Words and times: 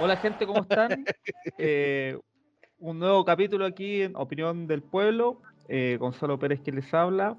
Hola 0.00 0.16
gente, 0.16 0.46
¿cómo 0.46 0.60
están? 0.60 1.04
Eh, 1.58 2.16
un 2.78 3.00
nuevo 3.00 3.24
capítulo 3.24 3.66
aquí 3.66 4.02
en 4.02 4.14
Opinión 4.14 4.68
del 4.68 4.80
Pueblo. 4.80 5.42
Eh, 5.66 5.96
Gonzalo 5.98 6.38
Pérez 6.38 6.60
que 6.60 6.70
les 6.70 6.94
habla. 6.94 7.36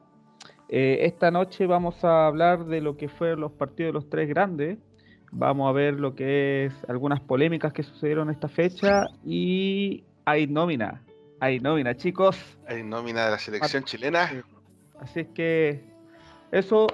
Eh, 0.68 1.00
esta 1.04 1.32
noche 1.32 1.66
vamos 1.68 2.04
a 2.04 2.28
hablar 2.28 2.66
de 2.66 2.82
lo 2.82 2.98
que 2.98 3.08
fueron 3.08 3.40
los 3.40 3.54
partidos 3.54 3.90
de 3.90 3.94
los 3.94 4.10
tres 4.10 4.28
grandes. 4.28 4.78
Vamos 5.32 5.70
a 5.70 5.72
ver 5.72 5.94
lo 5.94 6.16
que 6.16 6.66
es 6.66 6.74
algunas 6.90 7.22
polémicas 7.22 7.72
que 7.72 7.82
sucedieron 7.82 8.30
esta 8.30 8.50
fecha 8.50 9.06
y 9.26 10.04
hay 10.26 10.48
nómina. 10.48 11.02
Hay 11.40 11.62
nómina, 11.62 11.96
chicos. 11.96 12.38
Hay 12.68 12.84
nómina 12.84 13.26
de 13.26 13.32
la 13.32 13.40
selección 13.40 13.86
chilena. 13.86 14.44
Así 15.00 15.22
es 15.22 15.28
que 15.30 15.82
eso, 16.52 16.88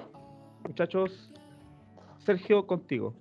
muchachos. 0.68 1.32
Sergio, 2.20 2.68
contigo. 2.68 3.16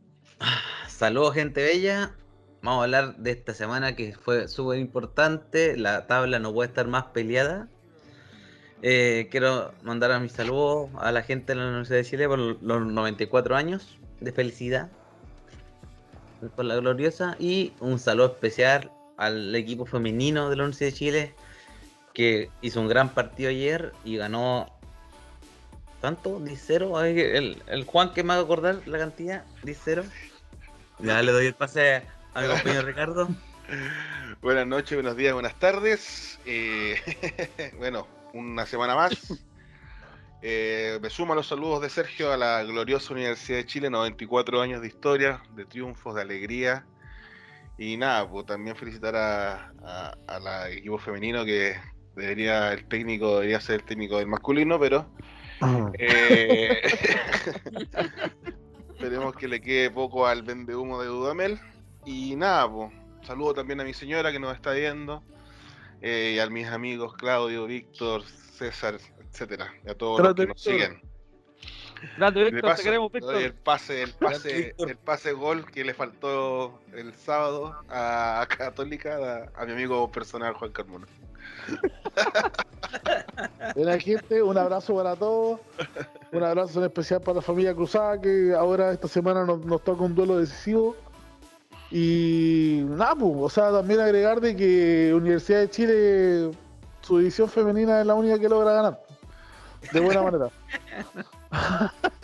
Saludos, 0.88 1.34
gente 1.34 1.62
bella. 1.62 2.14
Vamos 2.64 2.80
a 2.80 2.84
hablar 2.84 3.16
de 3.16 3.30
esta 3.30 3.52
semana 3.52 3.94
que 3.94 4.14
fue 4.14 4.48
súper 4.48 4.78
importante. 4.78 5.76
La 5.76 6.06
tabla 6.06 6.38
no 6.38 6.54
puede 6.54 6.68
estar 6.68 6.86
más 6.86 7.04
peleada. 7.12 7.68
Eh, 8.80 9.28
quiero 9.30 9.74
mandar 9.82 10.12
a 10.12 10.18
mis 10.18 10.32
saludos 10.32 10.88
a 10.98 11.12
la 11.12 11.20
gente 11.20 11.52
de 11.52 11.56
la 11.56 11.66
Universidad 11.66 11.98
de 11.98 12.04
Chile 12.06 12.26
por 12.26 12.38
los 12.38 12.86
94 12.86 13.54
años 13.54 13.98
de 14.20 14.32
felicidad. 14.32 14.90
Por 16.56 16.64
la 16.64 16.76
gloriosa. 16.76 17.36
Y 17.38 17.74
un 17.80 17.98
saludo 17.98 18.28
especial 18.28 18.90
al 19.18 19.54
equipo 19.54 19.84
femenino 19.84 20.48
de 20.48 20.56
la 20.56 20.62
Universidad 20.62 20.88
de 20.88 20.96
Chile 20.96 21.34
que 22.14 22.48
hizo 22.62 22.80
un 22.80 22.88
gran 22.88 23.10
partido 23.10 23.50
ayer 23.50 23.92
y 24.06 24.16
ganó. 24.16 24.72
¿Cuánto? 26.00 26.40
¿10-0? 26.40 27.04
El, 27.04 27.62
el 27.66 27.84
Juan 27.84 28.14
que 28.14 28.22
me 28.22 28.30
va 28.30 28.36
a 28.36 28.40
acordar 28.40 28.80
la 28.86 28.96
cantidad. 28.96 29.44
¿10-0? 29.64 30.02
Ya 31.00 31.20
le 31.20 31.30
doy 31.30 31.46
el 31.46 31.54
pase 31.54 32.13
a 32.34 32.42
mi 32.42 32.48
compañero 32.48 32.82
Ricardo. 32.82 33.28
Buenas 34.42 34.66
noches, 34.66 34.96
buenos 34.96 35.16
días, 35.16 35.32
buenas 35.32 35.58
tardes. 35.58 36.38
Eh, 36.44 36.96
bueno, 37.78 38.06
una 38.32 38.66
semana 38.66 38.94
más. 38.94 39.32
Eh, 40.42 40.98
me 41.00 41.08
sumo 41.08 41.32
a 41.32 41.36
los 41.36 41.46
saludos 41.46 41.80
de 41.80 41.88
Sergio 41.88 42.32
a 42.32 42.36
la 42.36 42.62
gloriosa 42.64 43.14
Universidad 43.14 43.58
de 43.58 43.66
Chile, 43.66 43.88
94 43.88 44.60
años 44.60 44.82
de 44.82 44.88
historia, 44.88 45.42
de 45.54 45.64
triunfos, 45.64 46.14
de 46.14 46.22
alegría. 46.22 46.84
Y 47.78 47.96
nada, 47.96 48.28
pues 48.28 48.46
también 48.46 48.76
felicitar 48.76 49.16
a, 49.16 49.72
a, 50.26 50.38
la 50.40 50.70
equipo 50.70 50.98
femenino 50.98 51.44
que 51.44 51.76
debería, 52.14 52.72
el 52.72 52.86
técnico 52.86 53.36
debería 53.36 53.60
ser 53.60 53.76
el 53.76 53.84
técnico 53.84 54.18
del 54.18 54.26
masculino, 54.26 54.78
pero 54.78 55.08
eh, 55.98 56.82
esperemos 58.92 59.34
que 59.34 59.48
le 59.48 59.60
quede 59.60 59.90
poco 59.90 60.26
al 60.26 60.42
vende 60.42 60.76
humo 60.76 61.00
de 61.00 61.08
Dudamel. 61.08 61.58
Y 62.04 62.36
nada, 62.36 62.70
pues, 62.70 62.92
saludo 63.26 63.54
también 63.54 63.80
a 63.80 63.84
mi 63.84 63.94
señora 63.94 64.30
que 64.30 64.38
nos 64.38 64.54
está 64.54 64.72
viendo, 64.72 65.22
eh, 66.00 66.34
y 66.36 66.38
a 66.38 66.48
mis 66.48 66.68
amigos 66.68 67.14
Claudio, 67.14 67.66
Víctor, 67.66 68.22
César, 68.24 68.98
etcétera, 69.30 69.72
y 69.86 69.90
a 69.90 69.94
todos 69.94 70.20
los 70.20 70.34
que 70.34 70.46
nos 70.46 70.60
siguen. 70.60 71.00
Grande, 72.18 72.44
Víctor, 72.44 72.76
te 72.76 72.82
queremos, 72.82 73.10
Víctor. 73.10 73.36
El 73.36 73.54
pase, 73.54 74.02
el 74.02 74.12
pase, 74.12 74.74
el 74.78 74.96
pase 74.96 75.32
gol 75.32 75.64
que 75.70 75.84
le 75.84 75.94
faltó 75.94 76.80
el 76.92 77.14
sábado 77.14 77.74
a 77.88 78.46
Católica 78.56 79.50
a, 79.56 79.64
mi 79.64 79.72
amigo 79.72 80.10
personal 80.10 80.54
Juan 80.54 80.72
Carmona. 80.72 81.06
Buena 83.74 83.98
gente, 83.98 84.42
un 84.42 84.58
abrazo 84.58 84.94
para 84.94 85.16
todos. 85.16 85.60
Un 86.32 86.42
abrazo 86.42 86.80
en 86.80 86.86
especial 86.86 87.22
para 87.22 87.36
la 87.36 87.42
familia 87.42 87.74
Cruzada, 87.74 88.20
que 88.20 88.52
ahora 88.54 88.92
esta 88.92 89.08
semana 89.08 89.44
nos, 89.44 89.64
nos 89.64 89.82
toca 89.82 90.02
un 90.02 90.14
duelo 90.14 90.38
decisivo. 90.38 90.96
Y 91.96 92.82
nada, 92.88 93.14
pues, 93.14 93.32
o 93.36 93.48
sea, 93.48 93.70
también 93.70 94.00
agregar 94.00 94.40
de 94.40 94.56
que 94.56 95.12
Universidad 95.14 95.60
de 95.60 95.70
Chile, 95.70 96.50
su 97.02 97.18
división 97.18 97.48
femenina 97.48 98.00
es 98.00 98.06
la 98.06 98.14
única 98.14 98.36
que 98.36 98.48
logra 98.48 98.72
ganar. 98.72 99.00
De 99.92 100.00
buena 100.00 100.22
manera. 100.24 100.48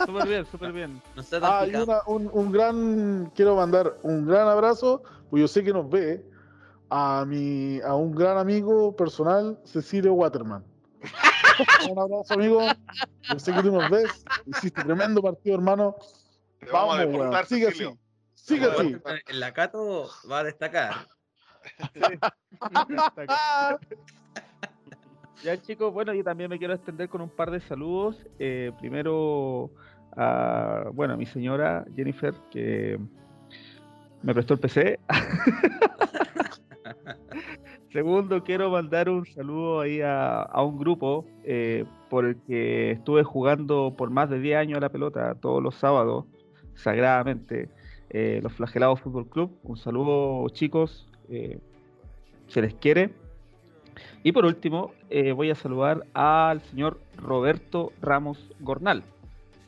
súper 0.05 0.27
bien, 0.27 0.45
súper 0.47 0.73
bien. 0.73 1.01
ah, 1.41 1.65
y 1.65 1.73
un, 2.05 2.29
un, 2.33 2.51
gran, 2.51 3.31
quiero 3.33 3.55
mandar 3.55 3.95
un 4.03 4.27
gran 4.27 4.49
abrazo, 4.49 5.03
pues 5.29 5.39
yo 5.39 5.47
sé 5.47 5.63
que 5.63 5.71
nos 5.71 5.89
ve, 5.89 6.21
a 6.89 7.23
mi, 7.25 7.79
a 7.79 7.95
un 7.95 8.13
gran 8.13 8.37
amigo 8.37 8.93
personal, 8.93 9.57
Cecilio 9.63 10.11
Waterman. 10.15 10.65
un 11.89 11.97
abrazo, 11.97 12.33
amigo. 12.33 12.59
Yo 13.31 13.39
sé 13.39 13.53
que 13.53 13.61
tú 13.61 13.71
nos 13.71 13.89
ves. 13.89 14.25
Hiciste 14.47 14.83
tremendo 14.83 15.21
partido, 15.21 15.55
hermano. 15.55 15.95
Vamos, 16.73 16.97
Vamos 17.09 17.47
Sigue 17.47 17.69
así. 17.69 17.85
Sigue 18.41 18.65
así. 18.65 18.97
El 19.27 19.39
Lacato 19.39 20.09
va 20.29 20.39
a 20.39 20.43
destacar. 20.43 20.93
Ya 25.43 25.59
chicos, 25.59 25.91
bueno, 25.91 26.13
yo 26.13 26.23
también 26.23 26.51
me 26.51 26.59
quiero 26.59 26.75
extender 26.75 27.09
con 27.09 27.21
un 27.21 27.29
par 27.29 27.49
de 27.49 27.59
saludos. 27.61 28.15
Eh, 28.37 28.71
primero 28.79 29.71
a, 30.15 30.83
bueno, 30.93 31.15
a 31.15 31.17
mi 31.17 31.25
señora 31.25 31.83
Jennifer, 31.95 32.35
que 32.51 32.99
me 34.21 34.35
prestó 34.35 34.53
el 34.53 34.59
PC. 34.59 34.99
Segundo, 37.91 38.43
quiero 38.43 38.69
mandar 38.69 39.09
un 39.09 39.25
saludo 39.25 39.81
ahí 39.81 39.99
a, 40.03 40.47
un 40.57 40.77
grupo 40.77 41.25
eh, 41.43 41.85
por 42.09 42.25
el 42.25 42.39
que 42.43 42.91
estuve 42.91 43.23
jugando 43.23 43.95
por 43.97 44.11
más 44.11 44.29
de 44.29 44.39
10 44.39 44.57
años 44.57 44.77
a 44.77 44.81
la 44.81 44.89
pelota 44.89 45.33
todos 45.41 45.61
los 45.61 45.73
sábados, 45.73 46.25
sagradamente. 46.75 47.67
Eh, 48.13 48.41
los 48.43 48.51
Flagelados 48.53 48.99
Fútbol 48.99 49.25
Club. 49.27 49.57
Un 49.63 49.77
saludo, 49.77 50.49
chicos. 50.49 51.07
Eh, 51.29 51.59
se 52.47 52.61
les 52.61 52.73
quiere. 52.73 53.13
Y 54.21 54.33
por 54.33 54.43
último, 54.43 54.91
eh, 55.09 55.31
voy 55.31 55.49
a 55.49 55.55
saludar 55.55 56.05
al 56.13 56.61
señor 56.61 56.99
Roberto 57.15 57.93
Ramos 58.01 58.37
Gornal. 58.59 59.03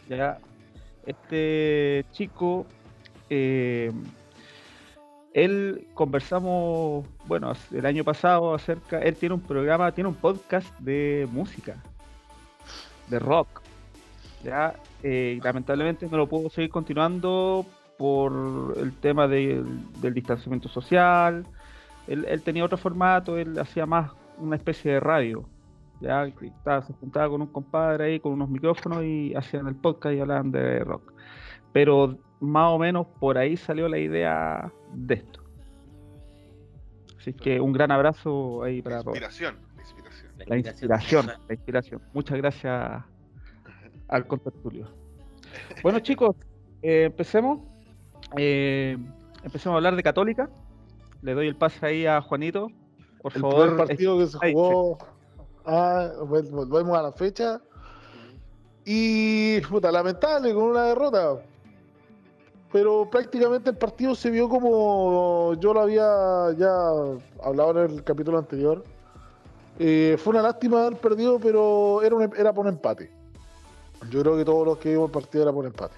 Ya, 0.09 0.39
este 1.05 2.05
chico, 2.11 2.65
él 3.29 4.03
conversamos, 5.93 7.05
bueno, 7.25 7.53
el 7.71 7.85
año 7.85 8.03
pasado 8.03 8.53
acerca, 8.53 8.99
él 8.99 9.15
tiene 9.15 9.35
un 9.35 9.41
programa, 9.41 9.93
tiene 9.93 10.09
un 10.09 10.15
podcast 10.15 10.77
de 10.79 11.27
música, 11.31 11.81
de 13.07 13.19
rock. 13.19 13.61
Ya, 14.43 14.75
lamentablemente 15.01 16.07
no 16.11 16.17
lo 16.17 16.27
puedo 16.27 16.49
seguir 16.49 16.69
continuando 16.69 17.65
por 17.97 18.75
el 18.77 18.93
tema 18.97 19.27
del 19.27 20.13
distanciamiento 20.13 20.69
social. 20.69 21.45
Él, 22.07 22.41
tenía 22.43 22.65
otro 22.65 22.77
formato, 22.77 23.37
él 23.37 23.57
hacía 23.59 23.85
más 23.85 24.11
una 24.37 24.55
especie 24.55 24.93
de 24.93 24.99
radio. 24.99 25.45
Ya 26.01 26.25
se 26.81 26.93
juntaba 26.93 27.29
con 27.29 27.41
un 27.41 27.47
compadre 27.47 28.05
ahí 28.05 28.19
con 28.19 28.33
unos 28.33 28.49
micrófonos 28.49 29.03
y 29.03 29.33
hacían 29.35 29.67
el 29.67 29.75
podcast 29.75 30.15
y 30.15 30.19
hablaban 30.19 30.51
de 30.51 30.79
rock. 30.79 31.13
Pero 31.71 32.17
más 32.41 32.71
o 32.71 32.77
menos 32.77 33.07
por 33.19 33.37
ahí 33.37 33.55
salió 33.55 33.87
la 33.87 33.97
idea 33.97 34.71
de 34.93 35.13
esto. 35.15 35.43
Así 37.17 37.31
que 37.33 37.61
un 37.61 37.71
gran 37.71 37.89
abrazo 37.89 38.63
ahí 38.63 38.81
para 38.81 38.97
la 38.97 39.01
inspiración, 39.03 39.55
la 39.77 39.81
inspiración. 39.81 40.31
La 40.45 40.57
inspiración, 40.57 41.27
la 41.47 41.53
inspiración. 41.53 42.01
Muchas 42.13 42.37
gracias 42.37 43.03
al 44.09 44.27
contertulio. 44.27 44.87
Bueno 45.83 45.99
chicos, 45.99 46.35
eh, 46.81 47.03
empecemos. 47.05 47.72
Eh, 48.37 48.97
empecemos 49.43 49.73
a 49.73 49.77
hablar 49.77 49.95
de 49.95 50.03
Católica. 50.03 50.49
Le 51.21 51.33
doy 51.33 51.47
el 51.47 51.55
pase 51.55 51.85
ahí 51.85 52.05
a 52.05 52.21
Juanito. 52.21 52.69
Por 53.21 53.33
el 53.33 53.41
favor. 53.41 53.69
El 53.69 53.75
partido 53.75 54.17
que 54.17 54.27
se 54.27 54.37
jugó. 54.51 54.97
Ah, 55.65 56.11
volvemos 56.25 56.97
a 56.97 57.01
la 57.01 57.11
fecha. 57.11 57.61
Y, 58.85 59.61
puta, 59.61 59.91
lamentable 59.91 60.53
con 60.53 60.63
una 60.63 60.83
derrota. 60.85 61.37
Pero 62.71 63.07
prácticamente 63.09 63.69
el 63.69 63.77
partido 63.77 64.15
se 64.15 64.31
vio 64.31 64.49
como 64.49 65.53
yo 65.59 65.73
lo 65.73 65.81
había 65.81 66.51
ya 66.57 66.73
hablado 67.43 67.85
en 67.85 67.91
el 67.91 68.03
capítulo 68.03 68.39
anterior. 68.39 68.83
Eh, 69.79 70.17
fue 70.19 70.31
una 70.31 70.41
lástima 70.41 70.85
haber 70.85 70.99
perdido, 70.99 71.39
pero 71.39 72.01
era, 72.01 72.15
un, 72.15 72.23
era 72.35 72.51
por 72.51 72.65
un 72.65 72.73
empate. 72.73 73.11
Yo 74.09 74.21
creo 74.21 74.37
que 74.37 74.45
todos 74.45 74.65
los 74.65 74.77
que 74.79 74.89
vimos 74.89 75.05
el 75.05 75.11
partido 75.11 75.43
era 75.43 75.53
por 75.53 75.65
empate. 75.65 75.95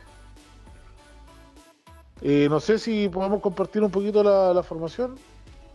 Eh, 2.27 2.49
no 2.49 2.59
sé 2.59 2.79
si 2.79 3.07
podemos 3.07 3.39
compartir 3.39 3.83
un 3.83 3.91
poquito 3.91 4.23
la, 4.23 4.63
formación, 4.63 5.13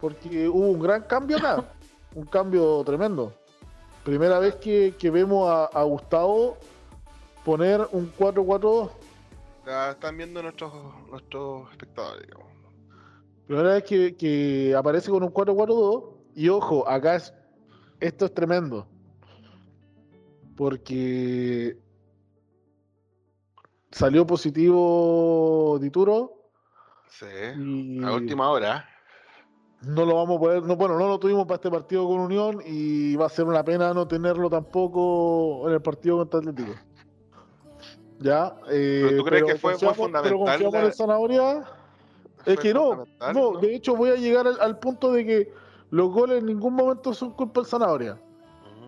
porque 0.01 0.49
hubo 0.49 0.67
un 0.67 0.81
gran 0.81 1.05
cambio 1.05 1.37
acá, 1.37 1.65
un 2.17 2.27
cambio 2.27 2.83
tremendo. 2.83 3.33
Primera 4.03 4.41
vez 4.41 4.57
que, 4.57 5.11
vemos 5.13 5.49
a, 5.49 5.83
Gustavo 5.85 6.57
poner 7.45 7.87
un 7.93 8.13
4-4-2. 8.19 8.91
están 9.93 10.17
viendo 10.17 10.43
nuestros, 10.43 10.73
nuestros 11.09 11.71
espectadores, 11.71 12.27
digamos. 12.27 12.49
Primera 13.47 13.75
vez 13.75 13.85
que, 13.85 14.17
que 14.17 14.75
aparece 14.77 15.09
con 15.09 15.23
un 15.23 15.33
4-4-2. 15.33 16.05
Y 16.35 16.49
ojo, 16.49 16.89
acá 16.89 17.15
es, 17.15 17.33
esto 18.01 18.25
es 18.25 18.35
tremendo. 18.35 18.89
Porque 20.57 21.79
salió 23.93 24.27
positivo 24.27 25.79
Dituro 25.81 26.40
Sí. 27.11 27.27
Y 27.59 28.05
A 28.05 28.13
última 28.15 28.49
hora. 28.51 28.85
no 29.83 30.05
lo 30.05 30.15
vamos 30.17 30.37
a 30.37 30.41
poder, 30.41 30.63
no, 30.63 30.77
bueno, 30.77 30.99
no 30.99 31.09
lo 31.09 31.19
tuvimos 31.19 31.45
para 31.45 31.57
este 31.57 31.71
partido 31.71 32.07
con 32.07 32.21
Unión 32.21 32.61
y 32.65 33.17
va 33.17 33.27
a 33.27 33.29
ser 33.31 33.47
una 33.47 33.65
pena 33.65 33.93
no 33.95 34.07
tenerlo 34.07 34.49
tampoco 34.51 35.67
en 35.69 35.75
el 35.75 35.83
partido 35.83 36.19
contra 36.19 36.39
Atlético. 36.41 36.73
Ya, 38.19 38.55
eh, 38.71 39.05
¿Pero 39.07 39.17
tú 39.17 39.25
crees 39.25 39.45
que 39.45 39.55
fue- 39.57 39.73
confiamos- 39.73 39.97
fundamental 39.97 40.69
Pero 40.71 40.87
en 40.87 40.93
Zanahoria. 40.93 41.65
Es 42.47 42.59
que 42.59 42.73
no, 42.73 43.05
no, 43.35 43.59
de 43.59 43.75
hecho 43.75 43.95
voy 43.97 44.11
a 44.11 44.15
llegar 44.17 44.47
al, 44.47 44.59
al 44.61 44.79
punto 44.79 45.13
de 45.13 45.25
que 45.27 45.53
los 45.91 46.11
goles 46.11 46.39
en 46.41 46.47
ningún 46.47 46.75
momento 46.75 47.13
son 47.15 47.33
culpa 47.33 47.61
del 47.61 47.69
Zanahoria. 47.69 48.19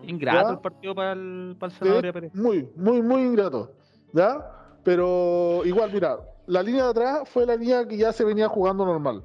Ingrato 0.03 0.47
¿Ya? 0.47 0.53
el 0.53 0.59
partido 0.59 0.95
para 0.95 1.11
el, 1.13 1.55
para 1.59 1.71
el 1.73 1.77
Zanahoria 1.79 2.13
Pérez. 2.13 2.35
muy, 2.35 2.69
muy, 2.75 3.01
muy 3.01 3.21
ingrato. 3.23 3.71
¿Ya? 4.11 4.37
Pero 4.83 5.61
igual, 5.65 5.91
mira, 5.93 6.17
la 6.47 6.61
línea 6.63 6.83
de 6.85 6.89
atrás 6.89 7.29
fue 7.29 7.45
la 7.45 7.55
línea 7.55 7.87
que 7.87 7.97
ya 7.97 8.11
se 8.11 8.23
venía 8.23 8.47
jugando 8.47 8.85
normal. 8.85 9.23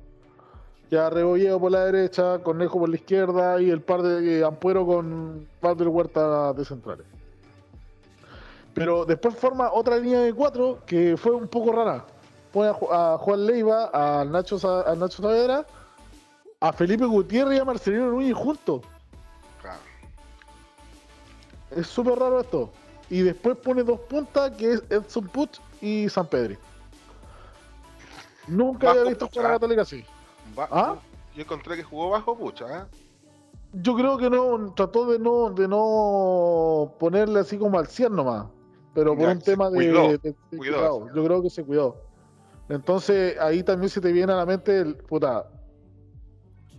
Ya 0.91 1.11
Rebolleo 1.11 1.61
por 1.61 1.71
la 1.73 1.85
derecha, 1.85 2.39
Cornejo 2.39 2.79
por 2.79 2.89
la 2.89 2.97
izquierda 2.97 3.61
y 3.61 3.69
el 3.71 3.83
par 3.83 4.03
de 4.03 4.39
eh, 4.41 4.45
Ampuero 4.45 4.87
con 4.87 5.47
Valder 5.61 5.89
Huerta 5.89 6.53
de 6.55 6.65
centrales. 6.65 7.07
Pero 8.73 9.05
después 9.05 9.35
forma 9.35 9.71
otra 9.73 9.99
línea 9.99 10.21
de 10.21 10.33
cuatro 10.33 10.79
que 10.87 11.17
fue 11.17 11.33
un 11.33 11.49
poco 11.49 11.73
rara. 11.73 12.05
Pone 12.53 12.71
a, 12.71 12.75
Ju- 12.75 12.89
a 12.91 13.19
Juan 13.19 13.45
Leiva, 13.47 13.91
a 13.93 14.25
Nacho, 14.25 14.57
a 14.87 14.95
Nacho 14.95 15.21
Saavedra, 15.23 15.67
a 16.61 16.73
Felipe 16.73 17.05
Gutiérrez 17.05 17.59
y 17.59 17.61
a 17.61 17.65
Marcelino 17.65 18.11
Núñez 18.11 18.35
juntos. 18.35 18.81
Claro. 19.61 19.81
Es 21.71 21.87
súper 21.87 22.19
raro 22.19 22.41
esto. 22.41 22.71
Y 23.11 23.21
después 23.23 23.57
pone 23.59 23.83
dos 23.83 24.01
puntas 24.01 24.53
que 24.53 24.73
es 24.75 24.83
Edson 24.89 25.27
Puch 25.29 25.59
y 25.83 26.09
San 26.09 26.27
Pedri. 26.27 26.57
Nunca 28.49 28.91
había 28.91 29.05
visto 29.05 29.27
Puch, 29.27 29.35
jugar 29.35 29.51
a. 29.51 29.55
Católica 29.55 29.83
así. 29.83 30.05
Ba- 30.57 30.69
¿Ah? 30.71 30.97
Yo 31.35 31.43
encontré 31.43 31.77
que 31.77 31.83
jugó 31.85 32.11
bajo 32.11 32.37
pucha, 32.37 32.65
¿eh? 32.67 32.85
Yo 33.75 33.95
creo 33.95 34.17
que 34.17 34.31
no, 34.31 34.73
trató 34.75 35.07
de 35.07 35.19
no, 35.19 35.51
de 35.51 35.69
no 35.69 36.95
ponerle 36.99 37.41
así 37.41 37.59
como 37.59 37.79
al 37.79 37.87
100 37.87 38.15
nomás. 38.17 38.47
Pero 38.95 39.15
por 39.15 39.27
Ya, 39.27 39.33
un 39.33 39.39
tema 39.41 39.69
de, 39.71 39.77
cuidó, 39.77 40.09
de- 40.09 40.19
de 40.19 40.35
cuidó, 40.57 40.77
cuidado. 40.77 41.07
Yo 41.15 41.25
creo 41.25 41.43
que 41.43 41.51
se 41.51 41.65
cuidó. 41.65 41.97
Entonces 42.69 43.39
ahí 43.39 43.63
también 43.63 43.91
se 43.91 44.01
te 44.01 44.11
viene 44.13 44.33
a 44.33 44.37
la 44.37 44.47
mente 44.47 44.79
el 44.81 44.97
puta. 44.97 45.47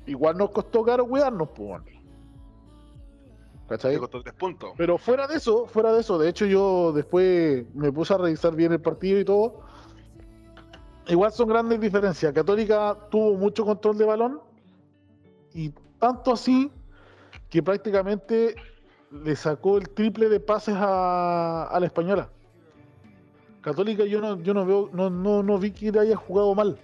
Igual 0.08 0.38
nos 0.38 0.50
costó 0.50 0.84
caro 0.84 1.08
cuidarnos, 1.08 1.50
pues. 1.56 1.82
¿Cachai? 3.68 3.98
Costó 3.98 4.22
tres 4.24 4.34
puntos. 4.34 4.72
Pero 4.78 4.98
fuera 4.98 5.28
de 5.28 5.36
eso, 5.38 5.68
fuera 5.68 5.94
de 5.94 6.02
eso, 6.02 6.18
de 6.18 6.28
hecho 6.30 6.46
yo 6.48 6.92
después 6.92 7.64
me 7.76 7.92
puse 7.92 8.14
a 8.16 8.18
revisar 8.18 8.56
bien 8.56 8.72
el 8.72 8.82
partido 8.82 9.20
y 9.20 9.26
todo. 9.26 9.62
Igual 11.10 11.32
son 11.32 11.50
grandes 11.50 11.80
diferencias. 11.82 12.32
Católica 12.34 12.96
tuvo 13.10 13.36
mucho 13.36 13.66
control 13.66 13.98
de 13.98 14.06
balón 14.06 14.40
y 15.54 15.72
tanto 16.00 16.32
así 16.34 16.72
que 17.50 17.64
prácticamente 17.64 18.56
le 19.12 19.36
sacó 19.36 19.78
el 19.78 19.90
triple 19.90 20.30
de 20.30 20.40
pases 20.40 20.76
a, 20.78 21.64
a 21.64 21.80
la 21.80 21.86
española. 21.88 22.30
Católica 23.62 24.06
yo 24.06 24.22
no, 24.22 24.40
yo 24.42 24.54
no 24.54 24.66
veo, 24.66 24.90
no, 24.94 25.10
no, 25.10 25.42
no 25.44 25.58
vi 25.58 25.72
que 25.72 25.90
haya 26.00 26.16
jugado 26.16 26.54
mal. 26.56 26.78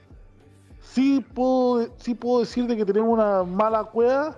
Sí 0.82 1.24
puedo, 1.34 1.88
sí 1.98 2.16
puedo 2.16 2.40
decir 2.42 2.66
de 2.68 2.76
que 2.78 2.86
tenemos 2.86 3.10
una 3.14 3.44
mala 3.44 3.84
cueva 3.86 4.36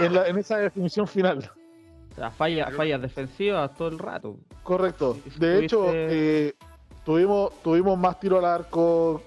en, 0.00 0.14
la- 0.14 0.26
en 0.28 0.38
esa 0.38 0.58
definición 0.58 1.06
final. 1.06 1.50
O 2.12 2.14
sea, 2.14 2.30
fallas, 2.30 2.74
fallas 2.74 3.02
defensivas 3.02 3.74
todo 3.74 3.88
el 3.88 3.98
rato. 3.98 4.36
Correcto. 4.62 5.18
De 5.38 5.64
hecho, 5.64 5.84
eh, 5.92 6.54
tuvimos, 7.06 7.52
tuvimos 7.62 7.96
más 7.96 8.18
tiro 8.20 8.36
al 8.38 8.44
arco, 8.44 9.22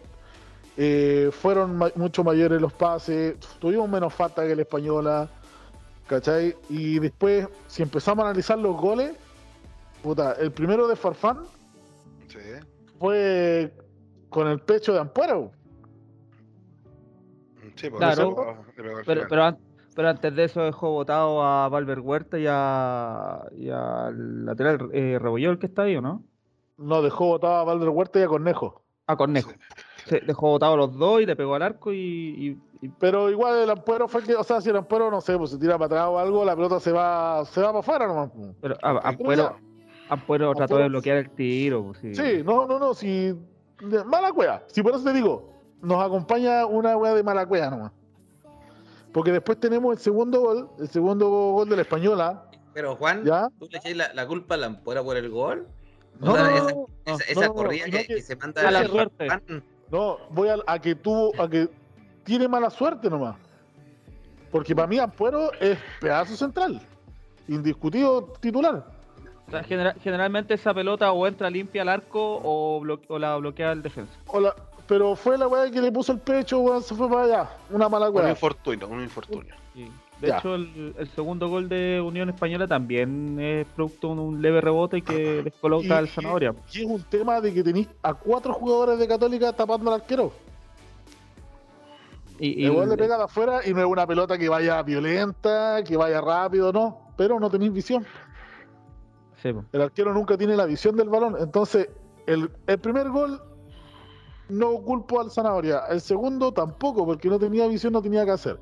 eh, 0.78 1.30
fueron 1.32 1.76
ma- 1.78 1.92
mucho 1.96 2.24
mayores 2.24 2.62
los 2.62 2.74
pases, 2.74 3.40
tuvimos 3.60 3.90
menos 3.90 4.14
falta 4.14 4.46
que 4.46 4.56
la 4.56 4.62
española, 4.64 5.30
¿cachai? 6.06 6.56
Y 6.70 7.00
después, 7.00 7.48
si 7.68 7.82
empezamos 7.82 8.24
a 8.24 8.28
analizar 8.28 8.60
los 8.60 8.76
goles, 8.76 9.16
puta, 10.04 10.34
el 10.34 10.52
primero 10.52 10.88
de 10.90 10.96
Farfán 10.98 11.40
Sí. 12.28 12.40
fue 13.00 13.74
con 14.30 14.48
el 14.48 14.60
pecho 14.60 14.94
de 14.94 15.00
Ampuero. 15.00 15.52
Sí, 17.76 17.90
porque 17.90 17.98
Claro. 18.06 18.36
Pero, 19.06 19.26
pero, 19.30 19.44
an- 19.46 19.58
pero 19.96 20.10
antes 20.10 20.36
de 20.36 20.44
eso 20.44 20.62
dejó 20.62 20.92
votado 20.92 21.42
a 21.44 21.70
Valver 21.70 22.00
Huerta 22.02 22.38
y, 22.38 22.46
a, 22.48 23.42
y 23.58 23.70
al 23.70 24.46
lateral 24.46 24.90
eh, 24.94 25.18
Rebolló, 25.20 25.52
el 25.52 25.60
que 25.60 25.68
está 25.68 25.84
ahí, 25.84 25.96
¿o 25.96 26.02
no? 26.02 26.24
No 26.80 27.02
dejó 27.02 27.26
botado 27.28 27.56
a 27.58 27.64
Valder 27.66 27.90
Huerta 27.90 28.20
y 28.20 28.24
a 28.24 28.28
Cornejo. 28.28 28.82
A 29.08 29.16
Cornejo. 29.18 29.52
Se 30.06 30.22
dejó 30.22 30.50
votado 30.52 30.74
a 30.74 30.78
los 30.78 30.98
dos 30.98 31.22
y 31.22 31.26
le 31.26 31.36
pegó 31.36 31.56
al 31.56 31.62
arco 31.62 31.92
y, 31.94 31.98
y- 31.98 32.62
y- 32.86 32.90
Pero 33.00 33.30
igual 33.30 33.58
el 33.60 33.70
Ampuero 33.70 34.08
fue 34.08 34.24
que, 34.24 34.36
o 34.36 34.44
sea, 34.44 34.62
si 34.62 34.70
el 34.70 34.78
Ampuero, 34.78 35.12
no 35.12 35.20
sé, 35.22 35.38
pues 35.38 35.52
se 35.52 35.58
tira 35.58 35.74
para 35.78 35.86
atrás 35.88 36.08
o 36.10 36.18
algo, 36.20 36.46
la 36.46 36.56
pelota 36.56 36.80
se 36.80 36.92
va, 36.92 37.44
se 37.46 37.60
va 37.62 37.68
para 37.68 37.80
afuera 37.80 38.08
nomás. 38.08 38.32
pues. 38.36 38.56
pero 38.62 38.76
a- 38.76 38.94
Pero 38.94 39.00
Ampuero, 39.08 39.56
Ampuero 40.10 40.54
trató 40.56 40.76
Ampuero- 40.76 40.84
de 40.84 40.90
bloquear 40.90 41.18
el 41.18 41.30
tiro. 41.32 41.84
pues, 41.88 41.98
sí. 42.00 42.16
Sí, 42.16 42.44
no, 42.44 42.66
no, 42.66 42.80
no, 42.80 42.94
si. 42.94 43.34
de- 43.82 44.04
mala 44.06 44.32
cueva. 44.32 44.64
Si 44.68 44.82
por 44.82 44.94
eso 44.96 45.04
te 45.04 45.14
digo, 45.14 45.54
nos 45.82 46.04
acompaña 46.04 46.66
una 46.66 46.96
wea 46.98 47.14
de 47.14 47.24
mala 47.24 47.46
cueva 47.46 47.70
nomás. 47.70 47.92
Porque 49.12 49.32
después 49.32 49.60
tenemos 49.60 49.92
el 49.94 50.00
segundo 50.00 50.40
gol, 50.42 50.70
el 50.80 50.88
segundo 50.88 51.28
gol 51.30 51.68
de 51.70 51.76
la 51.76 51.82
española, 51.82 52.46
Pero 52.74 52.96
Juan, 52.96 53.24
¿ya? 53.26 53.50
¿tú 53.60 53.68
le 53.70 53.78
echáis 53.80 53.98
la, 53.98 54.14
la 54.14 54.28
culpa 54.28 54.54
a 54.56 54.58
la 54.58 54.68
Ampuera 54.68 55.04
por 55.04 55.18
el 55.18 55.30
gol? 55.30 55.68
No, 56.20 56.38
no, 56.38 56.46
esa, 56.48 56.64
no, 56.74 56.88
esa, 57.06 57.12
no, 57.14 57.18
esa 57.28 57.48
no, 57.48 57.54
corrida 57.54 57.86
que, 57.86 58.22
se 58.22 58.36
manda 58.36 58.62
Mala 58.64 58.80
el 58.82 58.88
suerte. 58.90 59.28
No, 59.90 60.18
voy 60.30 60.50
a, 60.50 60.58
a 60.68 60.80
que 60.80 60.96
tuvo, 60.96 61.32
a 61.42 61.50
que 61.50 61.70
tiene 62.24 62.48
mala 62.48 62.70
suerte 62.70 63.10
nomás. 63.10 63.36
Porque 64.52 64.76
para 64.76 64.88
mí 64.88 65.00
Ampuero 65.00 65.52
es 65.60 65.78
pedazo 66.02 66.36
central, 66.36 66.82
indiscutido 67.48 68.34
titular. 68.40 68.86
O 69.48 69.52
sea, 69.52 69.64
genera- 69.64 69.96
generalmente 70.04 70.54
esa 70.54 70.74
pelota 70.74 71.12
o 71.12 71.26
entra 71.26 71.50
limpia 71.50 71.82
al 71.82 71.90
arco 71.90 72.40
o, 72.44 72.84
la 73.18 73.38
bloquea 73.38 73.72
el 73.72 73.82
defensa. 73.82 74.14
O 74.28 74.40
la- 74.40 74.56
pero 74.88 75.16
fue 75.16 75.38
la 75.38 75.48
weá 75.48 75.70
que 75.72 75.82
le 75.82 75.92
puso 75.92 76.12
el 76.12 76.20
pecho, 76.20 76.60
weón, 76.60 76.82
se 76.84 76.96
fue 76.96 77.08
para 77.10 77.24
allá. 77.24 77.50
Una 77.70 77.88
mala 77.90 78.10
Un 78.10 78.16
weá. 78.18 78.30
infortunio, 78.32 78.88
un 78.88 79.02
infortunio. 79.02 79.56
Sí. 79.74 79.92
De 80.22 80.28
Ya. 80.28 80.38
hecho, 80.38 80.56
el, 80.56 80.94
el 80.98 81.08
segundo 81.10 81.48
gol 81.48 81.70
de 81.70 82.02
Unión 82.06 82.30
Española 82.30 82.68
también 82.68 83.40
es 83.40 83.66
producto 83.68 84.14
de 84.14 84.20
un 84.22 84.42
leve 84.42 84.60
rebote 84.60 84.98
y 84.98 85.02
que 85.02 85.42
les 85.44 85.54
coloca 85.56 85.98
al 85.98 86.10
zanahoria. 86.10 86.54
y 86.74 86.80
es 86.82 86.86
un 86.86 87.02
tema 87.04 87.40
de 87.40 87.54
que 87.54 87.64
tenéis 87.64 87.88
a 88.02 88.14
cuatro 88.14 88.54
jugadores 88.54 89.00
de 89.00 89.08
Católica 89.08 89.54
tapando 89.54 89.94
al 89.94 90.02
arquero. 90.02 90.32
Y, 92.38 92.64
y 92.64 92.66
Igual 92.66 92.90
le 92.90 92.98
pega 92.98 93.18
de 93.18 93.24
afuera 93.24 93.60
y 93.66 93.74
no 93.74 93.80
es 93.82 93.86
una 93.86 94.08
pelota 94.08 94.38
que 94.38 94.48
vaya 94.48 94.82
violenta, 94.84 95.84
que 95.86 95.98
vaya 95.98 96.22
rápido, 96.22 96.72
no. 96.72 96.98
Pero 97.18 97.40
no 97.40 97.50
tenéis 97.50 97.74
visión. 97.74 98.06
sí. 99.42 99.52
El 99.72 99.82
arquero 99.82 100.14
nunca 100.14 100.38
tiene 100.38 100.56
la 100.56 100.66
visión 100.66 100.96
del 100.96 101.10
balón. 101.10 101.36
Entonces, 101.40 101.90
el, 102.28 102.50
el 102.68 102.80
primer 102.80 103.10
gol 103.10 103.42
no 104.50 104.72
culpo 104.82 105.20
al 105.20 105.32
Zanahoria. 105.32 105.82
El 105.90 106.00
segundo 106.02 106.52
tampoco, 106.54 107.06
porque 107.06 107.28
no 107.30 107.38
tenía 107.40 107.68
visión, 107.68 107.94
no 107.94 108.02
tenía 108.02 108.24
que 108.26 108.32
hacer. 108.32 108.58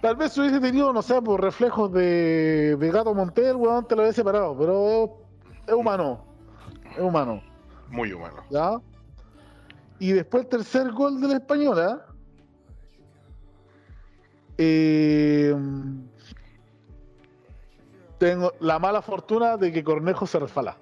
Tal 0.00 0.16
vez 0.16 0.36
hubiese 0.38 0.60
tenido, 0.60 0.92
no 0.92 1.02
sé, 1.02 1.20
por 1.20 1.42
reflejos 1.42 1.92
de, 1.92 2.76
de 2.76 2.90
Gato 2.90 3.14
Montel, 3.14 3.56
weón, 3.56 3.86
te 3.86 3.94
lo 3.94 4.02
hubiese 4.02 4.24
parado. 4.24 4.56
Pero 4.58 5.04
es, 5.04 5.10
es 5.68 5.74
humano. 5.74 6.24
Es 6.96 7.00
humano. 7.00 7.42
Muy 7.88 8.12
humano. 8.12 8.42
¿Ya? 8.50 8.80
Y 9.98 10.12
después 10.12 10.44
el 10.44 10.48
tercer 10.48 10.90
gol 10.92 11.20
de 11.20 11.28
la 11.28 11.34
española. 11.34 12.06
eh, 14.56 15.54
tengo 18.18 18.52
la 18.60 18.78
mala 18.78 19.00
fortuna 19.00 19.56
de 19.56 19.72
que 19.72 19.82
Cornejo 19.82 20.26
se 20.26 20.38
resbala. 20.38 20.76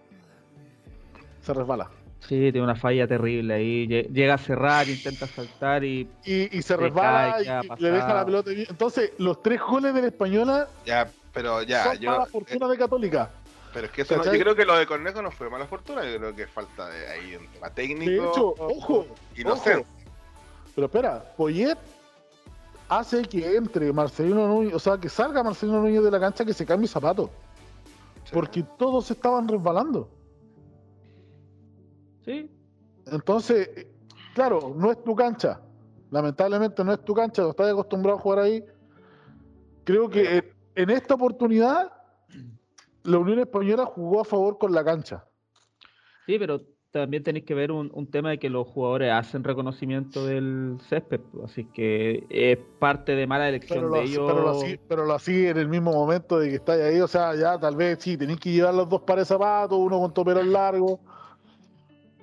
Se 1.41 1.55
resbala. 1.55 1.89
Sí, 2.21 2.51
tiene 2.53 2.63
una 2.63 2.75
falla 2.75 3.07
terrible 3.07 3.55
ahí. 3.55 3.87
lle- 3.87 4.09
Llega 4.13 4.35
a 4.35 4.39
cerrar, 4.39 4.89
intenta 4.89 5.27
saltar 5.27 5.85
y 5.85 6.09
Y, 6.25 6.59
y 6.59 6.63
se 6.63 6.77
resbala 6.77 7.33
cae, 7.35 7.43
y, 7.43 7.45
ya, 7.47 7.61
y 7.79 7.81
le 7.83 7.91
deja 7.93 8.13
la 8.15 8.25
pelota. 8.25 8.51
bien. 8.51 8.67
Entonces, 8.69 9.13
los 9.19 9.43
tres 9.43 9.61
goles 9.61 9.95
de 9.95 10.01
la 10.03 10.07
española 10.09 10.69
Ya, 10.85 11.09
pero 11.33 11.63
ya, 11.63 11.85
son 11.85 11.99
yo. 11.99 12.11
mala 12.11 12.25
eh, 12.25 12.29
fortuna 12.31 12.69
de 12.69 12.77
Católica. 12.77 13.31
pero 13.73 13.87
es 13.87 13.93
que 13.93 14.03
eso 14.03 14.17
no- 14.17 14.25
yo 14.25 14.31
creo 14.33 14.57
que 14.57 14.65
lo 14.65 14.77
de 14.77 14.87
Cornejo 14.87 15.23
no 15.23 15.31
fue 15.31 15.49
mala 15.49 15.67
fortuna, 15.67 16.05
yo 16.05 16.19
creo 16.19 16.35
que 16.35 16.43
es 16.43 16.51
falta 16.51 16.89
de 16.89 17.07
ahí 17.09 17.37
un 17.37 17.47
tema 17.49 17.71
técnico. 17.71 18.11
De 18.11 18.17
hecho, 18.17 18.55
ojo, 18.59 19.07
inocente. 19.37 19.81
ojo. 19.83 20.11
Pero 20.75 20.87
espera, 20.87 21.25
Poyet 21.37 21.79
hace 22.89 23.23
que 23.23 23.57
entre 23.57 23.93
Marcelino 23.93 24.47
Núñez, 24.49 24.75
o 24.75 24.79
sea, 24.79 24.99
que 24.99 25.09
salga 25.09 25.43
Marcelino 25.43 25.81
Núñez 25.81 26.03
de 26.03 26.11
la 26.11 26.19
cancha 26.21 26.45
que 26.45 26.53
se 26.53 26.67
cambie 26.67 26.89
zapato. 26.89 27.31
Sí. 28.25 28.31
Porque 28.33 28.65
todos 28.79 29.11
estaban 29.11 29.47
resbalando. 29.49 30.09
Sí, 32.29 32.51
Entonces, 33.07 33.87
claro, 34.35 34.75
no 34.77 34.91
es 34.93 35.03
tu 35.03 35.15
cancha. 35.15 35.61
Lamentablemente 36.11 36.85
no 36.85 36.93
es 36.93 37.03
tu 37.05 37.15
cancha, 37.15 37.43
no 37.43 37.51
estás 37.51 37.71
acostumbrado 37.71 38.19
a 38.19 38.21
jugar 38.21 38.39
ahí. 38.41 38.65
Creo 39.85 40.09
que 40.11 40.53
en 40.75 40.91
esta 40.91 41.15
oportunidad 41.15 41.91
la 43.05 43.19
Unión 43.19 43.39
Española 43.39 43.87
jugó 43.87 44.21
a 44.21 44.25
favor 44.25 44.59
con 44.59 44.73
la 44.73 44.85
cancha. 44.85 45.25
sí, 46.27 46.39
pero 46.39 46.61
también 46.91 47.23
tenéis 47.23 47.45
que 47.45 47.55
ver 47.55 47.71
un, 47.71 47.91
un 47.95 48.11
tema 48.11 48.31
de 48.31 48.39
que 48.39 48.49
los 48.51 48.67
jugadores 48.67 49.13
hacen 49.13 49.45
reconocimiento 49.45 50.25
del 50.25 50.79
césped, 50.89 51.21
pues, 51.33 51.45
así 51.45 51.65
que 51.67 52.27
es 52.31 52.59
parte 52.79 53.13
de 53.15 53.27
mala 53.27 53.49
elección 53.49 53.85
Pero 53.85 53.91
de 53.91 54.01
lo, 54.01 54.03
ellos. 54.03 54.25
pero, 54.27 54.43
lo 54.43 54.51
así, 54.51 54.81
pero 54.89 55.05
lo 55.07 55.15
así 55.15 55.47
en 55.47 55.59
el 55.59 55.69
mismo 55.69 55.93
momento 55.93 56.39
de 56.39 56.49
que 56.49 56.57
estáis 56.57 56.83
ahí, 56.83 57.01
o 57.01 57.09
sea, 57.09 57.35
ya 57.37 57.59
tal 57.59 57.77
vez 57.77 57.99
sí, 58.01 58.17
tenéis 58.17 58.41
que 58.41 58.53
llevar 58.53 58.75
los 58.75 58.89
dos 58.89 59.03
pares 59.03 59.29
de 59.29 59.35
zapatos, 59.35 59.79
uno 59.79 60.01
con 60.01 60.13
toperos 60.15 60.47
largos. 60.47 60.99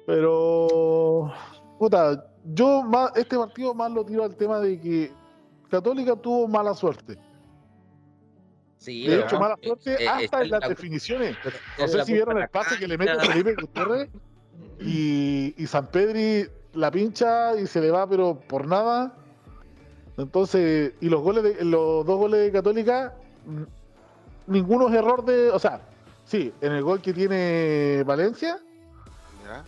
Pero, 0.05 1.31
puta, 1.79 2.25
yo 2.53 2.83
más, 2.83 3.11
este 3.15 3.37
partido 3.37 3.73
más 3.73 3.91
lo 3.91 4.05
tiro 4.05 4.23
al 4.23 4.35
tema 4.35 4.59
de 4.59 4.79
que 4.79 5.11
Católica 5.69 6.15
tuvo 6.15 6.47
mala 6.47 6.73
suerte. 6.73 7.17
Sí, 8.77 9.03
De 9.07 9.15
pero 9.15 9.25
hecho, 9.25 9.35
no, 9.35 9.41
mala 9.41 9.55
eh, 9.61 9.65
suerte 9.67 10.03
eh, 10.03 10.07
hasta 10.07 10.41
en 10.43 10.51
las 10.51 10.61
la- 10.61 10.69
definiciones. 10.69 11.37
pero 11.43 11.57
No 11.79 11.87
sé 11.87 12.05
si 12.05 12.13
vieron 12.13 12.37
el 12.39 12.49
pase 12.49 12.77
que 12.77 12.87
le 12.87 12.97
mete 12.97 13.11
cancha. 13.15 13.31
Felipe 13.31 13.55
Gutiérrez 13.59 14.09
y, 14.79 15.55
y 15.57 15.67
San 15.67 15.87
Pedri 15.87 16.47
la 16.73 16.91
pincha 16.91 17.55
y 17.59 17.65
se 17.65 17.81
le 17.81 17.89
va, 17.89 18.07
pero 18.07 18.39
por 18.47 18.67
nada. 18.67 19.15
Entonces, 20.17 20.93
y 21.01 21.09
los 21.09 21.21
goles 21.21 21.43
de, 21.43 21.65
los 21.65 22.05
dos 22.05 22.17
goles 22.17 22.41
de 22.41 22.51
Católica, 22.51 23.15
ninguno 24.47 24.87
es 24.87 24.93
error 24.93 25.25
de. 25.25 25.49
O 25.49 25.57
sea, 25.59 25.81
sí, 26.25 26.53
en 26.61 26.73
el 26.73 26.83
gol 26.83 27.01
que 27.01 27.11
tiene 27.13 28.03
Valencia, 28.05 28.59
¿Ya? 29.43 29.63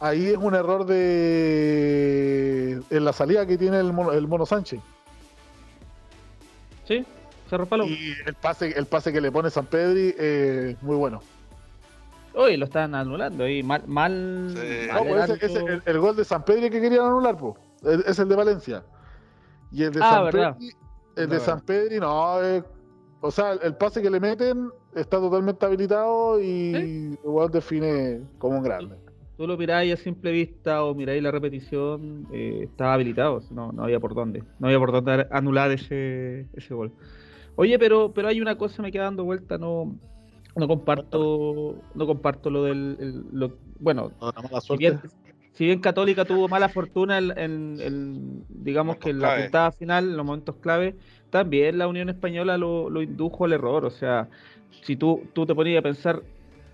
Ahí 0.00 0.26
es 0.28 0.36
un 0.36 0.54
error 0.54 0.84
de. 0.86 2.80
En 2.90 3.04
la 3.04 3.12
salida 3.12 3.46
que 3.46 3.56
tiene 3.58 3.78
el 3.78 3.92
Mono, 3.92 4.12
el 4.12 4.26
mono 4.26 4.46
Sánchez. 4.46 4.80
Sí, 6.86 7.04
Palo. 7.68 7.84
Y 7.86 8.14
el 8.26 8.34
pase, 8.34 8.68
el 8.76 8.86
pase 8.86 9.12
que 9.12 9.20
le 9.20 9.30
pone 9.32 9.50
San 9.50 9.66
Pedri, 9.66 10.14
eh, 10.18 10.76
muy 10.82 10.96
bueno. 10.96 11.20
Hoy 12.34 12.56
lo 12.56 12.64
están 12.66 12.94
anulando 12.94 13.42
ahí, 13.44 13.62
mal, 13.62 13.82
mal. 13.86 14.54
Sí. 14.54 14.88
mal 14.92 15.04
No, 15.04 15.10
pues 15.10 15.22
ese- 15.24 15.32
adelanto. 15.32 15.46
ese- 15.46 15.64
el, 15.74 15.82
el 15.84 15.98
gol 15.98 16.14
de 16.16 16.24
San 16.24 16.44
Pedro 16.44 16.70
que 16.70 16.80
querían 16.80 17.06
anular, 17.06 17.36
pues, 17.36 17.54
es, 18.06 18.18
el 18.20 18.28
de 18.28 18.36
Valencia. 18.36 18.84
Y 19.72 19.82
el 19.84 19.92
de 19.92 20.00
Ah, 20.02 20.10
San 20.14 20.24
verdad. 20.26 20.54
Pedri, 20.56 20.66
el 20.68 20.74
de 21.16 21.26
Verdad, 21.26 21.44
San 21.44 21.60
Pedri, 21.60 21.98
no, 22.00 22.40
es- 22.40 22.64
o 23.20 23.30
sea, 23.32 23.52
el, 23.52 23.60
el 23.64 23.74
pase 23.76 24.00
que 24.00 24.10
le 24.10 24.20
meten 24.20 24.70
está 24.94 25.18
totalmente 25.18 25.66
habilitado 25.66 26.40
y 26.40 26.74
el 26.74 27.18
jugador 27.22 27.50
define 27.50 28.20
como 28.38 28.58
un 28.58 28.62
grande. 28.62 28.96
Tú 29.40 29.46
lo 29.46 29.56
miráis 29.56 29.94
a 29.94 29.96
simple 29.96 30.32
vista 30.32 30.84
o 30.84 30.94
miráis 30.94 31.22
la 31.22 31.30
repetición, 31.30 32.26
eh, 32.30 32.60
estaba 32.64 32.92
habilitado, 32.92 33.40
no, 33.52 33.72
no 33.72 33.84
había 33.84 33.98
por 33.98 34.14
dónde. 34.14 34.42
No 34.58 34.66
había 34.66 34.78
por 34.78 34.92
dónde 34.92 35.26
anular 35.30 35.70
ese, 35.70 36.44
ese 36.52 36.74
gol. 36.74 36.92
Oye, 37.56 37.78
pero, 37.78 38.12
pero 38.12 38.28
hay 38.28 38.42
una 38.42 38.58
cosa 38.58 38.82
me 38.82 38.92
queda 38.92 39.04
dando 39.04 39.24
vuelta, 39.24 39.56
no, 39.56 39.94
no 40.54 40.68
comparto, 40.68 41.74
no 41.94 42.06
comparto 42.06 42.50
lo 42.50 42.64
del 42.64 42.98
el- 43.00 43.24
lo- 43.32 43.56
bueno, 43.78 44.10
No, 44.20 44.30
la 44.36 44.42
mala 44.42 44.60
si 44.60 44.76
bien, 44.76 45.00
si 45.54 45.64
bien 45.64 45.80
Católica 45.80 46.26
tuvo 46.26 46.46
mala 46.46 46.68
fortuna 46.68 47.16
en, 47.16 47.30
en- 47.38 47.80
en, 47.80 48.44
digamos 48.50 48.98
que 48.98 49.08
en 49.08 49.22
la 49.22 49.28
clave. 49.28 49.44
puntada 49.44 49.72
final, 49.72 50.04
en 50.10 50.16
los 50.18 50.26
momentos 50.26 50.56
clave, 50.56 50.96
también 51.30 51.78
la 51.78 51.88
Unión 51.88 52.10
Española 52.10 52.58
lo, 52.58 52.90
lo 52.90 53.00
indujo 53.00 53.46
al 53.46 53.54
error. 53.54 53.86
O 53.86 53.90
sea, 53.90 54.28
si 54.82 54.96
tú, 54.96 55.22
tú 55.32 55.46
te 55.46 55.54
ponías 55.54 55.78
a 55.78 55.82
pensar, 55.82 56.20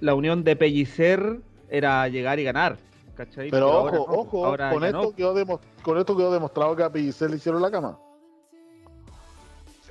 la 0.00 0.16
Unión 0.16 0.42
de 0.42 0.56
Pellicer 0.56 1.38
era 1.68 2.06
llegar 2.08 2.38
y 2.38 2.44
ganar. 2.44 2.76
¿cachai? 3.16 3.50
Pero 3.50 3.68
ojo, 3.84 3.90
no, 3.92 4.02
ojo, 4.02 4.44
ahora 4.46 4.70
con 4.72 4.84
esto, 4.84 5.02
no. 5.02 5.12
quedó 5.12 5.34
demo- 5.34 5.60
con 5.82 5.96
esto 5.98 6.14
quedó 6.16 6.30
demostrado 6.32 6.76
que 6.76 6.82
a 6.82 6.90
Pellicer 6.92 7.30
le 7.30 7.36
hicieron 7.36 7.62
la 7.62 7.70
cama. 7.70 7.98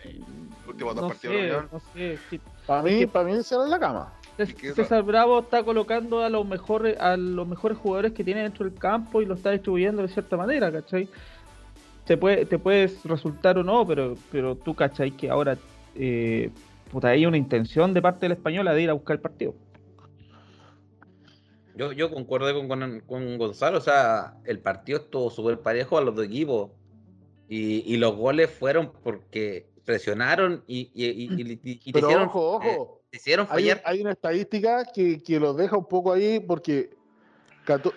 Sí. 0.01 0.24
Últimos 0.67 0.96
dos 0.96 1.01
no 1.03 1.08
partidos 1.10 1.36
de 1.36 1.41
sé, 1.41 1.48
la 1.48 1.58
Unión. 1.58 1.70
no 1.72 1.79
sé, 1.94 2.20
sí. 2.29 2.41
Para 2.67 2.82
mí, 2.84 3.00
que- 3.00 3.08
para 3.08 3.25
mí 3.25 3.34
le 3.34 3.39
hicieron 3.39 3.70
la 3.70 3.79
cama. 3.79 4.13
César 4.75 5.01
Bravo 5.03 5.39
está 5.39 5.63
colocando 5.63 6.22
a 6.22 6.29
los 6.29 6.46
mejores 6.46 7.00
a 7.00 7.15
los 7.15 7.48
mejores 7.48 7.77
jugadores 7.77 8.12
que 8.12 8.22
tiene 8.24 8.41
dentro 8.44 8.65
del 8.65 8.77
campo 8.77 9.22
y 9.22 9.25
lo 9.25 9.36
está 9.36 9.51
distribuyendo 9.51 10.01
de 10.01 10.10
cierta 10.10 10.36
manera, 10.36 10.70
¿cachai? 10.72 11.08
Te 12.05 12.17
puede, 12.17 12.46
te 12.46 12.60
puedes 12.60 13.03
resultar 13.05 13.58
o 13.58 13.63
no, 13.63 13.88
pero, 13.88 14.15
pero 14.32 14.55
tú, 14.55 14.75
¿cachai? 14.75 15.12
Que 15.12 15.29
ahora 15.29 15.58
eh, 15.96 16.51
puta, 16.91 17.08
hay 17.08 17.25
una 17.25 17.38
intención 17.38 17.94
de 17.94 18.01
parte 18.01 18.22
de 18.25 18.29
la 18.29 18.36
española 18.36 18.74
de 18.74 18.82
ir 18.84 18.89
a 18.89 18.94
buscar 18.94 19.15
el 19.15 19.22
partido. 19.22 19.55
Yo, 21.75 21.91
yo 21.91 22.10
concuerdo 22.10 22.53
con, 22.53 22.67
con, 22.67 23.00
con 23.01 23.38
Gonzalo, 23.38 23.77
o 23.77 23.82
sea, 23.82 24.38
el 24.46 24.60
partido 24.60 25.00
estuvo 25.00 25.29
súper 25.29 25.60
parejo 25.60 25.98
a 25.98 26.01
los 26.01 26.15
dos 26.15 26.25
equipos. 26.25 26.72
Y, 27.48 27.84
y 27.94 27.98
los 27.98 28.15
goles 28.15 28.50
fueron 28.50 28.91
porque 29.03 29.70
presionaron 29.86 30.63
y, 30.65 30.89
y, 30.96 31.29
y- 31.62 31.77
te 31.77 31.91
Pero 31.94 32.08
hicieron, 32.08 32.27
ojo, 32.27 32.60
eh, 32.63 32.75
ojo. 32.79 33.01
hicieron 33.12 33.46
Hay, 33.51 33.70
fallar. 33.70 33.84
hay 33.86 34.01
una 34.01 34.12
estadística 34.13 34.84
que, 34.86 35.22
que 35.22 35.39
los 35.39 35.55
deja 35.55 35.77
un 35.77 35.86
poco 35.86 36.12
ahí 36.13 36.39
porque 36.39 36.89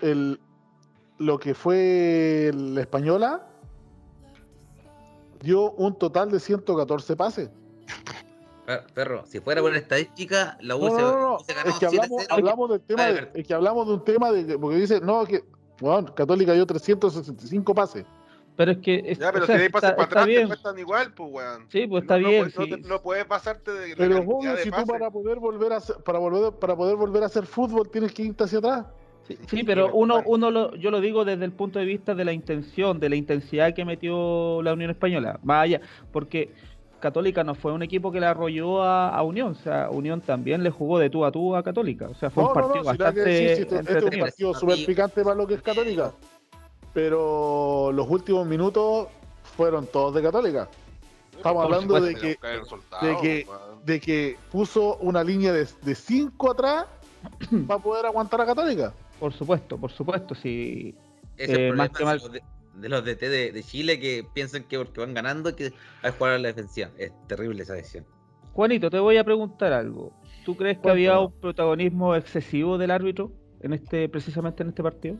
el, 0.02 0.38
lo 1.18 1.38
que 1.38 1.54
fue 1.54 2.50
la 2.54 2.82
española 2.82 3.46
dio 5.42 5.70
un 5.72 5.96
total 5.98 6.30
de 6.30 6.40
114 6.40 7.16
pases. 7.16 7.50
Per- 8.68 8.84
Perro, 8.92 9.24
si 9.24 9.40
fuera 9.40 9.62
por 9.62 9.74
estadística, 9.74 10.58
la 10.60 10.76
U 10.76 10.80
No, 10.90 10.90
se, 10.94 11.00
no, 11.00 11.10
no, 11.12 11.20
no. 11.30 11.38
se 11.38 11.54
ganó 11.54 11.70
Es 11.70 11.78
que 11.78 11.86
hablamos, 11.86 12.22
7-0. 12.22 12.26
hablamos 12.28 12.68
del 12.70 12.80
tema, 12.82 13.06
de, 13.06 13.28
es 13.32 13.46
que 13.46 13.54
hablamos 13.54 13.86
de 13.86 13.92
un 13.94 14.04
tema 14.04 14.30
de 14.30 14.46
que- 14.46 14.58
porque 14.58 14.76
dice, 14.76 15.00
no, 15.00 15.24
que 15.24 15.42
bueno, 15.80 16.14
Católica 16.14 16.52
dio 16.52 16.66
365 16.66 17.74
pases. 17.74 18.04
Pero 18.56 18.72
es 18.72 18.78
que 18.78 19.02
es- 19.06 19.18
Ya, 19.18 19.32
pero 19.32 19.44
o 19.44 19.46
sea, 19.46 19.56
si 19.56 19.62
hay 19.62 19.68
pases 19.70 19.88
está, 19.90 19.96
para 19.96 20.02
está 20.08 20.20
atrás, 20.20 20.24
te 20.26 20.30
bien. 20.32 20.46
cuestan 20.48 20.78
igual, 20.78 21.14
pues, 21.14 21.30
weón. 21.32 21.66
Sí, 21.70 21.86
pues 21.86 22.02
está 22.02 22.18
no, 22.18 22.28
bien. 22.28 22.52
no 22.54 22.64
sí. 22.64 22.70
te- 22.70 22.76
no 22.88 23.00
puedes 23.00 23.24
pasarte 23.24 23.70
de 23.72 23.88
la 23.88 23.96
Pero 23.96 24.18
obvio, 24.18 24.54
de 24.54 24.62
si 24.62 24.70
tú 24.70 24.84
para 24.84 25.10
poder 25.10 25.38
volver 25.38 25.72
a 25.72 25.76
hacer, 25.76 25.96
para 26.04 26.18
volver 26.18 26.52
para 26.58 26.76
poder 26.76 26.96
volver 26.96 27.22
a 27.22 27.26
hacer 27.26 27.46
fútbol 27.46 27.88
tienes 27.88 28.12
que 28.12 28.22
irte 28.24 28.44
hacia 28.44 28.58
atrás. 28.58 28.84
Sí, 29.26 29.38
sí, 29.46 29.62
pero 29.62 29.86
pero, 29.86 29.94
uno, 29.94 30.22
uno 30.26 30.50
lo, 30.50 30.74
yo 30.76 30.90
lo 30.90 31.00
digo 31.00 31.24
desde 31.24 31.44
el 31.44 31.52
punto 31.52 31.78
de 31.78 31.84
vista 31.86 32.14
de 32.14 32.24
la 32.24 32.32
intención, 32.32 32.98
de 33.00 33.08
la 33.10 33.16
intensidad 33.16 33.74
que 33.74 33.84
metió 33.86 34.60
la 34.62 34.72
Unión 34.74 34.90
Española. 34.90 35.38
Más 35.42 35.64
allá, 35.64 35.80
porque 36.12 36.52
Católica 37.00 37.44
no 37.44 37.54
fue 37.54 37.72
un 37.72 37.82
equipo 37.82 38.10
que 38.12 38.20
le 38.20 38.26
arrolló 38.26 38.82
a, 38.82 39.10
a 39.14 39.22
Unión, 39.22 39.52
o 39.52 39.54
sea, 39.54 39.88
Unión 39.90 40.20
también 40.20 40.62
le 40.62 40.70
jugó 40.70 40.98
de 40.98 41.10
tú 41.10 41.24
a 41.24 41.32
tú 41.32 41.54
a 41.56 41.62
Católica. 41.62 42.08
O 42.08 42.14
sea, 42.14 42.30
fue 42.30 42.42
un 42.44 42.48
partido 42.54 42.80
si 42.82 42.86
bastante 42.86 43.20
decir, 43.20 43.48
si 43.56 43.62
este 43.62 43.98
es 43.98 44.04
un 44.04 44.10
partido 44.20 44.54
súper 44.54 44.76
picante 44.86 45.22
para 45.22 45.36
lo 45.36 45.46
que 45.46 45.54
es 45.54 45.62
Católica. 45.62 46.12
Pero 46.94 47.92
los 47.92 48.08
últimos 48.08 48.46
minutos 48.46 49.08
fueron 49.56 49.86
todos 49.86 50.14
de 50.14 50.22
Católica. 50.22 50.68
Estamos 51.36 51.64
hablando 51.64 51.94
de 52.00 52.14
que, 52.14 52.38
de 53.00 53.16
que- 53.22 53.46
de 53.84 54.00
que 54.00 54.36
puso 54.50 54.96
una 54.96 55.22
línea 55.22 55.52
de, 55.52 55.68
de 55.82 55.94
cinco 55.94 56.50
atrás 56.50 56.86
para 57.66 57.80
poder 57.80 58.06
aguantar 58.06 58.40
a 58.40 58.46
Católica. 58.46 58.92
Por 59.20 59.32
supuesto, 59.32 59.76
por 59.78 59.90
supuesto, 59.92 60.34
sí. 60.34 60.94
Ese 61.36 61.52
es 61.52 61.58
eh, 61.58 61.68
el 61.68 61.76
más 61.76 61.90
que 61.90 62.04
de, 62.04 62.42
de 62.80 62.88
los 62.88 63.04
DT 63.04 63.20
de, 63.20 63.52
de 63.52 63.62
Chile 63.62 63.98
que 64.00 64.26
piensan 64.34 64.64
que 64.64 64.78
porque 64.78 65.00
van 65.00 65.14
ganando 65.14 65.54
que 65.54 65.72
hay 66.02 66.10
que 66.12 66.18
jugar 66.18 66.34
a 66.34 66.38
la 66.38 66.48
defensiva. 66.48 66.90
Es 66.98 67.12
terrible 67.26 67.62
esa 67.62 67.74
decisión. 67.74 68.04
Juanito, 68.52 68.90
te 68.90 68.98
voy 68.98 69.16
a 69.16 69.24
preguntar 69.24 69.72
algo. 69.72 70.12
¿Tú 70.44 70.56
crees 70.56 70.78
que 70.78 70.90
había 70.90 71.20
un 71.20 71.32
protagonismo 71.32 72.14
excesivo 72.14 72.78
del 72.78 72.90
árbitro 72.90 73.32
en 73.60 73.72
este, 73.72 74.08
precisamente 74.08 74.62
en 74.62 74.70
este 74.70 74.82
partido? 74.82 75.16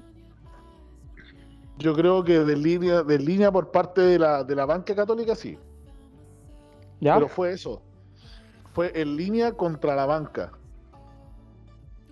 Yo 1.78 1.94
creo 1.94 2.24
que 2.24 2.40
de 2.40 2.56
línea, 2.56 3.02
de 3.02 3.18
línea 3.18 3.52
por 3.52 3.70
parte 3.70 4.00
de 4.00 4.18
la, 4.18 4.42
de 4.42 4.56
la 4.56 4.66
banca 4.66 4.94
católica 4.94 5.36
sí. 5.36 5.56
¿Ya? 7.00 7.14
Pero 7.14 7.28
fue 7.28 7.52
eso. 7.52 7.82
Fue 8.72 8.90
en 9.00 9.16
línea 9.16 9.52
contra 9.52 9.94
la 9.94 10.06
banca. 10.06 10.52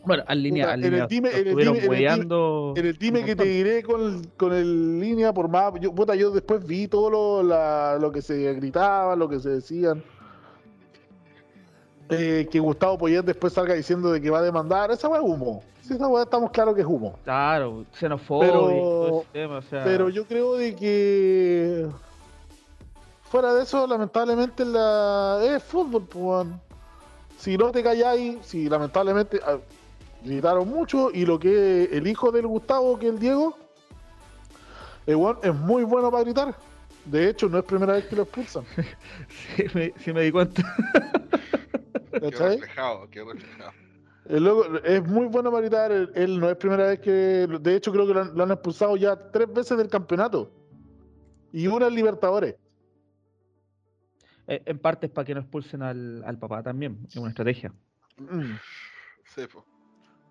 Bueno, 0.06 0.22
al 0.26 0.42
línea, 0.42 0.72
al 0.72 0.78
en 0.80 0.84
el 0.84 0.90
línea, 0.92 1.06
dime- 1.06 1.30
en 1.30 1.36
el 1.48 1.56
dime- 1.56 1.62
en 1.62 1.68
el 1.68 1.74
dime- 1.80 1.88
hueveando 1.88 2.74
En 2.76 2.86
el 2.86 2.96
dime 2.98 3.20
un 3.20 3.26
que 3.26 3.36
te 3.36 3.44
diré 3.44 3.82
con, 3.82 4.22
con 4.36 4.52
el 4.54 5.00
línea 5.00 5.32
por 5.32 5.48
más. 5.48 5.72
Yo, 5.80 5.92
puta, 5.94 6.14
yo 6.14 6.30
después 6.30 6.64
vi 6.66 6.88
todo 6.88 7.10
lo, 7.10 7.42
la- 7.42 7.98
lo 8.00 8.10
que 8.12 8.22
se 8.22 8.52
gritaba, 8.54 9.14
lo 9.16 9.28
que 9.28 9.38
se 9.40 9.50
decían. 9.50 10.02
Eh, 12.08 12.46
que 12.50 12.60
Gustavo 12.60 12.96
Poyet 12.98 13.22
después 13.24 13.52
salga 13.52 13.74
diciendo 13.74 14.12
de 14.12 14.20
que 14.20 14.30
va 14.30 14.38
a 14.38 14.42
demandar. 14.42 14.90
Esa 14.92 15.08
weá 15.08 15.20
es 15.20 15.26
humo. 15.26 15.62
Sí, 15.82 15.94
esa 15.94 16.22
estamos 16.22 16.50
claros 16.52 16.74
que 16.76 16.82
es 16.82 16.86
humo. 16.86 17.18
Claro, 17.24 17.84
xenofobia, 17.92 18.48
Pero- 18.48 19.24
tema, 19.32 19.58
o 19.58 19.62
sea, 19.62 19.82
Pero 19.84 20.08
yo 20.08 20.24
creo 20.24 20.54
de 20.54 20.74
que. 20.76 21.86
Fuera 23.22 23.52
de 23.54 23.64
eso, 23.64 23.86
lamentablemente 23.88 24.64
la 24.64 25.40
es 25.44 25.62
fútbol, 25.64 26.04
pues. 26.08 26.46
Si 27.38 27.56
no 27.58 27.70
te 27.72 27.82
calláis, 27.82 28.38
si 28.42 28.68
lamentablemente 28.68 29.40
gritaron 30.22 30.68
mucho 30.68 31.10
y 31.12 31.24
lo 31.24 31.38
que 31.38 31.84
el 31.84 32.06
hijo 32.06 32.30
del 32.32 32.46
Gustavo, 32.46 32.98
que 32.98 33.06
es 33.06 33.12
el 33.12 33.18
Diego, 33.18 33.56
es 35.06 35.54
muy 35.54 35.84
bueno 35.84 36.10
para 36.10 36.24
gritar. 36.24 36.56
De 37.04 37.28
hecho, 37.28 37.48
no 37.48 37.58
es 37.58 37.64
primera 37.64 37.92
vez 37.92 38.06
que 38.06 38.16
lo 38.16 38.22
expulsan. 38.22 38.64
sí, 39.56 39.64
me, 39.74 39.92
sí 39.98 40.12
me 40.12 40.22
di 40.22 40.32
cuenta. 40.32 40.62
¿Cachai? 42.10 42.56
reflejado, 42.56 43.08
quedó 43.10 43.32
reflejado. 43.32 43.72
El 44.28 44.42
loco 44.42 44.78
es 44.78 45.06
muy 45.06 45.26
bueno 45.26 45.52
para 45.52 45.60
gritar. 45.60 45.92
Él, 45.92 46.10
él 46.14 46.40
no 46.40 46.50
es 46.50 46.56
primera 46.56 46.88
vez 46.88 46.98
que. 46.98 47.46
De 47.60 47.76
hecho, 47.76 47.92
creo 47.92 48.06
que 48.08 48.14
lo 48.14 48.22
han, 48.22 48.36
lo 48.36 48.42
han 48.42 48.50
expulsado 48.50 48.96
ya 48.96 49.14
tres 49.30 49.52
veces 49.52 49.78
del 49.78 49.88
campeonato. 49.88 50.50
Y 51.52 51.68
una 51.68 51.86
en 51.86 51.94
Libertadores. 51.94 52.56
Eh, 54.48 54.62
en 54.64 54.78
parte 54.78 55.06
es 55.06 55.12
para 55.12 55.24
que 55.24 55.34
no 55.34 55.40
expulsen 55.40 55.82
al, 55.82 56.22
al 56.24 56.38
papá 56.38 56.62
también, 56.62 56.98
es 57.06 57.16
una 57.16 57.30
estrategia. 57.30 57.72
Mm. 58.18 58.54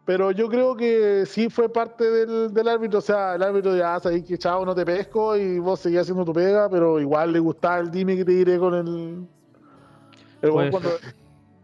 Pero 0.05 0.29
yo 0.31 0.47
creo 0.49 0.75
que 0.75 1.25
sí 1.25 1.49
fue 1.49 1.67
parte 1.67 2.03
del, 2.09 2.53
del 2.53 2.67
árbitro. 2.67 2.99
O 2.99 3.01
sea, 3.01 3.35
el 3.35 3.41
árbitro 3.41 3.75
ya 3.75 3.99
sabía 3.99 4.23
que 4.23 4.37
chao, 4.37 4.63
no 4.63 4.75
te 4.75 4.85
pesco 4.85 5.35
y 5.35 5.57
vos 5.57 5.79
seguías 5.79 6.03
haciendo 6.03 6.23
tu 6.23 6.31
pega, 6.31 6.69
pero 6.69 6.99
igual 6.99 7.33
le 7.33 7.39
gustaba 7.39 7.79
el 7.79 7.89
dime 7.89 8.15
que 8.15 8.23
te 8.23 8.31
diré 8.31 8.59
con 8.59 8.75
el. 8.75 9.27
el 10.43 10.49
weón 10.51 10.69
cuando, 10.69 10.89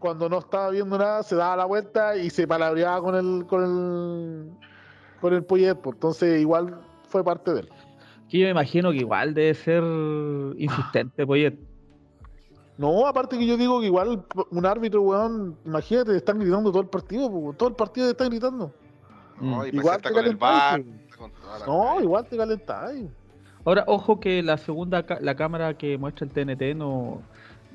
cuando 0.00 0.28
no 0.28 0.38
estaba 0.40 0.70
viendo 0.70 0.98
nada, 0.98 1.22
se 1.22 1.36
daba 1.36 1.56
la 1.56 1.64
vuelta 1.66 2.16
y 2.16 2.30
se 2.30 2.48
palabreaba 2.48 3.00
con 3.00 3.14
el. 3.14 3.46
con 3.46 3.62
el. 3.62 4.50
con 5.20 5.34
el 5.34 5.44
Poyet. 5.44 5.76
pues, 5.76 5.94
Entonces, 5.94 6.40
igual 6.40 6.80
fue 7.08 7.22
parte 7.22 7.52
de 7.52 7.60
él. 7.60 7.68
Que 8.28 8.40
yo 8.40 8.46
me 8.46 8.50
imagino 8.50 8.90
que 8.90 8.96
igual 8.96 9.34
debe 9.34 9.54
ser 9.54 9.84
insistente, 10.58 11.24
Poyet. 11.24 11.71
No, 12.78 13.06
aparte 13.06 13.38
que 13.38 13.46
yo 13.46 13.56
digo 13.56 13.80
que 13.80 13.86
igual 13.86 14.24
un 14.50 14.66
árbitro, 14.66 15.02
weón, 15.02 15.56
imagínate, 15.64 16.16
están 16.16 16.38
gritando 16.38 16.70
todo 16.70 16.82
el 16.82 16.88
partido, 16.88 17.30
po, 17.30 17.52
todo 17.56 17.68
el 17.68 17.74
partido 17.74 18.06
te 18.06 18.12
están 18.12 18.30
gritando. 18.30 18.72
No, 19.40 19.58
Mm. 19.58 19.64
y 19.72 19.76
Igual 19.76 20.00
te 20.00 20.10
con 20.10 20.24
el 20.24 20.38
calentáis, 20.38 20.38
bar. 20.38 20.82
con 21.18 21.32
No, 21.66 22.00
igual 22.00 22.26
te 22.26 22.36
calentáis. 22.36 23.06
Ahora, 23.64 23.84
ojo 23.86 24.18
que 24.18 24.42
la 24.42 24.56
segunda, 24.56 25.04
la 25.20 25.34
cámara 25.36 25.74
que 25.76 25.96
muestra 25.98 26.26
el 26.26 26.32
TNT 26.32 26.74
no, 26.74 27.22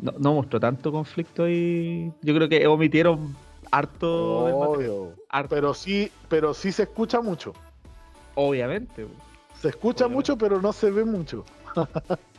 no, 0.02 0.14
no 0.18 0.34
mostró 0.34 0.60
tanto 0.60 0.92
conflicto 0.92 1.44
ahí. 1.44 2.12
Yo 2.22 2.34
creo 2.36 2.50
que 2.50 2.66
omitieron 2.68 3.36
harto, 3.72 4.46
del 4.46 4.56
material, 4.58 4.90
Obvio. 4.92 5.14
harto, 5.30 5.56
Pero 5.56 5.74
sí, 5.74 6.12
pero 6.28 6.54
sí 6.54 6.72
se 6.72 6.84
escucha 6.84 7.22
mucho. 7.22 7.54
obviamente. 8.36 9.08
Se 9.62 9.70
escucha 9.70 10.06
Obviamente. 10.06 10.16
mucho, 10.34 10.38
pero 10.38 10.62
no 10.62 10.74
se 10.74 10.90
ve 10.92 11.06
mucho. 11.06 11.44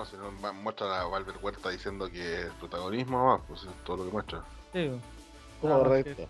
No, 0.00 0.06
si 0.06 0.16
no 0.16 0.52
muestra 0.54 1.02
a 1.02 1.04
Valver 1.04 1.34
Huerta 1.42 1.68
diciendo 1.68 2.08
que 2.10 2.40
el 2.40 2.52
protagonismo 2.52 3.18
nomás, 3.18 3.42
pues 3.46 3.64
es 3.64 3.84
todo 3.84 3.98
lo 3.98 4.04
que 4.06 4.10
muestra. 4.10 4.42
Sí, 4.72 4.90
Correcto. 5.60 6.26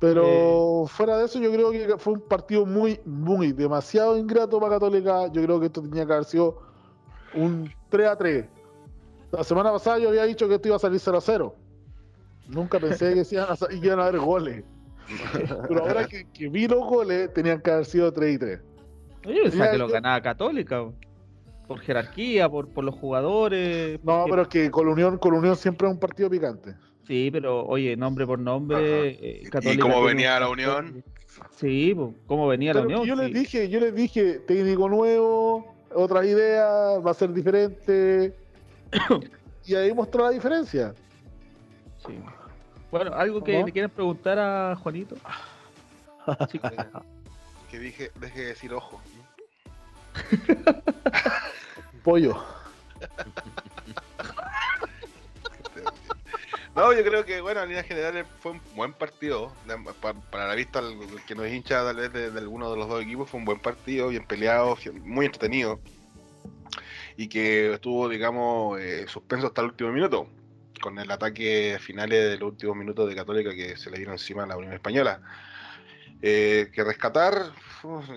Pero 0.00 0.84
fuera 0.86 1.16
de 1.16 1.24
eso, 1.24 1.38
yo 1.40 1.50
creo 1.50 1.70
que 1.70 1.96
fue 1.96 2.12
un 2.12 2.20
partido 2.20 2.66
muy, 2.66 3.00
muy 3.06 3.52
demasiado 3.52 4.18
ingrato 4.18 4.60
para 4.60 4.74
Católica. 4.74 5.28
Yo 5.32 5.42
creo 5.42 5.58
que 5.58 5.66
esto 5.66 5.80
tenía 5.80 6.04
que 6.04 6.12
haber 6.12 6.26
sido 6.26 6.60
un 7.32 7.72
3 7.88 8.08
a 8.08 8.16
3. 8.16 8.44
La 9.32 9.44
semana 9.44 9.72
pasada 9.72 9.98
yo 9.98 10.10
había 10.10 10.24
dicho 10.24 10.46
que 10.46 10.56
esto 10.56 10.68
iba 10.68 10.76
a 10.76 10.80
salir 10.80 11.00
0 11.00 11.16
a 11.16 11.20
0. 11.22 11.54
Nunca 12.48 12.78
pensé 12.78 13.14
que, 13.14 13.24
se 13.24 13.36
iban, 13.36 13.50
a, 13.50 13.56
sa- 13.56 13.68
que 13.68 13.76
iban 13.82 13.98
a 14.00 14.08
haber 14.08 14.20
goles. 14.20 14.62
Pero 15.68 15.86
ahora 15.86 16.06
que, 16.06 16.26
que 16.34 16.50
vi 16.50 16.68
los 16.68 16.86
goles, 16.86 17.32
tenían 17.32 17.62
que 17.62 17.70
haber 17.70 17.86
sido 17.86 18.12
3 18.12 18.34
y 18.34 18.38
3. 18.38 18.60
Yo 19.34 19.42
pensaba 19.42 19.64
Mira, 19.64 19.72
que 19.72 19.78
lo 19.78 19.88
ganaba 19.88 20.20
Católica, 20.20 20.84
por 21.66 21.80
jerarquía, 21.80 22.48
por, 22.48 22.68
por 22.68 22.84
los 22.84 22.94
jugadores. 22.94 23.98
No, 24.02 24.20
porque- 24.20 24.30
pero 24.30 24.42
es 24.42 24.48
que 24.48 24.70
con 24.70 24.86
la 24.86 24.92
Unión, 24.92 25.18
con 25.18 25.32
la 25.32 25.38
Unión 25.38 25.56
siempre 25.56 25.86
es 25.88 25.94
un 25.94 26.00
partido 26.00 26.30
picante. 26.30 26.74
Sí, 27.06 27.30
pero 27.32 27.64
oye, 27.66 27.96
nombre 27.96 28.26
por 28.26 28.38
nombre, 28.38 29.08
eh, 29.08 29.40
¿Y 29.42 29.48
Católica 29.48 29.82
cómo 29.82 29.94
tiene 29.94 30.08
venía 30.08 30.40
la 30.40 30.48
Unión? 30.50 31.02
Sí, 31.56 31.94
po, 31.94 32.14
cómo 32.26 32.46
venía 32.48 32.74
la 32.74 32.82
Unión. 32.82 33.04
yo 33.04 33.14
les 33.16 33.28
sí. 33.28 33.32
dije, 33.32 33.68
yo 33.68 33.80
les 33.80 33.94
dije, 33.94 34.40
técnico 34.40 34.88
nuevo, 34.88 35.74
otras 35.94 36.26
ideas, 36.26 37.04
va 37.06 37.10
a 37.10 37.14
ser 37.14 37.32
diferente. 37.32 38.34
y 39.66 39.74
ahí 39.74 39.94
mostró 39.94 40.24
la 40.24 40.30
diferencia. 40.30 40.94
Sí. 42.06 42.18
Bueno, 42.90 43.12
algo 43.14 43.42
que 43.42 43.54
¿Cómo? 43.54 43.66
le 43.66 43.72
quieren 43.72 43.90
preguntar 43.90 44.38
a 44.38 44.76
Juanito. 44.76 45.16
Sí, 46.50 46.60
Que 47.70 47.78
dije, 47.78 48.10
deje 48.20 48.40
de 48.40 48.46
decir 48.48 48.74
ojo. 48.74 49.00
Pollo. 52.02 52.42
No, 56.78 56.92
yo 56.92 57.02
creo 57.02 57.24
que, 57.24 57.40
bueno, 57.40 57.60
en 57.60 57.70
líneas 57.70 57.86
generales 57.86 58.24
fue 58.38 58.52
un 58.52 58.60
buen 58.76 58.92
partido. 58.92 59.52
Para 60.30 60.46
la 60.46 60.54
vista, 60.54 60.80
que 61.26 61.34
nos 61.34 61.48
hincha 61.48 61.82
tal 61.82 61.96
vez 61.96 62.12
de, 62.12 62.38
alguno 62.38 62.70
de 62.70 62.76
los 62.76 62.88
dos 62.88 63.02
equipos, 63.02 63.28
fue 63.28 63.40
un 63.40 63.46
buen 63.46 63.58
partido, 63.58 64.08
bien 64.08 64.24
peleado, 64.24 64.78
muy 65.02 65.26
entretenido. 65.26 65.80
Y 67.16 67.28
que 67.28 67.72
estuvo, 67.72 68.08
digamos, 68.08 68.78
eh, 68.80 69.06
suspenso 69.08 69.48
hasta 69.48 69.62
el 69.62 69.70
último 69.70 69.90
minuto, 69.90 70.28
con 70.80 70.96
el 71.00 71.10
ataque 71.10 71.78
finales 71.80 72.30
de 72.30 72.38
los 72.38 72.52
últimos 72.52 72.76
minutos 72.76 73.08
de 73.08 73.16
Católica 73.16 73.52
que 73.56 73.76
se 73.76 73.90
le 73.90 73.96
dieron 73.96 74.14
encima 74.14 74.44
a 74.44 74.46
la 74.46 74.56
Unión 74.56 74.72
Española. 74.72 75.20
Eh, 76.20 76.70
que 76.74 76.82
rescatar, 76.82 77.52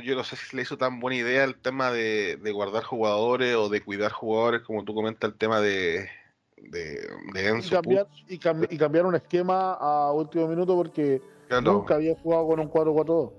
yo 0.04 0.16
no 0.16 0.24
sé 0.24 0.36
si 0.36 0.56
le 0.56 0.64
hizo 0.64 0.76
tan 0.76 1.00
buena 1.00 1.18
idea 1.18 1.44
el 1.44 1.56
tema 1.56 1.92
de, 1.92 2.38
de 2.38 2.52
guardar 2.52 2.84
jugadores 2.84 3.56
o 3.56 3.70
de 3.70 3.84
cuidar 3.84 4.12
jugadores, 4.12 4.62
como 4.62 4.84
tú 4.84 4.96
comentas, 4.96 5.30
el 5.30 5.38
tema 5.38 5.62
de, 5.62 6.10
de, 6.58 7.08
de 7.34 7.44
Y 7.44 7.48
Enzo. 7.48 7.70
cambiar, 7.70 8.08
y, 8.28 8.40
cambi- 8.40 8.68
y 8.72 8.78
cambiar 8.78 9.06
un 9.06 9.14
esquema 9.14 9.74
a 9.74 10.12
último 10.14 10.48
minuto 10.48 10.76
porque 10.76 11.22
Claro. 11.48 11.74
nunca 11.74 11.96
había 11.96 12.16
jugado 12.16 12.48
con 12.48 12.60
un 12.60 12.70
4-4-2. 12.70 13.34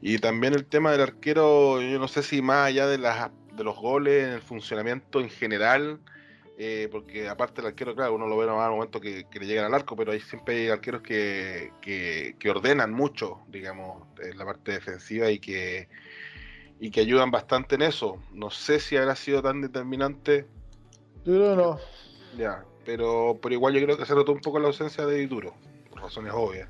Y 0.00 0.18
también 0.18 0.52
el 0.52 0.66
tema 0.66 0.92
del 0.92 1.00
arquero, 1.00 1.80
yo 1.80 1.98
no 1.98 2.08
sé 2.08 2.22
si 2.22 2.42
más 2.42 2.66
allá 2.66 2.86
de, 2.86 2.98
las, 2.98 3.30
de 3.52 3.64
los 3.64 3.76
goles, 3.76 4.24
en 4.24 4.30
el 4.34 4.42
funcionamiento 4.42 5.20
en 5.20 5.30
general, 5.30 6.00
eh, 6.56 6.88
porque 6.90 7.28
aparte 7.28 7.60
el 7.60 7.66
arquero, 7.68 7.94
claro, 7.94 8.14
uno 8.14 8.26
lo 8.26 8.36
ve 8.36 8.46
nomás 8.46 8.66
al 8.66 8.72
momento 8.72 9.00
que, 9.00 9.24
que 9.28 9.40
le 9.40 9.46
llegan 9.46 9.64
al 9.66 9.74
arco, 9.74 9.96
pero 9.96 10.12
hay 10.12 10.20
siempre 10.20 10.54
hay 10.62 10.68
arqueros 10.68 11.02
que, 11.02 11.72
que, 11.80 12.36
que 12.38 12.50
ordenan 12.50 12.92
mucho, 12.92 13.40
digamos, 13.48 14.06
en 14.20 14.38
la 14.38 14.44
parte 14.44 14.72
defensiva 14.72 15.30
y 15.30 15.40
que, 15.40 15.88
y 16.78 16.90
que 16.90 17.00
ayudan 17.00 17.30
bastante 17.30 17.74
en 17.74 17.82
eso. 17.82 18.22
No 18.32 18.50
sé 18.50 18.78
si 18.78 18.96
habrá 18.96 19.16
sido 19.16 19.42
tan 19.42 19.60
determinante, 19.62 20.46
Yo 21.24 21.34
creo 21.34 21.50
que 21.50 21.62
no. 21.62 21.78
ya, 22.38 22.64
pero, 22.84 23.38
pero 23.42 23.54
igual 23.54 23.74
yo 23.74 23.82
creo 23.84 23.96
que 23.98 24.06
se 24.06 24.14
notó 24.14 24.32
un 24.32 24.40
poco 24.40 24.58
la 24.60 24.68
ausencia 24.68 25.04
de 25.06 25.16
Dituro, 25.16 25.54
por 25.90 26.02
razones 26.02 26.32
obvias. 26.34 26.68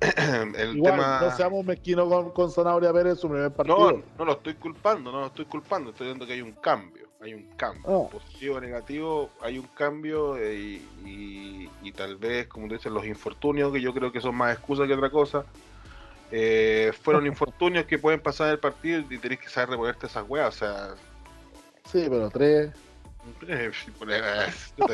el 0.58 0.76
Igual, 0.76 0.92
tema... 0.96 1.20
no 1.20 1.30
seamos 1.30 1.64
mezquinos 1.64 2.08
con, 2.08 2.32
con 2.32 2.50
Zanabria 2.50 2.92
Pérez 2.92 3.12
en 3.12 3.18
su 3.18 3.28
primer 3.28 3.52
partido. 3.52 3.92
No, 3.92 4.02
no 4.18 4.24
lo 4.24 4.32
estoy 4.32 4.54
culpando, 4.54 5.12
no 5.12 5.20
lo 5.20 5.26
estoy 5.26 5.44
culpando, 5.44 5.90
estoy 5.90 6.06
viendo 6.08 6.26
que 6.26 6.32
hay 6.32 6.42
un 6.42 6.52
cambio, 6.54 7.03
hay 7.24 7.34
un 7.34 7.42
cambio, 7.56 7.82
Oh. 7.86 8.08
positivo 8.10 8.56
o 8.56 8.60
negativo, 8.60 9.30
hay 9.40 9.58
un 9.58 9.66
cambio 9.68 10.36
eh, 10.36 10.54
y, 10.54 10.82
y- 11.08 11.70
y 11.82 11.92
tal 11.92 12.16
vez, 12.16 12.46
como 12.48 12.68
tú 12.68 12.74
dices, 12.74 12.92
los 12.92 13.06
infortunios, 13.06 13.72
que 13.72 13.80
yo 13.80 13.92
creo 13.94 14.12
que 14.12 14.20
son 14.20 14.34
más 14.34 14.52
excusas 14.54 14.86
que 14.86 14.94
otra 14.94 15.10
cosa, 15.10 15.44
eh, 16.30 16.92
fueron 17.02 17.26
infortunios 17.26 17.86
que 17.86 17.98
pueden 17.98 18.20
pasar 18.20 18.48
en 18.48 18.52
el 18.54 18.58
partido 18.58 19.02
y 19.10 19.18
tenés 19.18 19.38
que 19.40 19.48
saber 19.48 19.70
reponerte 19.70 20.06
esas 20.06 20.24
weas, 20.28 20.48
o 20.54 20.58
sea, 20.58 20.94
Sí, 21.84 22.06
pero 22.08 22.28
tres. 22.30 22.72
eh, 23.48 23.70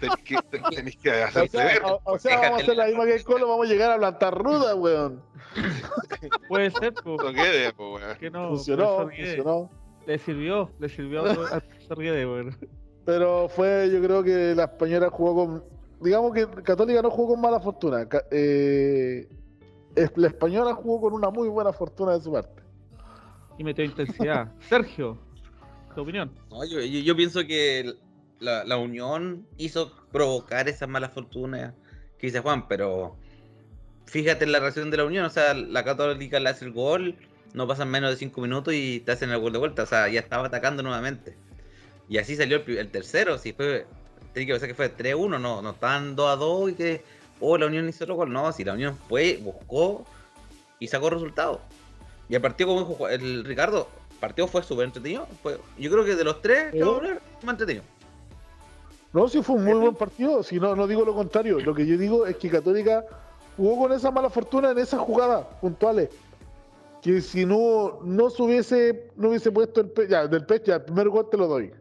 tenés 0.00 0.16
que, 0.24 0.36
tenés 0.74 0.96
que 0.96 1.10
O 1.10 1.24
hacerte 1.24 1.48
sea, 1.48 1.64
ver. 1.64 1.82
o- 1.84 2.00
o 2.04 2.18
sea, 2.18 2.40
vamos 2.40 2.60
a 2.60 2.62
hacer 2.62 2.76
la 2.76 2.86
misma 2.86 3.04
que 3.06 3.14
el 3.14 3.24
Colo, 3.24 3.48
vamos 3.48 3.66
a 3.66 3.70
llegar 3.72 3.90
a 3.92 3.98
plantar 3.98 4.34
ruda, 4.36 4.74
weón. 4.74 5.22
Puede 6.48 6.70
ser, 6.70 6.92
po, 6.94 7.16
No 7.22 7.32
quede, 7.32 7.72
po, 7.72 7.94
weón. 7.94 8.16
que 8.18 8.30
no. 8.30 8.48
funcionó, 8.50 9.02
funcionó. 9.08 9.70
Le 10.10 10.18
sirvió, 10.18 10.72
le 10.80 10.88
sirvió 10.88 11.24
al 11.24 11.36
profesor 11.62 11.98
Guede, 12.02 12.26
weón. 12.26 12.56
Pero 13.04 13.48
fue, 13.48 13.88
yo 13.92 14.02
creo 14.02 14.24
que 14.24 14.54
la 14.56 14.64
española 14.64 15.08
jugó 15.08 15.34
con. 15.46 15.64
Digamos 16.00 16.32
que 16.34 16.48
Católica 16.64 17.00
no 17.00 17.10
jugó 17.10 17.34
con 17.34 17.40
mala 17.40 17.60
fortuna. 17.60 18.08
Eh, 18.32 19.28
la 20.16 20.26
española 20.26 20.74
jugó 20.74 21.00
con 21.02 21.12
una 21.12 21.30
muy 21.30 21.46
buena 21.48 21.72
fortuna 21.72 22.14
de 22.14 22.20
su 22.22 22.32
parte. 22.32 22.60
Y 23.56 23.62
metió 23.62 23.84
intensidad. 23.84 24.52
Sergio, 24.68 25.16
tu 25.94 26.00
opinión. 26.02 26.32
No, 26.50 26.64
yo, 26.64 26.80
yo- 26.80 27.00
yo 27.00 27.14
pienso 27.14 27.46
que 27.46 27.94
la, 28.40 28.64
la 28.64 28.78
unión 28.78 29.46
hizo 29.58 29.92
provocar 30.10 30.68
esa 30.68 30.88
mala 30.88 31.08
fortuna 31.10 31.72
que 32.18 32.26
dice 32.26 32.40
Juan, 32.40 32.66
pero 32.66 33.14
fíjate 34.06 34.44
en 34.44 34.50
la 34.50 34.58
reacción 34.58 34.90
de 34.90 34.96
la 34.96 35.04
unión, 35.04 35.24
o 35.24 35.30
sea, 35.30 35.54
la 35.54 35.84
Católica 35.84 36.40
le 36.40 36.48
hace 36.48 36.64
el 36.64 36.72
gol, 36.72 37.14
no 37.54 37.66
pasan 37.66 37.90
menos 37.90 38.10
de 38.10 38.16
5 38.16 38.40
minutos 38.40 38.74
y 38.74 39.00
te 39.00 39.12
hacen 39.12 39.30
el 39.30 39.38
gol 39.38 39.52
de 39.52 39.58
vuelta, 39.58 39.82
o 39.82 39.86
sea, 39.86 40.08
ya 40.08 40.20
estaba 40.20 40.46
atacando 40.46 40.82
nuevamente. 40.82 41.36
Y 42.08 42.18
así 42.18 42.36
salió 42.36 42.62
el, 42.64 42.78
el 42.78 42.90
tercero, 42.90 43.38
si 43.38 43.52
fue, 43.52 43.86
tiene 44.32 44.46
que 44.46 44.52
pensar 44.52 44.68
que 44.68 44.74
fue 44.74 44.96
3-1, 44.96 45.40
no, 45.40 45.62
no 45.62 45.70
estaban 45.70 46.16
2-2 46.16 46.70
y 46.70 46.74
que, 46.74 47.04
oh, 47.40 47.56
la 47.58 47.66
unión 47.66 47.88
hizo 47.88 48.04
otro 48.04 48.16
gol, 48.16 48.32
no, 48.32 48.52
si 48.52 48.64
la 48.64 48.74
unión 48.74 48.96
fue, 49.08 49.38
buscó 49.42 50.04
y 50.78 50.88
sacó 50.88 51.10
resultados. 51.10 51.60
Y 52.28 52.34
el 52.34 52.40
partido, 52.40 52.68
como 52.68 52.88
dijo 52.88 53.08
el 53.08 53.44
Ricardo, 53.44 53.88
el 54.12 54.18
partido 54.18 54.46
fue 54.46 54.62
súper 54.62 54.86
entretenido. 54.86 55.26
Fue, 55.42 55.58
yo 55.78 55.90
creo 55.90 56.04
que 56.04 56.14
de 56.14 56.24
los 56.24 56.40
tres 56.40 56.72
que 56.72 56.80
hablar, 56.80 57.20
más 57.42 57.54
entretenido. 57.54 57.84
No, 59.12 59.28
sí 59.28 59.42
fue 59.42 59.56
un 59.56 59.64
muy 59.64 59.74
buen 59.74 59.94
partido. 59.96 60.42
Si 60.44 60.60
no, 60.60 60.76
no 60.76 60.86
digo 60.86 61.04
lo 61.04 61.14
contrario. 61.14 61.58
Lo 61.58 61.74
que 61.74 61.84
yo 61.84 61.98
digo 61.98 62.26
es 62.26 62.36
que 62.36 62.48
Católica 62.48 63.04
jugó 63.56 63.82
con 63.82 63.92
esa 63.92 64.12
mala 64.12 64.30
fortuna 64.30 64.70
en 64.70 64.78
esas 64.78 65.00
jugadas 65.00 65.44
puntuales. 65.60 66.10
Que 67.02 67.20
si 67.20 67.46
no, 67.46 68.00
no 68.02 68.28
se 68.30 68.42
hubiese, 68.42 69.10
no 69.16 69.28
hubiese 69.30 69.50
puesto 69.50 69.80
el 69.80 69.90
pe 69.90 70.06
ya, 70.08 70.26
del 70.26 70.44
pecho, 70.44 70.66
ya, 70.66 70.76
el 70.76 70.82
primer 70.84 71.08
gol 71.08 71.28
te 71.30 71.36
lo 71.38 71.46
doy. 71.46 71.72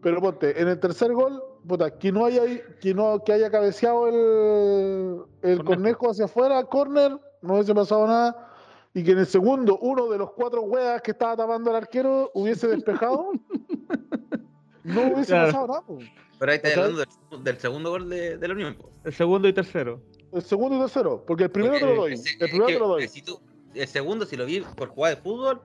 Pero 0.00 0.20
ponte, 0.20 0.60
en 0.60 0.68
el 0.68 0.78
tercer 0.80 1.12
gol, 1.12 1.42
puta, 1.66 1.96
que 1.98 2.10
no 2.12 2.24
haya, 2.24 2.42
que 2.80 2.92
no, 2.94 3.22
que 3.24 3.32
haya 3.32 3.50
cabeceado 3.50 4.08
el, 4.08 5.22
el 5.42 5.58
Cornejo. 5.58 5.64
cornejo 5.64 6.10
hacia 6.10 6.24
afuera, 6.26 6.64
corner, 6.64 7.18
no 7.40 7.54
hubiese 7.54 7.74
pasado 7.74 8.06
nada. 8.06 8.48
Y 8.94 9.02
que 9.04 9.12
en 9.12 9.18
el 9.18 9.26
segundo, 9.26 9.78
uno 9.80 10.08
de 10.10 10.18
los 10.18 10.32
cuatro 10.32 10.62
hueas 10.62 11.00
que 11.02 11.12
estaba 11.12 11.36
tapando 11.36 11.70
al 11.70 11.76
arquero 11.76 12.30
hubiese 12.34 12.68
despejado. 12.68 13.30
no 14.84 15.00
hubiese 15.12 15.26
Claro. 15.32 15.46
pasado 15.46 15.66
nada. 15.68 15.80
po. 15.82 15.98
Pero 16.38 16.52
ahí 16.52 16.58
¿Cachai? 16.58 16.78
hablando 16.78 16.98
del, 17.30 17.44
del 17.44 17.56
segundo 17.58 17.90
gol 17.90 18.08
de, 18.08 18.36
de 18.38 18.48
la 18.48 18.54
Unión. 18.54 18.74
po. 18.74 18.90
El 19.04 19.12
segundo 19.12 19.48
y 19.48 19.52
tercero. 19.52 20.00
El 20.32 20.42
segundo 20.42 20.76
y 20.76 20.80
tercero, 20.80 21.24
porque 21.26 21.44
el 21.44 21.50
primero 21.50 21.74
Porque 21.74 21.86
te 21.86 21.94
lo 21.94 22.00
doy. 22.02 22.12
ese- 22.14 22.30
El 22.40 22.48
primero 22.50 22.66
te 22.66 22.72
lo 22.78 22.80
que, 22.80 22.88
doy. 23.02 23.08
si 23.08 23.22
tú- 23.22 23.40
el 23.74 23.88
segundo, 23.88 24.26
si 24.26 24.36
lo 24.36 24.44
vi 24.46 24.60
por 24.60 24.88
jugada 24.88 25.14
de 25.16 25.20
fútbol, 25.22 25.60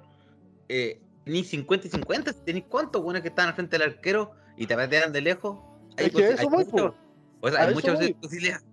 eh, 0.70 1.02
ni 1.26 1.43
50 1.43 1.88
y 1.88 1.89
50. 1.91 2.34
Si 2.34 2.39
tenéis 2.41 2.65
cuántos 2.70 3.02
buenos 3.04 3.22
que 3.22 3.28
están 3.30 3.50
al 3.50 3.54
frente 3.54 3.78
del 3.78 3.89
arquero 3.89 4.32
y 4.58 4.65
te 4.67 4.76
patean 4.76 5.12
de 5.12 5.22
lejos. 5.22 5.58
hay 5.98 6.06
Es 6.08 6.12
que 6.13 6.30
eso 6.30 6.41
hay 6.41 6.48
voy, 6.48 6.65
mucho- 6.65 6.72
po. 6.91 6.96
o 7.41 7.50
sea, 7.52 7.63
hay 7.67 7.74
muchas 7.74 8.00
posibilidades. 8.22 8.65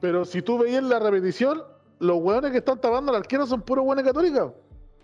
Pero 0.00 0.24
si 0.24 0.42
tú 0.42 0.58
veías 0.58 0.82
la 0.82 0.98
repetición, 0.98 1.62
los 1.98 2.18
hueones 2.20 2.52
que 2.52 2.58
están 2.58 2.80
tapando 2.80 3.10
al 3.12 3.16
arquero 3.18 3.46
son 3.46 3.62
puros 3.62 3.84
hueones 3.86 4.04
católicos. 4.04 4.52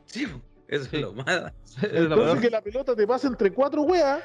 Sí, 0.07 0.27
eso 0.69 0.85
Sí. 0.85 0.97
es 0.97 1.03
lo 1.03 1.15
la 1.15 1.53
Entonces 1.83 2.41
que 2.41 2.51
la 2.51 2.61
pelota 2.61 2.95
te 2.95 3.07
pase 3.07 3.27
entre 3.27 3.51
cuatro 3.53 3.83
weas, 3.83 4.23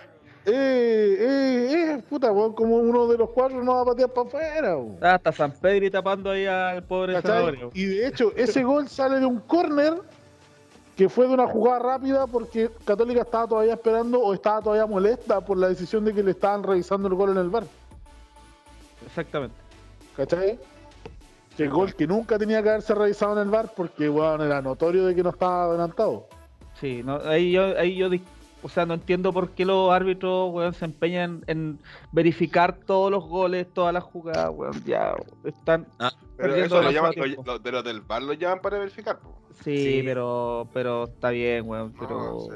eh, 0.48 1.18
eh, 1.20 1.94
eh, 1.98 2.04
puta, 2.10 2.32
weón, 2.32 2.54
como 2.54 2.78
uno 2.78 3.08
de 3.08 3.18
los 3.18 3.30
cuatro 3.32 3.62
no 3.64 3.76
va 3.76 3.82
a 3.82 3.86
patear 3.86 4.10
para 4.10 4.28
afuera. 4.28 4.78
weón. 4.78 4.98
Ah, 5.02 5.16
Hasta 5.16 5.32
San 5.34 5.52
Pedro 5.52 5.92
tapando 5.92 6.32
ahí 6.32 6.46
al 6.46 6.84
pobre. 6.84 7.22
Zanahoria. 7.22 7.70
Y 7.74 7.86
de 7.86 8.08
hecho, 8.08 8.32
ese 8.36 8.64
gol 8.64 8.88
sale 8.88 9.20
de 9.20 9.26
un 9.26 9.40
córner 9.42 9.96
que 10.96 11.10
fue 11.10 11.28
de 11.28 11.34
una 11.34 11.48
jugada 11.48 11.80
rápida 11.80 12.26
porque 12.28 12.72
Católica 12.86 13.22
estaba 13.22 13.48
todavía 13.48 13.74
esperando 13.74 14.20
o 14.20 14.34
estaba 14.34 14.62
todavía 14.62 14.86
molesta 14.86 15.42
por 15.42 15.58
la 15.58 15.68
decisión 15.68 16.06
de 16.06 16.14
que 16.14 16.24
le 16.24 16.32
estaban 16.32 16.64
revisando 16.64 17.08
el 17.08 17.14
gol 17.14 17.32
en 17.32 17.38
el 17.38 17.50
bar. 17.50 17.66
Exactamente. 19.06 19.56
¿Cachai? 20.16 20.58
Que 21.56 21.68
gol 21.68 21.94
que 21.94 22.08
nunca 22.08 22.40
tenía 22.40 22.64
que 22.64 22.70
haberse 22.70 22.96
revisado 22.96 23.34
en 23.34 23.48
el 23.48 23.50
bar 23.50 23.72
porque, 23.76 24.10
weón, 24.10 24.42
era 24.42 24.62
notorio 24.62 25.06
de 25.06 25.14
que 25.14 25.24
no 25.24 25.30
estaba 25.30 25.66
adelantado. 25.66 26.28
Sí, 26.80 27.02
no, 27.04 27.18
ahí 27.26 27.52
yo, 27.52 27.78
ahí 27.78 27.96
yo, 27.96 28.10
o 28.64 28.70
sea, 28.70 28.86
no 28.86 28.96
entiendo 28.96 29.32
por 29.34 29.52
qué 29.52 29.66
los 29.66 29.92
árbitros, 29.92 30.52
weón, 30.54 30.74
se 30.74 30.86
empeñan 30.86 31.44
en 31.48 31.80
verificar 32.12 32.80
todos 32.86 33.12
los 33.12 33.24
goles, 33.26 33.68
todas 33.74 33.94
las 33.94 34.04
jugadas, 34.04 34.50
weón, 34.54 34.84
ya 34.86 35.14
están, 35.44 35.86
Pero 35.98 36.12
Perdiendo 36.38 36.76
eso 36.76 36.82
lo 36.84 36.92
llaman, 36.92 37.12
tiempo. 37.14 37.44
lo- 37.44 37.54
lo- 37.54 37.60
de 37.60 37.72
los 37.72 37.84
del 37.84 38.02
bar 38.02 38.22
lo 38.24 38.34
llaman 38.34 38.62
para 38.62 38.78
verificar. 38.80 39.20
sí, 39.64 39.78
Sí. 39.78 40.02
pero, 40.04 40.70
pero 40.74 41.06
está 41.06 41.30
bien, 41.32 41.68
weón, 41.68 41.94
pero, 42.00 42.10
No, 42.20 42.48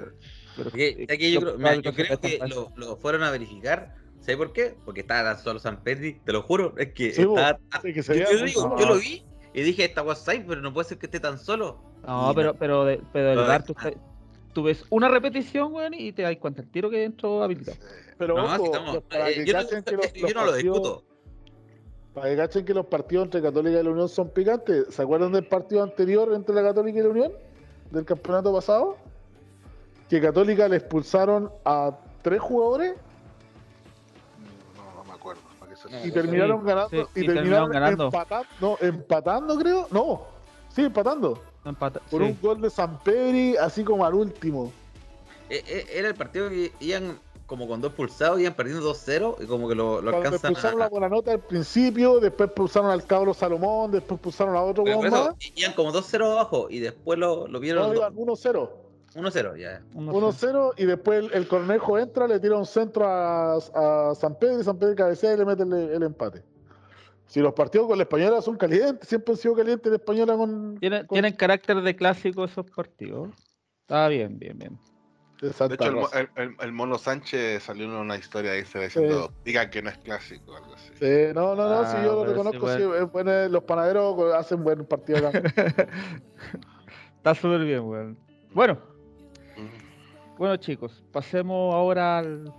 pero- 0.56 0.70
aquí 0.70 1.32
yo 1.32 1.42
los 1.42 1.54
creo, 1.56 1.58
mira, 1.58 1.76
yo 1.76 1.94
creo 1.94 2.20
que 2.20 2.40
lo, 2.48 2.72
lo 2.76 2.96
fueron 2.98 3.24
a 3.24 3.32
verificar. 3.32 3.96
¿Sabes 4.20 4.38
por 4.38 4.54
qué? 4.54 4.76
Porque 4.86 5.02
estaba 5.02 5.36
solo 5.38 5.58
San 5.58 5.82
Pedri, 5.82 6.20
te 6.24 6.32
lo 6.32 6.44
juro. 6.44 6.76
Es 6.78 6.94
que 6.94 7.12
Sí, 7.12 7.22
estaba- 7.24 7.58
Sí, 7.82 7.92
que 7.94 8.04
se 8.04 8.20
yo, 8.20 8.46
digo, 8.46 8.78
yo 8.78 8.86
lo 8.86 9.00
vi 9.00 9.26
y 9.54 9.62
dije, 9.64 9.84
esta 9.86 10.04
WhatsApp, 10.04 10.44
pero 10.48 10.62
no 10.62 10.72
puede 10.72 10.90
ser 10.90 11.00
que 11.00 11.08
esté 11.08 11.20
tan 11.20 11.40
solo. 11.40 11.82
No, 12.06 12.32
Y 12.32 12.36
pero, 12.36 12.54
pero, 12.54 12.86
pero 13.12 13.32
el 13.32 13.48
de- 13.48 13.60
tú, 13.66 13.72
estás- 13.74 13.94
tú 14.54 14.64
ves 14.64 14.86
una 14.90 15.08
repetición, 15.10 15.74
weón, 15.74 15.94
y 15.94 16.12
te 16.12 16.22
das 16.24 16.36
cuenta 16.38 16.62
el 16.62 16.70
tiro 16.70 16.90
que 16.90 17.04
entró 17.04 17.44
habilitado. 17.44 17.78
Pero 18.18 18.36
No, 18.38 18.46
ojo, 18.46 18.58
si 18.58 18.64
estamos- 18.66 18.94
los- 18.96 19.04
para 19.04 19.30
eh, 19.30 19.34
que 19.36 19.46
yo, 19.46 19.54
no, 19.54 19.60
cachen 19.64 19.84
que 19.84 19.92
los- 19.96 20.14
yo 20.14 20.22
los 20.28 20.36
no 20.36 20.46
lo 20.46 20.52
partidos- 20.52 20.78
discuto. 20.78 21.04
Para 22.14 22.30
que 22.30 22.36
cachen 22.36 22.66
que 22.66 22.74
los 22.74 22.86
partidos 22.88 23.26
entre 23.26 23.42
Católica 23.42 23.80
y 23.80 23.84
la 23.84 23.90
Unión 23.90 24.10
son 24.10 24.30
picantes. 24.30 24.94
¿Se 24.94 25.02
acuerdan 25.02 25.32
del 25.32 25.48
partido 25.48 25.82
anterior 25.82 26.34
entre 26.34 26.54
la 26.54 26.62
Católica 26.62 27.00
y 27.00 27.04
la 27.04 27.10
Unión? 27.10 27.32
Del 27.90 28.04
campeonato 28.06 28.54
pasado. 28.54 28.98
Que 30.10 30.20
Católica 30.20 30.68
le 30.68 30.76
expulsaron 30.76 31.50
a 31.64 31.98
tres 32.22 32.42
jugadores 32.42 32.96
No, 34.76 34.94
no 34.98 35.04
me 35.06 35.14
acuerdo. 35.14 35.42
¿para 35.58 35.72
qué 35.72 35.78
se- 35.78 35.90
No, 35.90 36.00
y 36.00 36.04
sí, 36.04 36.12
terminaron 36.12 36.66
ganando. 36.66 36.90
sí, 36.90 36.98
y 36.98 37.00
y 37.00 37.26
terminaron 37.28 37.38
terminaron 37.38 37.72
ganando. 37.72 38.04
empatando. 38.06 38.48
No, 38.60 38.78
empatando 38.88 39.58
creo. 39.58 39.88
No, 39.92 40.22
sí, 40.70 40.82
empatando. 40.84 41.42
Empata- 41.66 42.02
Por 42.10 42.22
sí. 42.24 42.28
un 42.30 42.38
gol 42.42 42.62
de 42.62 42.70
San 42.70 43.00
Pedri, 43.04 43.56
así 43.58 43.84
como 43.84 44.06
al 44.06 44.14
último. 44.16 44.72
Eh, 45.50 45.64
eh, 45.68 45.86
Era 45.94 46.08
el 46.08 46.16
partido 46.16 46.50
que 46.50 46.72
iban 46.80 47.20
como 47.46 47.68
con 47.68 47.82
dos 47.82 47.92
pulsados, 47.94 48.40
iban 48.40 48.54
perdiendo 48.54 48.82
2-0 48.94 49.36
y 49.42 49.46
como 49.46 49.68
que 49.68 49.76
lo, 49.76 50.02
lo 50.02 50.10
alcanzan 50.16 50.36
expulsaron 50.36 50.82
a... 50.82 50.86
la 50.86 50.90
buena 50.90 51.10
nota 51.10 51.32
al 51.34 51.40
principio, 51.42 52.22
después 52.22 52.48
expulsaron 52.50 52.90
al 52.90 53.04
cabro 53.06 53.34
Salomón, 53.34 53.92
después 53.92 54.18
expulsaron 54.18 54.56
a 54.56 54.62
otro 54.62 54.86
más. 54.86 55.36
iban 55.56 55.74
como 55.74 55.92
2-0 55.92 56.32
abajo 56.32 56.68
y 56.70 56.80
después 56.80 57.20
lo, 57.20 57.48
lo 57.48 57.60
vieron 57.60 57.84
No, 57.84 57.90
do- 57.90 57.96
iban 57.96 58.16
1-0. 58.16 58.70
1-0 59.16 59.58
ya. 59.58 59.82
Uno- 59.94 60.14
1-0 60.14 60.74
y 60.78 60.86
después 60.86 61.26
el, 61.26 61.34
el 61.34 61.48
Cornejo 61.50 62.00
entra, 62.00 62.26
le 62.30 62.40
tira 62.40 62.56
un 62.56 62.66
centro 62.66 63.06
a, 63.06 63.56
a 63.58 64.16
San 64.16 64.36
Pedro 64.40 64.62
y 64.62 64.64
San 64.64 64.78
Pedro 64.80 64.96
cabecea 64.96 65.34
y 65.34 65.38
le 65.38 65.44
mete 65.44 65.64
el, 65.64 65.74
el 65.74 66.04
empate. 66.04 66.42
Si 67.32 67.40
los 67.40 67.54
partidos 67.54 67.88
con 67.88 67.98
la 67.98 68.04
española 68.04 68.42
son 68.42 68.58
calientes, 68.58 69.08
siempre 69.08 69.32
han 69.32 69.38
sido 69.38 69.56
calientes 69.56 69.90
la 69.90 69.96
española 69.96 70.36
con. 70.36 70.78
Tienen, 70.82 71.06
con- 71.08 71.16
tienen 71.16 71.34
carácter 71.34 71.80
de 71.82 71.96
clásico 71.96 72.44
esos 72.44 72.70
partidos. 72.70 73.30
Está 73.84 74.10
bien, 74.10 74.38
bien, 74.38 74.60
bien. 74.60 74.78
de 75.42 75.48
De 75.70 75.76
hecho, 75.76 76.14
el, 76.36 76.56
el- 76.60 76.72
mono 76.74 76.98
Sánchez 76.98 77.64
salió 77.64 77.86
en 77.86 77.92
una 77.92 78.18
historia 78.18 78.52
ahí 78.52 78.66
se 78.66 78.78
va 78.80 78.84
diciendo, 78.84 79.32
digan 79.46 79.70
que 79.70 79.82
no 79.82 79.90
es 79.90 79.98
clásico, 80.00 80.58
algo 80.58 80.74
así. 80.74 80.92
Sí, 81.00 81.34
no, 81.34 81.56
no, 81.56 81.70
no, 81.70 81.80
Ah, 81.84 81.86
si 81.86 82.04
yo 82.04 82.16
lo 82.16 82.26
sí, 82.26 82.30
reconozco, 82.32 82.68
sí, 82.68 82.84
bueno. 82.84 82.96
es 83.06 83.12
bueno, 83.14 83.48
los 83.48 83.64
panaderos 83.64 84.34
hacen 84.36 84.62
buen 84.62 84.86
partido 84.86 85.26
acá. 85.26 85.42
Está 87.16 87.34
súper 87.34 87.64
bien, 87.64 87.80
weón. 87.82 88.18
Bueno, 88.54 88.78
Mm. 89.56 90.38
bueno 90.38 90.58
chicos, 90.58 91.02
pasemos 91.14 91.74
ahora 91.74 92.18
al, 92.18 92.54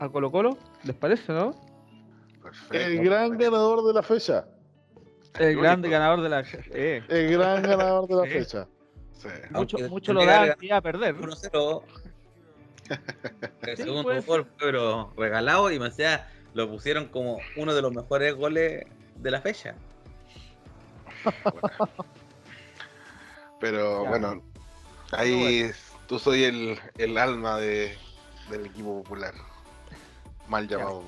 a 0.00 0.08
Colo 0.08 0.32
Colo. 0.32 0.58
¿Les 0.82 0.96
parece, 0.96 1.32
no? 1.32 1.54
Perfecto. 2.50 2.76
el 2.76 3.04
gran 3.04 3.38
ganador 3.38 3.86
de 3.86 3.92
la 3.94 4.02
fecha. 4.02 4.46
El 5.38 5.46
único. 5.48 5.62
grande 5.62 5.88
ganador 5.88 6.22
de 6.22 6.28
la... 6.28 6.40
Eh, 6.72 7.02
El 7.08 7.32
gran 7.38 7.62
ganador 7.62 8.08
de 8.08 8.14
la 8.16 8.24
fecha. 8.24 8.66
Sí. 9.12 9.28
mucho 9.50 9.78
mucho 9.88 10.12
lo 10.12 10.20
tendría 10.20 10.40
da 10.46 10.54
que 10.54 10.60
que 10.60 10.66
iba 10.66 10.76
a 10.76 10.80
perder. 10.82 11.14
1-0. 11.16 11.82
El 13.62 13.76
Sí, 13.76 13.82
segundo 13.82 14.02
pues. 14.04 14.24
gol 14.26 14.44
fue 14.44 14.54
pero 14.58 15.12
regalado 15.16 15.70
y 15.70 15.78
me 15.78 15.86
decía, 15.86 16.28
lo 16.54 16.68
pusieron 16.70 17.06
como 17.08 17.38
uno 17.56 17.74
de 17.74 17.82
los 17.82 17.92
mejores 17.92 18.34
goles 18.34 18.86
de 19.16 19.30
la 19.30 19.40
fecha. 19.40 19.74
Pero 23.60 24.04
Ya. 24.04 24.08
bueno, 24.08 24.42
ahí 25.12 25.70
tú 26.06 26.18
soy 26.18 26.44
el, 26.44 26.78
el 26.96 27.18
alma 27.18 27.58
de, 27.58 27.96
del 28.50 28.66
equipo 28.66 29.02
popular. 29.02 29.34
Mal 30.48 30.68
llamado. 30.68 31.02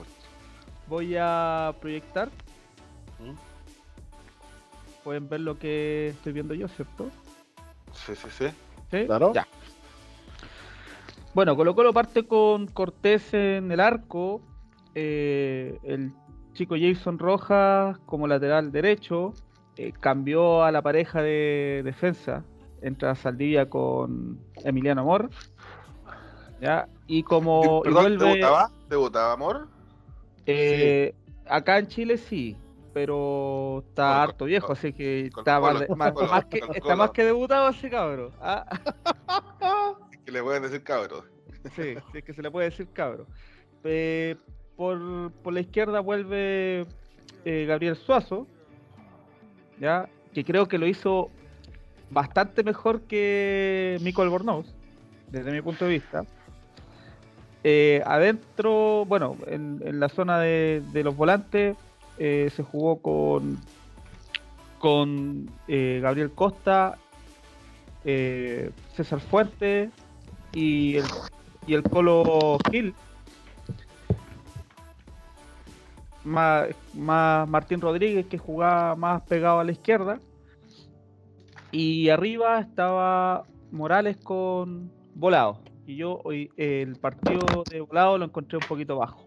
Voy 0.91 1.15
a 1.17 1.73
proyectar. 1.81 2.29
¿Mm? 3.21 3.35
Pueden 5.05 5.29
ver 5.29 5.41
lo 5.41 5.57
que 5.57 6.09
estoy 6.09 6.33
viendo 6.33 6.53
yo, 6.53 6.67
¿cierto? 6.67 7.09
Sí, 7.93 8.17
sí, 8.17 8.29
sí. 8.29 8.47
¿Sí? 8.91 9.07
Claro. 9.07 9.33
Ya. 9.33 9.47
Bueno, 11.33 11.55
Colo 11.55 11.77
Colo 11.77 11.93
parte 11.93 12.27
con 12.27 12.67
Cortés 12.67 13.33
en 13.35 13.71
el 13.71 13.79
arco, 13.79 14.41
eh, 14.97 15.79
el 15.85 16.13
chico 16.55 16.75
Jason 16.77 17.21
Rojas 17.21 17.97
como 18.01 18.27
lateral 18.27 18.73
derecho, 18.73 19.33
eh, 19.77 19.93
cambió 19.93 20.65
a 20.65 20.73
la 20.73 20.83
pareja 20.83 21.23
de 21.23 21.83
defensa, 21.85 22.43
entra 22.83 23.15
Saldivia 23.15 23.71
con 23.71 24.41
Emiliano 24.65 25.03
Amor, 25.03 25.31
¿ya? 26.61 26.89
y 27.07 27.23
como 27.23 27.83
y 27.85 27.85
Perdón, 27.85 28.03
vuelve, 28.03 28.27
¿debutaba? 28.27 28.71
¿Debutaba, 28.89 29.33
amor? 29.35 29.80
Eh, 30.47 31.15
acá 31.47 31.79
en 31.79 31.87
Chile 31.89 32.17
sí, 32.17 32.57
pero 32.93 33.85
está 33.89 34.23
harto 34.23 34.45
viejo, 34.47 34.73
así 34.73 34.93
que 34.93 35.27
está, 35.27 35.61
más, 35.61 36.45
que, 36.47 36.61
está 36.75 36.97
más 36.97 37.11
que 37.11 37.25
debutado 37.25 37.69
ese 37.71 37.91
cabro. 37.91 38.33
Ah, 38.41 38.67
¿Qué 40.25 40.33
le 40.33 40.43
pueden 40.43 40.63
decir, 40.63 40.83
cabros? 40.83 41.25
Sí, 41.77 41.95
sí, 42.11 42.19
es 42.19 42.25
que 42.25 42.33
se 42.33 42.41
le 42.41 42.51
puede 42.51 42.71
decir 42.71 42.89
cabro. 42.91 43.27
Eh, 43.85 44.35
por, 44.77 45.31
por 45.43 45.53
la 45.53 45.61
izquierda 45.61 46.01
vuelve 46.01 46.87
eh, 47.45 47.67
Gabriel 47.67 47.97
Suazo, 47.97 48.47
ya 49.79 50.09
que 50.33 50.43
creo 50.43 50.69
que 50.69 50.79
lo 50.79 50.87
hizo 50.87 51.31
bastante 52.11 52.63
mejor 52.63 53.03
que 53.03 53.99
Mico 54.01 54.23
Albornoz, 54.23 54.75
desde 55.29 55.53
mi 55.53 55.61
punto 55.61 55.85
de 55.85 55.91
vista. 55.91 56.25
Eh, 57.63 58.03
adentro, 58.07 59.05
bueno, 59.05 59.37
en, 59.47 60.01
la 60.01 60.09
zona 60.09 60.39
de, 60.39 60.83
los 61.05 61.17
volantes 61.17 61.77
eh, 62.19 62.51
se 62.55 62.63
jugó 62.63 63.03
con, 63.03 63.59
con 64.79 65.51
eh, 65.69 66.01
Gabriel 66.03 66.31
Costa, 66.31 66.97
César 68.03 69.21
Fuente 69.21 69.91
y 70.55 70.97
el, 70.97 71.05
y 71.67 71.83
Colo 71.83 72.59
Gil. 72.71 72.95
Más 76.25 76.69
Martín 76.95 77.81
Rodríguez 77.81 78.27
que 78.27 78.39
jugaba 78.39 78.95
más 78.95 79.23
pegado 79.23 79.61
a 79.61 79.65
la 79.65 79.73
izquierda. 79.73 80.19
Y 81.73 82.09
arriba 82.09 82.59
estaba 82.61 83.45
Morales 83.71 84.17
con 84.17 84.91
Volado. 85.15 85.70
Y 85.91 85.97
yo 85.97 86.21
hoy 86.23 86.53
el 86.57 86.95
partido 87.01 87.41
de 87.69 87.81
Volado 87.81 88.17
lo 88.17 88.25
encontré 88.27 88.59
un 88.59 88.65
poquito 88.69 88.97
bajo. 88.97 89.27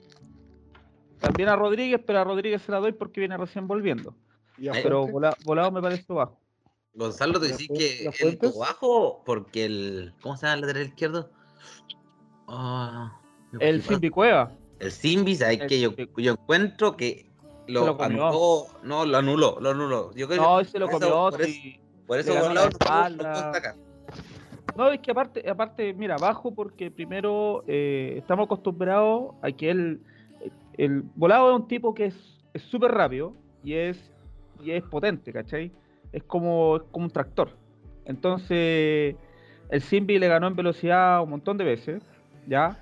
También 1.20 1.50
a 1.50 1.58
Rodríguez, 1.58 2.00
pero 2.08 2.20
a 2.20 2.24
Rodríguez 2.24 2.62
se 2.62 2.72
la 2.72 2.80
doy 2.80 2.94
porque 2.94 3.20
viene 3.20 3.36
recién 3.36 3.68
volviendo. 3.68 4.16
Y 4.58 4.70
Eh, 4.70 4.72
Pero 4.82 5.06
Volado, 5.06 5.36
Volado 5.44 5.72
me 5.74 5.82
pareció 5.82 6.16
bajo. 6.16 6.40
Gonzalo, 6.94 7.38
te 7.42 7.50
¿Las 7.50 7.58
decís 7.58 7.78
que 7.78 8.06
el 8.30 8.40
bajo 8.58 9.24
porque 9.26 9.66
el. 9.66 10.14
¿Cómo 10.22 10.38
se 10.38 10.46
llama 10.46 10.54
el 10.56 10.62
lateral 10.62 10.88
izquierdo? 10.88 11.32
Ah, 12.48 13.20
El 13.60 13.82
Simbi 13.84 14.10
Cueva. 14.10 14.54
El 14.80 14.92
Simbi, 14.92 15.36
¿sabes 15.36 15.64
que 15.68 15.82
yo, 15.82 15.94
yo 16.16 16.32
encuentro 16.32 16.96
que 16.96 17.30
lo, 17.68 17.88
lo 17.88 18.02
anuló, 18.02 18.68
no, 18.84 19.06
lo 19.06 19.18
anuló, 19.18 19.58
lo 19.60 19.72
anuló. 19.72 20.14
Yo 20.16 20.30
creo 20.30 20.42
No, 20.42 20.58
que 20.60 20.64
ese 20.64 20.80
lo 20.80 20.88
por 20.88 21.04
eso- 21.04 21.12
comió. 21.12 21.32
Por 21.32 21.42
eso, 21.42 21.52
sí. 21.52 21.80
por 22.08 22.48
Volado 22.48 22.70
no 22.80 23.10
no. 23.10 23.93
No, 24.76 24.90
es 24.90 25.00
que 25.00 25.12
aparte, 25.12 25.48
aparte, 25.50 25.94
mira, 25.94 26.18
bajo 26.18 26.54
porque 26.54 26.90
primero 26.90 27.64
eh, 27.68 28.16
estamos 28.18 28.46
acostumbrados 28.46 29.36
a 29.42 29.52
que 29.52 29.70
el, 29.70 30.02
volado 31.16 31.52
es 31.52 31.62
un 31.62 31.68
tipo 31.68 31.94
que 31.94 32.06
es 32.06 32.34
es 32.54 32.62
súper 32.64 32.92
rápido 32.92 33.34
y 33.64 33.74
es, 33.74 34.12
y 34.64 34.72
es 34.72 34.84
potente, 34.84 35.34
¿cachai? 35.34 35.72
Es 36.12 36.24
como, 36.24 36.78
es 36.78 36.84
como 36.92 37.06
un 37.06 37.12
tractor. 37.12 37.50
Entonces, 38.06 39.16
el 39.70 39.82
Simbi 39.82 40.20
le 40.20 40.28
ganó 40.28 40.48
en 40.48 40.56
velocidad 40.56 41.24
un 41.24 41.32
montón 41.32 41.58
de 41.58 41.64
veces, 41.64 42.04
¿ya? 42.48 42.78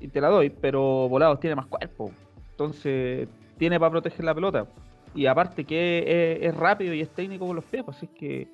Y 0.00 0.08
te 0.08 0.20
la 0.20 0.28
doy, 0.28 0.50
pero 0.50 1.08
Volados 1.08 1.40
tiene 1.40 1.56
más 1.56 1.66
cuerpo. 1.66 2.12
Entonces, 2.52 3.28
tiene 3.58 3.80
para 3.80 3.90
proteger 3.90 4.24
la 4.24 4.34
pelota. 4.34 4.66
Y 5.14 5.26
aparte 5.26 5.64
que 5.64 6.38
es, 6.38 6.48
es 6.48 6.56
rápido 6.56 6.94
y 6.94 7.00
es 7.00 7.10
técnico 7.10 7.46
con 7.46 7.56
los 7.56 7.64
pies, 7.64 7.82
pues, 7.84 7.96
así 7.96 8.06
que 8.06 8.48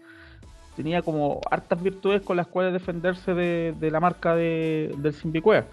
tenía 0.76 1.02
como 1.02 1.40
hartas 1.50 1.82
virtudes 1.82 2.22
con 2.22 2.36
las 2.36 2.46
cuales 2.46 2.72
defenderse 2.72 3.34
de, 3.34 3.90
la 3.90 4.00
marca 4.00 4.34
de, 4.34 4.94
del 4.98 5.12
Simbicuea. 5.12 5.66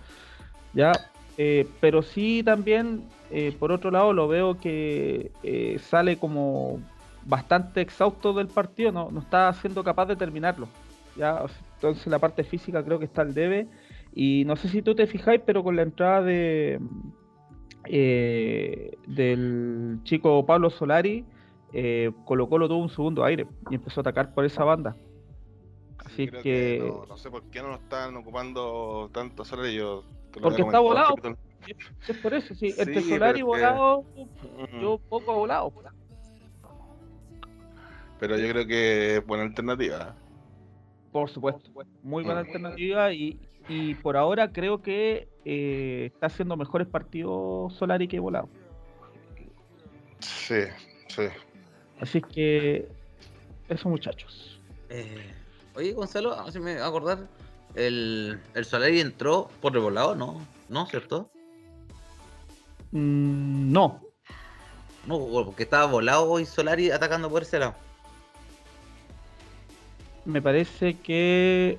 ¿ya? 0.73 0.91
Eh, 1.38 1.67
pero 1.79 2.01
sí 2.01 2.43
también, 2.43 3.03
eh, 3.31 3.55
por 3.57 3.71
otro 3.71 3.91
lado, 3.91 4.13
lo 4.13 4.27
veo 4.27 4.59
que 4.59 5.31
eh, 5.43 5.79
sale 5.79 6.17
como 6.17 6.79
bastante 7.25 7.81
exhausto 7.81 8.33
del 8.33 8.47
partido, 8.47 8.91
no, 8.91 9.09
no 9.12 9.19
está 9.19 9.51
siendo 9.53 9.83
capaz 9.83 10.07
de 10.07 10.15
terminarlo. 10.15 10.67
¿ya? 11.15 11.43
Entonces 11.75 12.07
la 12.07 12.19
parte 12.19 12.43
física 12.43 12.83
creo 12.83 12.99
que 12.99 13.05
está 13.05 13.21
al 13.21 13.33
debe. 13.33 13.67
Y 14.13 14.43
no 14.45 14.55
sé 14.55 14.67
si 14.69 14.81
tú 14.81 14.95
te 14.95 15.07
fijáis, 15.07 15.41
pero 15.45 15.63
con 15.63 15.75
la 15.75 15.83
entrada 15.83 16.21
de 16.23 16.79
del 19.07 19.99
chico 20.03 20.45
Pablo 20.45 20.69
Solari, 20.69 21.25
eh, 21.73 22.12
Colo 22.25 22.47
Colo 22.49 22.67
tuvo 22.67 22.79
un 22.82 22.89
segundo 22.89 23.23
aire 23.23 23.47
y 23.69 23.75
empezó 23.75 23.99
a 23.99 24.03
atacar 24.03 24.34
por 24.34 24.45
esa 24.45 24.63
banda. 24.63 24.95
Así 26.05 26.27
creo 26.27 26.41
que, 26.41 26.79
no, 26.82 27.05
no 27.08 27.17
sé 27.17 27.29
por 27.29 27.43
qué 27.51 27.62
no 27.62 27.69
lo 27.69 27.75
están 27.75 28.15
ocupando 28.15 29.10
tanto 29.13 29.43
Solari. 29.45 29.75
Yo 29.75 30.03
Porque 30.41 30.62
está 30.62 30.79
volado. 30.79 31.15
es 32.08 32.17
por 32.17 32.34
eso, 32.34 32.55
sí, 32.55 32.71
Sí, 32.71 32.75
entre 32.82 33.01
Solari 33.01 33.39
que- 33.39 33.43
Volado, 33.43 34.05
yo 34.82 34.97
poco 35.10 35.34
volado. 35.34 35.73
Pero 38.19 38.38
yo 38.38 38.49
creo 38.49 38.65
que 38.67 39.15
es 39.17 39.25
buena 39.25 39.43
alternativa. 39.45 40.15
Por 41.12 41.29
supuesto, 41.29 41.69
muy 42.03 42.23
buena 42.23 42.41
Mm. 42.41 42.45
alternativa 42.45 43.13
y, 43.13 43.39
y 43.67 43.95
por 43.95 44.17
ahora 44.17 44.51
creo 44.51 44.82
que 44.82 45.27
eh, 45.45 46.12
está 46.13 46.27
haciendo 46.27 46.55
mejores 46.58 46.88
partidos 46.88 47.73
Solari 47.75 48.08
que 48.08 48.19
Volado. 48.19 48.49
Sí, 50.19 50.63
sí. 51.08 51.23
Así 51.99 52.21
que 52.21 52.88
eso 53.67 53.89
muchachos. 53.89 54.59
Eh, 54.89 55.33
oye, 55.75 55.93
Gonzalo, 55.93 56.33
a 56.33 56.43
ver 56.43 56.53
si 56.53 56.59
me 56.59 56.73
voy 56.73 56.81
a 56.81 56.88
acordar. 56.88 57.27
El, 57.75 58.39
el 58.55 58.65
Solari 58.65 58.99
entró 58.99 59.49
por 59.62 59.75
el 59.75 59.81
volado, 59.81 60.15
¿no? 60.15 60.41
¿No, 60.69 60.85
cierto? 60.88 61.29
Mm, 62.91 63.71
no, 63.71 64.01
No, 65.05 65.19
porque 65.45 65.63
estaba 65.63 65.85
volado 65.85 66.39
y 66.39 66.45
Solari 66.45 66.89
atacando 66.91 67.29
por 67.29 67.43
ese 67.43 67.59
lado. 67.59 67.75
me 70.25 70.41
parece 70.41 70.95
que 70.99 71.77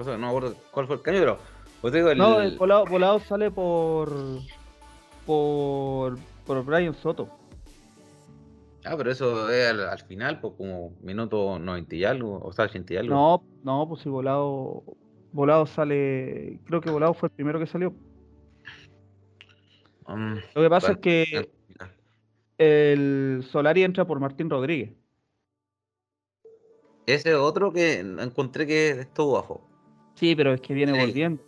eso 0.00 0.12
no 0.12 0.18
me 0.18 0.26
acuerdo 0.26 0.56
cuál 0.70 0.86
fue 0.86 0.96
el 0.96 1.02
cambio, 1.02 1.22
pero. 1.22 1.38
pues 1.80 1.92
te 1.92 1.98
digo, 1.98 2.10
el, 2.10 2.18
no, 2.18 2.40
el 2.40 2.56
volado, 2.58 2.84
volado 2.86 3.20
sale 3.20 3.50
por 3.50 4.12
por 5.24 6.18
por 6.46 6.64
Brian 6.64 6.94
Soto. 6.94 7.28
Ah, 8.86 8.96
pero 8.96 9.10
eso 9.10 9.50
es 9.50 9.68
al, 9.70 9.80
al 9.80 9.98
final, 10.00 10.40
pues 10.40 10.54
como 10.56 10.92
minuto 11.00 11.58
90 11.58 11.96
y 11.96 12.04
algo, 12.04 12.38
o 12.42 12.52
sea, 12.52 12.66
80 12.66 12.94
y 12.94 12.96
algo. 12.98 13.14
No, 13.14 13.42
no, 13.64 13.88
pues 13.88 14.02
si 14.02 14.08
volado 14.08 14.84
volado 15.32 15.66
sale, 15.66 16.60
creo 16.64 16.80
que 16.80 16.90
volado 16.90 17.12
fue 17.12 17.28
el 17.28 17.34
primero 17.34 17.58
que 17.58 17.66
salió. 17.66 17.92
Mm, 20.08 20.36
Lo 20.54 20.62
que 20.62 20.70
pasa 20.70 20.92
es 20.92 20.98
que 20.98 21.50
el 22.58 23.44
Solari 23.50 23.82
entra 23.82 24.04
por 24.06 24.20
Martín 24.20 24.48
Rodríguez. 24.48 24.92
Ese 27.06 27.34
otro 27.34 27.72
que 27.72 27.98
encontré 28.00 28.66
que 28.66 28.90
estuvo 28.90 29.32
bajo. 29.34 29.68
Sí, 30.14 30.34
pero 30.34 30.54
es 30.54 30.60
que 30.60 30.74
viene 30.74 30.92
Sí. 30.92 30.98
volviendo. 30.98 31.42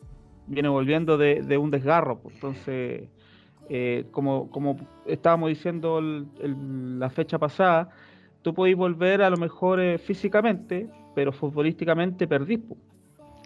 Viene 0.47 0.69
volviendo 0.69 1.19
de, 1.19 1.43
de 1.43 1.59
un 1.59 1.71
desgarro. 1.71 2.21
pues, 2.21 2.35
Entonces, 2.37 3.09
eh, 3.69 4.07
como, 4.11 4.51
como 4.51 4.77
estábamos 5.07 5.49
diciendo 5.51 5.99
el- 5.99 6.27
el- 6.41 6.99
la 6.99 7.11
fecha 7.11 7.39
pasada, 7.39 7.91
tú 8.43 8.55
podéis 8.55 8.77
volver 8.77 9.23
a 9.23 9.31
lo 9.31 9.37
mejor 9.37 9.81
eh, 9.81 9.99
físicamente, 9.99 10.89
pero 11.15 11.33
futbolísticamente 11.33 12.27
perdís. 12.27 12.61
pues. 12.67 12.81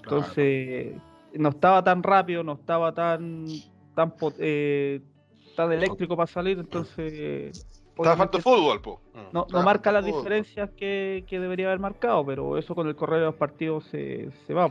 Entonces, 0.03 0.95
no 1.35 1.49
estaba 1.51 1.83
tan 1.83 2.03
rápido, 2.03 2.43
no 2.43 2.53
estaba 2.55 2.93
tan 2.93 3.47
tan, 3.95 4.15
eh, 4.39 5.01
tan 5.55 5.71
eléctrico 5.73 6.17
para 6.17 6.27
salir, 6.27 6.59
entonces... 6.59 7.55
Estaba 7.95 8.17
falta 8.17 8.41
fútbol, 8.41 8.81
po. 8.81 9.01
No, 9.33 9.47
marca 9.63 9.93
las 9.93 10.03
fútbol. 10.05 10.19
diferencias 10.23 10.71
que, 10.71 11.25
que 11.29 11.39
debería 11.39 11.67
haber 11.67 11.79
marcado, 11.79 12.25
pero 12.25 12.57
eso 12.57 12.75
con 12.75 12.89
el 12.89 12.97
correr 12.97 13.21
de 13.21 13.27
los 13.27 13.35
partidos 13.35 13.85
se, 13.85 14.31
se 14.47 14.55
va. 14.55 14.71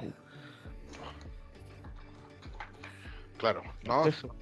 Claro, 3.37 3.61
¿no? 3.83 4.05
Eso. 4.07 4.33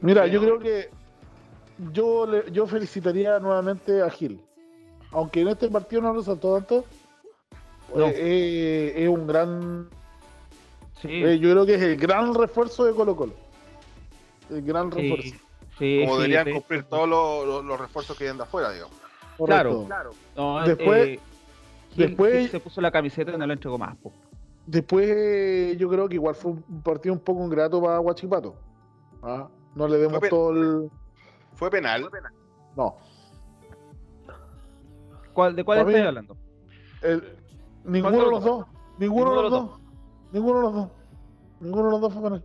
Mira, 0.00 0.24
Sí, 0.26 0.30
yo 0.30 0.40
no. 0.40 0.46
creo 0.46 0.58
que 0.60 0.90
yo, 1.92 2.26
le- 2.26 2.50
yo 2.52 2.66
felicitaría 2.66 3.38
nuevamente 3.38 4.02
a 4.02 4.10
Gil. 4.10 4.40
Aunque 5.10 5.40
en 5.40 5.48
este 5.48 5.68
partido 5.68 6.02
no 6.02 6.12
resaltó 6.12 6.54
tanto, 6.56 6.84
No. 7.94 8.06
eh, 8.06 8.14
eh, 8.16 8.92
es 9.04 9.08
un 9.08 9.26
gran. 9.26 9.88
Sí, 11.00 11.08
eh, 11.24 11.38
yo 11.38 11.50
creo 11.50 11.64
que 11.66 11.74
es 11.76 11.82
el 11.82 11.96
gran 11.96 12.34
refuerzo 12.34 12.84
de 12.84 12.92
Colo 12.94 13.16
Colo. 13.16 13.32
El 14.50 14.62
gran 14.62 14.92
sí, 14.92 15.00
refuerzo. 15.00 15.36
sí, 15.78 16.00
Como 16.04 16.14
sí, 16.16 16.22
deberían 16.22 16.44
sí. 16.46 16.52
cumplir 16.52 16.82
todos 16.84 17.08
los, 17.08 17.46
los- 17.46 17.64
los 17.64 17.80
refuerzos 17.80 18.16
que 18.16 18.24
vienen 18.24 18.38
de 18.38 18.42
afuera, 18.44 18.70
digamos. 18.72 18.94
Claro. 19.46 19.84
Correcto. 19.86 20.14
No, 20.36 20.64
Después- 20.66 21.08
eh, 21.08 21.20
Gil- 21.94 22.06
después- 22.08 22.38
Gil 22.40 22.50
se 22.50 22.60
puso 22.60 22.80
la 22.80 22.90
camiseta 22.90 23.32
y 23.32 23.36
no 23.38 23.46
la 23.46 23.52
entregó 23.52 23.78
más. 23.78 23.96
po. 23.96 24.12
Después, 24.66 25.78
yo 25.78 25.88
creo 25.88 26.08
que 26.08 26.16
igual 26.16 26.34
fue 26.34 26.50
un 26.52 26.82
partido 26.82 27.14
un 27.14 27.20
poco 27.20 27.42
ingrato 27.44 27.80
para 27.80 27.98
Guachipato. 27.98 28.54
Ah, 29.22 29.48
No 29.78 29.86
le 29.86 29.96
demos 29.98 30.20
todo 30.28 30.50
el. 30.50 30.90
Fue 31.54 31.70
penal. 31.70 32.10
No. 32.76 32.96
¿Cuál, 35.32 35.54
¿De 35.54 35.62
cuál 35.62 35.78
estáis 35.78 36.04
hablando? 36.04 36.36
El- 37.00 37.36
ninguno 37.84 38.16
¿Cuál 38.16 38.24
de 38.26 38.30
los 38.32 38.44
dos. 38.44 38.66
Ninguno 38.98 39.36
de 39.36 39.42
los 39.42 39.50
dos. 39.52 39.80
Ninguno 40.32 40.56
de 40.56 40.62
los 40.64 40.74
dos. 40.74 40.90
Ninguno 41.60 41.84
de 41.84 41.90
los 41.92 42.00
dos 42.00 42.12
fue 42.12 42.22
penal. 42.24 42.44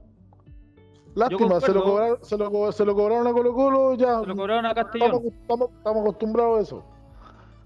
Lástima, 1.15 1.59
se 1.59 1.73
lo, 1.73 1.83
cobraron, 1.83 2.17
se, 2.23 2.37
lo, 2.37 2.71
se 2.71 2.85
lo 2.85 2.95
cobraron 2.95 3.25
a 3.25 3.33
Colo 3.33 3.53
Colo, 3.55 3.93
ya. 3.95 4.19
Se 4.19 4.27
lo 4.27 4.35
cobraron 4.35 4.65
a 4.67 4.69
Estamos, 4.69 4.91
Castellón. 4.91 5.21
estamos, 5.41 5.69
estamos 5.71 6.01
acostumbrados 6.03 6.59
a 6.59 6.61
eso. 6.61 6.83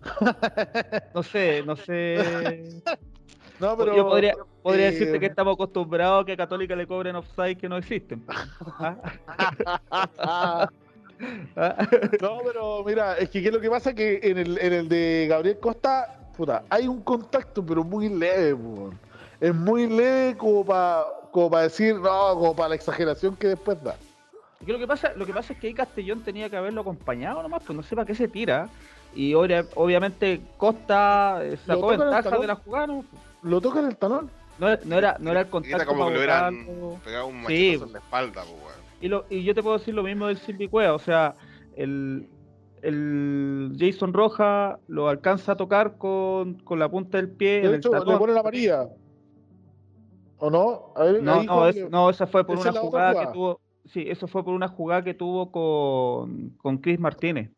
No 1.13 1.23
sé, 1.23 1.63
no 1.65 1.75
sé. 1.75 2.81
No, 3.59 3.75
pero. 3.77 3.95
Yo 3.95 4.07
podría, 4.07 4.33
podría 4.61 4.89
eh, 4.89 4.91
decirte 4.91 5.19
que 5.19 5.25
estamos 5.27 5.53
acostumbrados 5.55 6.23
a 6.23 6.25
que 6.25 6.33
a 6.33 6.37
Católica 6.37 6.75
le 6.75 6.85
cobren 6.87 7.15
offside 7.15 7.57
que 7.57 7.67
no 7.69 7.77
existen. 7.77 8.23
¿Ah? 8.79 10.69
No, 12.21 12.37
pero 12.45 12.83
mira, 12.85 13.17
es 13.17 13.29
que 13.31 13.41
¿qué 13.41 13.47
es 13.47 13.53
lo 13.53 13.59
que 13.59 13.69
pasa? 13.71 13.93
Que 13.95 14.19
en 14.21 14.37
el, 14.37 14.59
en 14.59 14.71
el 14.73 14.87
de 14.87 15.25
Gabriel 15.27 15.57
Costa, 15.59 16.15
puta, 16.37 16.63
hay 16.69 16.87
un 16.87 17.01
contacto, 17.01 17.65
pero 17.65 17.83
muy 17.83 18.07
leve. 18.07 18.55
Es 19.41 19.55
muy 19.55 19.87
leve 19.87 20.37
como 20.37 20.63
para 20.63 21.05
como 21.31 21.49
pa 21.49 21.63
decir, 21.63 21.95
no, 21.95 22.35
como 22.35 22.55
para 22.55 22.69
la 22.69 22.75
exageración 22.75 23.35
que 23.35 23.47
después 23.47 23.81
da. 23.83 23.95
Es 24.59 24.65
que 24.67 24.71
lo 24.73 24.77
que 24.77 24.85
pasa, 24.87 25.11
lo 25.15 25.25
que 25.25 25.33
pasa 25.33 25.53
es 25.53 25.59
que 25.59 25.67
ahí 25.67 25.73
Castellón 25.73 26.21
tenía 26.23 26.49
que 26.51 26.57
haberlo 26.57 26.81
acompañado 26.81 27.41
nomás, 27.41 27.63
pues 27.65 27.75
no 27.75 27.81
sé 27.81 27.95
para 27.95 28.05
qué 28.05 28.13
se 28.13 28.27
tira. 28.27 28.69
Y 29.15 29.33
obvia- 29.33 29.65
obviamente 29.73 30.41
Costa 30.57 31.39
eh, 31.43 31.57
sacó 31.65 31.87
ventaja 31.87 32.37
de 32.37 32.47
la 32.47 32.55
jugada, 32.55 32.87
¿no? 32.87 33.05
Lo 33.41 33.61
toca 33.61 33.79
en 33.79 33.85
el 33.87 33.97
talón. 33.97 34.29
No, 34.59 34.67
era- 34.69 34.81
no 34.85 34.97
era, 34.97 35.17
no 35.19 35.31
era 35.31 35.41
el 35.41 35.45
Era 35.45 35.51
contacto 35.51 35.85
como 35.85 36.05
que 36.07 36.11
le 36.13 36.17
hubieran 36.17 36.55
pegado 37.03 37.27
un 37.27 37.35
Sí. 37.35 37.43
machetazo 37.43 37.85
en 37.85 37.93
la 37.93 37.99
espalda, 37.99 38.43
weón. 38.43 38.77
Y, 38.99 39.07
lo, 39.07 39.25
y 39.29 39.43
yo 39.43 39.53
te 39.53 39.61
puedo 39.61 39.77
decir 39.77 39.93
lo 39.93 40.01
mismo 40.03 40.25
del 40.27 40.37
Silvi 40.37 40.67
Cueva, 40.67 40.93
o 40.95 40.99
sea, 40.99 41.35
el, 41.75 42.27
el 42.81 43.75
Jason 43.79 44.13
Roja 44.13 44.79
lo 44.87 45.07
alcanza 45.09 45.51
a 45.51 45.55
tocar 45.57 45.97
con, 45.97 46.55
con 46.63 46.79
la 46.79 46.89
punta 46.89 47.17
del 47.17 47.29
pie. 47.29 47.57
en 47.57 47.61
De 47.63 47.67
el 47.69 47.75
hecho, 47.75 47.91
le 47.93 48.17
pone 48.17 48.33
la 48.33 48.39
amarilla. 48.39 48.87
¿O 50.39 50.49
no? 50.49 50.93
A 50.95 51.03
ver, 51.03 51.21
No, 51.23 51.43
no, 51.43 51.67
es- 51.67 51.89
no, 51.89 52.09
esa 52.09 52.27
fue 52.27 52.45
por 52.45 52.57
esa 52.57 52.71
una 52.71 52.79
jugada, 52.79 53.11
jugada. 53.11 53.27
que 53.27 53.33
tuvo. 53.33 53.61
Sí, 53.85 54.05
eso 54.07 54.27
fue 54.27 54.43
por 54.43 54.53
una 54.53 54.67
jugada 54.67 55.03
que 55.03 55.13
tuvo 55.13 55.51
con, 55.51 56.49
con 56.57 56.77
Chris 56.79 56.99
Martínez. 56.99 57.51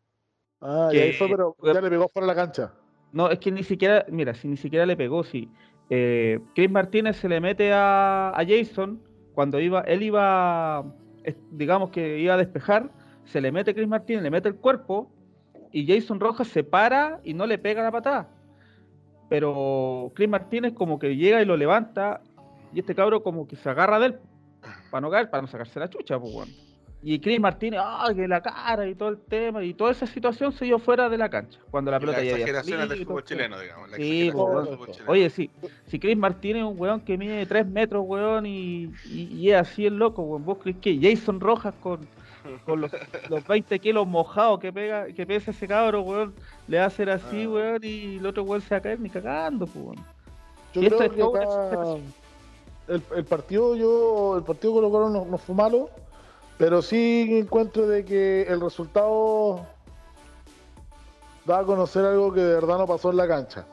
Ah, 0.60 0.90
y 0.92 0.98
ahí 0.98 1.12
fue, 1.14 1.28
pero 1.28 1.56
ya 1.62 1.80
le 1.80 1.90
pegó 1.90 2.08
fuera 2.08 2.26
de 2.26 2.34
la 2.34 2.40
cancha. 2.40 2.72
No, 3.12 3.28
es 3.28 3.38
que 3.40 3.50
ni 3.50 3.64
siquiera, 3.64 4.04
mira, 4.08 4.34
si 4.34 4.46
ni 4.46 4.56
siquiera 4.56 4.86
le 4.86 4.96
pegó, 4.96 5.24
sí. 5.24 5.50
Eh, 5.90 6.38
Chris 6.54 6.70
Martínez 6.70 7.16
se 7.16 7.28
le 7.28 7.40
mete 7.40 7.72
a, 7.72 8.32
Jason 8.46 9.02
cuando 9.34 9.58
iba, 9.58 9.80
él 9.80 10.04
iba, 10.04 10.84
digamos 11.50 11.90
que 11.90 12.20
iba 12.20 12.34
a 12.34 12.36
despejar, 12.36 12.90
se 13.24 13.40
le 13.40 13.50
mete 13.50 13.74
Chris 13.74 13.88
Martínez, 13.88 14.22
le 14.22 14.30
mete 14.30 14.48
el 14.48 14.54
cuerpo 14.54 15.10
y 15.72 15.86
Jason 15.86 16.20
Rojas 16.20 16.48
se 16.48 16.62
para 16.62 17.20
y 17.24 17.34
no 17.34 17.46
le 17.46 17.58
pega 17.58 17.82
la 17.82 17.90
patada. 17.90 18.28
Pero 19.28 20.12
Chris 20.14 20.28
Martínez 20.28 20.72
como 20.74 20.98
que 20.98 21.16
llega 21.16 21.42
y 21.42 21.44
lo 21.44 21.56
levanta 21.56 22.20
y 22.72 22.80
este 22.80 22.94
cabro 22.94 23.22
como 23.22 23.48
que 23.48 23.56
se 23.56 23.68
agarra 23.68 23.98
de 23.98 24.06
él 24.06 24.18
para 24.90 25.00
no 25.00 25.10
caer, 25.10 25.30
para 25.30 25.42
no 25.42 25.48
sacarse 25.48 25.80
la 25.80 25.90
chucha, 25.90 26.18
pues 26.18 26.32
bueno. 26.32 26.69
Y 27.02 27.18
Chris 27.18 27.40
Martínez, 27.40 27.80
ah, 27.82 28.10
que 28.14 28.28
la 28.28 28.42
cara 28.42 28.86
y 28.86 28.94
todo 28.94 29.08
el 29.08 29.18
tema, 29.18 29.64
y 29.64 29.72
toda 29.72 29.90
esa 29.92 30.06
situación 30.06 30.52
se 30.52 30.66
dio 30.66 30.78
fuera 30.78 31.08
de 31.08 31.16
la 31.16 31.30
cancha, 31.30 31.58
cuando 31.70 31.90
la 31.90 31.96
Y 31.96 32.00
pelota 32.00 32.18
las 32.18 32.26
ya 32.26 32.34
había 32.74 32.86
del 32.86 33.06
fútbol 33.06 33.24
chileno, 33.24 33.58
digamos. 33.58 33.90
la 33.90 33.96
Sí, 33.96 34.28
exageración 34.28 34.32
pues, 34.32 34.34
del 34.34 34.64
bueno. 34.64 34.76
fútbol 34.76 34.90
chileno. 34.94 35.12
Oye, 35.12 35.30
sí, 35.30 35.50
si 35.86 35.98
Chris 35.98 36.16
Martínez 36.18 36.62
es 36.64 36.68
un 36.68 36.78
weón 36.78 37.00
que 37.00 37.16
mide 37.16 37.46
3 37.46 37.66
metros, 37.68 38.04
weón, 38.06 38.44
y, 38.44 38.92
y, 39.06 39.22
y 39.32 39.50
es 39.50 39.56
así 39.56 39.86
el 39.86 39.96
loco, 39.96 40.22
weón, 40.22 40.44
vos 40.44 40.58
crees 40.62 40.76
que 40.76 40.98
Jason 41.00 41.40
Rojas 41.40 41.72
con, 41.82 42.06
con 42.66 42.82
los, 42.82 42.90
los 43.30 43.46
20 43.46 43.78
kilos 43.78 44.06
mojados 44.06 44.60
que 44.60 44.70
pega, 44.70 45.06
que 45.06 45.26
pesa 45.26 45.52
ese 45.52 45.66
cabro, 45.66 46.02
weón, 46.02 46.34
le 46.68 46.76
va 46.78 46.84
a 46.84 46.88
hacer 46.88 47.08
así, 47.08 47.44
Ah. 47.44 47.48
weón, 47.48 47.80
y 47.82 48.16
el 48.18 48.26
otro 48.26 48.42
weón 48.42 48.60
se 48.60 48.74
va 48.74 48.78
a 48.78 48.82
caer 48.82 49.00
ni 49.00 49.08
cagando, 49.08 49.66
pues, 49.66 49.84
weón. 49.86 50.04
Yo 50.74 50.82
creo 50.82 51.02
es 51.02 51.12
que 51.12 51.22
acá 51.22 51.96
el, 52.88 53.02
el 53.16 53.24
partido 53.24 53.74
yo 53.74 54.36
el 54.36 54.44
partido 54.44 54.74
Colo 54.74 54.90
Colo 54.90 55.08
no, 55.08 55.24
no 55.24 55.38
fue 55.38 55.54
malo, 55.54 55.88
pero 56.60 56.82
sí 56.82 57.26
encuentro 57.38 57.88
de 57.88 58.04
que 58.04 58.42
el 58.42 58.60
resultado 58.60 59.66
da 61.46 61.60
a 61.60 61.64
conocer 61.64 62.04
algo 62.04 62.32
que 62.32 62.40
de 62.40 62.54
verdad 62.54 62.76
no 62.78 62.86
pasó 62.86 63.10
en 63.10 63.16
la 63.16 63.26
cancha. 63.26 63.66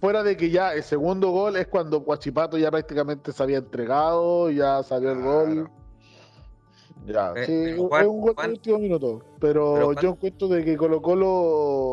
Fuera 0.00 0.22
de 0.22 0.36
que 0.36 0.50
ya 0.50 0.74
el 0.74 0.82
segundo 0.82 1.30
gol 1.30 1.56
es 1.56 1.68
cuando 1.68 2.00
Guachipato 2.00 2.58
ya 2.58 2.70
prácticamente 2.70 3.32
se 3.32 3.42
había 3.42 3.58
entregado, 3.58 4.50
ya 4.50 4.82
salió 4.82 5.12
el 5.12 5.22
gol. 5.22 5.70
Ya, 7.06 7.32
Eh, 7.36 7.46
sí, 7.46 7.52
pero 7.52 7.82
es 7.84 7.88
Juan- 7.88 8.06
un 8.08 8.20
gol 8.20 8.30
de 8.30 8.34
Juan- 8.34 8.50
último 8.50 8.78
minuto. 8.78 9.22
Pero, 9.40 9.72
pero 9.74 9.84
Juan- 9.86 9.96
yo 9.98 10.08
encuentro 10.10 10.48
de 10.48 10.64
que 10.64 10.76
Colo 10.76 11.00
Colo, 11.00 11.30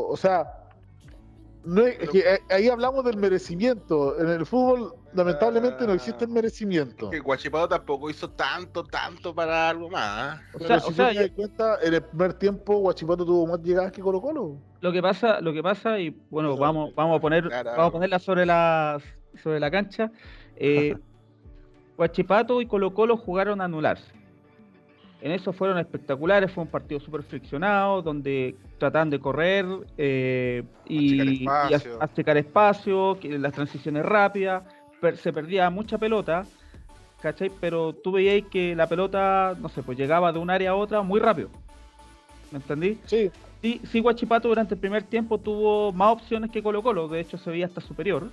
o 0.08 0.18
sea, 0.18 0.70
no 1.66 1.86
es, 1.86 2.00
es 2.00 2.10
que 2.10 2.20
eh, 2.20 2.40
ahí 2.50 2.68
hablamos 2.70 3.06
del 3.06 3.18
merecimiento. 3.18 4.18
En 4.20 4.30
el 4.30 4.46
fútbol, 4.46 4.96
lamentablemente, 5.18 5.86
no 5.86 5.94
existe 5.94 6.26
el 6.26 6.32
merecimiento. 6.32 7.10
Que 7.10 7.20
Guachipato 7.20 7.68
tampoco 7.68 8.10
hizo 8.10 8.30
tanto, 8.30 8.84
tanto 8.84 9.34
para 9.36 9.70
algo 9.70 9.90
más. 9.90 10.02
¿ah? 10.40 10.42
O 10.54 10.58
Pero 10.60 10.68
sea, 10.68 10.80
si 10.80 10.90
o 10.90 10.94
sea, 10.94 11.10
te 11.10 11.16
das 11.16 11.32
cuenta, 11.32 11.78
en 11.84 11.94
el 11.96 12.04
primer 12.04 12.34
tiempo 12.36 12.78
Guachipato 12.78 13.26
tuvo 13.26 13.48
más 13.48 13.62
llegadas 13.62 13.92
que 13.92 14.02
Colo 14.02 14.22
Colo. 14.22 14.58
Lo 14.80 14.92
que 14.92 15.02
pasa, 15.02 15.42
lo 15.42 15.52
que 15.54 15.62
pasa, 15.64 16.00
y 16.00 16.16
bueno, 16.30 16.56
vamos, 16.56 16.94
vamos 16.96 17.18
a 17.18 17.22
poner, 17.22 17.46
claro. 17.48 17.72
vamos 17.72 17.88
a 17.90 17.92
ponerla 17.92 18.20
sobre 18.20 18.46
la 18.46 19.00
sobre 19.42 19.60
la 19.60 19.70
cancha. 19.72 20.12
Eh, 20.56 20.96
Huachipato 21.98 22.62
y 22.62 22.68
Colo 22.68 22.94
Colo 22.94 23.18
jugaron 23.18 23.60
a 23.62 23.66
anularse. 23.66 24.14
En 25.20 25.32
eso 25.32 25.52
fueron 25.52 25.80
espectaculares, 25.80 26.52
fue 26.52 26.64
un 26.64 26.70
partido 26.70 27.00
súper 27.00 27.24
friccionado, 27.24 28.04
donde 28.04 28.56
trataban 28.78 29.10
de 29.10 29.20
correr 29.20 29.66
eh, 29.98 30.64
y, 30.86 31.20
Achicar 31.20 31.72
y 31.72 31.74
a- 31.74 31.78
espacio. 31.78 31.98
achicar 32.04 32.38
espacio, 32.38 33.18
que 33.20 33.40
las 33.40 33.52
transiciones 33.54 34.06
rápidas, 34.06 34.64
per- 35.02 35.18
se 35.18 35.32
perdía 35.34 35.70
mucha 35.70 35.98
pelota, 35.98 36.46
¿cachai? 37.22 37.52
Pero 37.62 37.94
tú 37.94 38.12
veías 38.14 38.48
que 38.50 38.76
la 38.76 38.88
pelota, 38.88 39.56
no 39.60 39.70
sé, 39.70 39.84
pues 39.84 39.98
llegaba 39.98 40.32
de 40.32 40.40
un 40.40 40.50
área 40.50 40.72
a 40.72 40.76
otra 40.76 41.02
muy 41.02 41.20
rápido. 41.20 41.50
¿Me 42.52 42.58
entendí? 42.60 42.98
Sí, 43.06 43.30
Sí, 43.60 43.82
sí, 43.92 44.00
Guachipato 44.02 44.48
durante 44.48 44.76
el 44.76 44.80
primer 44.80 45.02
tiempo 45.04 45.40
tuvo 45.40 45.92
más 45.92 46.14
opciones 46.14 46.52
que 46.52 46.62
Colo 46.62 46.84
Colo, 46.84 47.08
de 47.08 47.20
hecho 47.22 47.40
se 47.40 47.50
veía 47.50 47.66
hasta 47.66 47.82
superior, 47.82 48.30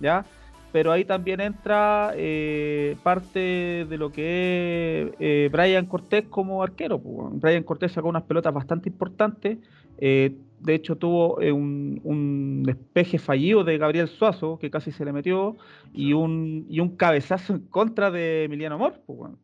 ¿ya? 0.00 0.24
Pero 0.70 0.92
ahí 0.92 1.06
también 1.06 1.40
entra 1.40 2.12
eh, 2.14 2.94
parte 3.02 3.86
de 3.88 3.96
lo 3.96 4.12
que 4.12 5.02
es 5.02 5.14
eh, 5.18 5.48
Brian 5.50 5.86
Cortés 5.86 6.26
como 6.28 6.62
arquero. 6.62 6.98
pues. 6.98 7.40
Brian 7.40 7.62
Cortés 7.62 7.92
sacó 7.92 8.08
unas 8.08 8.24
pelotas 8.24 8.52
bastante 8.52 8.90
importantes, 8.90 9.58
eh, 9.96 10.36
de 10.60 10.74
hecho 10.74 10.96
tuvo 10.96 11.40
eh, 11.40 11.52
un, 11.52 12.00
un 12.04 12.62
despeje 12.64 13.18
fallido 13.18 13.64
de 13.64 13.78
Gabriel 13.78 14.08
Suazo, 14.08 14.58
que 14.58 14.70
casi 14.70 14.90
se 14.92 15.04
le 15.04 15.12
metió, 15.12 15.56
y 15.92 16.12
un, 16.12 16.66
y 16.68 16.80
un 16.80 16.96
cabezazo 16.96 17.54
en 17.54 17.60
contra 17.66 18.10
de 18.10 18.44
Emiliano 18.44 18.76
Amor. 18.76 19.00
pues, 19.06 19.18
weón. 19.18 19.38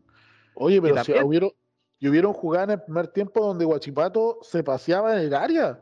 oye, 0.55 0.81
pero 0.81 1.03
si 1.05 1.12
hubieron, 1.12 1.51
y 1.98 2.09
hubieron 2.09 2.33
jugadas 2.33 2.68
en 2.68 2.72
el 2.75 2.83
primer 2.83 3.09
tiempo 3.09 3.46
donde 3.46 3.64
Guachipato 3.64 4.38
se 4.42 4.64
paseaba 4.64 5.16
en 5.16 5.27
el 5.27 5.35
área. 5.35 5.81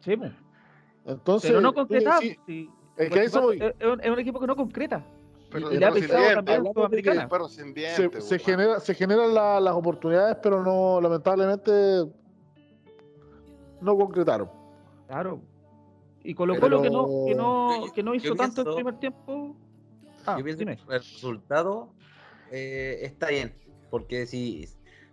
Sí, 0.00 0.16
pues. 0.16 0.32
Entonces, 1.06 1.50
pero 1.50 1.60
no 1.60 1.72
concretaba. 1.72 2.20
sí. 2.20 2.68
es 2.96 3.10
que 3.10 3.20
a 3.20 3.22
eso 3.22 3.40
voy. 3.42 3.56
es, 3.58 3.74
es 3.78 3.86
un, 3.86 4.00
es 4.02 4.10
un 4.10 4.18
equipo 4.18 4.40
que 4.40 4.46
no 4.46 4.56
concreta. 4.56 5.04
Pero 5.50 5.72
y 5.72 5.76
sin 5.76 7.74
se, 8.20 8.38
genera, 8.38 8.80
se 8.80 8.94
generan 8.94 9.32
la- 9.32 9.60
las 9.60 9.74
oportunidades, 9.74 10.36
pero 10.42 10.62
no, 10.62 11.00
lamentablemente, 11.00 12.04
no 13.80 13.96
concretaron. 13.96 14.50
Claro. 15.06 15.40
Y 16.22 16.34
Colo 16.34 16.54
Pero- 16.54 16.78
Colo 16.78 16.82
que 16.82 16.90
no, 16.90 17.06
que 17.26 17.34
no, 17.34 17.92
que 17.94 18.02
no 18.02 18.14
hizo 18.14 18.34
tanto 18.34 18.62
el 18.62 18.64
pienso- 18.66 18.74
primer 18.76 18.98
tiempo. 18.98 19.56
Ah, 20.26 20.36
Yo 20.38 20.44
pienso 20.44 20.58
dime. 20.60 20.76
que 20.76 20.82
el 20.82 20.98
resultado 21.00 21.90
eh, 22.50 22.98
está 23.02 23.28
bien, 23.28 23.54
porque 23.90 24.26
si, 24.26 24.68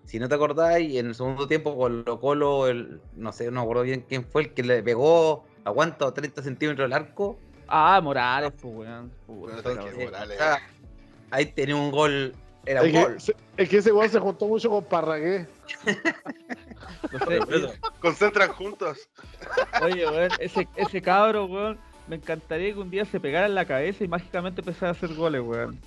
si 0.05 0.17
no 0.19 0.27
te 0.27 0.35
acordáis, 0.35 0.95
en 0.95 1.07
el 1.07 1.15
segundo 1.15 1.47
tiempo 1.47 1.75
Colo 1.77 2.19
Colo, 2.19 2.67
el, 2.67 2.99
no 3.15 3.31
sé, 3.31 3.45
no 3.45 3.51
me 3.51 3.61
acuerdo 3.61 3.83
bien 3.83 4.05
quién 4.07 4.23
fue 4.23 4.43
el 4.43 4.53
que 4.53 4.63
le 4.63 4.81
pegó, 4.81 5.45
aguanta 5.65 6.11
30 6.13 6.41
centímetros 6.41 6.85
el 6.87 6.93
arco. 6.93 7.37
Ah, 7.67 8.01
Morales, 8.03 8.51
pues, 8.59 8.73
weón. 8.75 9.11
Sea, 10.37 10.57
ahí 11.31 11.45
tenía 11.47 11.75
un 11.75 11.91
gol, 11.91 12.33
era 12.65 12.81
Es 12.81 12.85
un 12.87 12.91
que, 12.93 13.01
gol. 13.03 13.17
es 13.57 13.69
que 13.69 13.77
ese 13.77 13.91
weón 13.91 14.09
se 14.09 14.19
juntó 14.19 14.47
mucho 14.47 14.69
con 14.69 14.83
Parragué. 14.85 15.47
No 17.11 17.19
sé. 17.19 17.79
Concentran 17.99 18.51
juntos. 18.53 18.97
Oye, 19.81 20.05
weón, 20.09 20.31
ese, 20.39 20.67
ese 20.75 21.01
cabro, 21.01 21.45
weón, 21.45 21.77
me 22.07 22.15
encantaría 22.17 22.73
que 22.73 22.79
un 22.79 22.89
día 22.89 23.05
se 23.05 23.19
pegara 23.19 23.45
en 23.47 23.55
la 23.55 23.65
cabeza 23.65 24.03
y 24.03 24.07
mágicamente 24.07 24.61
empezara 24.61 24.89
a 24.89 24.91
hacer 24.93 25.13
goles, 25.13 25.41
weón. 25.41 25.79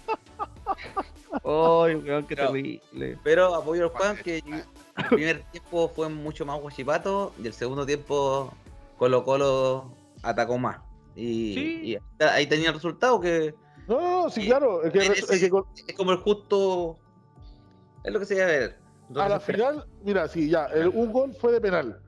Ay, 1.45 1.95
weón, 1.97 2.27
qué 2.27 2.37
terrible. 2.37 3.19
Pero 3.23 3.55
apoyo 3.55 3.85
al 3.85 3.91
Juan 3.91 4.17
que 4.17 4.39
el 4.39 5.05
primer 5.09 5.43
tiempo 5.53 5.89
fue 5.95 6.09
mucho 6.09 6.45
más 6.47 6.61
guachipato 6.61 7.33
y 7.43 7.47
el 7.47 7.53
segundo 7.53 7.85
tiempo 7.87 8.53
Colo 8.99 9.25
Colo 9.25 9.93
atacó 10.23 10.59
más. 10.59 10.79
Y, 11.15 11.55
Sí. 11.55 11.81
y 11.85 11.95
ahí- 11.95 12.29
ahí 12.31 12.47
tenía 12.47 12.69
el 12.69 12.75
resultado 12.75 13.21
que 13.21 13.55
No, 13.89 14.01
no, 14.01 14.23
no, 14.25 14.31
sí, 14.31 14.43
Sí. 14.43 14.47
claro. 14.49 14.83
Es 14.83 14.93
que, 14.93 14.99
En 15.07 15.13
es 15.13 15.85
que 15.87 15.95
como 15.95 16.13
el 16.13 16.19
justo. 16.19 16.97
Es 18.05 18.13
lo 18.13 18.19
que 18.21 18.27
se 18.27 18.35
debe 18.35 18.59
ver. 18.59 18.77
A 19.21 19.29
la 19.29 19.39
final, 19.41 19.87
mira, 20.05 20.27
sí, 20.29 20.49
ya, 20.49 20.67
el- 20.67 20.89
un 20.89 21.13
gol 21.13 21.33
fue 21.35 21.53
de 21.53 21.61
penal. 21.61 22.01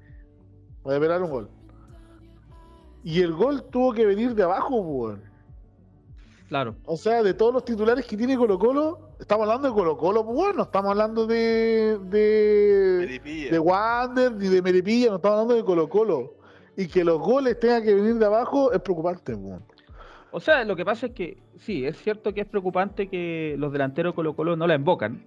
Fue 0.82 0.94
de 0.94 1.00
penal 1.00 1.22
un 1.22 1.30
gol. 1.30 1.50
Y 3.04 3.20
el 3.22 3.32
gol 3.32 3.64
tuvo 3.70 3.92
que 3.92 4.04
venir 4.04 4.34
de 4.34 4.42
abajo, 4.42 4.76
weón. 4.80 5.22
Claro. 6.48 6.74
O 6.86 6.96
sea, 6.96 7.22
de 7.22 7.34
todos 7.34 7.52
los 7.52 7.64
titulares 7.64 8.06
que 8.06 8.16
tiene 8.16 8.36
Colo 8.36 8.58
Colo, 8.58 9.10
estamos 9.20 9.44
hablando 9.46 9.68
de 9.68 9.74
Colo 9.74 9.96
Colo, 9.98 10.24
pues 10.24 10.34
bueno, 10.36 10.54
no 10.54 10.62
estamos 10.64 10.90
hablando 10.90 11.26
de, 11.26 11.98
de, 12.04 13.48
de 13.50 13.58
Wander 13.58 14.32
ni 14.32 14.48
de 14.48 14.62
Meripilla, 14.62 15.10
no 15.10 15.16
estamos 15.16 15.34
hablando 15.36 15.54
de 15.54 15.64
Colo 15.64 15.88
Colo. 15.88 16.34
Y 16.76 16.88
que 16.88 17.04
los 17.04 17.18
goles 17.20 17.58
tengan 17.60 17.82
que 17.82 17.94
venir 17.94 18.14
de 18.14 18.24
abajo 18.26 18.72
es 18.72 18.80
preocupante, 18.80 19.34
weón. 19.34 19.62
O 20.30 20.40
sea, 20.40 20.64
lo 20.64 20.76
que 20.76 20.84
pasa 20.84 21.06
es 21.06 21.12
que 21.12 21.38
sí, 21.60 21.86
es 21.86 21.96
cierto 22.02 22.34
que 22.34 22.42
es 22.42 22.46
preocupante 22.46 23.08
que 23.08 23.54
los 23.58 23.72
delanteros 23.72 24.14
Colo 24.14 24.34
Colo 24.34 24.56
no 24.56 24.66
la 24.66 24.74
invocan, 24.74 25.22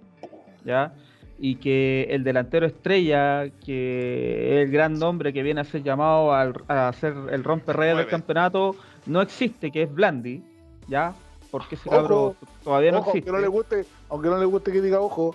¿ya? 0.64 0.94
Y 1.40 1.56
que 1.56 2.04
el 2.10 2.22
delantero 2.22 2.66
estrella, 2.66 3.50
que 3.64 4.60
es 4.60 4.66
el 4.66 4.70
gran 4.70 4.94
nombre 4.94 5.32
que 5.32 5.42
viene 5.42 5.60
a 5.60 5.64
ser 5.64 5.82
llamado 5.82 6.32
al- 6.32 6.54
a 6.68 6.92
ser 6.92 7.14
el 7.32 7.42
romperredes 7.42 7.96
del 7.96 8.06
campeonato, 8.06 8.76
no 9.06 9.20
existe, 9.22 9.72
que 9.72 9.82
es 9.82 9.92
Blandi, 9.92 10.40
¿ya? 10.86 11.14
Porque 11.50 11.74
ese 11.74 11.90
cabro 11.90 12.36
todavía 12.62 12.92
no 12.92 12.98
Ojo, 12.98 13.06
aunque 13.10 13.18
existe. 13.18 13.32
no 13.32 13.38
le 13.40 13.48
guste, 13.48 13.84
aunque 14.08 14.28
no 14.28 14.38
le 14.38 14.44
guste 14.46 14.70
que 14.72 14.80
diga 14.80 15.00
ojo. 15.00 15.34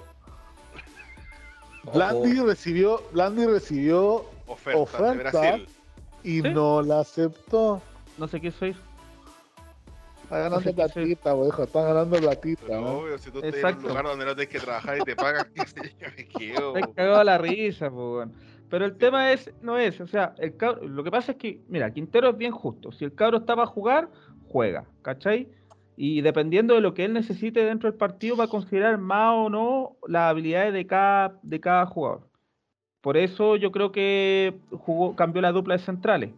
Ojo. 1.85 1.91
Blandi 1.93 2.39
recibió, 2.39 3.01
Blandi 3.11 3.45
recibió 3.45 4.25
Oferta, 4.47 4.79
Oferta. 4.79 5.11
de 5.11 5.17
Brasil. 5.17 5.67
y 6.23 6.41
¿Sí? 6.41 6.49
no 6.53 6.81
la 6.81 7.01
aceptó. 7.01 7.81
No 8.17 8.27
sé 8.27 8.39
qué 8.41 8.51
soy. 8.51 8.75
Está 10.27 10.39
ganando 10.49 10.73
platita, 10.73 11.35
weón, 11.35 11.61
está 11.63 11.81
ganando 11.83 12.17
platita. 12.17 12.61
Pero 12.67 12.81
weón. 12.81 12.95
obvio, 12.95 13.17
si 13.17 13.31
tú 13.31 13.39
estás 13.39 13.71
en 13.73 13.77
un 13.77 13.87
lugar 13.87 14.05
donde 14.05 14.25
no 14.25 14.35
tienes 14.35 14.53
que 14.53 14.59
trabajar 14.59 14.97
y 14.97 15.01
te 15.01 15.15
pagan, 15.15 15.47
qué 15.55 15.65
sé 15.65 15.95
yo, 15.99 16.07
me 16.17 16.27
quedo. 16.27 16.73
Cagado 16.95 17.23
la 17.23 17.37
risa. 17.37 17.89
Pero 18.69 18.83
el 18.85 18.97
tema 18.97 19.31
es, 19.31 19.49
no 19.61 19.77
es, 19.77 20.01
o 20.01 20.07
sea, 20.07 20.33
el 20.39 20.57
cabro- 20.57 20.85
lo 20.85 21.01
que 21.03 21.11
pasa 21.11 21.31
es 21.31 21.37
que, 21.37 21.61
mira, 21.69 21.89
Quintero 21.91 22.29
es 22.31 22.37
bien 22.37 22.51
justo. 22.51 22.91
Si 22.91 23.05
el 23.05 23.15
cabro 23.15 23.37
está 23.37 23.55
para 23.55 23.67
jugar, 23.67 24.09
juega, 24.49 24.85
¿cachai? 25.01 25.47
Y 25.95 26.19
dependiendo 26.21 26.75
de 26.75 26.81
lo 26.81 26.93
que 26.93 27.05
él 27.05 27.13
necesite 27.13 27.63
dentro 27.63 27.89
del 27.89 27.97
partido, 27.97 28.35
va 28.35 28.43
a 28.43 28.49
considerar 28.49 28.97
más 28.97 29.33
o 29.35 29.49
no 29.49 29.95
las 30.07 30.29
habilidades 30.29 30.73
de 30.73 30.85
cada, 30.85 31.39
de 31.41 31.59
cada 31.61 31.85
jugador. 31.85 32.27
Por 33.01 33.15
eso 33.15 33.55
yo 33.55 33.71
creo 33.71 33.93
que 33.93 34.59
jugó, 34.71 35.15
cambió 35.15 35.41
la 35.41 35.53
dupla 35.53 35.77
de 35.77 35.83
centrales. 35.83 36.31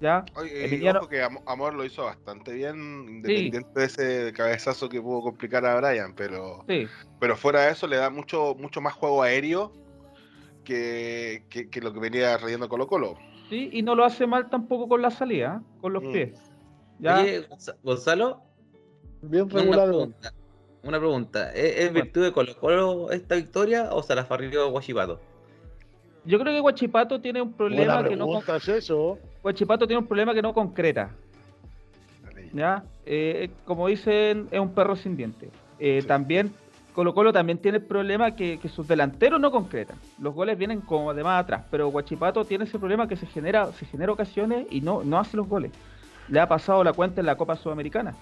¿Ya? 0.00 0.24
Oye, 0.34 0.50
y 0.60 0.64
Emiliano- 0.64 1.00
ojo 1.00 1.08
que 1.08 1.22
Am- 1.22 1.38
Amor 1.46 1.74
lo 1.74 1.84
hizo 1.84 2.04
bastante 2.04 2.52
bien, 2.52 2.76
independiente 3.08 3.68
de 3.80 3.84
ese 3.84 4.32
cabezazo 4.32 4.88
que 4.88 5.00
pudo 5.00 5.20
complicar 5.22 5.64
a 5.66 5.76
Brian, 5.80 6.14
pero, 6.14 6.64
Sí, 6.68 6.86
pero 7.18 7.36
fuera 7.36 7.62
de 7.66 7.72
eso 7.72 7.86
le 7.86 7.96
da 7.96 8.10
mucho, 8.10 8.54
mucho 8.58 8.80
más 8.80 8.94
juego 8.94 9.22
aéreo 9.22 9.72
que, 10.64 11.44
que, 11.50 11.68
que 11.70 11.80
lo 11.80 11.92
que 11.92 12.00
venía 12.00 12.36
trayendo 12.38 12.68
Colo 12.68 12.86
Colo. 12.86 13.16
sí, 13.48 13.68
y 13.72 13.82
no 13.82 13.94
lo 13.94 14.04
hace 14.04 14.26
mal 14.26 14.48
tampoco 14.48 14.88
con 14.88 15.02
la 15.02 15.10
salida, 15.10 15.60
¿eh? 15.62 15.78
con 15.80 15.92
los 15.92 16.02
Mm. 16.04 16.12
pies. 16.12 16.40
¿ya? 16.98 17.20
Oye, 17.22 17.48
Gonzalo, 17.82 18.42
Bien 19.22 19.44
una 19.52 19.84
pregunta. 19.84 20.32
Una 20.82 20.98
pregunta. 20.98 21.52
¿Es, 21.52 21.92
virtud 21.92 22.22
de 22.24 22.32
Colo 22.32 22.56
Colo 22.56 23.10
esta 23.10 23.34
victoria 23.34 23.92
o 23.92 24.02
se 24.02 24.14
la 24.14 24.24
farrió 24.24 24.70
Guachipato? 24.70 25.20
Yo 26.24 26.38
creo 26.38 26.52
que 26.52 26.60
Guachipato 26.60 27.20
tiene 27.20 27.40
un 27.40 27.52
problema 27.52 27.94
Buena 27.94 28.08
que 28.08 28.16
no 28.16 28.38
es 28.56 28.68
eso. 28.68 29.18
Guachipato 29.42 29.86
tiene 29.86 30.00
un 30.00 30.06
problema 30.06 30.34
que 30.34 30.42
no 30.42 30.52
concreta. 30.52 31.10
¿ya? 32.52 32.82
Eh, 33.06 33.50
como 33.64 33.88
dicen, 33.88 34.48
es 34.50 34.60
un 34.60 34.74
perro 34.74 34.96
sin 34.96 35.16
dientes. 35.16 35.50
Eh, 35.78 36.00
Sí. 36.02 36.06
También, 36.06 36.52
Colo 36.94 37.14
Colo 37.14 37.32
también 37.32 37.58
tiene 37.58 37.78
el 37.78 37.84
problema 37.84 38.32
que, 38.32 38.58
que 38.58 38.68
sus 38.68 38.86
delanteros 38.86 39.40
no 39.40 39.50
concretan. 39.50 39.96
Los 40.20 40.34
goles 40.34 40.58
vienen 40.58 40.80
como 40.80 41.14
de 41.14 41.22
más 41.22 41.42
atrás, 41.42 41.64
pero 41.70 41.88
Guachipato 41.88 42.44
tiene 42.44 42.64
ese 42.64 42.78
problema 42.78 43.08
que 43.08 43.16
se 43.16 43.26
genera, 43.26 43.72
se 43.72 43.86
genera 43.86 44.12
ocasiones 44.12 44.66
y 44.70 44.80
no, 44.80 45.02
no 45.04 45.18
hace 45.18 45.36
los 45.36 45.48
goles. 45.48 45.72
Le 46.28 46.38
ha 46.38 46.48
pasado 46.48 46.84
la 46.84 46.92
cuenta 46.92 47.20
en 47.20 47.26
la 47.26 47.36
Copa 47.36 47.56
Sudamericana. 47.56 48.14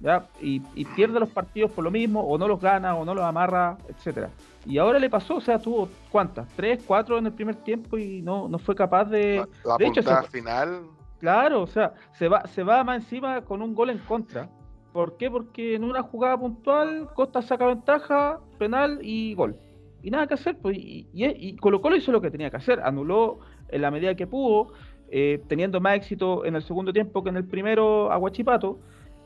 ¿Ya? 0.00 0.26
Y, 0.40 0.62
y 0.74 0.84
pierde 0.84 1.20
los 1.20 1.28
partidos 1.30 1.70
por 1.70 1.84
lo 1.84 1.90
mismo, 1.90 2.20
o 2.20 2.36
no 2.38 2.46
los 2.48 2.60
gana, 2.60 2.94
o 2.94 3.04
no 3.04 3.14
los 3.14 3.24
amarra, 3.24 3.78
etcétera. 3.88 4.30
Y 4.64 4.78
ahora 4.78 4.98
le 4.98 5.08
pasó, 5.08 5.36
o 5.36 5.40
sea, 5.40 5.58
tuvo 5.58 5.88
cuántas, 6.10 6.48
tres, 6.56 6.82
cuatro 6.86 7.18
en 7.18 7.26
el 7.26 7.32
primer 7.32 7.56
tiempo 7.56 7.96
y 7.98 8.20
no, 8.22 8.48
no 8.48 8.58
fue 8.58 8.74
capaz 8.74 9.04
de. 9.04 9.36
La, 9.64 9.70
la 9.72 9.76
de 9.76 9.86
hecho, 9.86 10.02
se- 10.02 10.22
final, 10.28 10.82
Claro, 11.20 11.62
o 11.62 11.66
sea, 11.66 11.94
se 12.12 12.28
va, 12.28 12.46
se 12.48 12.62
va 12.62 12.84
más 12.84 13.02
encima 13.02 13.40
con 13.42 13.62
un 13.62 13.74
gol 13.74 13.90
en 13.90 13.98
contra. 13.98 14.48
¿Por 14.92 15.16
qué? 15.16 15.30
Porque 15.30 15.74
en 15.74 15.84
una 15.84 16.02
jugada 16.02 16.38
puntual, 16.38 17.08
Costa 17.14 17.40
saca 17.42 17.66
ventaja, 17.66 18.38
penal 18.58 18.98
y 19.02 19.34
gol. 19.34 19.56
Y 20.02 20.10
nada 20.10 20.26
que 20.26 20.34
hacer, 20.34 20.56
pues, 20.58 20.76
y, 20.76 21.06
y, 21.12 21.24
y 21.48 21.56
Colo 21.56 21.80
Colo 21.80 21.96
hizo 21.96 22.12
lo 22.12 22.20
que 22.20 22.30
tenía 22.30 22.50
que 22.50 22.56
hacer, 22.58 22.80
anuló 22.80 23.38
en 23.68 23.82
la 23.82 23.90
medida 23.90 24.14
que 24.14 24.26
pudo, 24.26 24.72
eh, 25.10 25.42
teniendo 25.48 25.80
más 25.80 25.96
éxito 25.96 26.44
en 26.44 26.54
el 26.56 26.62
segundo 26.62 26.92
tiempo 26.92 27.22
que 27.22 27.30
en 27.30 27.36
el 27.36 27.44
primero 27.44 28.10
a 28.12 28.16
Guachipato, 28.16 28.78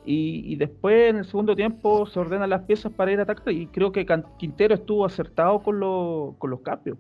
y, 0.05 0.57
después 0.57 1.11
en 1.11 1.16
el 1.18 1.24
segundo 1.24 1.55
tiempo 1.55 2.07
se 2.07 2.18
ordenan 2.18 2.51
las 2.51 2.62
piezas 2.62 2.92
para 2.92 3.12
ir 3.12 3.20
a 3.20 3.22
atacar, 3.24 3.53
y 3.53 3.66
creo 3.66 3.92
que 3.92 4.07
Quintero 4.38 4.74
estuvo 4.74 5.05
acertado 5.05 5.62
con, 5.62 5.78
lo- 5.78 6.34
con 6.38 6.51
los 6.51 6.61
cambios 6.61 6.98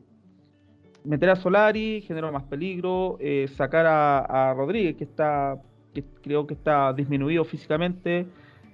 meter 1.04 1.30
a 1.30 1.36
Solari 1.36 2.02
generó 2.02 2.30
más 2.32 2.44
peligro, 2.44 3.16
eh, 3.20 3.48
sacar 3.56 3.86
a, 3.86 4.54
Rodríguez, 4.54 4.96
que 4.96 5.04
está, 5.04 5.60
que 5.94 6.04
creo 6.22 6.46
que 6.46 6.54
está 6.54 6.92
disminuido 6.92 7.44
físicamente 7.44 8.26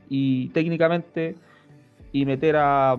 y 0.08 0.48
técnicamente, 0.48 1.36
y 2.12 2.24
meter 2.24 2.56
a, 2.56 2.96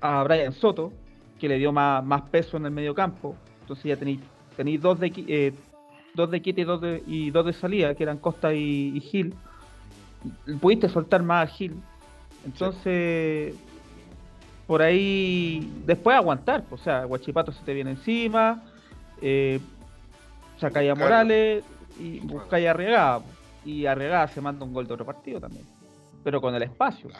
a 0.00 0.22
Brian 0.24 0.52
Soto, 0.52 0.92
que 1.38 1.48
le 1.48 1.58
dio 1.58 1.72
más, 1.72 2.04
más 2.04 2.22
peso 2.22 2.56
en 2.56 2.66
el 2.66 2.72
medio 2.72 2.94
campo. 2.94 3.36
Entonces 3.62 3.84
ya 3.84 3.96
tenéis 3.96 4.20
tenéis 4.56 4.80
dos 4.80 4.98
de 4.98 5.12
eh, 5.28 5.52
dos 6.14 6.30
de 6.30 6.42
quita 6.42 6.60
y 6.60 6.64
dos 6.64 6.80
de, 6.80 7.02
y 7.06 7.30
dos 7.30 7.46
de 7.46 7.52
salida, 7.52 7.94
que 7.94 8.02
eran 8.02 8.18
Costa 8.18 8.52
y 8.52 9.00
Gil. 9.00 9.34
Pudiste 10.60 10.88
soltar 10.88 11.22
más 11.22 11.48
a 11.48 11.52
Gil. 11.52 11.82
Entonces, 12.44 13.54
por 14.66 14.82
ahí 14.82 15.82
después 15.86 16.16
aguantar, 16.16 16.64
o 16.70 16.78
sea, 16.78 17.04
Guachipato 17.04 17.52
se 17.52 17.62
te 17.64 17.74
viene 17.74 17.90
encima, 17.92 18.62
eh, 19.20 19.60
sacáis 20.58 20.90
a. 20.90 20.94
Morales 20.94 21.64
y 21.98 22.20
buscáis 22.20 22.66
a 22.66 22.70
Arriagada, 22.70 23.22
y 23.64 23.86
Arriagada 23.86 24.28
se 24.28 24.40
manda 24.40 24.64
un 24.64 24.72
gol 24.72 24.86
de 24.86 24.94
otro 24.94 25.04
partido 25.06 25.40
también, 25.40 25.66
pero 26.22 26.40
con 26.40 26.54
el 26.54 26.62
espacio. 26.62 27.10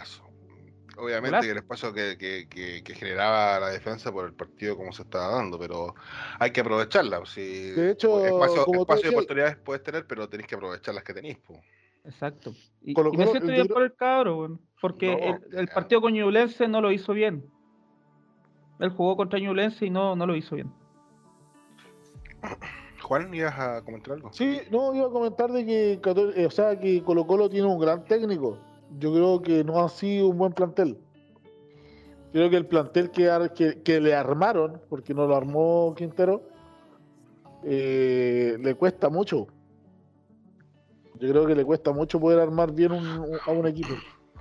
Obviamente 1.00 1.48
el 1.48 1.58
espacio 1.58 1.92
que, 1.92 2.16
que- 2.18 2.48
que- 2.48 2.82
que 2.82 2.94
generaba 2.94 3.60
la 3.60 3.68
defensa 3.68 4.10
por 4.10 4.26
el 4.26 4.32
partido 4.32 4.76
como 4.76 4.92
se 4.92 5.02
estaba 5.02 5.36
dando, 5.36 5.56
pero 5.56 5.94
hay 6.40 6.50
que 6.50 6.60
aprovecharla. 6.60 7.18
pues, 7.18 7.30
Si 7.30 7.70
De 7.70 7.92
hecho, 7.92 8.24
espacio, 8.24 8.66
espacio 8.80 9.10
oportunidades 9.10 9.56
puedes 9.58 9.82
tener, 9.84 10.06
pero 10.08 10.28
tenéis 10.28 10.48
que 10.48 10.56
aprovechar 10.56 10.94
las 10.94 11.04
que 11.04 11.14
tenéis. 11.14 11.38
pues. 11.46 11.60
Exacto. 12.08 12.54
Y, 12.82 12.94
Colo 12.94 13.10
y 13.12 13.18
me 13.18 13.26
siento 13.26 13.52
bien 13.52 13.68
por 13.68 13.82
el 13.82 13.94
cabro, 13.94 14.58
porque 14.80 15.38
No, 15.52 15.58
el, 15.58 15.68
partido 15.68 16.00
con 16.00 16.14
Ñublense 16.14 16.66
no 16.66 16.80
lo 16.80 16.90
hizo 16.90 17.12
bien. 17.12 17.44
Él 18.80 18.90
jugó 18.90 19.14
contra 19.16 19.38
Ñublense 19.38 19.84
y 19.86 19.90
no, 19.90 20.16
no 20.16 20.26
lo 20.26 20.34
hizo 20.34 20.54
bien. 20.54 20.72
Juan, 23.02 23.32
¿ibas 23.34 23.58
a 23.58 23.84
comentar 23.84 24.14
algo? 24.14 24.32
Sí, 24.32 24.60
no, 24.70 24.94
iba 24.94 25.06
a 25.06 25.10
comentar 25.10 25.52
de 25.52 25.66
que, 25.66 26.00
eh, 26.36 26.46
o 26.46 26.50
sea, 26.50 26.78
que 26.80 27.02
Colo 27.02 27.26
Colo 27.26 27.48
tiene 27.50 27.66
un 27.66 27.78
gran 27.78 28.04
técnico. 28.04 28.58
Yo 28.98 29.12
creo 29.12 29.42
que 29.42 29.62
no 29.64 29.80
ha 29.80 29.88
sido 29.90 30.28
un 30.28 30.38
buen 30.38 30.52
plantel. 30.52 30.98
Creo 32.32 32.48
que 32.48 32.56
el 32.56 32.66
plantel 32.66 33.10
que, 33.10 33.30
ar- 33.30 33.52
que, 33.52 33.82
que 33.82 34.00
le 34.00 34.14
armaron, 34.14 34.80
porque 34.88 35.12
no 35.12 35.26
lo 35.26 35.36
armó 35.36 35.94
Quintero, 35.96 36.42
eh, 37.64 38.56
le 38.60 38.74
cuesta 38.74 39.10
mucho. 39.10 39.46
Yo 41.20 41.28
creo 41.30 41.46
que 41.46 41.54
le 41.54 41.64
cuesta 41.64 41.92
mucho 41.92 42.20
poder 42.20 42.38
armar 42.40 42.72
bien 42.72 42.92
un- 42.92 43.06
un- 43.06 43.38
a 43.44 43.50
un 43.50 43.66
equipo. 43.66 43.94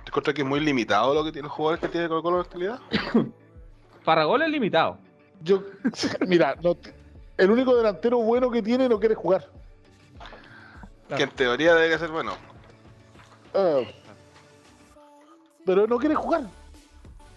¿Te 0.04 0.10
encuentras 0.10 0.34
que 0.34 0.42
es 0.42 0.48
muy 0.48 0.60
limitado 0.60 1.12
lo 1.12 1.24
que 1.24 1.32
tiene 1.32 1.46
los 1.48 1.52
jugadores 1.56 1.80
que 1.80 1.88
tiene 1.88 2.08
Colo 2.08 2.22
Colo 2.22 2.36
en 2.36 2.40
la 2.40 2.44
actualidad? 2.44 2.78
Para 4.04 4.24
goles 4.24 4.48
limitado. 4.48 4.98
Yo, 5.42 5.62
mira, 6.26 6.56
no 6.62 6.76
el 7.36 7.50
único 7.50 7.76
delantero 7.76 8.18
bueno 8.18 8.50
que 8.50 8.62
tiene 8.62 8.88
no 8.88 8.98
quiere 8.98 9.14
jugar. 9.14 9.46
Que 11.16 11.22
en 11.22 11.30
teoría 11.30 11.74
debería 11.74 11.98
ser 11.98 12.10
bueno. 12.10 12.32
Ah, 13.54 13.80
pero 15.64 15.86
no 15.86 15.98
quiere 15.98 16.14
jugar. 16.14 16.42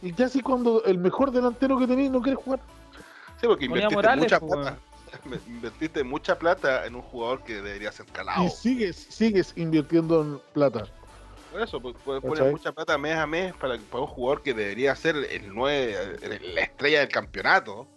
Y 0.01 0.13
ya 0.13 0.25
así 0.25 0.41
cuando 0.41 0.83
el 0.83 0.97
mejor 0.97 1.31
delantero 1.31 1.77
que 1.77 1.87
tenéis 1.87 2.09
no 2.11 2.21
quiere 2.21 2.35
jugar. 2.35 2.59
Sí, 3.39 3.47
porque 3.47 3.65
invertiste 3.65 3.95
Morales, 3.95 4.23
mucha 4.23 4.39
pues, 4.39 4.51
plata. 4.53 4.77
Invertiste 5.47 6.03
mucha 6.03 6.37
plata 6.37 6.85
en 6.85 6.95
un 6.95 7.01
jugador 7.01 7.43
que 7.43 7.55
debería 7.55 7.91
ser 7.91 8.05
calado. 8.07 8.43
Y 8.43 8.49
sigues, 8.49 8.95
sigues 8.95 9.53
invirtiendo 9.55 10.21
en 10.21 10.39
plata. 10.53 10.85
Por 11.51 11.61
eso, 11.61 11.81
pues, 11.81 11.95
puedes 12.05 12.21
¿Cachai? 12.21 12.37
poner 12.37 12.51
mucha 12.53 12.71
plata 12.71 12.97
mes 12.97 13.15
a 13.17 13.27
mes 13.27 13.53
para, 13.55 13.77
para 13.77 14.03
un 14.03 14.07
jugador 14.07 14.41
que 14.41 14.53
debería 14.53 14.95
ser 14.95 15.17
el 15.17 15.53
9, 15.53 16.39
la 16.53 16.61
estrella 16.61 16.99
del 17.01 17.09
campeonato. 17.09 17.87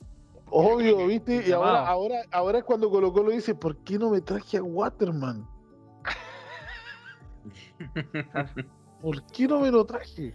Obvio, 0.50 1.06
¿viste? 1.06 1.44
Y 1.46 1.52
ahora, 1.52 1.86
ahora, 1.86 2.22
ahora 2.32 2.58
es 2.58 2.64
cuando 2.64 2.90
Colo 2.90 3.12
Colo 3.12 3.30
dice, 3.30 3.54
¿por 3.54 3.76
qué 3.78 3.98
no 3.98 4.10
me 4.10 4.20
traje 4.20 4.58
a 4.58 4.62
Waterman? 4.62 5.48
¿Por 9.02 9.24
qué 9.26 9.46
no 9.46 9.60
me 9.60 9.70
lo 9.70 9.84
traje? 9.84 10.34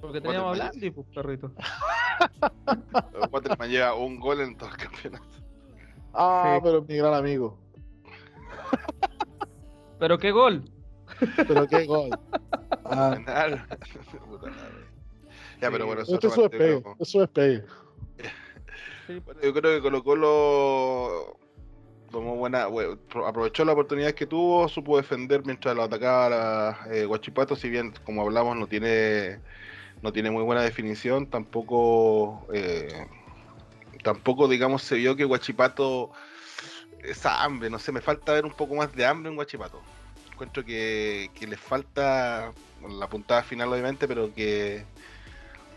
Porque 0.00 0.20
teníamos 0.20 0.58
a 0.58 0.62
Blandi, 0.62 0.90
pues, 0.90 1.06
perrito. 1.14 1.52
Waterman 3.32 3.68
lleva 3.68 3.94
un 3.94 4.18
gol 4.18 4.40
en 4.40 4.56
todo 4.56 4.70
el 4.70 4.76
campeonato. 4.76 5.39
Ah, 6.12 6.54
Sí. 6.56 6.60
pero 6.64 6.78
es 6.78 6.88
mi 6.88 6.96
gran 6.96 7.14
amigo. 7.14 7.56
Pero 9.98 10.18
qué 10.18 10.30
gol. 10.30 10.64
Pero 11.46 11.66
qué 11.66 11.86
gol. 11.86 12.10
Ah, 12.92 13.16
ya, 15.60 15.70
pero 15.70 15.86
bueno, 15.86 16.02
eso 16.02 16.14
este 16.14 16.26
es 16.26 16.32
su 16.32 16.40
despegue. 16.42 16.80
partido. 16.80 16.96
Es 16.98 17.12
despegue. 17.12 17.64
Sí, 19.06 19.20
Bueno, 19.24 19.40
yo 19.42 19.52
creo 19.54 19.76
que 19.76 19.80
Colo 19.82 20.02
Colo 20.02 21.36
tomó 22.10 22.34
buena, 22.36 22.66
bueno, 22.66 22.98
aprovechó 23.24 23.64
la 23.64 23.72
oportunidad 23.72 24.12
que 24.12 24.26
tuvo, 24.26 24.66
supo 24.68 24.96
defender 24.96 25.44
mientras 25.44 25.76
lo 25.76 25.82
atacaba 25.84 26.28
la, 26.30 26.78
eh, 26.92 27.04
Guachipato, 27.04 27.54
si 27.54 27.68
bien 27.70 27.92
como 28.04 28.22
hablamos 28.22 28.56
no 28.56 28.66
tiene 28.66 29.38
no 30.02 30.12
tiene 30.12 30.30
muy 30.30 30.42
buena 30.42 30.62
definición, 30.62 31.26
tampoco 31.28 32.46
eh, 32.52 33.06
tampoco 34.02 34.48
digamos 34.48 34.82
se 34.82 34.96
vio 34.96 35.16
que 35.16 35.24
Guachipato 35.24 36.10
esa 37.02 37.42
hambre, 37.42 37.70
no 37.70 37.78
sé, 37.78 37.92
me 37.92 38.00
falta 38.00 38.32
ver 38.32 38.44
un 38.44 38.52
poco 38.52 38.74
más 38.74 38.92
de 38.94 39.06
hambre 39.06 39.30
en 39.30 39.36
Guachipato. 39.36 39.80
Encuentro 40.32 40.64
que, 40.64 41.30
que 41.34 41.46
les 41.46 41.60
falta 41.60 42.52
la 42.88 43.08
puntada 43.08 43.42
final 43.42 43.72
obviamente, 43.72 44.06
pero 44.08 44.32
que 44.34 44.84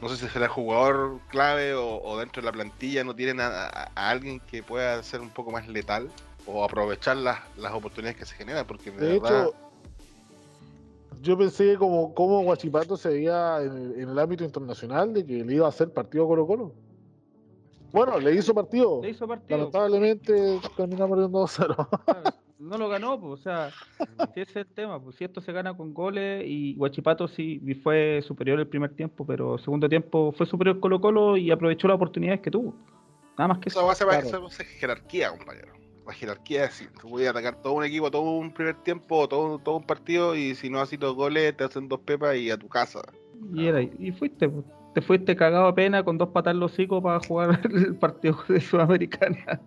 no 0.02 0.10
sé 0.10 0.18
si 0.18 0.28
será 0.28 0.48
jugador 0.50 1.20
clave 1.30 1.74
o, 1.76 2.02
o 2.02 2.20
dentro 2.20 2.42
de 2.42 2.46
la 2.46 2.52
plantilla 2.52 3.04
no 3.04 3.16
tienen 3.16 3.40
a, 3.40 3.48
a- 3.68 3.92
a 3.96 4.10
alguien 4.10 4.40
que 4.42 4.62
pueda 4.64 5.02
ser 5.04 5.22
un 5.22 5.30
poco 5.30 5.52
más 5.52 5.68
letal 5.68 6.10
o 6.46 6.64
aprovechar 6.66 7.16
las, 7.18 7.40
las 7.58 7.74
oportunidades 7.74 8.18
que 8.18 8.26
se 8.26 8.36
generan, 8.36 8.66
porque 8.68 8.92
de, 8.92 8.98
De 8.98 9.20
verdad, 9.20 9.44
hecho, 9.44 9.56
yo 11.22 11.38
pensé 11.38 11.72
que 11.72 11.78
como, 11.78 12.14
como 12.14 12.44
Guachipato 12.44 12.98
se 12.98 13.10
veía 13.10 13.62
en 13.62 13.78
el, 13.78 14.00
en 14.02 14.10
el 14.10 14.20
ámbito 14.20 14.44
internacional 14.44 15.14
de 15.14 15.26
que 15.26 15.44
le 15.46 15.56
iba 15.56 15.66
a 15.66 15.70
hacer 15.70 15.90
partido 15.94 16.26
a 16.26 16.28
Colo 16.28 16.48
Colo. 16.48 16.74
Bueno, 17.94 18.20
le 18.20 18.34
hizo 18.34 18.54
partido. 18.56 19.00
Le 19.04 19.12
hizo 19.12 19.28
partido. 19.28 19.58
Lamentablemente 19.58 20.60
terminamos 20.76 21.12
perdiendo 21.12 21.46
2-0. 21.46 21.76
claro. 22.04 22.24
No 22.58 22.78
lo 22.78 22.88
ganó, 22.88 23.20
pues, 23.20 23.42
o 23.42 23.44
sea, 23.44 23.72
si 24.34 24.40
ese 24.40 24.52
es 24.52 24.56
el 24.56 24.68
tema, 24.68 24.98
pues 25.02 25.18
si 25.18 25.26
esto 25.26 25.42
se 25.42 25.52
gana 25.52 25.76
con 25.76 25.94
goles 25.94 26.44
y 26.48 26.76
Guachipato 26.76 27.28
sí 27.28 27.62
fue 27.84 28.22
superior 28.26 28.58
el 28.58 28.68
primer 28.68 28.96
tiempo, 28.96 29.26
pero 29.26 29.56
el 29.56 29.60
segundo 29.60 29.90
tiempo 29.90 30.32
fue 30.32 30.46
superior 30.46 30.80
Colo 30.80 31.02
Colo 31.02 31.36
y 31.36 31.52
aprovechó 31.52 31.90
las 31.90 31.96
oportunidades 31.96 32.40
que 32.40 32.50
tuvo. 32.50 32.74
Nada 33.38 33.50
más 33.50 33.60
que 33.60 33.68
esa 33.68 33.80
eso. 33.80 33.88
base 33.88 34.06
claro. 34.06 34.28
esa 34.28 34.40
base 34.40 34.64
es 34.64 34.70
jerarquía, 34.70 35.30
compañero. 35.32 35.74
la 36.08 36.14
jerarquía 36.14 36.64
es 36.64 36.70
así. 36.70 36.86
Tú 37.02 37.10
puedes 37.10 37.30
atacar 37.30 37.62
todo 37.62 37.74
un 37.74 37.84
equipo, 37.84 38.10
todo 38.10 38.22
un 38.22 38.54
primer 38.54 38.76
tiempo, 38.82 39.28
todo, 39.28 39.60
todo 39.60 39.76
un 39.76 39.86
partido, 39.86 40.34
y 40.34 40.56
si 40.56 40.70
no 40.70 40.80
haces 40.80 40.98
dos 41.00 41.16
goles, 41.16 41.58
te 41.58 41.66
hacen 41.66 41.90
dos 41.90 42.00
pepas 42.00 42.38
y 42.38 42.50
a 42.50 42.58
tu 42.58 42.70
casa. 42.70 43.02
Y, 43.54 43.68
era, 43.68 43.82
y 43.82 44.12
fuiste, 44.14 44.48
pues. 44.48 44.66
Te 44.94 45.02
fuiste 45.02 45.36
cagado 45.36 45.68
a 45.68 45.76
pena 45.76 46.04
con 46.04 46.18
dos 46.18 46.30
patas 46.30 46.54
en 46.54 46.60
los 46.60 46.72
hocico 46.72 47.02
para 47.02 47.20
jugar 47.20 47.60
el 47.64 47.96
partido 47.96 48.38
de 48.48 48.62
Sudamericana. 48.62 49.60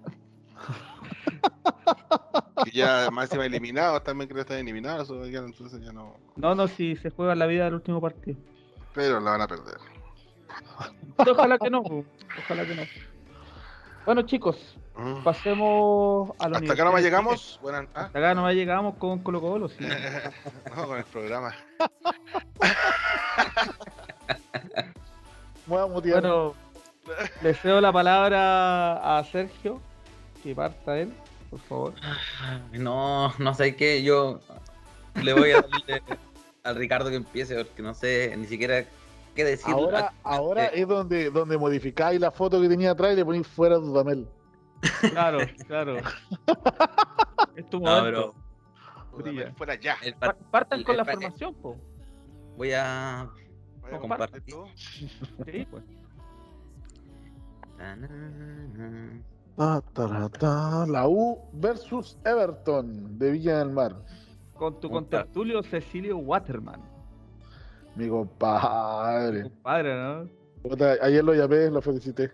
Y 2.64 2.78
ya 2.78 3.10
más 3.10 3.26
encima 3.26 3.46
eliminados, 3.46 4.02
también 4.02 4.28
creo 4.28 4.44
que 4.44 4.58
eliminados, 4.58 5.08
Sudamericana, 5.08 5.46
entonces 5.46 5.80
ya 5.82 5.92
no. 5.92 6.16
No, 6.36 6.54
no, 6.54 6.68
si 6.68 6.96
se 6.96 7.10
juega 7.10 7.34
la 7.34 7.46
vida 7.46 7.64
del 7.64 7.74
último 7.74 8.00
partido. 8.00 8.38
Pero 8.94 9.20
la 9.20 9.32
van 9.32 9.42
a 9.42 9.48
perder. 9.48 9.76
Ojalá 11.18 11.58
que 11.58 11.70
no, 11.70 11.80
ojalá 11.80 12.64
que 12.64 12.74
no. 12.74 12.82
Bueno 14.06 14.22
chicos, 14.22 14.78
Mm. 14.98 15.22
pasemos 15.22 16.30
a 16.38 16.48
la 16.48 16.58
Hasta 16.58 16.72
acá 16.72 16.84
nomás 16.84 17.02
llegamos. 17.02 17.58
Buenas, 17.60 17.86
¿ah? 17.94 18.06
Hasta 18.06 18.18
acá 18.18 18.34
nomás 18.34 18.54
llegamos 18.54 18.96
con 18.96 19.18
Colo 19.18 19.42
Colo, 19.42 19.68
sí. 19.68 19.76
no, 20.76 20.86
con 20.86 20.98
el 20.98 21.04
programa. 21.04 21.54
Me 25.66 25.74
voy 25.76 25.82
a 25.82 25.86
mutear. 25.86 26.20
Bueno, 26.22 26.54
le 27.42 27.54
cedo 27.54 27.80
la 27.80 27.92
palabra 27.92 29.18
a 29.18 29.24
Sergio, 29.24 29.80
que 30.42 30.54
parta 30.54 30.98
él, 30.98 31.12
por 31.50 31.60
favor. 31.60 31.94
No, 32.72 33.32
no 33.38 33.54
sé 33.54 33.76
qué, 33.76 34.02
yo 34.02 34.40
le 35.22 35.32
voy 35.32 35.52
a 35.52 35.62
darle 35.62 36.02
al 36.64 36.76
Ricardo 36.76 37.10
que 37.10 37.16
empiece 37.16 37.54
porque 37.64 37.82
no 37.82 37.94
sé 37.94 38.34
ni 38.36 38.46
siquiera 38.46 38.84
qué 39.34 39.44
decir. 39.44 39.72
ahora 39.72 40.12
ahora 40.24 40.66
Eh, 40.66 40.80
es 40.82 40.88
donde, 40.88 41.30
donde 41.30 41.56
modificáis 41.58 42.20
la 42.20 42.30
foto 42.30 42.60
que 42.60 42.68
tenía 42.68 42.90
atrás 42.92 43.12
y 43.12 43.16
le 43.16 43.24
ponéis 43.24 43.46
fuera 43.46 43.76
Dudamel. 43.76 44.28
Claro, 45.10 45.38
claro. 45.66 45.96
Es 47.56 47.68
tu 47.70 47.80
No, 47.80 47.90
momento. 47.96 48.34
Brilla. 49.16 49.52
Fuera 49.56 49.74
ya. 49.76 49.96
Partan 50.50 50.82
con 50.82 50.92
el 50.92 50.96
la 50.98 51.04
formación, 51.06 51.54
po. 51.54 51.76
voy 52.56 52.72
a 52.74 53.26
Vaya 53.86 53.98
a 53.98 54.00
comparte 54.00 54.40
compartir 54.40 54.54
todo. 54.54 54.66
Sí, 55.46 55.66
pues. 55.70 55.84
Ta, 59.56 59.80
ta, 59.92 60.28
ta, 60.28 60.86
La 60.86 61.06
U 61.08 61.38
versus 61.52 62.18
Everton 62.24 63.18
de 63.18 63.30
Villa 63.30 63.58
del 63.58 63.70
Mar. 63.70 63.94
Con 64.54 64.80
tu 64.80 64.90
contertulio 64.90 65.62
Cecilio 65.62 66.18
Waterman. 66.18 66.80
Mi 67.94 68.08
compadre. 68.08 69.42
Compadre, 69.42 69.94
¿no? 69.94 70.28
Ayer 71.00 71.24
lo 71.24 71.34
llamé, 71.34 71.70
lo 71.70 71.80
felicité. 71.80 72.32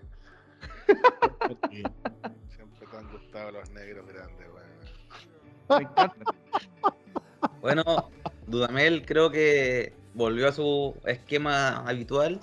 Siempre 1.70 2.86
te 2.90 2.96
han 2.96 3.12
gustado 3.12 3.50
los 3.52 3.70
negros 3.70 4.06
grandes, 4.06 4.48
weón. 4.48 5.82
Me 5.82 5.88
encanta. 5.88 6.24
Bueno, 7.60 7.84
Dudamel 8.46 9.04
creo 9.04 9.30
que 9.30 9.92
volvió 10.14 10.48
a 10.48 10.52
su 10.52 10.94
esquema 11.06 11.78
habitual, 11.88 12.40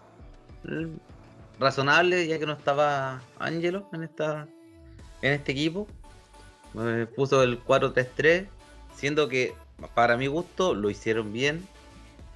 razonable, 1.60 2.28
ya 2.28 2.40
que 2.40 2.46
no 2.46 2.54
estaba 2.54 3.22
Ángelo 3.38 3.88
en 3.94 4.04
esta 4.04 4.48
en 5.22 5.34
este 5.34 5.52
equipo. 5.52 5.88
Eh, 6.80 7.08
puso 7.16 7.44
el 7.44 7.62
4-3-3, 7.64 8.48
siendo 8.94 9.28
que 9.28 9.54
para 9.96 10.18
mi 10.18 10.28
gusto 10.28 10.74
lo 10.74 10.90
hicieron 10.90 11.34
bien. 11.34 11.68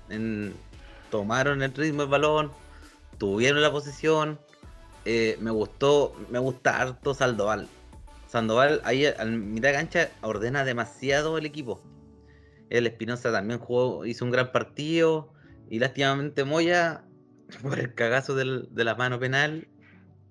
En- 0.10 0.54
tomaron 1.10 1.62
el 1.62 1.74
ritmo 1.74 2.02
del 2.02 2.10
balón, 2.10 2.52
tuvieron 3.18 3.62
la 3.62 3.72
posición. 3.72 4.40
eh, 5.06 5.38
me 5.42 5.52
gustó, 5.52 6.16
me 6.30 6.40
gusta 6.40 6.82
harto 6.82 7.14
Sandoval. 7.14 7.68
Sandoval 8.28 8.82
ahí 8.86 9.06
al 9.06 9.32
mitad 9.38 9.68
de 9.70 9.76
cancha 9.76 10.10
ordena 10.22 10.64
demasiado 10.64 11.38
el 11.38 11.46
equipo. 11.46 11.82
El 12.74 12.88
Espinosa 12.88 13.32
también 13.32 13.59
jugó, 13.59 14.03
hizo 14.03 14.26
un 14.26 14.32
gran 14.32 14.51
partido. 14.51 15.32
Y 15.69 15.78
lástimamente 15.78 16.43
Moya, 16.43 17.05
por 17.61 17.78
el 17.80 17.93
cagazo 17.93 18.36
de 18.36 18.84
la 18.84 18.95
mano 18.95 19.19
penal, 19.19 19.67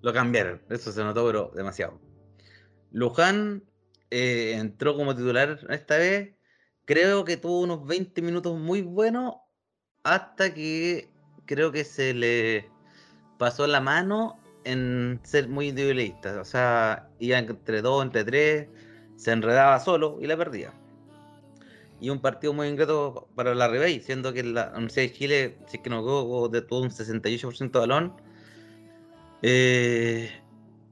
lo 0.01 0.12
cambiaron. 0.12 0.61
Eso 0.68 0.90
se 0.90 1.05
notó, 1.05 1.24
pero 1.24 1.53
demasiado. 1.55 2.01
Luján 2.90 3.62
eh, 4.11 4.55
entró 4.57 4.97
como 4.97 5.14
titular 5.14 5.61
esta 5.70 5.99
vez. 5.99 6.34
Creo 6.84 7.24
que 7.24 7.36
tuvo 7.36 7.61
unos 7.61 7.86
20 7.86 8.20
minutos 8.22 8.59
muy 8.59 8.82
buenos. 8.82 9.36
Hasta 10.03 10.53
que 10.53 11.09
creo 11.47 11.70
que 11.70 11.84
se 11.84 12.12
le 12.12 12.68
pasó 13.38 13.68
la 13.68 13.80
mano 13.80 14.40
en 14.64 15.20
ser 15.22 15.49
muy 15.49 15.68
individualista. 15.68 16.40
O 16.40 16.45
sea, 16.45 17.09
iba 17.20 17.38
entre 17.38 17.82
dos, 17.82 18.03
entre 18.03 18.24
tres, 18.24 18.68
se 19.14 19.30
enredaba 19.30 19.78
solo 19.78 20.18
y 20.20 20.26
la 20.26 20.36
perdía. 20.36 20.72
Y 22.03 22.11
un 22.11 22.21
partido 22.21 22.53
muy 22.53 22.67
ingrato 22.67 23.29
para 23.37 23.55
la 23.55 23.69
Ribey, 23.69 24.01
siendo 24.01 24.33
que 24.33 24.43
la 24.43 24.73
Universidad 24.75 25.07
de 25.07 25.13
Chile, 25.13 25.59
si 25.69 25.77
es 25.77 25.83
que 25.85 25.89
no 25.89 26.01
equivoco, 26.01 26.49
de 26.49 26.61
tuvo 26.61 26.81
un 26.83 26.91
68% 26.91 27.71
de 27.71 27.79
balón. 27.79 28.13
Eh, 29.41 30.29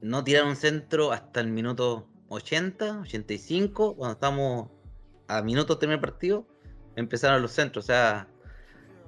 no 0.01 0.23
tiraron 0.23 0.55
centro 0.55 1.11
hasta 1.11 1.41
el 1.41 1.49
minuto 1.49 2.07
80, 2.29 3.01
85, 3.01 3.97
cuando 3.97 4.13
estamos 4.13 4.69
a 5.27 5.41
minutos 5.41 5.81
de 5.81 5.87
el 5.87 5.99
partido, 5.99 6.47
empezaron 6.95 7.41
los 7.41 7.51
centros. 7.51 7.83
O 7.83 7.87
sea, 7.87 8.29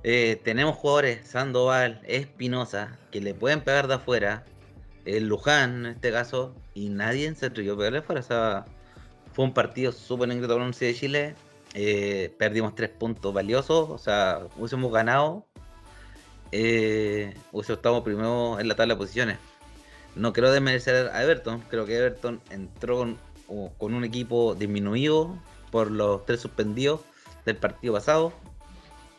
eh, 0.04 0.41
tenemos 0.43 0.76
jugadores, 0.76 1.26
Sandoval, 1.26 2.01
Espinosa, 2.06 2.99
que 3.12 3.22
le 3.22 3.34
pueden 3.34 3.62
pegar 3.62 3.88
de 3.88 3.93
afuera, 3.93 4.43
el 5.06 5.30
Luján 5.30 5.86
en 5.86 5.93
este 5.93 6.12
caso, 6.12 6.54
y 6.74 6.89
nadie 6.89 7.34
se 7.36 7.45
atrevió 7.45 7.76
a 7.76 7.78
pegarle 7.78 7.99
afuera. 7.99 8.20
O 8.20 8.26
sea, 8.26 8.66
fue 9.32 9.45
un 9.45 9.54
partido 9.54 9.93
súper 9.93 10.30
ingrato 10.30 10.56
para 10.56 10.60
la 10.60 10.66
Universidad 10.66 10.89
de 10.89 10.95
Chile. 10.95 11.36
Eh, 11.74 12.34
perdimos 12.38 12.76
tres 12.76 12.89
puntos 12.89 13.34
valiosos, 13.34 13.89
o 13.89 13.97
sea, 13.97 14.47
hubiésemos 14.57 14.91
ganado, 14.91 15.47
eh, 16.51 17.36
hubiésemos 17.51 17.78
estado 17.80 18.03
primero 18.03 18.59
en 18.59 18.67
la 18.67 18.76
tabla 18.76 18.93
de 18.93 18.99
posiciones. 18.99 19.38
No 20.15 20.34
quiero 20.34 20.51
desmerecer 20.51 21.07
a 21.07 21.24
Everton, 21.24 21.61
creo 21.69 21.86
que 21.86 21.97
Everton 21.97 22.41
entró 22.51 22.99
con, 23.47 23.93
un 23.93 24.03
equipo 24.03 24.53
disminuido 24.53 25.36
por 25.71 25.89
los 25.89 26.26
tres 26.26 26.41
suspendidos 26.41 27.01
del 27.45 27.57
partido 27.57 27.93
pasado. 27.95 28.34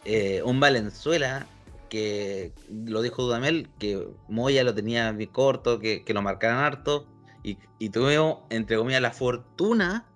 Eh, 0.05 0.43
un 0.45 0.61
Valenzuela 0.61 1.47
que 1.89 2.53
lo 2.69 3.03
dijo 3.03 3.23
Dudamel, 3.23 3.69
que 3.79 4.09
Moya 4.29 4.63
lo 4.63 4.75
tenía 4.75 5.11
bien 5.13 5.31
corto, 5.31 5.81
que, 5.81 6.05
que 6.05 6.15
lo 6.15 6.23
marcaran 6.23 6.59
harto. 6.59 7.07
Y, 7.43 7.59
y 7.79 7.91
tuvimos, 7.91 8.39
entre 8.51 8.77
comillas, 8.77 9.03
la 9.03 9.13
fortuna 9.13 10.07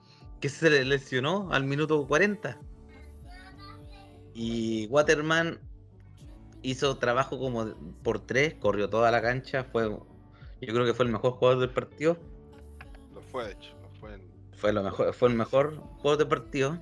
que 0.40 0.48
se 0.48 0.70
le 0.70 0.84
lesionó 0.84 1.52
al 1.52 1.64
minuto 1.64 2.06
40. 2.06 2.58
Y 4.34 4.86
Waterman 4.86 5.58
hizo 6.62 6.96
trabajo 6.98 7.38
como 7.38 7.74
por 8.02 8.20
tres, 8.20 8.54
corrió 8.54 8.88
toda 8.88 9.10
la 9.10 9.20
cancha, 9.20 9.64
fue 9.64 9.90
yo 10.60 10.74
creo 10.74 10.84
que 10.84 10.94
fue 10.94 11.06
el 11.06 11.12
mejor 11.12 11.32
jugador 11.32 11.60
del 11.60 11.70
partido. 11.70 12.18
Lo 13.14 13.20
fue, 13.20 13.44
de 13.44 13.52
hecho. 13.52 13.70
Lo 13.82 14.00
fue 14.00 14.14
en... 14.14 14.28
Fue 14.56 14.72
lo 14.72 14.82
mejor, 14.82 15.14
fue 15.14 15.28
el 15.28 15.34
mejor 15.36 15.76
jugador 15.98 16.18
del 16.18 16.28
partido. 16.28 16.78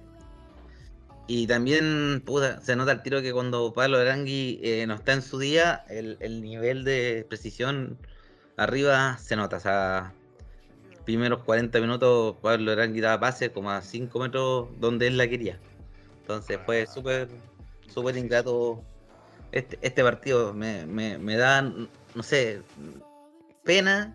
Y 1.27 1.47
también, 1.47 2.23
puta, 2.25 2.61
se 2.61 2.77
nota 2.77 2.93
el 2.93 3.03
tiro 3.03 3.21
que 3.21 3.33
cuando 3.33 3.73
Pablo 3.75 3.99
Arangui 3.99 4.61
eh, 4.63 4.87
no 4.87 4.95
está 4.95 5.13
en 5.13 5.23
su 5.23 5.39
día, 5.39 5.85
el, 5.89 6.17
el 6.21 6.41
nivel 6.41 6.85
de 6.85 7.27
precisión 7.29 7.99
arriba 8.57 9.19
se 9.19 9.37
nota. 9.37 9.57
O 9.57 9.61
sea, 9.61 10.15
primeros 11.07 11.43
40 11.45 11.81
minutos 11.81 12.37
Pablo 12.43 12.73
Arangui 12.73 13.01
daba 13.01 13.19
pase 13.21 13.51
como 13.51 13.71
a 13.71 13.81
5 13.81 14.19
metros 14.19 14.69
donde 14.79 15.07
él 15.07 15.17
la 15.17 15.27
quería. 15.29 15.59
Entonces 16.21 16.59
fue 16.67 16.87
súper, 16.87 17.29
súper 17.89 18.17
ingrato 18.17 18.83
este, 19.53 19.79
este 19.81 20.03
partido. 20.03 20.53
Me, 20.53 20.85
me, 20.85 21.17
me 21.17 21.37
da, 21.37 21.63
no 21.63 22.23
sé, 22.23 22.61
pena 23.65 24.15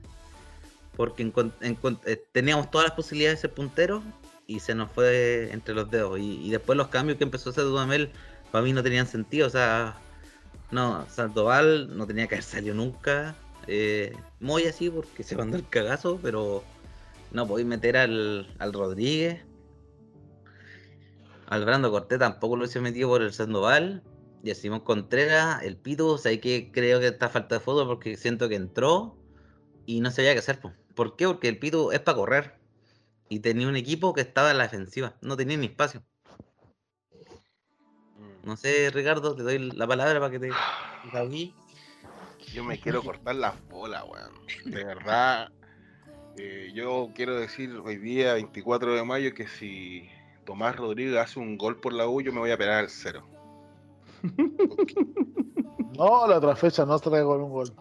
porque 0.98 1.26
encon- 1.26 1.54
encon- 1.62 2.00
eh, 2.06 2.22
teníamos 2.34 2.70
todas 2.70 2.88
las 2.88 2.96
posibilidades 2.96 3.40
de 3.40 3.48
ser 3.48 3.54
punteros 3.56 4.04
y 4.46 4.60
se 4.60 4.76
nos 4.76 4.92
fue 4.92 5.50
entre 5.54 5.74
los 5.74 5.90
dedos. 5.90 6.20
Y, 6.20 6.46
y 6.46 6.50
después 6.52 6.78
los 6.78 6.90
cambios 6.90 7.18
que 7.18 7.24
empezó 7.24 7.50
a 7.50 7.52
hacer 7.54 7.64
Dudamel, 7.64 8.12
para 8.52 8.64
mí 8.64 8.74
no 8.74 8.84
tenían 8.84 9.08
sentido. 9.08 9.48
O 9.48 9.50
sea, 9.50 9.98
no, 10.72 11.08
Sandoval 11.10 11.98
no 11.98 12.06
tenía 12.06 12.28
que 12.28 12.36
haber 12.36 12.44
salido 12.44 12.76
nunca. 12.76 13.36
Eh, 13.68 14.14
Moya 14.42 14.74
sí, 14.74 14.90
porque 14.90 15.24
se 15.24 15.38
mandó 15.38 15.56
el 15.56 15.68
cagazo, 15.70 16.20
pero 16.22 16.64
no 17.32 17.48
podéis 17.48 17.68
meter 17.68 17.98
al, 17.98 18.54
al 18.60 18.74
Rodríguez. 18.74 19.44
Al 21.48 21.66
Brando 21.66 21.92
Cortés 21.92 22.20
tampoco 22.20 22.56
lo 22.56 22.66
hice 22.66 22.80
metido 22.80 23.10
por 23.10 23.22
el 23.22 23.34
Sandoval. 23.34 24.04
Y 24.44 24.52
a 24.52 24.56
Simón 24.56 24.80
Contreras, 24.80 25.62
el 25.64 25.78
Pito, 25.78 26.08
o 26.08 26.18
sea, 26.18 26.40
que 26.42 26.72
creo 26.72 27.00
que 27.00 27.08
está 27.08 27.30
falta 27.30 27.56
de 27.56 27.62
fútbol 27.62 27.88
porque 27.88 28.18
siento 28.18 28.50
que 28.50 28.56
entró 28.56 29.16
y 29.86 30.00
no 30.00 30.10
sabía 30.10 30.34
qué 30.34 30.40
hacer. 30.40 30.60
po. 30.60 30.74
¿Por 30.96 31.16
qué? 31.16 31.28
Porque 31.28 31.48
el 31.48 31.60
Pito 31.60 31.92
es 31.92 32.00
para 32.00 32.18
correr. 32.18 32.56
Y 33.30 33.40
tenía 33.40 33.68
un 33.68 33.76
equipo 33.76 34.14
que 34.14 34.22
estaba 34.22 34.52
en 34.52 34.58
la 34.58 34.64
defensiva. 34.64 35.16
No 35.22 35.38
tenía 35.38 35.58
ni 35.58 35.68
espacio. 35.68 36.04
Mm. 38.18 38.48
No 38.48 38.58
sé, 38.58 38.90
Ricardo, 38.92 39.36
te 39.36 39.44
doy 39.44 39.60
la 39.72 39.88
palabra 39.88 40.20
para 40.20 40.32
que 40.32 40.40
te. 40.40 40.50
Yo 42.54 42.64
me 42.64 42.80
quiero 42.80 43.04
cortar 43.04 43.36
las 43.36 43.54
bolas, 43.70 44.04
weón. 44.10 44.34
De 44.66 44.84
verdad. 44.84 45.52
Eh, 46.38 46.72
yo 46.74 47.10
quiero 47.14 47.40
decir 47.40 47.76
hoy 47.84 47.98
día, 47.98 48.34
24 48.34 48.96
de 48.96 49.04
mayo, 49.04 49.34
que 49.34 49.48
si 49.48 50.10
Tomás 50.46 50.76
Rodríguez 50.76 51.18
hace 51.18 51.40
un 51.40 51.58
gol 51.58 51.80
por 51.80 51.94
la 51.94 52.08
U, 52.08 52.22
yo 52.22 52.32
me 52.32 52.40
voy 52.40 52.52
a 52.52 52.58
pegar 52.58 52.80
al 52.80 52.90
cero. 52.90 53.28
No, 55.98 56.26
la 56.26 56.38
otra 56.38 56.56
fecha 56.56 56.86
no 56.86 56.98
trae 57.00 57.22
gol 57.22 57.42
un 57.42 57.52
gol. 57.52 57.74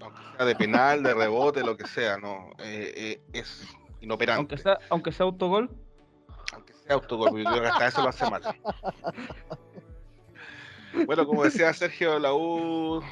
Aunque 0.00 0.20
sea 0.36 0.46
de 0.46 0.56
penal, 0.56 1.02
de 1.02 1.12
rebote, 1.14 1.62
lo 1.62 1.76
que 1.76 1.86
sea, 1.86 2.16
no. 2.16 2.48
eh, 2.58 2.92
eh, 2.96 3.20
es 3.34 3.68
inoperante. 4.00 4.38
Aunque 4.40 4.56
sea, 4.56 4.78
aunque 4.88 5.12
sea 5.12 5.26
autogol. 5.26 5.70
Aunque 6.54 6.72
sea 6.72 6.94
autogol, 6.94 7.28
porque 7.28 7.44
yo 7.44 7.50
creo 7.50 7.62
que 7.62 7.68
hasta 7.68 7.86
eso 7.88 8.02
lo 8.02 8.08
hace 8.08 8.28
mal. 8.30 8.42
Bueno, 11.06 11.26
como 11.26 11.44
decía 11.44 11.72
Sergio, 11.72 12.18
la 12.18 12.34
U 12.34 13.02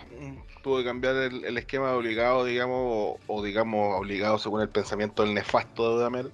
tuvo 0.63 0.79
que 0.79 0.85
cambiar 0.85 1.17
el, 1.17 1.59
esquema 1.59 1.93
obligado, 1.93 2.45
digamos, 2.45 2.79
o, 2.79 3.19
o, 3.27 3.43
digamos 3.43 3.99
obligado 3.99 4.39
según 4.39 4.61
el 4.61 4.69
pensamiento 4.69 5.23
del 5.25 5.35
nefasto 5.35 5.89
de 5.89 5.95
Dudamel, 5.97 6.33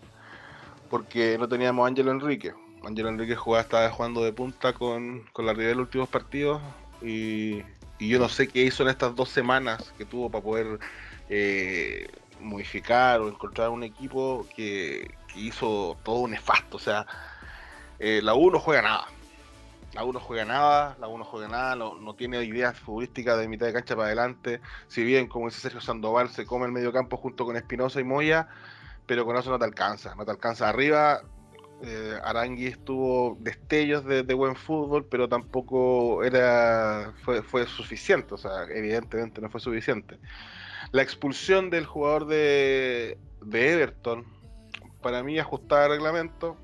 porque 0.90 1.36
no 1.38 1.48
teníamos 1.48 1.84
a 1.84 1.88
Ángelo 1.88 2.10
Enrique. 2.10 2.54
Ángelo 2.84 3.08
Enrique 3.08 3.34
jugaba, 3.34 3.62
estaba 3.62 3.90
jugando 3.90 4.22
de 4.22 4.32
punta 4.32 4.72
con, 4.72 5.22
con 5.32 5.46
la 5.46 5.52
River 5.52 5.72
en 5.72 5.78
los 5.78 5.86
últimos 5.86 6.08
partidos 6.08 6.62
y, 7.02 7.62
y 7.98 8.08
yo 8.08 8.18
no 8.18 8.28
sé 8.28 8.48
qué 8.48 8.62
hizo 8.62 8.82
en 8.82 8.90
estas 8.90 9.14
dos 9.14 9.28
semanas 9.28 9.92
que 9.98 10.04
tuvo 10.04 10.30
para 10.30 10.44
poder 10.44 10.78
eh, 11.28 12.08
modificar 12.40 13.20
o 13.20 13.28
encontrar 13.28 13.70
un 13.70 13.82
equipo 13.82 14.46
que, 14.54 15.10
que 15.32 15.40
hizo 15.40 15.96
todo 16.04 16.28
nefasto. 16.28 16.76
O 16.76 16.80
sea, 16.80 17.06
eh, 17.98 18.20
la 18.22 18.34
U 18.34 18.50
no 18.50 18.60
juega 18.60 18.82
nada. 18.82 19.06
La 19.97 20.05
U 20.05 20.12
juega 20.12 20.44
nada, 20.44 20.94
la 21.01 21.09
U 21.09 21.24
juega 21.24 21.49
nada, 21.49 21.74
no, 21.74 22.14
tiene 22.14 22.44
ideas 22.44 22.78
futbolísticas 22.78 23.38
de 23.38 23.49
mitad 23.49 23.64
de 23.64 23.72
cancha 23.72 23.97
para 23.97 24.09
adelante. 24.09 24.61
Si 24.88 25.03
bien, 25.03 25.26
como 25.26 25.47
dice 25.47 25.62
Sergio 25.62 25.80
Sandoval, 25.80 26.28
se 26.28 26.44
come 26.44 26.66
el 26.66 26.72
medio 26.72 26.92
campo 26.92 27.16
junto 27.16 27.47
con 27.47 27.57
Espinosa 27.57 27.99
y 27.99 28.05
Moya, 28.05 28.47
pero 29.07 29.24
con 29.24 29.38
eso 29.38 29.51
no 29.51 29.59
te 29.59 29.64
alcanza, 29.64 30.14
no 30.14 30.26
te 30.26 30.32
alcanza 30.32 30.68
arriba. 30.68 31.22
Eh, 31.82 32.14
Arangui 32.22 32.66
estuvo 32.66 33.38
destellos 33.40 34.05
de, 34.05 34.22
de, 34.22 34.34
buen 34.34 34.55
fútbol, 34.55 35.07
pero 35.07 35.30
tampoco 35.30 36.22
era 36.24 37.14
fue, 37.24 37.42
fue 37.42 37.66
suficiente, 37.66 38.34
o 38.34 38.38
sea, 38.38 38.64
evidentemente 38.64 39.40
no 39.40 39.49
fue 39.49 39.61
suficiente. 39.61 40.18
La 40.92 41.01
expulsión 41.01 41.70
del 41.70 41.86
jugador 41.86 42.26
de, 42.26 43.16
de 43.40 43.72
Everton, 43.72 44.26
para 45.01 45.22
mí 45.22 45.38
ajustada 45.38 45.86
al 45.86 45.92
reglamento, 45.92 46.59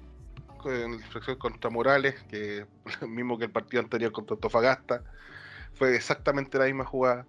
en 0.67 0.95
infracción 0.95 1.37
contra 1.37 1.71
Morales, 1.71 2.15
que 2.29 2.67
mismo 3.07 3.39
que 3.39 3.45
el 3.45 3.51
partido 3.51 3.83
anterior 3.83 4.13
contra 4.13 4.35
Antofagasta, 4.35 5.03
fue 5.75 5.97
exactamente 5.97 6.59
la 6.59 6.67
misma 6.67 6.85
jugada. 6.85 7.27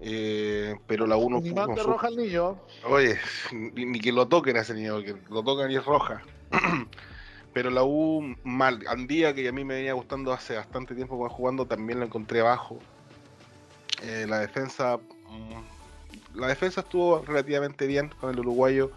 Eh, 0.00 0.74
pero 0.86 1.06
la 1.06 1.16
1 1.16 1.40
Ni 1.40 1.52
más 1.52 1.68
de 1.74 1.82
roja 1.82 2.08
al 2.08 2.16
niño. 2.16 2.60
Oye, 2.84 3.18
ni, 3.52 3.86
ni, 3.86 4.00
que 4.00 4.12
lo 4.12 4.26
toquen 4.26 4.56
a 4.56 4.60
ese 4.60 4.74
niño, 4.74 5.00
que 5.02 5.16
lo 5.30 5.42
tocan 5.42 5.70
y 5.70 5.76
es 5.76 5.84
roja. 5.84 6.22
pero 7.54 7.70
la 7.70 7.84
U 7.84 8.36
mal. 8.42 8.84
Andía, 8.88 9.34
que 9.34 9.48
a 9.48 9.52
mí 9.52 9.64
me 9.64 9.76
venía 9.76 9.94
gustando 9.94 10.32
hace 10.32 10.56
bastante 10.56 10.94
tiempo 10.94 11.16
cuando 11.16 11.34
jugando, 11.34 11.66
también 11.66 12.00
la 12.00 12.06
encontré 12.06 12.40
abajo. 12.40 12.78
Eh, 14.02 14.26
la 14.28 14.40
defensa. 14.40 14.98
Mmm, 15.30 16.38
la 16.38 16.48
defensa 16.48 16.80
estuvo 16.80 17.22
relativamente 17.22 17.86
bien 17.86 18.10
con 18.20 18.30
el 18.30 18.40
uruguayo 18.40 18.90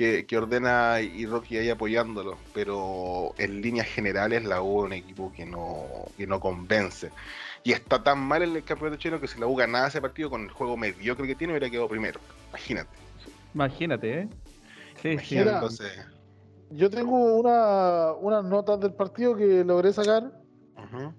que, 0.00 0.24
que, 0.24 0.38
ordena 0.38 1.02
y 1.02 1.26
Rocky 1.26 1.58
ahí 1.58 1.68
apoyándolo, 1.68 2.38
pero 2.54 3.34
en 3.36 3.60
líneas 3.60 3.86
generales 3.86 4.42
la 4.46 4.62
U 4.62 4.80
es 4.80 4.86
un 4.86 4.92
equipo 4.94 5.30
que 5.30 5.44
no, 5.44 5.84
que 6.16 6.26
no 6.26 6.40
convence. 6.40 7.10
Y 7.64 7.72
está 7.72 8.02
tan 8.02 8.18
mal 8.18 8.42
en 8.42 8.56
el 8.56 8.64
campeonato 8.64 8.98
chino 8.98 9.20
que 9.20 9.28
si 9.28 9.38
la 9.38 9.46
U 9.46 9.54
ganaba 9.54 9.88
ese 9.88 10.00
partido 10.00 10.30
con 10.30 10.44
el 10.44 10.50
juego 10.52 10.78
mediocre 10.78 11.26
que 11.26 11.34
tiene, 11.34 11.52
hubiera 11.52 11.68
quedado 11.68 11.86
primero. 11.86 12.18
Imagínate. 12.48 12.88
Imagínate, 13.52 14.20
¿eh? 14.20 14.28
Sí, 15.02 15.08
Imagínate, 15.10 15.50
sí. 15.50 15.54
Entonces... 15.54 16.06
Yo 16.70 16.88
tengo 16.88 17.34
una, 17.38 18.12
unas 18.14 18.44
notas 18.46 18.80
del 18.80 18.94
partido 18.94 19.36
que 19.36 19.64
logré 19.64 19.92
sacar. 19.92 20.32
Uh 20.78 20.96
-huh. 20.96 21.14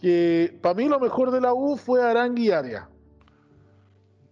Que 0.00 0.58
para 0.60 0.74
mí 0.74 0.88
lo 0.88 0.98
mejor 0.98 1.30
de 1.30 1.40
la 1.40 1.54
U 1.54 1.76
fue 1.76 2.02
Arangui 2.02 2.48
y 2.48 2.50
Aria. 2.50 2.88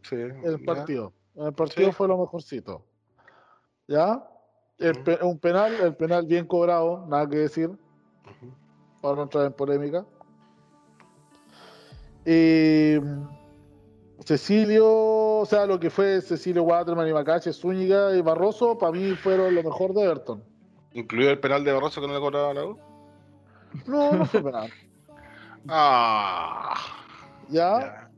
Sí, 0.02 0.16
el 0.16 0.64
partido. 0.64 1.12
El 1.36 1.52
partido 1.52 1.90
sí. 1.90 1.94
fue 1.94 2.08
lo 2.08 2.18
mejorcito. 2.18 2.84
¿Ya? 3.88 4.22
El, 4.78 4.98
uh 4.98 5.02
-huh. 5.02 5.22
Un 5.22 5.38
penal, 5.38 5.74
el 5.74 5.94
penal 5.94 6.26
bien 6.26 6.46
cobrado, 6.46 7.06
nada 7.08 7.28
que 7.28 7.36
decir. 7.36 7.68
Uh 7.68 7.74
-huh. 7.74 8.54
Para 9.00 9.16
no 9.16 9.22
entrar 9.24 9.46
en 9.46 9.52
polémica. 9.52 10.04
Eh, 12.24 13.00
Cecilio, 14.24 14.86
o 14.86 15.46
sea, 15.46 15.66
lo 15.66 15.80
que 15.80 15.90
fue 15.90 16.20
Cecilio 16.20 16.62
Waterman 16.62 17.08
y 17.08 17.12
Macache, 17.12 17.52
Zúñiga 17.52 18.14
y 18.16 18.22
Barroso, 18.22 18.78
para 18.78 18.92
mí 18.92 19.12
fueron 19.16 19.54
lo 19.54 19.62
mejor 19.62 19.92
de 19.94 20.02
Everton. 20.02 20.44
¿Incluido 20.92 21.30
el 21.30 21.40
penal 21.40 21.64
de 21.64 21.72
Barroso 21.72 22.00
que 22.00 22.06
no 22.06 22.14
le 22.14 22.20
cobraba 22.20 22.54
la 22.54 22.64
U? 22.64 22.78
No, 23.86 24.12
no 24.12 24.24
fue 24.26 24.42
penal. 24.42 24.70
ah. 25.68 26.74
¿Ya? 27.48 28.10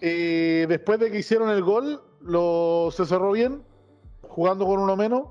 Eh, 0.00 0.66
después 0.68 1.00
de 1.00 1.10
que 1.10 1.18
hicieron 1.18 1.50
el 1.50 1.62
gol, 1.62 2.02
lo, 2.20 2.90
se 2.92 3.04
cerró 3.04 3.32
bien, 3.32 3.62
jugando 4.34 4.66
con 4.66 4.80
uno 4.80 4.96
menos. 4.96 5.28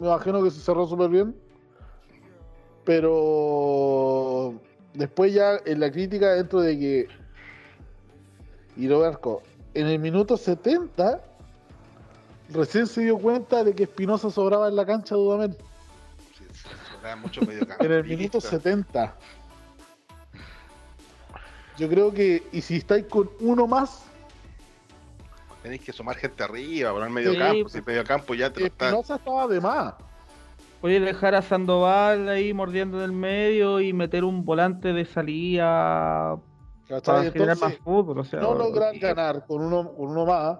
Me 0.00 0.08
imagino 0.08 0.42
que 0.42 0.50
se 0.50 0.60
cerró 0.60 0.86
súper 0.88 1.08
bien. 1.08 1.36
Pero 2.84 4.54
después 4.94 5.32
ya 5.32 5.58
en 5.64 5.78
la 5.78 5.90
crítica 5.92 6.32
dentro 6.34 6.60
de 6.60 6.78
que 6.78 7.08
y 8.76 8.88
Roberto, 8.88 9.42
en 9.74 9.86
el 9.86 9.98
minuto 10.00 10.36
70 10.36 11.22
recién 12.48 12.88
se 12.88 13.02
dio 13.02 13.18
cuenta 13.18 13.62
de 13.62 13.72
que 13.74 13.84
Espinosa 13.84 14.30
sobraba 14.30 14.68
en 14.68 14.74
la 14.74 14.84
cancha 14.84 15.14
de 15.14 15.20
Dudamel. 15.20 15.56
Sí, 16.36 16.44
sobraba 16.92 17.16
mucho 17.16 17.42
medio 17.42 17.66
en 17.78 17.92
el 17.92 18.04
minuto 18.04 18.40
70. 18.40 19.16
Yo 21.78 21.88
creo 21.88 22.12
que, 22.12 22.42
y 22.50 22.60
si 22.62 22.76
estáis 22.76 23.04
con 23.06 23.30
uno 23.40 23.68
más, 23.68 24.09
tenéis 25.62 25.82
que 25.82 25.92
sumar 25.92 26.16
gente 26.16 26.42
arriba, 26.42 26.92
poner 26.92 27.10
medio 27.10 27.32
sí, 27.32 27.38
campo, 27.38 27.68
si 27.68 27.82
medio 27.82 28.04
campo 28.04 28.34
ya 28.34 28.52
te 28.52 28.60
lo 28.60 28.66
está... 28.66 28.98
estaba 28.98 29.46
de 29.46 29.60
más. 29.60 29.94
Oye, 30.82 30.98
dejar 30.98 31.34
a 31.34 31.42
Sandoval 31.42 32.28
ahí 32.28 32.54
mordiendo 32.54 32.98
en 32.98 33.04
el 33.04 33.12
medio 33.12 33.80
y 33.80 33.92
meter 33.92 34.24
un 34.24 34.44
volante 34.44 34.94
de 34.94 35.04
salida 35.04 36.38
¿Cachai? 36.90 37.28
Entonces, 37.28 37.60
más 37.60 37.76
fútbol, 37.78 38.18
o 38.18 38.24
sea, 38.24 38.40
no 38.40 38.52
logran 38.52 38.98
ganar 38.98 39.46
con 39.46 39.62
uno, 39.62 39.94
con 39.94 40.08
uno 40.08 40.26
más, 40.26 40.58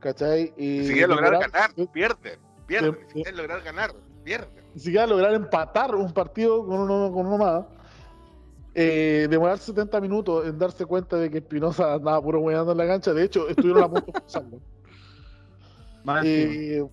¿cachai? 0.00 0.54
Y 0.56 0.84
si 0.84 0.94
quieren 0.94 1.10
lograr 1.10 1.38
ganar, 1.38 1.70
pierden, 1.92 2.40
pierden. 2.66 2.98
Si 3.08 3.12
quieren 3.12 3.36
lograr 3.36 3.60
ganar, 3.60 3.94
pierden. 4.24 4.64
Si 4.76 4.90
quieren 4.90 5.10
lograr 5.10 5.34
empatar 5.34 5.94
un 5.94 6.10
partido 6.14 6.64
con 6.64 6.80
uno, 6.80 7.12
con 7.12 7.26
uno 7.26 7.36
más, 7.36 7.64
eh, 8.80 9.26
demorar 9.28 9.58
70 9.58 10.00
minutos 10.00 10.46
en 10.46 10.56
darse 10.56 10.86
cuenta 10.86 11.16
de 11.16 11.28
que 11.28 11.38
Espinosa 11.38 11.94
andaba 11.94 12.22
puro 12.22 12.38
hueando 12.38 12.70
en 12.70 12.78
la 12.78 12.86
cancha. 12.86 13.12
De 13.12 13.24
hecho, 13.24 13.48
estuvieron 13.48 13.82
a 13.82 13.88
punto 13.88 14.12
pasando. 14.12 14.60
eh, 16.24 16.86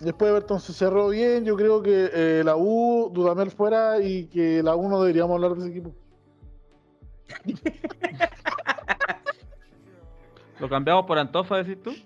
después 0.00 0.30
Everton 0.30 0.58
se 0.58 0.72
cerró 0.72 1.10
bien. 1.10 1.44
Yo 1.44 1.54
creo 1.54 1.80
que 1.80 2.10
eh, 2.12 2.42
la 2.44 2.56
U, 2.56 3.08
Dudamel 3.14 3.52
fuera 3.52 4.00
y 4.00 4.26
que 4.26 4.64
la 4.64 4.74
U 4.74 4.88
no 4.88 5.00
deberíamos 5.00 5.36
hablar 5.36 5.54
de 5.54 5.60
ese 5.60 5.70
equipo. 5.70 5.94
¿Lo 10.58 10.68
cambiamos 10.68 11.06
por 11.06 11.18
Antofa, 11.18 11.62
decís 11.62 11.80
tú? 11.84 11.92
Sí. 11.92 12.02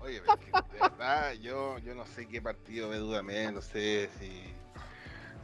Oye, 0.00 0.22
pero 0.24 0.38
de 0.72 0.80
verdad, 0.80 1.34
yo, 1.42 1.76
yo 1.80 1.94
no 1.94 2.06
sé 2.06 2.26
qué 2.26 2.40
partido 2.40 2.88
ve 2.88 2.96
Dudamel, 2.96 3.54
no 3.54 3.60
sé 3.60 4.08
si, 4.18 4.55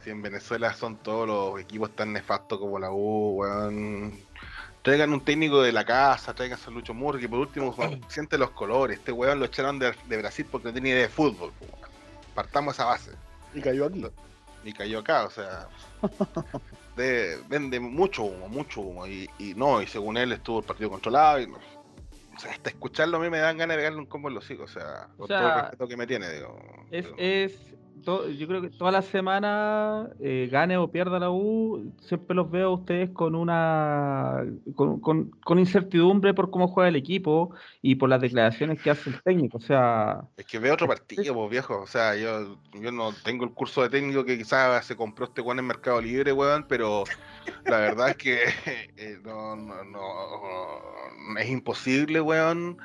si 0.03 0.09
en 0.09 0.21
Venezuela 0.21 0.73
son 0.73 0.97
todos 0.97 1.27
los 1.27 1.61
equipos 1.61 1.91
tan 1.95 2.13
nefastos 2.13 2.59
como 2.59 2.79
la 2.79 2.91
U, 2.91 3.35
weón. 3.37 4.19
Traigan 4.81 5.13
un 5.13 5.23
técnico 5.23 5.61
de 5.61 5.71
la 5.71 5.85
casa, 5.85 6.33
traigan 6.33 6.59
a 6.65 6.69
Lucho 6.69 6.93
Murri, 6.93 7.27
por 7.27 7.39
último 7.39 7.73
siente 8.09 8.37
los 8.37 8.51
colores. 8.51 8.99
Este 8.99 9.11
weón 9.11 9.39
lo 9.39 9.45
echaron 9.45 9.79
de, 9.79 9.93
de 10.07 10.17
Brasil 10.17 10.45
porque 10.51 10.67
no 10.67 10.73
tenía 10.73 10.93
idea 10.93 11.03
de 11.03 11.09
fútbol. 11.09 11.51
Weón. 11.61 11.89
Partamos 12.35 12.73
esa 12.75 12.85
base. 12.85 13.11
Y 13.53 13.61
cayó 13.61 13.85
aquí. 13.85 14.05
Y 14.63 14.73
cayó 14.73 14.99
acá, 14.99 15.25
o 15.25 15.29
sea. 15.29 15.67
de, 16.97 17.39
vende 17.47 17.79
mucho 17.79 18.23
humo, 18.23 18.49
mucho 18.49 18.81
humo. 18.81 19.07
Y, 19.07 19.29
y, 19.39 19.53
no, 19.53 19.81
y 19.81 19.87
según 19.87 20.17
él 20.17 20.33
estuvo 20.33 20.59
el 20.59 20.65
partido 20.65 20.89
controlado. 20.89 21.39
Y 21.39 21.47
no, 21.47 21.57
o 22.35 22.39
sea, 22.39 22.51
hasta 22.51 22.69
escucharlo 22.69 23.17
a 23.17 23.19
mí 23.19 23.29
me 23.29 23.37
dan 23.37 23.57
ganas 23.57 23.75
de 23.75 23.81
pegarle 23.81 23.99
un 23.99 24.05
combo 24.05 24.27
en 24.27 24.35
los 24.35 24.49
hijos, 24.49 24.75
o 24.75 24.79
sea, 24.79 25.07
con 25.17 25.25
o 25.25 25.27
sea, 25.27 25.39
todo 25.39 25.49
el 25.49 25.61
respeto 25.61 25.87
que 25.87 25.97
me 25.97 26.07
tiene, 26.07 26.29
digo. 26.31 26.57
Es, 26.89 27.05
digo. 27.05 27.15
es 27.17 27.53
to, 28.03 28.29
yo 28.29 28.47
creo 28.47 28.61
que 28.61 28.69
toda 28.69 28.91
la 28.91 29.01
semana, 29.01 30.09
eh, 30.19 30.49
gane 30.51 30.77
o 30.77 30.91
pierda 30.91 31.19
la 31.19 31.29
U, 31.31 31.91
siempre 32.01 32.35
los 32.35 32.49
veo 32.51 32.67
a 32.67 32.73
ustedes 32.73 33.09
con 33.09 33.35
una 33.35 34.43
con, 34.75 34.99
con, 34.99 35.31
con, 35.43 35.59
incertidumbre 35.59 36.33
por 36.33 36.51
cómo 36.51 36.67
juega 36.67 36.89
el 36.89 36.95
equipo 36.95 37.53
y 37.81 37.95
por 37.95 38.09
las 38.09 38.21
declaraciones 38.21 38.81
que 38.81 38.91
hace 38.91 39.09
el 39.09 39.21
técnico, 39.21 39.57
o 39.57 39.61
sea... 39.61 40.21
Es 40.37 40.45
que 40.45 40.59
veo 40.59 40.73
otro 40.73 40.87
partido, 40.87 41.33
pues 41.33 41.49
viejo, 41.49 41.81
o 41.81 41.87
sea, 41.87 42.15
yo, 42.15 42.57
yo 42.73 42.91
no 42.91 43.13
tengo 43.23 43.45
el 43.45 43.51
curso 43.51 43.81
de 43.81 43.89
técnico 43.89 44.23
que 44.23 44.37
quizás 44.37 44.85
se 44.85 44.95
compró 44.95 45.25
este 45.25 45.41
weón 45.41 45.59
en 45.59 45.67
Mercado 45.67 46.01
Libre, 46.01 46.33
weón, 46.33 46.65
pero 46.67 47.03
la 47.65 47.79
verdad 47.79 48.09
es 48.09 48.17
que 48.17 48.39
eh, 48.97 49.17
no, 49.23 49.55
no, 49.55 49.83
no, 49.83 51.37
es 51.37 51.49
imposible, 51.49 52.21
weón, 52.21 52.77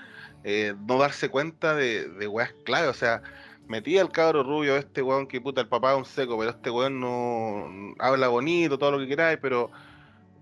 eh, 0.45 0.75
no 0.87 0.99
darse 0.99 1.29
cuenta 1.29 1.75
de, 1.75 2.09
de 2.09 2.29
weas 2.29 2.53
clave. 2.65 2.89
O 2.89 2.95
sea, 2.95 3.23
metía 3.69 4.01
al 4.03 4.11
cabro 4.11 4.43
rubio, 4.43 4.77
este 4.77 5.03
weón 5.03 5.27
que 5.27 5.41
puta, 5.41 5.61
el 5.61 5.69
papá 5.69 5.93
es 5.93 5.99
un 5.99 6.05
seco, 6.05 6.39
pero 6.39 6.51
este 6.51 6.71
weón 6.71 7.01
no 7.01 7.95
habla 7.99 8.29
bonito, 8.29 8.79
todo 8.79 8.93
lo 8.93 8.99
que 8.99 9.09
queráis, 9.09 9.39
pero 9.41 9.71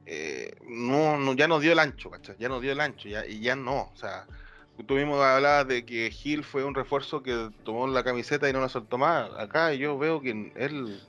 eh, 0.06 0.56
no, 0.66 1.18
no, 1.18 1.34
ya 1.34 1.48
nos 1.48 1.60
dio 1.60 1.72
el 1.72 1.78
ancho, 1.80 2.10
¿cachai? 2.10 2.36
Ya 2.38 2.48
nos 2.48 2.62
dio 2.62 2.72
el 2.72 2.80
ancho, 2.80 3.08
ya, 3.08 3.26
y 3.26 3.40
ya 3.40 3.56
no. 3.56 3.90
O 3.92 3.96
sea, 3.96 4.26
tú 4.86 4.94
mismo 4.94 5.20
hablabas 5.20 5.66
de 5.68 5.84
que 5.84 6.10
Gil 6.10 6.44
fue 6.44 6.64
un 6.64 6.74
refuerzo 6.74 7.22
que 7.22 7.50
tomó 7.64 7.86
la 7.88 8.04
camiseta 8.04 8.48
y 8.48 8.52
no 8.52 8.60
la 8.60 8.68
soltó 8.68 8.98
más. 8.98 9.30
Acá 9.36 9.72
yo 9.74 9.98
veo 9.98 10.20
que 10.20 10.52
él 10.56 11.02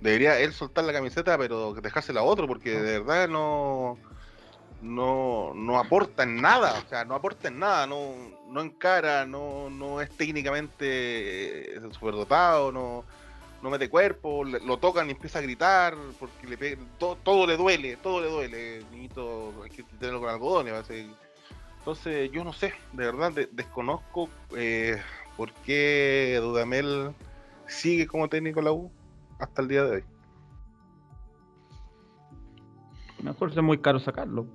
debería 0.00 0.40
él 0.40 0.52
soltar 0.52 0.84
la 0.84 0.92
camiseta, 0.92 1.36
pero 1.38 1.74
dejársela 1.74 2.20
a 2.20 2.24
otro, 2.24 2.46
porque 2.46 2.70
de 2.70 3.00
verdad 3.00 3.28
no 3.28 3.98
no, 4.80 5.52
no 5.54 5.78
aporta 5.78 6.22
en 6.22 6.40
nada, 6.40 6.80
o 6.84 6.88
sea, 6.88 7.04
no 7.04 7.14
aporta 7.14 7.48
en 7.48 7.58
nada, 7.58 7.86
no, 7.86 8.12
no 8.48 8.60
encara, 8.60 9.26
no, 9.26 9.68
no 9.70 10.00
es 10.00 10.10
técnicamente 10.10 11.76
eh, 11.76 11.80
superdotado, 11.92 12.70
no, 12.70 13.04
no 13.62 13.70
mete 13.70 13.90
cuerpo, 13.90 14.44
lo 14.44 14.76
tocan 14.78 15.08
y 15.08 15.12
empieza 15.12 15.40
a 15.40 15.42
gritar, 15.42 15.96
porque 16.20 16.46
le 16.46 16.56
pe- 16.56 16.78
todo, 16.98 17.46
le 17.46 17.56
duele, 17.56 17.96
todo 17.96 18.20
le 18.20 18.30
duele, 18.30 18.84
niñito, 18.92 19.52
hay 19.64 19.70
que 19.70 19.82
tenerlo 19.82 20.20
con 20.20 20.28
algodones, 20.30 20.72
entonces 21.78 22.30
yo 22.30 22.44
no 22.44 22.52
sé, 22.52 22.72
de 22.92 23.04
verdad 23.04 23.32
de- 23.32 23.48
desconozco 23.50 24.28
eh, 24.56 25.00
por 25.36 25.52
qué 25.52 26.38
Dudamel 26.40 27.14
sigue 27.66 28.06
como 28.06 28.28
técnico 28.28 28.62
la 28.62 28.72
U 28.72 28.92
hasta 29.40 29.62
el 29.62 29.68
día 29.68 29.84
de 29.84 29.90
hoy. 29.96 30.04
Mejor 33.22 33.50
es 33.50 33.56
muy 33.62 33.78
caro 33.78 33.98
sacarlo. 33.98 34.46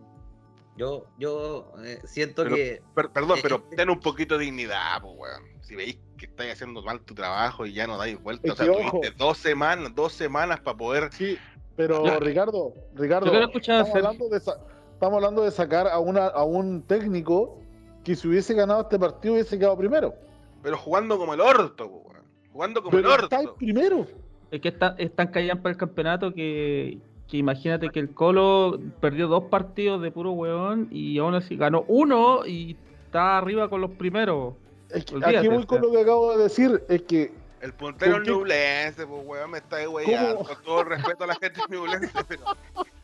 Yo, 0.76 1.06
yo 1.20 1.72
eh, 1.84 2.00
siento 2.06 2.44
Pero- 2.44 2.56
que 2.56 2.82
Per- 2.96 3.10
perdón, 3.12 3.38
Eh, 3.38 3.42
pero 3.44 3.56
eh, 3.58 3.76
ten 3.76 3.90
un 3.90 4.00
poquito 4.00 4.38
de 4.38 4.46
dignidad, 4.46 5.02
pues, 5.02 5.14
weón. 5.18 5.44
Si 5.62 5.76
veis 5.76 5.98
que 6.18 6.26
estáis 6.26 6.54
haciendo 6.54 6.82
mal 6.82 7.02
tu 7.02 7.14
trabajo 7.14 7.66
y 7.66 7.74
ya 7.74 7.86
no 7.88 7.98
dais 7.98 8.22
vuelta, 8.22 8.54
o 8.54 8.56
sea, 8.56 8.66
tuviste 8.66 9.12
dos 9.18 9.38
semanas, 9.38 9.94
dos 9.96 10.14
semanas 10.14 10.60
para 10.62 10.76
poder. 10.78 11.10
Sí, 11.14 11.38
pero 11.76 12.04
Ya. 12.06 12.20
Ricardo, 12.20 12.74
Ricardo, 12.96 13.32
estamos 13.54 13.90
hablando, 13.96 14.30
de 14.30 14.38
estamos 14.38 15.16
hablando 15.16 15.44
de 15.44 15.52
sacar 15.52 15.88
a, 15.88 16.00
una, 16.00 16.28
a 16.28 16.44
un 16.44 16.82
técnico 16.84 17.60
que 18.04 18.16
si 18.16 18.28
hubiese 18.28 18.54
ganado 18.54 18.82
este 18.82 18.98
partido 19.00 19.36
hubiese 19.36 19.58
quedado 19.58 19.78
primero. 19.78 20.14
Pero 20.62 20.78
jugando 20.78 21.18
como 21.18 21.34
el 21.34 21.42
orto, 21.42 21.86
weón. 21.88 22.24
Jugando 22.52 22.82
como 22.82 22.92
Pero 22.98 23.16
el 23.16 23.24
está 23.24 23.40
el 23.40 23.48
orto. 23.48 23.58
primero. 23.58 24.08
Es 24.52 24.62
que 24.62 24.70
está, 24.70 24.96
es 24.98 25.16
tan 25.16 25.28
callan 25.30 25.62
para 25.62 25.72
el 25.72 25.78
campeonato 25.78 26.34
que, 26.34 27.00
que 27.34 27.38
imagínate 27.38 27.90
que 27.90 28.00
el 28.00 28.14
Colo 28.14 28.80
perdió 29.02 29.28
dos 29.28 29.46
partidos 29.46 30.00
de 30.04 30.12
puro 30.12 30.34
weón 30.34 30.88
y 30.92 31.18
aún 31.18 31.34
así 31.34 31.56
ganó 31.58 31.84
uno 31.88 32.46
y 32.46 32.78
está 33.06 33.40
arriba 33.40 33.72
con 33.72 33.82
los 33.82 33.90
primeros. 33.90 34.54
Es 34.92 35.04
que 35.06 35.16
Olvídate, 35.16 35.38
aquí 35.40 35.48
voy 35.48 35.66
con 35.66 35.82
lo 35.82 35.92
que 35.92 36.02
acabo 36.02 36.38
de 36.38 36.44
decir, 36.44 36.84
es 36.88 37.02
que 37.02 37.34
El 37.60 37.74
puntero 37.74 38.12
¿Con 38.12 38.22
es 38.22 38.28
Ñublense, 38.28 39.08
pues, 39.08 39.22
weón, 39.26 39.50
me 39.50 39.58
está 39.58 39.90
weyando. 39.90 40.36
¿Cómo? 40.36 40.48
Con 40.48 40.64
todo 40.64 40.82
el 40.82 40.86
respeto 40.86 41.24
a 41.24 41.28
la 41.28 41.36
gente 41.38 41.60
de 41.68 41.76
Ñublense, 41.76 42.12
pero. 42.28 42.44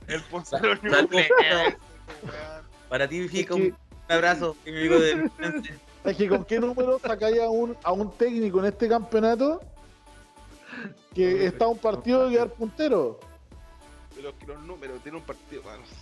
El 0.05 0.21
puntero 0.21 0.73
es 0.73 0.83
weón. 0.83 1.73
para 2.87 3.07
ti 3.07 3.15
significa 3.15 3.55
que- 3.55 3.61
un, 3.63 3.75
abrazo, 4.09 4.55
amigo 4.67 4.99
de 4.99 5.27
Es 6.03 6.17
que 6.17 6.29
con 6.29 6.45
qué 6.45 6.59
número 6.59 6.99
sacáis 6.99 7.39
a 7.39 7.49
un, 7.49 7.75
a 7.81 7.91
un 7.91 8.11
técnico 8.11 8.59
en 8.59 8.65
este 8.65 8.87
campeonato 8.87 9.59
que 11.15 11.47
está 11.47 11.65
a 11.65 11.69
un 11.69 11.79
partido 11.79 12.25
de 12.25 12.35
quedar 12.35 12.49
puntero. 12.49 13.19
Pero 14.21 14.37
que 14.37 14.45
los 14.47 14.61
números, 14.63 15.01
tiene 15.01 15.17
un 15.17 15.23
partido, 15.23 15.61
no 15.63 15.85
sé. 15.85 15.95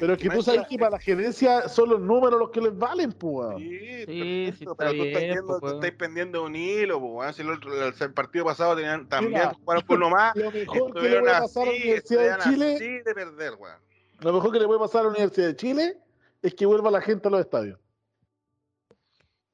Pero 0.00 0.14
es 0.14 0.18
que 0.18 0.28
tú 0.28 0.42
sabes 0.42 0.66
que 0.68 0.76
para 0.76 0.90
la 0.90 0.98
gerencia 0.98 1.68
son 1.68 1.90
los 1.90 2.00
números 2.00 2.38
los 2.40 2.50
que 2.50 2.60
les 2.60 2.76
valen, 2.76 3.12
pues. 3.12 3.56
Sí, 3.58 3.78
Sí, 4.06 4.52
sí, 4.58 4.66
pero 4.76 4.90
tú 4.92 5.02
estás, 5.04 5.22
bien, 5.22 5.32
viendo, 5.34 5.46
pues, 5.46 5.60
tú 5.60 5.66
weón. 5.66 5.84
estás 5.84 5.98
pendiendo 5.98 6.42
un 6.44 6.56
hilo, 6.56 7.00
pues. 7.00 7.36
Si 7.36 7.42
el, 7.42 7.50
otro, 7.50 7.72
el, 7.86 7.94
el 7.98 8.12
partido 8.12 8.44
pasado 8.44 8.74
tenían, 8.74 9.08
también 9.08 9.34
Mira, 9.34 9.54
jugaron 9.54 9.84
con 9.86 9.96
uno 9.98 10.10
más. 10.10 10.34
Lo 10.36 10.50
mejor 10.50 10.92
que 10.92 11.08
le 11.08 11.20
puede 11.20 11.30
pasar 11.40 11.62
a 11.62 11.66
la 11.66 11.72
Universidad 11.72 12.38
de 12.38 12.42
Chile, 12.42 12.74
así 12.74 12.88
de 13.04 13.14
perder, 13.14 13.54
weón. 13.58 13.76
lo 14.20 14.32
mejor 14.32 14.52
que 14.52 14.58
le 14.58 14.66
puede 14.66 14.80
pasar 14.80 15.00
a 15.02 15.04
la 15.04 15.10
Universidad 15.10 15.46
de 15.46 15.56
Chile 15.56 15.98
es 16.42 16.54
que 16.54 16.66
vuelva 16.66 16.90
la 16.90 17.00
gente 17.00 17.28
a 17.28 17.30
los 17.30 17.40
estadios. 17.40 17.78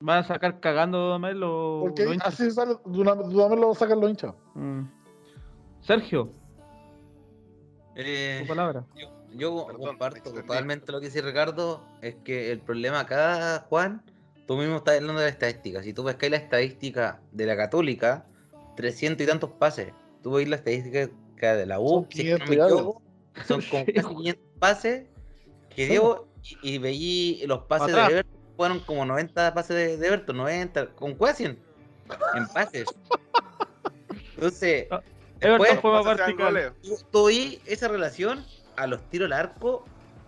Van 0.00 0.18
a 0.18 0.22
sacar 0.24 0.60
cagando 0.60 0.98
Dudamel 0.98 1.38
los, 1.38 1.82
Porque 1.82 2.04
los 2.04 2.14
hinchas. 2.14 2.28
así 2.40 2.50
sale, 2.50 2.76
Dudamel 2.86 3.60
lo 3.60 3.74
sacar 3.74 3.98
los 3.98 4.08
hinchas. 4.08 4.34
Mm. 4.54 4.84
Sergio, 5.82 6.32
Eh, 8.06 8.44
palabra. 8.46 8.84
Yo 9.34 9.66
Perdón, 9.66 9.86
comparto 9.86 10.32
totalmente 10.32 10.90
lo 10.92 11.00
que 11.00 11.06
dice 11.06 11.22
Ricardo. 11.22 11.84
Es 12.02 12.16
que 12.24 12.50
el 12.50 12.60
problema 12.60 13.00
acá, 13.00 13.66
Juan, 13.68 14.02
tú 14.46 14.56
mismo 14.56 14.76
estás 14.76 14.96
hablando 14.96 15.20
de 15.20 15.26
la 15.26 15.30
estadística. 15.32 15.82
Si 15.82 15.92
tú 15.92 16.02
ves 16.02 16.16
que 16.16 16.26
hay 16.26 16.30
la 16.30 16.36
estadística 16.38 17.20
de 17.32 17.46
la 17.46 17.56
Católica, 17.56 18.26
300 18.76 19.24
y 19.24 19.28
tantos 19.28 19.50
pases. 19.52 19.92
Tú 20.22 20.32
ves 20.32 20.48
la 20.48 20.56
estadística 20.56 21.08
de 21.56 21.66
la 21.66 21.78
U, 21.80 21.88
Son 21.88 22.06
si 22.10 22.24
no 22.30 22.38
500 22.38 22.48
me 22.48 22.54
y 22.56 22.58
algo. 22.60 22.76
equivoco, 22.76 23.02
son 23.46 23.62
como 23.70 23.84
Sí, 23.86 23.92
casi 23.92 24.08
500 24.14 24.44
pases 24.58 25.06
que 25.74 25.86
dio 25.86 26.28
y, 26.62 26.74
y 26.74 26.78
veí 26.78 27.42
los 27.46 27.60
pases 27.64 27.88
Atrás. 27.90 28.08
de 28.08 28.12
Everton. 28.14 28.40
Fueron 28.56 28.80
como 28.80 29.04
90 29.06 29.54
pases 29.54 29.76
de, 29.76 29.96
de 29.96 30.06
Everton, 30.08 30.36
90, 30.36 30.86
con 30.94 31.14
casi 31.14 31.44
100 31.44 31.58
en 32.34 32.46
pases. 32.48 32.84
Entonces, 34.34 34.86
Ah, 34.90 35.00
Everton 35.40 35.80
fue 35.80 35.90
más 35.92 36.04
Pases 36.04 36.18
vertical. 36.18 36.56
ahí 37.28 37.60
esa 37.66 37.88
relación 37.88 38.44
a 38.76 38.86
los 38.86 39.00
tiros 39.10 39.26
al 39.26 39.32
arco 39.32 39.84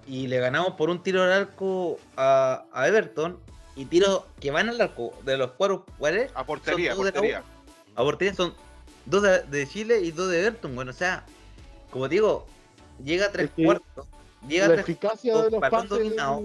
y 0.06 0.26
le 0.26 0.38
ganamos 0.40 0.74
por 0.74 0.90
un 0.90 1.02
tiro 1.02 1.22
al 1.22 1.32
arco 1.32 1.98
a, 2.16 2.64
a 2.72 2.88
Everton 2.88 3.38
y 3.76 3.86
tiros 3.86 4.24
que 4.40 4.50
van 4.50 4.68
al 4.68 4.80
arco 4.80 5.14
de 5.24 5.36
los 5.36 5.52
cuatro 5.52 5.84
jugadores 5.96 6.30
A 6.34 6.44
portería, 6.44 6.92
a 6.92 6.96
de 6.96 7.12
portería. 7.12 7.42
a 7.94 8.02
portería 8.02 8.34
son 8.34 8.54
dos 9.06 9.22
de, 9.22 9.42
de 9.42 9.68
Chile 9.68 10.00
y 10.00 10.10
dos 10.12 10.28
de 10.30 10.40
Everton. 10.40 10.74
Bueno, 10.74 10.90
o 10.90 10.94
sea, 10.94 11.24
como 11.90 12.08
digo, 12.08 12.46
llega 13.02 13.26
a 13.26 13.32
tres 13.32 13.46
Es 13.48 13.52
que 13.54 13.64
cuartos, 13.64 14.06
llega 14.46 14.66
a 14.66 14.68
La 14.68 14.74
tres 14.74 14.84
eficacia 14.88 15.36
de 15.36 15.50
los 15.50 15.60
balón 15.60 15.88
pases. 15.88 15.88
dominado. 15.88 16.42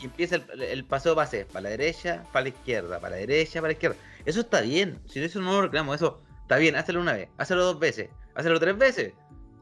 y 0.00 0.04
empieza 0.06 0.36
el, 0.36 0.62
el 0.62 0.84
paseo 0.84 1.14
pase 1.14 1.44
para 1.46 1.62
la 1.64 1.68
derecha, 1.70 2.24
para 2.32 2.44
la 2.44 2.48
izquierda, 2.50 2.98
para 3.00 3.10
la 3.10 3.16
derecha, 3.16 3.60
para 3.60 3.68
la 3.68 3.72
izquierda. 3.72 3.96
Eso 4.24 4.40
está 4.40 4.60
bien, 4.62 4.98
si 5.08 5.22
eso 5.22 5.40
no 5.40 5.52
lo 5.52 5.62
reclamo, 5.62 5.94
eso 5.94 6.20
está 6.44 6.56
bien, 6.58 6.76
hazlo 6.76 7.00
una 7.00 7.14
vez, 7.14 7.28
hazlo 7.36 7.64
dos 7.64 7.78
veces, 7.78 8.08
hazlo 8.34 8.60
tres 8.60 8.78
veces. 8.78 9.12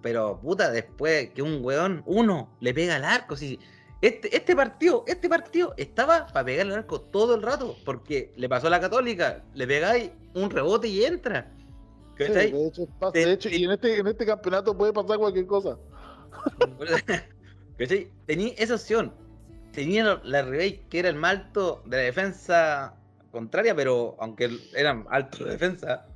Pero 0.03 0.39
puta, 0.41 0.71
después 0.71 1.31
que 1.31 1.43
un 1.43 1.65
weón, 1.65 2.03
uno, 2.07 2.51
le 2.61 2.75
pega 2.75 2.97
al 2.97 3.05
arco, 3.05 3.37
si 3.37 3.59
este, 4.01 4.37
este 4.37 4.57
partido, 4.57 5.05
este 5.07 5.29
partido 5.29 5.75
estaba 5.77 6.27
para 6.27 6.45
pegarle 6.45 6.73
al 6.75 6.81
arco 6.81 7.01
todo 7.01 7.37
el 7.37 7.43
rato, 7.43 7.77
porque 7.85 8.33
le 8.37 8.49
pasó 8.49 8.67
a 8.67 8.71
la 8.71 8.81
católica, 8.81 9.45
le 9.55 9.65
pegáis 9.67 10.11
un 10.35 10.51
rebote 10.51 10.89
y 10.89 11.05
entra. 11.05 11.53
Sí, 12.19 12.25
de 12.51 12.67
hecho, 12.67 12.87
pasa- 12.99 13.13
de 13.13 13.33
hecho, 13.33 13.49
y 13.49 13.65
en 13.65 13.71
este, 13.71 13.99
en 13.99 14.07
este 14.09 14.27
campeonato 14.27 14.77
puede 14.77 14.93
pasar 14.93 15.19
cualquier 15.19 15.47
cosa. 15.47 15.79
Tenía 18.27 18.55
esa 18.59 18.75
opción. 18.75 19.13
Tenía 19.73 20.21
la 20.25 20.43
Rebey, 20.43 20.85
que 20.91 20.99
era 20.99 21.09
el 21.09 21.17
más 21.17 21.33
alto 21.37 21.83
de 21.87 21.97
la 21.97 22.03
defensa 22.03 22.95
contraria, 23.31 23.75
pero 23.75 24.17
aunque 24.21 24.51
eran 24.75 25.07
altos 25.11 25.41
de 25.41 25.53
defensa. 25.53 26.07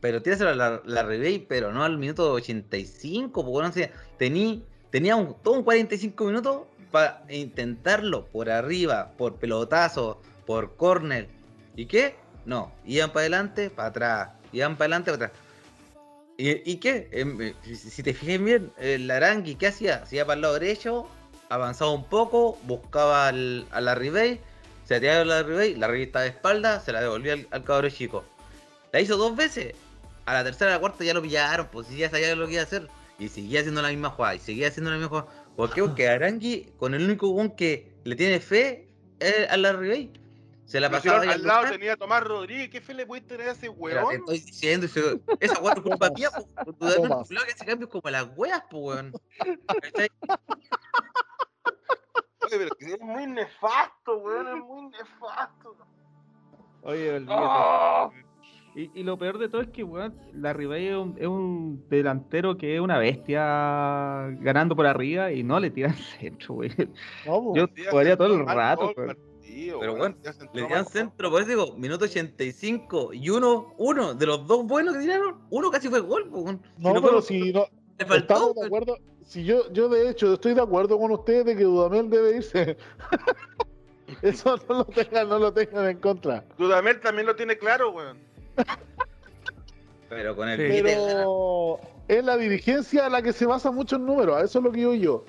Pero 0.00 0.22
tíraselo 0.22 0.50
a 0.50 0.54
la, 0.54 0.82
la 0.84 1.02
Rebey, 1.02 1.40
pero 1.40 1.72
no 1.72 1.82
al 1.84 1.98
minuto 1.98 2.32
85, 2.32 3.44
porque 3.44 3.66
no 3.66 3.72
sé, 3.72 3.92
tenía, 4.16 4.58
tenía 4.90 5.16
todo 5.42 5.54
un 5.54 5.64
45 5.64 6.24
minutos 6.24 6.62
para 6.92 7.24
intentarlo 7.28 8.26
por 8.26 8.48
arriba, 8.50 9.12
por 9.18 9.36
pelotazo, 9.36 10.20
por 10.46 10.76
corner. 10.76 11.28
¿Y 11.76 11.86
qué? 11.86 12.14
No, 12.46 12.72
iban 12.86 13.10
para 13.10 13.22
adelante, 13.22 13.70
para 13.70 13.88
atrás, 13.88 14.28
iban 14.52 14.76
para 14.76 14.84
adelante, 14.96 15.10
para 15.12 15.26
atrás. 15.26 15.40
¿Y, 16.40 16.76
qué? 16.76 17.08
Em, 17.10 17.40
eh, 17.42 17.54
si, 17.64 17.74
si 17.74 18.02
te 18.04 18.14
fijas 18.14 18.42
bien, 18.42 18.70
el 18.78 19.10
Arangui, 19.10 19.56
¿qué 19.56 19.66
hacía? 19.66 20.06
Se 20.06 20.14
iba 20.16 20.24
para 20.24 20.36
el 20.36 20.42
lado 20.42 20.54
derecho, 20.54 21.08
avanzaba 21.48 21.90
un 21.90 22.04
poco, 22.04 22.56
buscaba 22.62 23.26
al- 23.26 23.66
a 23.72 23.80
la 23.80 23.96
Ribey, 23.96 24.40
se 24.84 25.00
tiraba 25.00 25.22
a 25.22 25.24
la 25.24 25.42
Ribey, 25.42 25.74
la 25.74 25.88
Ribey 25.88 26.04
estaba 26.04 26.22
de 26.22 26.30
espalda, 26.30 26.78
se 26.78 26.92
la 26.92 27.00
devolvía 27.00 27.32
al, 27.32 27.48
al 27.50 27.64
cabrón 27.64 27.90
chico. 27.90 28.24
La 28.92 29.00
hizo 29.00 29.16
dos 29.16 29.34
veces, 29.34 29.74
a 30.30 30.34
la 30.34 30.44
tercera 30.44 30.70
y 30.70 30.72
a 30.72 30.76
la 30.76 30.80
cuarta 30.80 31.04
ya 31.04 31.14
lo 31.14 31.22
pillaron, 31.22 31.68
pues 31.72 31.86
si 31.86 31.96
ya 31.96 32.10
sabía 32.10 32.34
lo 32.36 32.46
que 32.46 32.52
iba 32.54 32.62
a 32.62 32.64
hacer. 32.64 32.88
Y 33.18 33.28
seguía 33.28 33.60
haciendo 33.60 33.82
la 33.82 33.88
misma 33.88 34.10
jugada, 34.10 34.36
y 34.36 34.38
seguía 34.38 34.68
haciendo 34.68 34.90
la 34.90 34.96
misma 34.96 35.08
jugada. 35.08 35.28
¿Por 35.56 35.72
qué? 35.72 35.82
Porque 35.82 36.08
Arangui, 36.08 36.72
con 36.76 36.94
el 36.94 37.04
único 37.04 37.28
gol 37.30 37.54
que 37.56 37.92
le 38.04 38.14
tiene 38.14 38.38
fe, 38.40 38.88
es 39.18 39.50
a 39.50 39.56
la 39.56 39.72
Ribey. 39.72 40.12
Se 40.64 40.78
la 40.80 40.90
pasaba 40.90 41.22
al 41.22 41.42
lado 41.42 41.64
tenía 41.70 41.94
a 41.94 41.96
Tomás 41.96 42.22
Rodríguez, 42.22 42.68
¿qué 42.68 42.80
fe 42.82 42.92
le 42.92 43.06
puede 43.06 43.22
tener 43.22 43.48
a 43.48 43.52
ese 43.52 43.70
Pero 43.70 43.74
te 43.74 43.80
weón? 43.80 44.12
estoy 44.16 44.38
diciendo, 44.40 44.86
ese- 44.86 45.18
esa 45.40 45.58
weá 45.60 45.72
es 45.74 45.80
culpa 45.80 46.10
mía, 46.10 46.28
que 47.46 47.52
hace 47.52 47.64
cambios 47.64 47.90
como 47.90 48.10
las 48.10 48.26
weas, 48.36 48.62
po, 48.70 48.78
weón. 48.78 49.12
Oye, 52.44 52.56
pero 52.58 52.70
es 52.78 53.00
muy 53.00 53.26
nefasto, 53.26 54.18
weón, 54.18 54.58
es 54.58 54.64
muy 54.64 54.86
nefasto. 54.90 55.76
Oye, 56.82 57.10
olvídate. 57.16 57.42
¡Ah! 57.44 57.87
Y, 58.78 58.92
y 58.94 59.02
lo 59.02 59.18
peor 59.18 59.38
de 59.38 59.48
todo 59.48 59.60
es 59.60 59.70
que, 59.70 59.82
weón, 59.82 60.14
la 60.32 60.52
Ribey 60.52 60.86
es 60.86 60.96
un, 60.96 61.16
es 61.18 61.26
un 61.26 61.84
delantero 61.90 62.56
que 62.56 62.76
es 62.76 62.80
una 62.80 62.96
bestia 62.96 63.40
ganando 64.38 64.76
por 64.76 64.86
arriba 64.86 65.32
y 65.32 65.42
no 65.42 65.58
le 65.58 65.70
tiran 65.70 65.96
centro, 66.20 66.54
weón. 66.54 66.94
No, 67.26 67.42
pues, 67.42 67.74
Yo 67.74 67.90
jugaría 67.90 68.16
todo 68.16 68.36
el 68.36 68.46
rato, 68.46 68.92
weón. 68.96 69.18
Pero 69.42 69.94
weón, 69.94 69.98
bueno, 69.98 70.16
Le 70.54 70.60
dieron 70.60 70.70
más 70.70 70.92
centro, 70.92 71.28
por 71.28 71.42
eso 71.42 71.50
digo, 71.50 71.76
minuto 71.76 72.04
85 72.04 73.14
y 73.14 73.30
uno, 73.30 73.74
uno 73.78 74.14
de 74.14 74.26
los 74.26 74.46
dos 74.46 74.64
buenos 74.64 74.94
que 74.94 75.00
tiraron, 75.00 75.40
uno 75.50 75.72
casi 75.72 75.88
fue 75.88 75.98
gol. 75.98 76.28
po, 76.30 76.38
weón. 76.38 76.62
Si 76.76 76.82
No, 76.84 77.02
pero 77.02 77.20
si 77.20 77.52
no, 77.52 77.66
le 77.98 78.06
faltó, 78.06 78.34
estamos 78.34 78.54
de 78.54 78.66
acuerdo. 78.66 78.96
Si 79.24 79.44
yo, 79.44 79.72
yo 79.72 79.88
de 79.88 80.08
hecho 80.08 80.34
estoy 80.34 80.54
de 80.54 80.62
acuerdo 80.62 81.00
con 81.00 81.10
ustedes 81.10 81.46
de 81.46 81.56
que 81.56 81.64
Dudamel 81.64 82.08
debe 82.08 82.36
irse. 82.36 82.76
Eso 84.22 84.56
no 84.68 84.78
lo 84.78 84.84
tengan, 84.84 85.28
no 85.28 85.40
lo 85.40 85.52
tengan 85.52 85.88
en 85.88 85.98
contra. 85.98 86.44
Dudamel 86.56 87.00
también 87.00 87.26
lo 87.26 87.34
tiene 87.34 87.58
claro, 87.58 87.90
weón. 87.90 88.27
Pero 90.08 90.34
con 90.36 90.48
el 90.48 90.58
Sí. 90.72 90.80
Pero 90.82 91.80
es 92.08 92.24
la 92.24 92.36
dirigencia 92.36 93.08
la 93.08 93.20
que 93.22 93.32
se 93.32 93.44
basa 93.46 93.70
mucho 93.70 93.96
en 93.96 94.06
números, 94.06 94.36
a 94.36 94.44
eso 94.44 94.58
es 94.58 94.64
lo 94.64 94.72
que 94.72 94.78
digo 94.78 94.94
yo. 94.94 95.24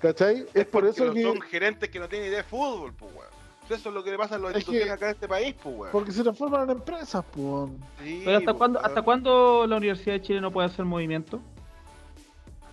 ¿Cachai? 0.00 0.46
Es 0.54 0.64
por 0.66 0.86
eso 0.86 1.12
que. 1.12 1.22
son 1.22 1.40
gerentes 1.40 1.90
que 1.90 1.98
no 1.98 2.08
tienen 2.08 2.28
idea 2.28 2.38
de 2.38 2.44
fútbol, 2.44 2.92
pues, 2.94 3.12
weón. 3.12 3.26
Eso 3.68 3.90
es 3.90 3.94
lo 3.94 4.02
que 4.02 4.10
le 4.12 4.16
pasa 4.16 4.36
a 4.36 4.38
las 4.38 4.56
Es 4.56 4.64
que- 4.64 4.90
acá 4.90 5.06
en 5.06 5.12
este 5.12 5.28
país, 5.28 5.54
pues, 5.62 5.76
weón. 5.76 5.92
Porque 5.92 6.12
se 6.12 6.22
transforman 6.22 6.64
en 6.64 6.70
empresas, 6.76 7.22
pues. 7.32 7.70
Sí, 8.02 8.22
Pero 8.24 8.38
¿hasta 8.38 8.44
pues, 8.52 8.56
cuándo. 8.56 8.80
¿hasta 8.80 9.02
cuándo 9.02 9.66
la 9.66 9.76
Universidad 9.76 10.14
de 10.14 10.22
Chile 10.22 10.40
no 10.40 10.50
puede 10.52 10.68
hacer 10.68 10.84
movimiento? 10.84 11.40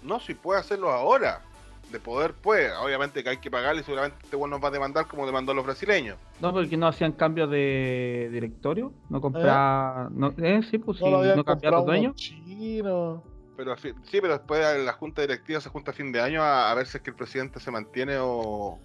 No, 0.03 0.19
si 0.19 0.35
puede 0.35 0.59
hacerlo 0.59 0.91
ahora. 0.91 1.41
De 1.89 1.99
poder, 1.99 2.33
puede. 2.33 2.71
Obviamente 2.73 3.23
que 3.23 3.29
hay 3.29 3.37
que 3.37 3.51
pagarle 3.51 3.81
y 3.81 3.83
seguramente 3.83 4.17
este 4.23 4.35
weón 4.35 4.49
nos 4.49 4.63
va 4.63 4.69
a 4.69 4.71
demandar 4.71 5.07
como 5.07 5.25
demandó 5.25 5.51
a 5.51 5.55
los 5.55 5.65
brasileños. 5.65 6.17
No, 6.41 6.51
porque 6.51 6.75
no 6.77 6.87
hacían 6.87 7.11
cambios 7.11 7.49
de 7.51 8.29
directorio, 8.31 8.91
no 9.09 9.21
compraban, 9.21 10.09
no, 10.17 10.33
eh, 10.37 10.61
sí, 10.69 10.79
pues 10.79 10.97
sí, 10.97 11.03
No 11.35 11.43
cambiaron 11.43 11.85
dueños. 11.85 12.05
unos 12.11 12.15
chinos. 12.15 13.21
Pero 13.55 13.71
a 13.71 13.77
fin- 13.77 13.95
sí, 14.03 14.19
pero 14.19 14.33
después 14.33 14.83
la 14.83 14.93
junta 14.93 15.21
directiva 15.21 15.61
se 15.61 15.69
junta 15.69 15.91
a 15.91 15.93
fin 15.93 16.11
de 16.11 16.19
año 16.21 16.41
a, 16.41 16.71
a 16.71 16.73
ver 16.73 16.87
si 16.87 16.97
es 16.97 17.03
que 17.03 17.11
el 17.11 17.15
presidente 17.15 17.59
se 17.59 17.71
mantiene 17.71 18.17
o, 18.17 18.79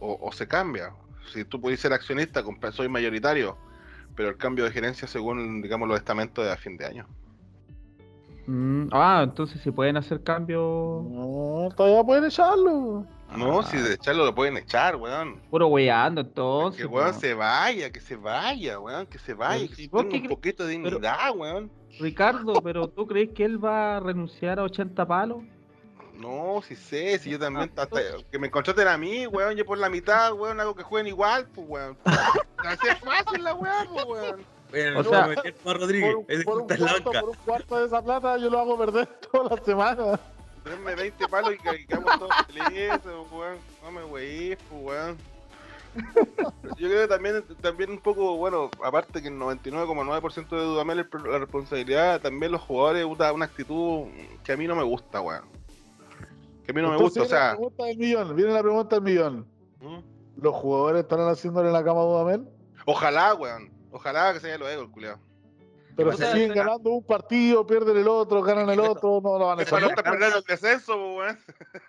o- 0.00 0.18
o 0.20 0.32
se 0.32 0.46
cambia. 0.48 0.92
Si 1.32 1.44
tú 1.44 1.60
puedes 1.60 1.80
ser 1.80 1.92
accionista, 1.92 2.42
soy 2.72 2.88
mayoritario, 2.88 3.56
pero 4.16 4.28
el 4.28 4.36
cambio 4.36 4.64
de 4.64 4.72
gerencia 4.72 5.06
según, 5.06 5.62
digamos, 5.62 5.88
los 5.88 5.96
estamentos 5.96 6.44
de 6.44 6.50
a 6.52 6.56
fin 6.56 6.76
de 6.76 6.84
año. 6.86 7.06
Mm, 8.52 8.88
ah, 8.90 9.20
entonces 9.22 9.60
si 9.62 9.70
pueden 9.70 9.96
hacer 9.96 10.24
cambios, 10.24 10.60
No, 11.04 11.68
todavía 11.76 12.02
pueden 12.02 12.24
echarlo. 12.24 13.06
No, 13.36 13.60
Ah. 13.60 13.62
si 13.62 13.76
de 13.76 13.94
echarlo 13.94 14.24
lo 14.24 14.34
pueden 14.34 14.56
echar, 14.56 14.96
weón. 14.96 15.40
puro 15.50 15.68
weyando 15.68 16.22
entonces. 16.22 16.80
que 16.80 16.86
weón 16.86 17.14
se 17.14 17.32
vaya, 17.34 17.90
que 17.90 18.00
se 18.00 18.16
vaya, 18.16 18.80
weón, 18.80 19.06
que 19.06 19.18
se 19.20 19.34
vaya, 19.34 19.60
Pero 19.60 19.68
que 19.70 19.76
si 19.76 19.86
vos 19.86 20.04
un 20.04 20.26
poquito 20.28 20.64
de 20.66 20.72
dignidad, 20.72 21.30
weón. 21.36 21.70
Ricardo, 22.00 22.54
pero 22.60 22.88
¿tú 22.88 23.06
crees 23.06 23.30
que 23.30 23.44
él 23.44 23.64
va 23.64 23.98
a 23.98 24.00
renunciar 24.00 24.58
a 24.58 24.64
80 24.64 25.06
palos? 25.06 25.44
No, 26.18 26.60
si 26.66 26.74
sé, 26.74 27.20
si 27.20 27.30
yo 27.30 27.38
también, 27.38 27.70
hasta 27.76 28.00
que 28.32 28.38
me 28.40 28.50
contraten 28.50 28.88
a 28.88 28.98
mí, 28.98 29.28
weón, 29.28 29.54
yo 29.54 29.64
por 29.64 29.78
la 29.78 29.88
mitad, 29.88 30.32
weón, 30.32 30.58
hago 30.58 30.74
que 30.74 30.82
jueguen 30.82 31.06
igual, 31.06 31.46
pues, 31.54 31.68
weón. 31.68 31.96
Así 32.58 32.88
es 32.88 32.98
fácil 32.98 33.44
la 33.44 33.54
weón, 33.54 33.86
pues, 33.94 34.06
weón. 34.06 34.59
Bueno, 34.70 35.00
O 35.00 35.02
no, 35.02 35.10
sea- 35.10 35.26
meter 35.26 35.54
más 35.64 35.76
Rodríguez, 35.76 36.14
Por, 36.14 36.18
un- 36.18 36.26
ese 36.28 36.44
por 36.44 36.58
un 36.62 36.66
cuarto, 36.68 37.10
por 37.12 37.28
un 37.30 37.36
cuarto 37.44 37.78
de 37.78 37.86
esa 37.86 38.02
plata 38.02 38.36
yo 38.38 38.50
lo 38.50 38.58
hago 38.60 38.78
perder 38.78 39.06
toda 39.32 39.56
la 39.56 39.62
semana. 39.64 40.20
Denme 40.64 40.94
20 40.94 41.28
palos 41.28 41.54
y 41.54 41.86
quedamos 41.86 42.18
todos 42.18 42.30
felices, 42.46 43.00
weón. 43.32 43.56
No 43.82 43.90
me 43.92 44.04
weís, 44.04 44.58
pues, 44.68 44.82
weón. 44.84 45.16
Yo 46.78 46.88
creo 46.88 47.00
que 47.02 47.08
también, 47.08 47.44
también 47.60 47.90
un 47.90 47.98
poco, 47.98 48.36
bueno, 48.36 48.70
aparte 48.84 49.20
que 49.20 49.28
el 49.28 49.34
99,9% 49.34 50.48
de 50.50 50.62
Dudamel 50.62 51.00
es 51.00 51.06
la 51.24 51.38
responsabilidad, 51.38 52.20
también 52.20 52.52
los 52.52 52.60
jugadores, 52.60 53.04
puta, 53.06 53.32
una 53.32 53.46
actitud 53.46 54.06
que 54.44 54.52
a 54.52 54.56
mí 54.56 54.68
no 54.68 54.76
me 54.76 54.84
gusta, 54.84 55.20
weón. 55.20 55.44
Que 56.64 56.70
a 56.70 56.74
mí 56.74 56.80
no 56.82 56.90
me 56.90 56.96
gusta, 56.96 57.20
o 57.20 57.24
viene 57.24 57.34
la 57.38 57.40
sea. 57.46 57.56
pregunta 57.56 57.84
del 57.86 57.98
millón, 57.98 58.36
viene 58.36 58.52
la 58.52 58.62
pregunta 58.62 58.96
del 58.96 59.04
millón. 59.04 59.46
¿Mm? 59.80 59.98
¿Los 60.42 60.54
jugadores 60.54 61.02
estarán 61.02 61.28
haciéndole 61.28 61.72
la 61.72 61.82
cama 61.82 62.00
a 62.00 62.04
Dudamel? 62.04 62.48
Ojalá, 62.86 63.34
weón. 63.34 63.69
Ojalá 63.90 64.32
que 64.32 64.40
se 64.40 64.46
haya 64.48 64.58
lo 64.58 64.68
ego, 64.68 64.82
el 64.82 64.90
culiao. 64.90 65.18
Pero 65.96 66.12
si 66.12 66.24
siguen 66.24 66.54
ganando 66.54 66.90
un 66.90 67.04
partido, 67.04 67.66
pierden 67.66 67.96
el 67.96 68.08
otro, 68.08 68.42
ganan 68.42 68.70
el 68.70 68.80
otro, 68.80 69.20
no 69.22 69.38
lo 69.38 69.46
van 69.46 69.58
a 69.58 69.62
Es 69.62 69.68
para 69.70 69.88
no 69.88 69.94
perdiendo 69.94 70.38
el 70.38 70.44
descenso, 70.44 70.94
weón. 71.16 71.38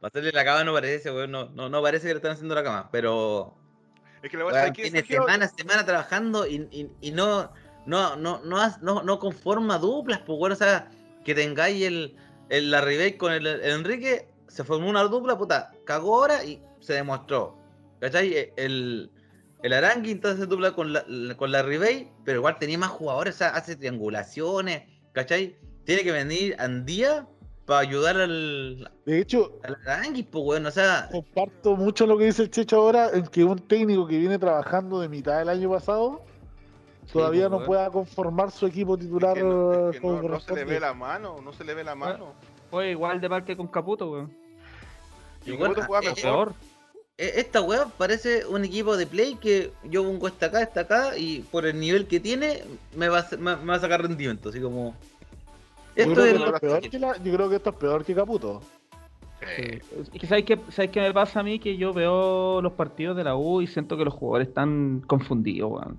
Para 0.00 0.08
hacerle 0.08 0.30
la 0.32 0.44
cama 0.44 0.64
no 0.64 0.72
parece, 0.72 1.10
weón, 1.10 1.30
no, 1.30 1.48
no, 1.50 1.68
no 1.68 1.82
parece 1.82 2.06
que 2.06 2.14
le 2.14 2.18
están 2.18 2.32
haciendo 2.32 2.54
la 2.54 2.62
cama, 2.62 2.88
pero 2.92 3.54
Es 4.22 4.30
que 4.30 4.36
le 4.36 4.44
voy 4.44 4.52
a 4.52 4.62
weón, 4.62 4.72
decir 4.72 4.84
que 4.84 4.90
tiene 4.90 5.06
semana 5.06 5.44
a 5.44 5.48
semana 5.48 5.84
trabajando 5.84 6.46
y, 6.46 6.68
y, 6.70 6.90
y 7.00 7.10
no, 7.10 7.52
no, 7.86 8.16
no, 8.16 8.40
no, 8.44 8.56
has- 8.60 8.80
no, 8.82 9.02
no 9.02 9.18
conforma 9.18 9.78
duplas, 9.78 10.20
pues 10.20 10.38
bueno, 10.38 10.54
o 10.54 10.58
sea, 10.58 10.88
que 11.24 11.34
tengáis 11.34 11.84
el, 11.84 12.16
el 12.48 12.70
la 12.70 12.80
Ribey 12.80 13.16
con 13.16 13.32
el, 13.32 13.46
el 13.46 13.62
Enrique, 13.62 14.28
se 14.48 14.64
formó 14.64 14.88
una 14.88 15.02
dupla, 15.02 15.36
puta, 15.36 15.72
cagó 15.84 16.20
ahora 16.20 16.44
y 16.44 16.62
se 16.80 16.94
demostró. 16.94 17.58
¿Cachai? 18.00 18.32
E, 18.32 18.52
El, 18.56 19.10
el 19.62 19.72
Arangui 19.72 20.10
entonces 20.12 20.40
se 20.40 20.46
dupla 20.46 20.72
con 20.72 20.92
la, 20.92 21.04
con 21.36 21.52
la 21.52 21.62
Ribey, 21.62 22.10
pero 22.24 22.38
igual 22.38 22.58
tenía 22.58 22.78
más 22.78 22.90
jugadores, 22.90 23.34
o 23.34 23.38
sea, 23.38 23.48
hace 23.50 23.76
triangulaciones, 23.76 24.84
¿cachai? 25.12 25.56
Tiene 25.84 26.02
que 26.02 26.12
venir 26.12 26.56
Andía 26.58 27.26
para 27.66 27.80
ayudar 27.80 28.16
al, 28.16 28.90
De 29.06 29.20
hecho, 29.20 29.60
al 29.62 29.76
Arangui, 29.86 30.22
pues 30.24 30.44
bueno, 30.44 30.68
o 30.68 30.72
sea, 30.72 31.08
comparto 31.10 31.76
mucho 31.76 32.06
lo 32.06 32.18
que 32.18 32.24
dice 32.24 32.42
el 32.42 32.50
Checho 32.50 32.76
ahora, 32.76 33.10
en 33.12 33.26
que 33.26 33.44
un 33.44 33.58
técnico 33.58 34.06
que 34.06 34.18
viene 34.18 34.38
trabajando 34.38 35.00
de 35.00 35.08
mitad 35.08 35.38
del 35.38 35.48
año 35.50 35.70
pasado 35.70 36.22
todavía 37.12 37.48
no 37.48 37.64
pueda 37.64 37.90
conformar 37.90 38.50
su 38.50 38.66
equipo 38.66 38.94
Es 38.94 39.00
titular. 39.00 39.34
que 39.34 39.42
no, 39.42 39.90
es 39.90 40.00
que 40.00 40.06
no- 40.06 40.22
no 40.22 40.40
se 40.40 40.54
le 40.54 40.64
ve 40.64 40.80
la 40.80 40.94
mano, 40.94 41.40
no 41.42 41.52
se 41.52 41.64
le 41.64 41.74
ve 41.74 41.84
la 41.84 41.94
mano. 41.94 42.34
Fue 42.70 42.90
igual 42.90 43.20
de 43.20 43.28
mal 43.28 43.44
que 43.44 43.56
con 43.56 43.66
Caputo, 43.66 44.10
weón. 44.10 44.32
Y 45.44 45.52
Igual, 45.52 45.70
Caputo 45.74 45.86
juega 45.88 46.10
eh, 46.10 46.14
mejor. 46.24 46.54
E- 47.20 47.40
Esta 47.40 47.60
weá 47.60 47.84
parece 47.98 48.46
un 48.46 48.64
equipo 48.64 48.96
de 48.96 49.06
play 49.06 49.34
que 49.34 49.72
yo 49.84 50.02
pongo 50.02 50.26
esta 50.26 50.46
acá, 50.46 50.62
esta 50.62 50.80
acá, 50.80 51.18
y 51.18 51.40
por 51.52 51.66
el 51.66 51.78
nivel 51.78 52.06
que 52.06 52.18
tiene, 52.18 52.62
me 52.96 53.08
va 53.08 53.18
a, 53.18 53.22
sa- 53.24 53.36
me, 53.36 53.56
me 53.56 53.66
va 53.66 53.74
a 53.74 53.80
sacar 53.80 54.00
rendimiento. 54.00 54.48
Así 54.48 54.60
como. 54.60 54.94
Yo 55.96 56.04
Esto 56.04 56.14
creo, 56.14 56.24
que 56.24 56.30
es. 56.30 56.34
esto 56.36 56.46
lo- 56.50 56.54
es 56.56 56.60
peor 56.60 56.80
que 56.90 56.98
la- 56.98 57.16
yo 57.22 57.32
creo 57.34 57.48
que 57.50 57.56
esto 57.56 57.70
es 57.70 57.76
peor 57.76 58.04
que 58.04 58.14
Caputo. 58.14 58.62
Es 59.42 60.10
que 60.10 60.26
¿sabes 60.26 60.44
qué, 60.44 60.58
¿sabes 60.70 60.90
qué 60.90 61.00
me 61.00 61.12
pasa 61.12 61.40
a 61.40 61.42
mí? 61.42 61.58
Que 61.58 61.76
yo 61.76 61.92
veo 61.94 62.60
los 62.62 62.72
partidos 62.72 63.16
de 63.16 63.24
la 63.24 63.36
U 63.36 63.60
y 63.62 63.66
siento 63.66 63.96
que 63.96 64.04
los 64.04 64.14
jugadores 64.14 64.48
están 64.48 65.02
confundidos, 65.06 65.70
weón. 65.72 65.98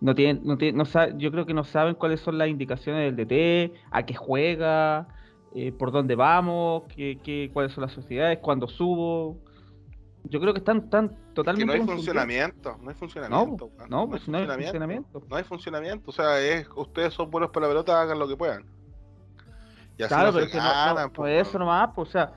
No 0.00 0.14
tienen, 0.14 0.40
no 0.44 0.58
tienen, 0.58 0.76
no 0.76 0.84
sa- 0.84 1.16
yo 1.16 1.30
creo 1.30 1.46
que 1.46 1.54
no 1.54 1.64
saben 1.64 1.94
cuáles 1.94 2.20
son 2.20 2.36
las 2.36 2.48
indicaciones 2.48 3.14
del 3.14 3.16
DT, 3.26 3.72
a 3.90 4.04
qué 4.04 4.14
juega, 4.14 5.08
eh, 5.54 5.72
por 5.72 5.92
dónde 5.92 6.14
vamos, 6.16 6.84
qué, 6.94 7.18
qué- 7.22 7.50
cuáles 7.52 7.72
son 7.72 7.82
las 7.82 7.92
sociedades, 7.92 8.38
cuándo 8.40 8.66
subo. 8.68 9.38
Yo 10.24 10.40
creo 10.40 10.54
que 10.54 10.58
están, 10.58 10.78
están 10.78 11.10
que 11.10 11.16
totalmente 11.34 11.66
no 11.66 11.72
hay 11.72 11.86
funcionamiento, 11.86 12.78
no 12.82 12.88
hay 12.88 12.96
funcionamiento. 12.96 13.66
weón, 13.66 13.90
No, 13.90 14.08
pues 14.08 14.26
no 14.26 14.38
hay 14.38 14.46
funcionamiento. 14.46 15.22
No 15.28 15.36
hay 15.36 15.44
funcionamiento, 15.44 16.10
o 16.10 16.12
sea, 16.12 16.40
es 16.40 16.66
ustedes 16.74 17.12
son 17.12 17.30
buenos 17.30 17.50
para 17.50 17.66
la 17.66 17.72
pelota, 17.72 18.00
hagan 18.00 18.18
lo 18.18 18.26
que 18.26 18.36
puedan. 18.36 18.64
Y 19.98 20.02
así 20.02 20.08
Claro, 20.08 20.28
no 20.28 20.32
pero 20.32 20.46
se 20.46 20.46
es 20.46 20.52
que 20.52 20.58
no, 20.58 20.64
no, 20.64 20.70
ganan, 20.70 21.06
no 21.06 21.12
pues, 21.12 21.40
es 21.40 21.48
eso 21.48 21.58
nomás, 21.58 21.90
pues, 21.94 22.08
o 22.08 22.12
sea, 22.12 22.32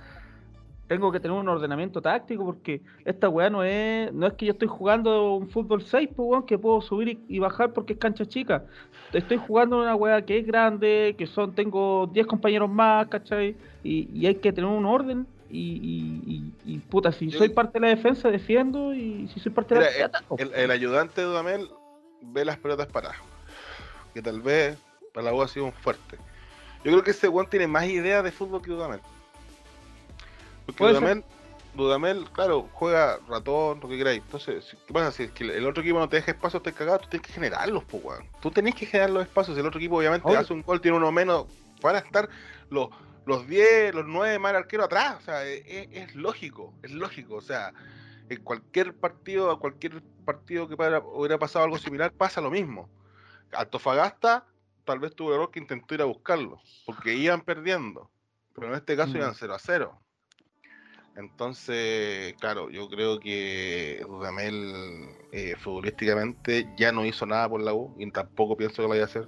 tengo 0.88 1.12
que 1.12 1.20
tener 1.20 1.38
un 1.38 1.48
ordenamiento 1.48 2.02
táctico 2.02 2.46
porque 2.46 2.82
esta 3.06 3.30
weá 3.30 3.50
no 3.50 3.64
es, 3.64 4.12
no 4.14 4.28
es 4.28 4.34
que 4.34 4.46
yo 4.46 4.52
estoy 4.52 4.68
jugando 4.68 5.36
un 5.36 5.50
fútbol 5.50 5.82
6, 5.82 6.10
pues 6.16 6.30
weón, 6.30 6.46
que 6.46 6.58
puedo 6.58 6.82
subir 6.82 7.08
y, 7.08 7.36
y 7.36 7.40
bajar 7.40 7.72
porque 7.72 7.94
es 7.94 8.00
cancha 8.00 8.26
chica. 8.26 8.66
Estoy 9.14 9.38
jugando 9.38 9.80
una 9.80 9.96
weá 9.96 10.26
que 10.26 10.40
es 10.40 10.46
grande, 10.46 11.16
que 11.18 11.26
son, 11.26 11.56
tengo 11.56 12.08
10 12.08 12.28
compañeros 12.28 12.70
más, 12.70 13.08
¿cachai? 13.08 13.56
Y, 13.84 14.10
y 14.14 14.28
hay 14.28 14.36
que 14.36 14.52
tener 14.52 14.70
un 14.70 14.86
orden. 14.86 15.26
Y, 15.50 16.54
y, 16.66 16.78
puta, 16.80 17.12
si 17.12 17.32
soy 17.32 17.50
parte 17.50 17.80
de 17.80 17.88
la 17.88 17.96
defensa, 17.96 18.30
defiendo. 18.30 18.94
Y 18.94 19.30
si 19.34 19.40
soy 19.40 19.52
parte 19.52 19.76
de 19.76 19.82
la 19.82 20.06
ataco. 20.06 20.36
El, 20.38 20.54
el 20.54 20.72
ayudante 20.72 21.22
de 21.22 21.28
Dudamel 21.28 21.70
ve 22.22 22.46
las 22.46 22.58
pelotas 22.58 22.88
paradas. 22.88 23.18
Que 24.14 24.22
tal 24.22 24.42
vez 24.42 24.78
para 25.14 25.26
la 25.26 25.34
U 25.34 25.42
ha 25.42 25.48
sido 25.48 25.66
un 25.66 25.74
fuerte. 25.74 26.18
Yo 26.84 26.92
creo 26.92 27.04
que 27.04 27.12
ese 27.12 27.28
weón 27.28 27.50
tiene 27.50 27.68
más 27.68 27.86
idea 27.86 28.22
de 28.22 28.32
fútbol 28.32 28.62
que 28.62 28.72
Dudamel. 28.72 29.00
Porque. 30.66 30.94
Dudamel, 30.94 31.24
Dudamel, 31.74 32.26
claro, 32.32 32.68
juega 32.74 33.20
ratón, 33.28 33.80
lo 33.82 33.88
que 33.88 33.98
queráis. 33.98 34.22
Entonces, 34.24 34.76
¿qué 34.86 34.94
pasa? 34.94 35.12
Si 35.12 35.24
es 35.24 35.32
que 35.32 35.44
el 35.44 35.66
otro 35.66 35.82
equipo 35.82 36.00
no 36.00 36.10
te 36.10 36.18
deja 36.18 36.32
espacio, 36.32 36.62
te 36.62 36.74
cagado, 36.74 37.00
tú 37.00 37.10
tienes 37.10 37.28
que 37.28 37.34
generarlos, 37.34 37.84
pues, 37.86 38.04
weón. 38.04 38.26
Tú 38.42 38.52
tenés 38.52 38.76
que 38.76 38.86
generar 38.86 39.12
los 39.12 39.24
espacios. 39.24 39.58
El 39.58 39.66
otro 39.66 39.80
equipo, 39.80 39.98
obviamente, 39.98 40.36
hace 40.36 40.54
un 40.54 40.64
gol, 40.64 40.82
tiene 40.82 40.98
uno 40.98 41.12
menos, 41.12 41.46
van 41.82 41.96
a 41.96 42.00
estar 42.00 42.28
los, 42.70 42.90
los 43.28 43.48
10, 43.48 43.94
los 43.94 44.06
9 44.08 44.40
más 44.40 44.52
el 44.52 44.58
arquero 44.58 44.84
atrás. 44.86 45.18
O 45.20 45.22
sea, 45.22 45.46
es, 45.46 45.62
es- 45.66 45.88
es 45.92 46.16
lógico, 46.16 46.74
es 46.82 46.92
lógico. 46.92 47.36
O 47.36 47.42
sea, 47.42 47.74
en 48.30 48.42
cualquier 48.44 48.94
partido, 48.96 49.52
a 49.52 49.60
cualquier 49.60 50.02
partido 50.26 50.68
que 50.68 50.76
para- 50.78 51.00
hubiera 51.00 51.38
pasado 51.38 51.66
algo 51.66 51.78
similar, 51.78 52.12
pasa 52.14 52.42
lo 52.42 52.50
mismo. 52.50 52.90
Antofagasta 53.54 54.46
tal 54.86 55.00
vez 55.00 55.14
tuvo 55.16 55.30
el 55.30 55.36
error 55.36 55.52
que 55.52 55.60
intentó 55.60 55.94
ir 55.96 56.02
a 56.02 56.06
buscarlo, 56.06 56.62
porque 56.86 57.14
iban 57.14 57.42
perdiendo, 57.42 58.10
pero 58.56 58.68
en 58.68 58.74
este 58.76 58.96
caso 58.96 59.14
Mm. 59.14 59.18
iban 59.18 59.36
0 59.36 59.54
a 59.54 59.60
0. 59.60 60.00
Entonces, 61.16 62.36
claro, 62.40 62.70
yo 62.70 62.88
creo 62.90 63.20
que 63.20 64.04
Dudamel 64.08 65.10
eh, 65.32 65.56
futbolísticamente 65.58 66.70
ya 66.78 66.92
no 66.92 67.06
hizo 67.06 67.26
nada 67.26 67.50
por 67.50 67.62
la 67.62 67.74
U 67.74 67.96
y 67.98 68.10
tampoco 68.12 68.56
pienso 68.56 68.78
que 68.78 68.82
lo 68.84 68.90
vaya 68.90 69.02
a 69.04 69.06
hacer. 69.06 69.28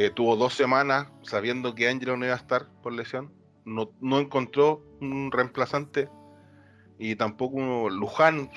Eh, 0.00 0.08
tuvo 0.08 0.34
dos 0.34 0.54
semanas 0.54 1.08
sabiendo 1.20 1.74
que 1.74 1.86
Ángelo 1.86 2.16
no 2.16 2.24
iba 2.24 2.32
a 2.32 2.38
estar 2.38 2.68
por 2.82 2.94
lesión, 2.94 3.30
no, 3.66 3.90
no 4.00 4.18
encontró 4.18 4.82
un 5.02 5.30
reemplazante 5.30 6.08
y 6.98 7.16
tampoco 7.16 7.90
Luján 7.90 8.50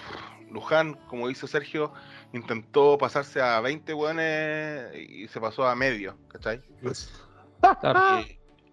Luján, 0.50 0.94
como 1.10 1.28
dice 1.28 1.46
Sergio, 1.50 1.92
intentó 2.32 2.98
pasarse 2.98 3.42
a 3.42 3.60
20 3.60 3.94
weones 3.94 4.96
y 4.96 5.28
se 5.28 5.42
pasó 5.42 5.68
a 5.68 5.76
medio, 5.76 6.16
¿cachai? 6.30 6.62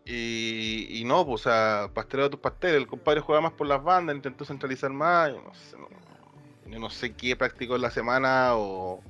Y, 0.04 1.00
y, 1.00 1.04
no, 1.04 1.26
pues, 1.26 1.40
o 1.40 1.50
sea, 1.50 1.90
pasteleo 1.92 2.30
tus 2.30 2.38
pasteles. 2.38 2.76
El 2.76 2.86
compadre 2.86 3.20
juega 3.20 3.40
más 3.40 3.52
por 3.52 3.66
las 3.66 3.82
bandas, 3.82 4.14
intentó 4.14 4.44
centralizar 4.44 4.90
más. 4.92 5.30
Yo 5.32 5.42
no 5.42 5.54
sé, 5.54 5.76
no, 6.68 6.78
no 6.78 6.90
sé 6.90 7.14
qué 7.14 7.34
practicó 7.34 7.74
en 7.74 7.82
la 7.82 7.90
semana 7.90 8.54
o, 8.54 9.02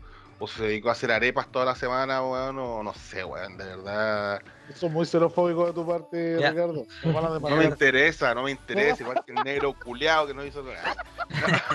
o 0.43 0.47
se 0.49 0.63
dedicó 0.65 0.89
a 0.89 0.93
hacer 0.93 1.13
arepas 1.13 1.53
toda 1.53 1.67
la 1.67 1.75
semana, 1.77 2.23
weón, 2.27 2.59
o 2.59 2.83
no 2.83 2.95
sé, 2.95 3.23
weón, 3.23 3.57
de 3.59 3.65
verdad. 3.67 4.41
Eso 4.69 4.87
es 4.87 4.93
muy 4.93 5.05
xenofóbico 5.07 5.67
de 5.67 5.73
tu 5.73 5.87
parte, 5.87 6.39
Ya. 6.41 6.51
Ricardo. 6.51 6.87
No 7.05 7.57
me 7.57 7.65
interesa, 7.67 8.35
no 8.35 8.43
me 8.45 8.51
interesa. 8.53 9.03
Igual 9.03 9.23
que 9.27 9.33
el 9.33 9.45
negro 9.45 9.75
culeado 9.85 10.27
que 10.27 10.35
no 10.35 10.45
hizo 10.45 10.63
nada. 10.63 10.95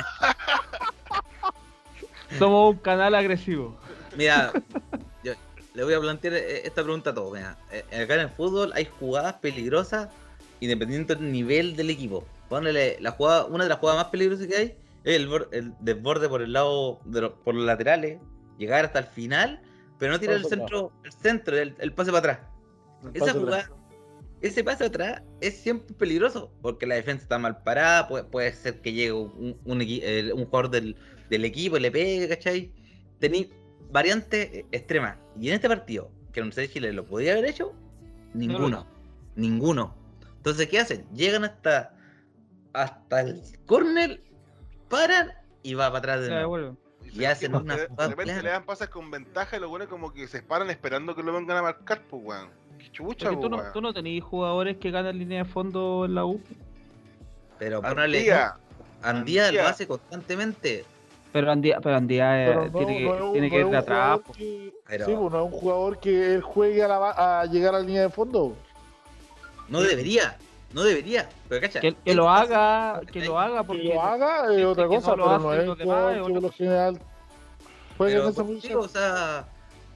Somos 2.40 2.74
un 2.74 2.80
canal 2.80 3.14
agresivo. 3.16 3.78
Mira, 4.18 4.52
yo 5.24 5.34
le 5.74 5.84
voy 5.84 5.94
a 5.94 6.00
plantear 6.00 6.34
eh, 6.34 6.62
esta 6.66 6.84
pregunta 6.84 7.12
a 7.12 7.14
todos. 7.14 7.34
Mira, 7.34 7.58
eh, 7.72 7.84
acá 8.04 8.16
en 8.16 8.22
el 8.22 8.30
fútbol 8.30 8.72
hay 8.76 8.86
jugadas 9.00 9.36
peligrosas 9.36 10.10
independiente 10.60 11.16
del 11.16 11.32
nivel 11.32 11.76
del 11.76 11.90
equipo. 11.92 12.26
Ponele 12.50 12.98
la 13.00 13.12
jugada, 13.12 13.46
una 13.46 13.64
de 13.66 13.70
las 13.70 13.80
jugadas 13.80 14.04
más 14.04 14.12
peligrosas 14.12 14.48
que 14.48 14.56
hay 14.56 14.78
es 15.04 15.16
el, 15.18 15.30
el 15.52 15.74
desborde 15.80 16.28
por 16.28 16.42
el 16.42 16.54
lado, 16.54 17.00
de 17.06 17.22
los- 17.22 17.34
por 17.44 17.54
los 17.56 17.66
laterales, 17.66 18.20
llegar 18.58 18.86
hasta 18.86 19.00
el 19.00 19.06
final, 19.06 19.62
pero 19.98 20.12
no 20.12 20.20
tirar 20.20 20.36
el 20.36 20.46
centro, 20.46 20.92
el 21.04 21.12
centro, 21.12 21.58
el, 21.58 21.76
el 21.80 21.94
pase 21.94 22.12
para 22.12 22.20
atrás. 22.20 22.40
Esa 23.14 23.34
jugada, 23.34 23.70
ese 24.42 24.64
pase 24.64 24.86
atrás 24.86 25.22
es 25.42 25.58
siempre 25.58 25.96
peligroso, 25.96 26.52
porque 26.62 26.86
la 26.86 26.96
defensa 26.96 27.24
está 27.24 27.40
mal 27.40 27.62
parada, 27.64 28.08
puede, 28.08 28.24
puede 28.26 28.54
ser 28.54 28.82
que 28.82 28.94
llegue 28.94 29.14
un, 29.14 29.58
jugador 29.64 30.70
del, 30.70 30.96
del 31.30 31.46
equipo 31.46 31.78
y 31.78 31.82
le 31.82 31.92
pegue, 31.92 32.28
¿cachai? 32.28 32.72
Tení 33.20 33.50
variantes 33.92 34.66
extremas. 34.72 35.18
Y 35.40 35.50
en 35.50 35.56
este 35.56 35.68
partido, 35.68 36.12
que 36.32 36.42
Universidad 36.42 36.68
de 36.68 36.74
Chile 36.74 36.94
lo 36.94 37.06
podía 37.06 37.34
haber 37.34 37.46
hecho, 37.46 37.74
ninguno. 38.34 38.86
Ninguno. 39.36 39.96
Entonces, 40.38 40.68
¿qué 40.68 40.80
hacen? 40.80 41.06
Llegan 41.14 41.44
hasta, 41.44 41.96
hasta 42.74 43.22
el 43.22 43.42
córner, 43.66 44.22
paran 44.90 45.32
y 45.64 45.74
va 45.74 45.88
para 45.88 46.00
atrás 46.00 46.22
de 46.22 46.28
Se 46.28 46.34
nuevo. 46.34 46.78
Y 47.16 47.26
hacen 47.26 47.52
de, 47.52 47.58
una 47.58 47.76
de 47.78 47.88
repente 48.08 48.44
le 48.44 48.50
dan 48.50 48.64
pasas 48.66 48.90
con 48.90 49.10
ventaja 49.10 49.58
y 49.58 49.60
los 49.60 49.70
buenos 49.70 49.88
como 49.88 50.14
que 50.14 50.28
se 50.28 50.42
paran 50.44 50.70
esperando 50.70 51.16
que 51.16 51.24
lo 51.24 51.34
vengan 51.34 51.58
a 51.58 51.62
marcar, 51.62 52.02
pues 52.10 52.22
weón. 52.26 52.50
Qué 52.78 52.92
chucha, 52.92 53.30
pues, 53.30 53.40
tú 53.40 53.50
no, 53.50 53.58
weón. 53.58 53.74
tú 53.74 53.82
no 53.82 53.94
tenés 53.94 54.24
jugadores 54.24 54.78
que 54.78 54.92
ganan 54.92 55.18
línea 55.18 55.44
de 55.44 55.50
fondo 55.50 56.04
en 56.06 56.16
la 56.16 56.26
U. 56.26 56.42
Pero 57.58 57.82
ponele, 57.82 58.18
Andía, 58.20 58.56
Andía 59.02 59.52
lo 59.52 59.68
hace 59.68 59.88
constantemente. 59.88 60.84
Pero 61.32 61.52
Andía, 61.52 61.80
pero 61.82 61.96
Andía 61.96 62.44
eh, 62.44 62.48
Pero 62.48 62.66
no- 62.66 62.78
tiene 62.80 62.98
que, 62.98 63.04
no 63.06 63.16
es 63.16 63.22
un- 63.22 63.32
tiene 63.34 63.50
que 63.50 63.60
no 63.62 63.66
ir 63.68 63.72
de 63.72 63.78
atrás. 63.78 64.20
que- 64.38 64.74
Pero- 64.88 65.06
Sí, 65.06 65.12
pues 65.18 65.32
no 65.34 65.46
es 65.48 65.54
un 65.54 65.60
jugador 65.60 66.00
que 66.00 66.34
él 66.36 66.42
juegue 66.42 66.84
a, 66.84 66.88
la 66.88 67.42
a 67.42 67.46
llegar 67.46 67.76
a 67.76 67.80
la 67.80 67.86
línea 67.86 68.02
de 68.04 68.10
fondo. 68.10 68.56
No 69.70 69.82
debería, 69.82 70.38
no 70.76 70.84
debería. 70.84 71.30
Pero 71.48 71.62
cacha, 71.62 71.80
Que, 71.80 71.96
lo 72.14 72.30
haga, 72.30 73.00
que 73.12 73.24
lo 73.26 73.40
haga 73.40 73.62
Que 73.62 73.66
porque 73.68 73.84
lo 73.86 74.02
haga 74.04 74.54
es 74.54 74.66
otra 74.66 74.88
cosa, 74.88 75.12
no 75.12 75.16
lo 75.16 75.50
pero 75.50 75.66
no 75.66 75.74
es 75.74 75.82
jugador 75.82 76.16
que 76.28 76.34
por 76.34 76.42
lo 76.44 76.52
general 76.52 77.00
juega 77.98 78.14
Pero 78.14 78.24
en 78.26 78.30
esa 78.30 78.44
posición. 78.44 78.80
o 78.82 78.88
sea, 78.90 79.48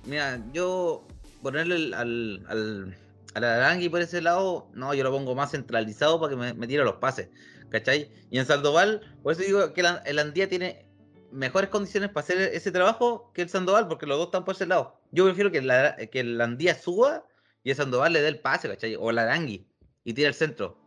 mira, 0.05 0.39
yo 0.53 1.05
ponerle 1.41 1.75
el- 1.75 1.93
al, 1.93 2.45
al, 2.47 2.97
al 3.33 3.43
Arangui 3.43 3.89
por 3.89 3.99
ese 4.01 4.21
lado, 4.21 4.69
no, 4.73 4.93
yo 4.93 5.03
lo 5.03 5.11
pongo 5.11 5.35
más 5.35 5.51
centralizado 5.51 6.17
para 6.19 6.29
que 6.31 6.37
me, 6.37 6.53
me 6.53 6.65
tire 6.65 6.85
los 6.85 6.95
pases, 6.95 7.27
¿cachai? 7.69 8.09
Y 8.31 8.39
en 8.39 8.45
Sandoval, 8.45 9.01
por 9.21 9.33
eso 9.33 9.41
digo 9.41 9.73
que 9.73 9.83
la- 9.83 10.01
el 10.05 10.17
Andía 10.17 10.47
tiene 10.47 10.85
mejores 11.31 11.69
condiciones 11.69 12.09
para 12.09 12.23
hacer 12.23 12.39
ese 12.53 12.71
trabajo 12.71 13.31
que 13.33 13.41
el 13.41 13.49
Sandoval, 13.49 13.89
porque 13.89 14.05
los 14.05 14.17
dos 14.17 14.27
están 14.27 14.45
por 14.45 14.55
ese 14.55 14.65
lado. 14.65 14.95
Yo 15.11 15.25
prefiero 15.25 15.51
que, 15.51 15.61
la, 15.61 15.97
que 15.97 16.21
el 16.21 16.39
Andía 16.39 16.73
suba 16.73 17.25
y 17.65 17.71
el 17.71 17.75
Sandoval 17.75 18.13
le 18.13 18.21
dé 18.21 18.29
el 18.29 18.39
pase, 18.39 18.69
¿cachai? 18.69 18.95
O 18.95 19.09
el 19.09 19.19
Arangui 19.19 19.67
y 20.03 20.13
tire 20.13 20.27
el 20.27 20.33
centro, 20.33 20.77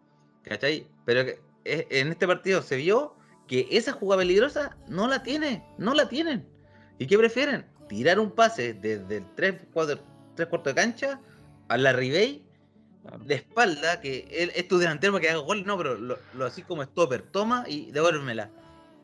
¿cachai? 0.43 0.87
Pero 1.05 1.25
que, 1.25 1.41
eh, 1.65 1.87
en 1.91 2.09
este 2.09 2.27
partido 2.27 2.63
se 2.63 2.77
vio 2.77 3.15
que 3.47 3.67
esa 3.71 3.93
jugada 3.93 4.23
peligrosa 4.23 4.77
no 4.89 5.09
la 5.09 5.23
tiene, 5.23 5.65
no 5.79 5.95
la 5.95 6.09
tienen. 6.09 6.47
¿Y 6.99 7.07
qué 7.07 7.19
prefieren? 7.19 7.67
Tirar 7.89 8.19
un 8.19 8.31
pase 8.31 8.75
desde 8.75 9.19
el 9.19 9.35
3, 9.35 9.55
4, 9.73 10.01
3 10.37 10.49
cuartos 10.49 10.75
de 10.75 10.81
cancha 10.81 11.21
a 11.69 11.77
la 11.77 11.93
Ribey 11.93 12.43
de 13.25 13.35
espalda, 13.35 14.01
que 14.01 14.29
él 14.31 14.53
es 14.55 14.69
tu 14.69 14.79
delantero 14.79 15.13
para 15.13 15.23
que 15.23 15.31
haga 15.31 15.41
gol, 15.41 15.65
no, 15.67 15.77
pero 15.77 15.97
lo, 15.97 16.19
lo 16.35 16.45
así 16.47 16.63
como 16.63 16.85
stopper, 16.85 17.23
toma 17.23 17.65
y 17.67 17.91
devuélvemela. 17.91 18.51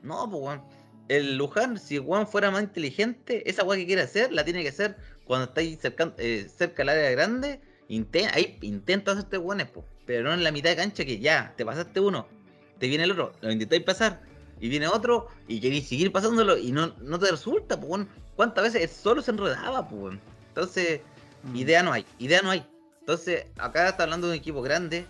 No, 0.02 0.28
pues 0.30 0.42
weón. 0.42 0.62
El 1.08 1.38
Luján, 1.38 1.78
si 1.78 1.96
Juan 1.96 2.28
fuera 2.28 2.50
más 2.50 2.62
inteligente, 2.62 3.48
esa 3.48 3.64
weá 3.64 3.78
que 3.78 3.86
quiere 3.86 4.02
hacer, 4.02 4.30
la 4.30 4.44
tiene 4.44 4.62
que 4.62 4.68
hacer 4.68 4.96
cuando 5.24 5.46
estáis 5.46 5.78
cerca, 5.80 6.14
eh, 6.18 6.48
cerca 6.54 6.82
del 6.82 6.90
área 6.90 7.10
grande. 7.10 7.60
Ahí 8.34 8.58
intenta 8.60 9.12
hacerte 9.12 9.38
guanes, 9.38 9.68
pues. 9.70 9.86
Pero 10.08 10.24
no 10.24 10.32
en 10.32 10.42
la 10.42 10.50
mitad 10.50 10.70
de 10.70 10.76
cancha 10.76 11.04
que 11.04 11.18
ya, 11.20 11.54
te 11.56 11.64
pasaste 11.64 12.00
uno, 12.00 12.26
te 12.78 12.88
viene 12.88 13.04
el 13.04 13.12
otro, 13.12 13.32
lo 13.42 13.52
intentáis 13.52 13.82
pasar, 13.82 14.22
y 14.58 14.68
viene 14.68 14.88
otro, 14.88 15.28
y 15.46 15.60
queréis 15.60 15.86
seguir 15.86 16.10
pasándolo, 16.10 16.56
y 16.56 16.72
no, 16.72 16.94
no 17.00 17.18
te 17.18 17.30
resulta, 17.30 17.78
pues. 17.78 18.06
¿Cuántas 18.34 18.64
veces 18.64 18.82
él 18.82 18.88
solo 18.88 19.20
se 19.20 19.32
enredaba, 19.32 19.86
pues 19.86 20.02
weón? 20.02 20.20
Entonces, 20.48 21.00
Mm. 21.42 21.56
idea 21.56 21.82
no 21.82 21.92
hay, 21.92 22.04
idea 22.18 22.42
no 22.42 22.50
hay. 22.50 22.66
Entonces, 23.00 23.46
acá 23.58 23.88
está 23.88 24.04
hablando 24.04 24.26
de 24.26 24.32
un 24.32 24.38
equipo 24.38 24.62
grande 24.62 25.06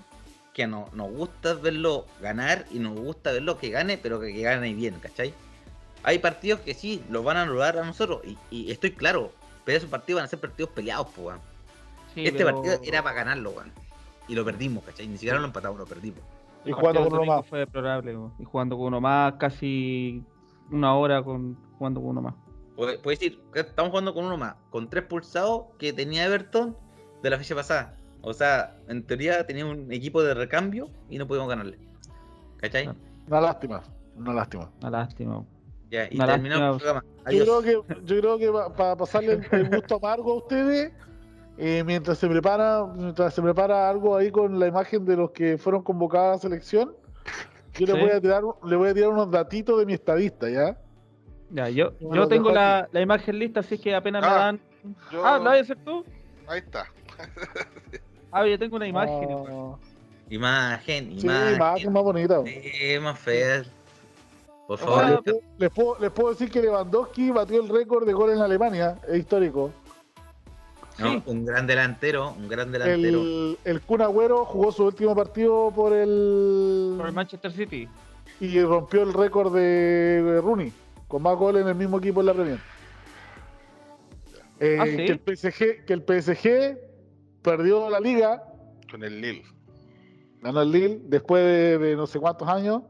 que 0.53 0.67
no, 0.67 0.91
nos 0.93 1.11
gusta 1.11 1.55
verlo 1.55 2.07
ganar 2.21 2.67
y 2.71 2.79
nos 2.79 2.99
gusta 2.99 3.33
verlo 3.33 3.59
que 3.59 3.71
gane, 3.71 3.99
pero 3.99 4.21
que, 4.21 4.33
que 4.33 4.43
gane 4.43 4.75
bien, 4.75 4.99
¿cachai? 5.01 5.33
Hay 6.03 6.19
partidos 6.19 6.61
que 6.61 6.75
sí, 6.75 7.03
los 7.09 7.25
van 7.25 7.37
a 7.37 7.43
anular 7.43 7.79
a 7.79 7.85
nosotros, 7.85 8.21
y, 8.25 8.37
y 8.51 8.71
estoy 8.73 8.93
claro, 8.93 9.33
pero 9.65 9.79
esos 9.79 9.91
partidos 9.91 10.19
van 10.19 10.27
a 10.27 10.29
ser 10.29 10.41
partidos 10.41 10.71
peleados, 10.73 11.07
pues. 11.15 11.37
Sí, 12.15 12.27
este 12.27 12.45
pero 12.45 12.55
partido 12.55 12.81
era 12.85 13.03
para 13.03 13.17
ganarlo, 13.17 13.51
weón. 13.51 13.73
Y 14.29 14.35
lo 14.35 14.45
perdimos, 14.45 14.85
¿cachai? 14.85 15.09
Ni 15.09 15.17
siquiera 15.17 15.39
lo 15.39 15.47
empatamos, 15.47 15.79
lo 15.79 15.87
perdimos. 15.87 16.21
Y 16.65 16.69
el 16.69 16.75
jugando 16.75 17.05
con 17.09 17.13
uno 17.15 17.25
más. 17.25 17.47
Fue 17.47 17.61
deplorable, 17.61 18.17
y 18.39 18.45
jugando 18.45 18.77
con 18.77 18.87
uno 18.89 19.01
más, 19.01 19.35
casi 19.35 20.23
una 20.71 20.95
hora 20.95 21.23
con 21.23 21.57
jugando 21.79 22.01
con 22.01 22.11
uno 22.11 22.23
más. 22.23 22.35
Puede, 22.77 22.99
puede 22.99 23.17
decir 23.17 23.41
estamos 23.55 23.91
jugando 23.91 24.13
con 24.15 24.25
uno 24.25 24.37
más, 24.37 24.55
con 24.71 24.89
tres 24.89 25.05
pulsados 25.05 25.65
que 25.79 25.93
tenía 25.93 26.25
Everton 26.27 26.77
de 27.23 27.31
la 27.31 27.39
fecha 27.39 27.55
pasada. 27.55 27.97
O 28.21 28.35
sea, 28.35 28.77
en 28.89 29.05
teoría 29.07 29.47
tenía 29.47 29.65
un 29.65 29.91
equipo 29.93 30.23
de 30.23 30.35
recambio 30.35 30.91
y 31.09 31.19
no 31.19 31.27
pudimos 31.27 31.49
ganarle. 31.49 31.79
¿Cachai? 32.59 32.89
Una 33.29 33.41
lástima, 33.41 33.83
una 34.17 34.33
lástima. 34.35 34.71
Una 34.81 34.91
lástima. 34.91 35.45
Ya, 35.91 36.07
y 36.11 36.17
Una 36.17 36.27
terminamos 36.27 36.83
el 36.83 36.89
lástima. 36.89 37.01
programa. 37.01 37.33
Yo 37.33 37.43
Adiós. 37.43 37.63
creo 37.63 37.83
que, 37.87 37.95
yo 38.05 38.21
creo 38.21 38.39
que 38.39 38.75
para 38.77 38.97
pasarle 38.97 39.33
el, 39.35 39.47
el 39.53 39.71
gusto 39.71 39.97
amargo 39.97 40.33
a 40.33 40.37
ustedes, 40.37 40.93
eh, 41.59 41.83
mientras 41.85 42.19
se 42.19 42.29
prepara, 42.29 42.85
mientras 42.95 43.35
se 43.35 43.43
prepara 43.43 43.89
algo 43.91 44.17
ahí 44.17 44.31
con 44.31 44.59
la 44.59 44.67
imagen 44.69 45.05
de 45.05 45.17
los 45.17 45.31
que 45.33 45.59
fueron 45.59 45.83
convocados 45.83 46.29
a 46.29 46.33
la 46.35 46.39
selección, 46.39 46.95
yo 47.75 47.87
le 47.87 47.93
Sí. 47.95 48.01
voy 48.01 48.11
a 48.11 48.21
tirar, 48.21 48.43
le 48.65 48.77
voy 48.77 48.89
a 48.91 48.95
tirar 48.95 49.11
unos 49.11 49.31
datitos 49.31 49.79
de 49.79 49.87
mi 49.87 49.93
estadista, 49.95 50.49
¿ya? 50.49 50.77
Ya, 51.51 51.69
yo, 51.71 51.93
Bueno, 52.01 52.23
yo 52.25 52.29
tengo 52.29 52.51
la, 52.51 52.89
la 52.93 53.01
imagen 53.01 53.39
lista, 53.39 53.61
así 53.61 53.79
que 53.79 53.95
apenas 53.95 54.23
me 54.23 54.29
Ah, 54.29 54.35
dan. 54.35 54.61
yo- 55.11 55.25
Ah, 55.27 55.39
¿lo 55.39 55.45
vas 55.45 55.59
a 55.59 55.61
hacer 55.63 55.79
tú? 55.85 56.05
Ahí 56.47 56.59
está. 56.61 56.87
Ah, 58.31 58.47
yo 58.47 58.59
tengo 58.59 58.77
una 58.77 58.87
imagen. 58.87 59.29
Imagen, 60.31 61.19
sí, 61.19 61.27
imagen. 61.27 61.55
imagen 61.57 61.93
más 61.93 62.03
bonita. 62.03 62.43
Sí, 62.45 62.99
más 63.01 63.19
fea. 63.19 63.63
Por 64.67 64.75
O 64.75 64.79
favor. 64.79 65.01
sea, 65.01 65.11
les, 65.11 65.23
puedo, 65.23 65.41
les 65.59 65.71
puedo- 65.71 65.97
les 65.99 66.11
puedo 66.11 66.31
decir 66.31 66.51
que 66.51 66.61
Lewandowski 66.61 67.31
batió 67.31 67.63
el 67.63 67.69
récord 67.71 68.07
de 68.07 68.13
gol 68.13 68.31
en 68.33 68.41
Alemania, 68.41 68.99
es 69.09 69.21
histórico. 69.21 69.71
No, 70.99 71.13
sí. 71.13 71.23
un 71.27 71.45
gran 71.45 71.67
delantero, 71.67 72.33
un 72.37 72.49
gran 72.49 72.73
delantero. 72.73 73.21
El, 73.21 73.59
el 73.65 73.81
Kun 73.83 74.03
Agüero 74.03 74.45
jugó 74.45 74.73
su 74.73 74.85
último 74.85 75.15
partido 75.15 75.71
por 75.75 75.93
el, 75.93 76.95
Por 76.97 77.07
el 77.07 77.13
Manchester 77.15 77.53
City. 77.53 77.89
y 78.41 78.61
rompió 78.63 79.03
el 79.03 79.13
récord 79.13 79.55
de 79.55 80.41
Rooney, 80.43 80.73
con 81.07 81.23
más 81.23 81.37
goles 81.37 81.63
en 81.63 81.69
el 81.69 81.75
mismo 81.77 81.99
equipo 81.99 82.21
en 82.21 82.27
la 82.27 82.35
Premier. 82.35 82.59
Eh, 84.61 84.77
Ah, 84.81 84.87
¿sí? 84.87 84.97
que, 84.97 85.13
el 85.13 85.21
PSG, 85.21 85.85
que 85.85 85.93
el 85.93 86.03
PSG 86.03 86.79
perdió 87.43 87.89
la 87.91 88.01
liga, 88.01 88.43
Con 88.91 89.05
el 89.05 89.21
Lille. 89.21 89.45
ganó 90.43 90.63
el 90.63 90.73
Lille 90.73 91.01
después 91.05 91.45
de, 91.45 91.79
de 91.79 91.97
no 91.97 92.07
sé 92.09 92.19
cuántos 92.19 92.49
años. 92.49 92.83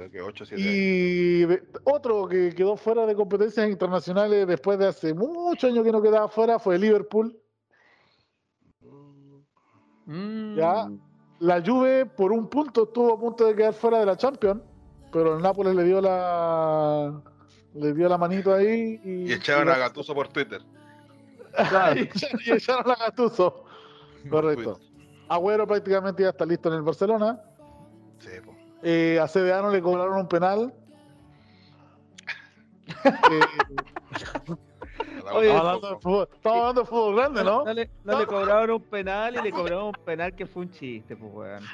Creo 0.00 0.10
que 0.10 0.22
8 0.22 0.44
o 0.44 0.46
7 0.46 0.62
años. 0.62 0.74
Y 0.74 1.46
otro 1.84 2.26
que 2.26 2.54
quedó 2.54 2.74
fuera 2.78 3.04
de 3.04 3.14
competencias 3.14 3.68
internacionales 3.68 4.46
después 4.46 4.78
de 4.78 4.86
hace 4.86 5.12
muchos 5.12 5.70
años 5.70 5.84
que 5.84 5.92
no 5.92 6.00
quedaba 6.00 6.26
fuera 6.28 6.58
fue 6.58 6.76
el 6.76 6.80
Liverpool. 6.80 7.38
Mm. 10.06 10.56
Ya. 10.56 10.88
La 11.40 11.62
Juve 11.62 12.06
por 12.06 12.32
un 12.32 12.48
punto 12.48 12.84
estuvo 12.84 13.12
a 13.12 13.20
punto 13.20 13.44
de 13.46 13.54
quedar 13.54 13.74
fuera 13.74 13.98
de 14.00 14.06
la 14.06 14.16
Champions, 14.16 14.62
pero 15.12 15.36
el 15.36 15.42
Nápoles 15.42 15.74
le 15.74 15.84
dio 15.84 16.00
la 16.00 17.20
le 17.74 17.92
dio 17.92 18.08
la 18.08 18.16
manito 18.18 18.52
ahí 18.54 19.00
y, 19.04 19.30
Y 19.30 19.32
echaron 19.32 19.68
y 19.68 19.70
a 19.70 19.78
Gatuso 19.78 20.14
por 20.14 20.28
Twitter. 20.28 20.62
Y 21.58 21.60
echaron- 21.60 22.40
y 22.46 22.50
echaron 22.52 22.90
a 22.90 22.94
Gattuso. 22.94 23.64
Correcto. 24.30 24.80
Agüero 25.28 25.66
prácticamente 25.66 26.22
ya 26.22 26.30
está 26.30 26.46
listo 26.46 26.68
en 26.70 26.76
el 26.76 26.82
Barcelona. 26.82 27.40
Sí. 28.18 28.30
Eh, 28.82 29.18
a 29.20 29.28
CDA 29.28 29.60
no 29.62 29.70
le 29.70 29.82
cobraron 29.82 30.18
un 30.18 30.28
penal. 30.28 30.72
Eh, 35.30 35.32
Oye, 35.32 35.46
estamos, 35.48 35.66
hablando 35.68 35.88
de 35.90 35.96
fútbol, 36.00 36.28
estamos 36.34 36.58
hablando 36.58 36.80
de 36.80 36.86
fútbol 36.88 37.14
grande, 37.16 37.44
¿no? 37.44 37.64
No 37.64 37.72
le, 37.72 37.90
no 38.04 38.18
le 38.18 38.26
cobraron 38.26 38.70
un 38.70 38.82
penal 38.82 39.36
y 39.36 39.42
le 39.42 39.52
cobraron 39.52 39.84
un 39.86 39.92
penal 40.04 40.34
que 40.34 40.46
fue 40.46 40.62
un 40.62 40.70
chiste, 40.72 41.16
pues, 41.16 41.32
weón. 41.32 41.62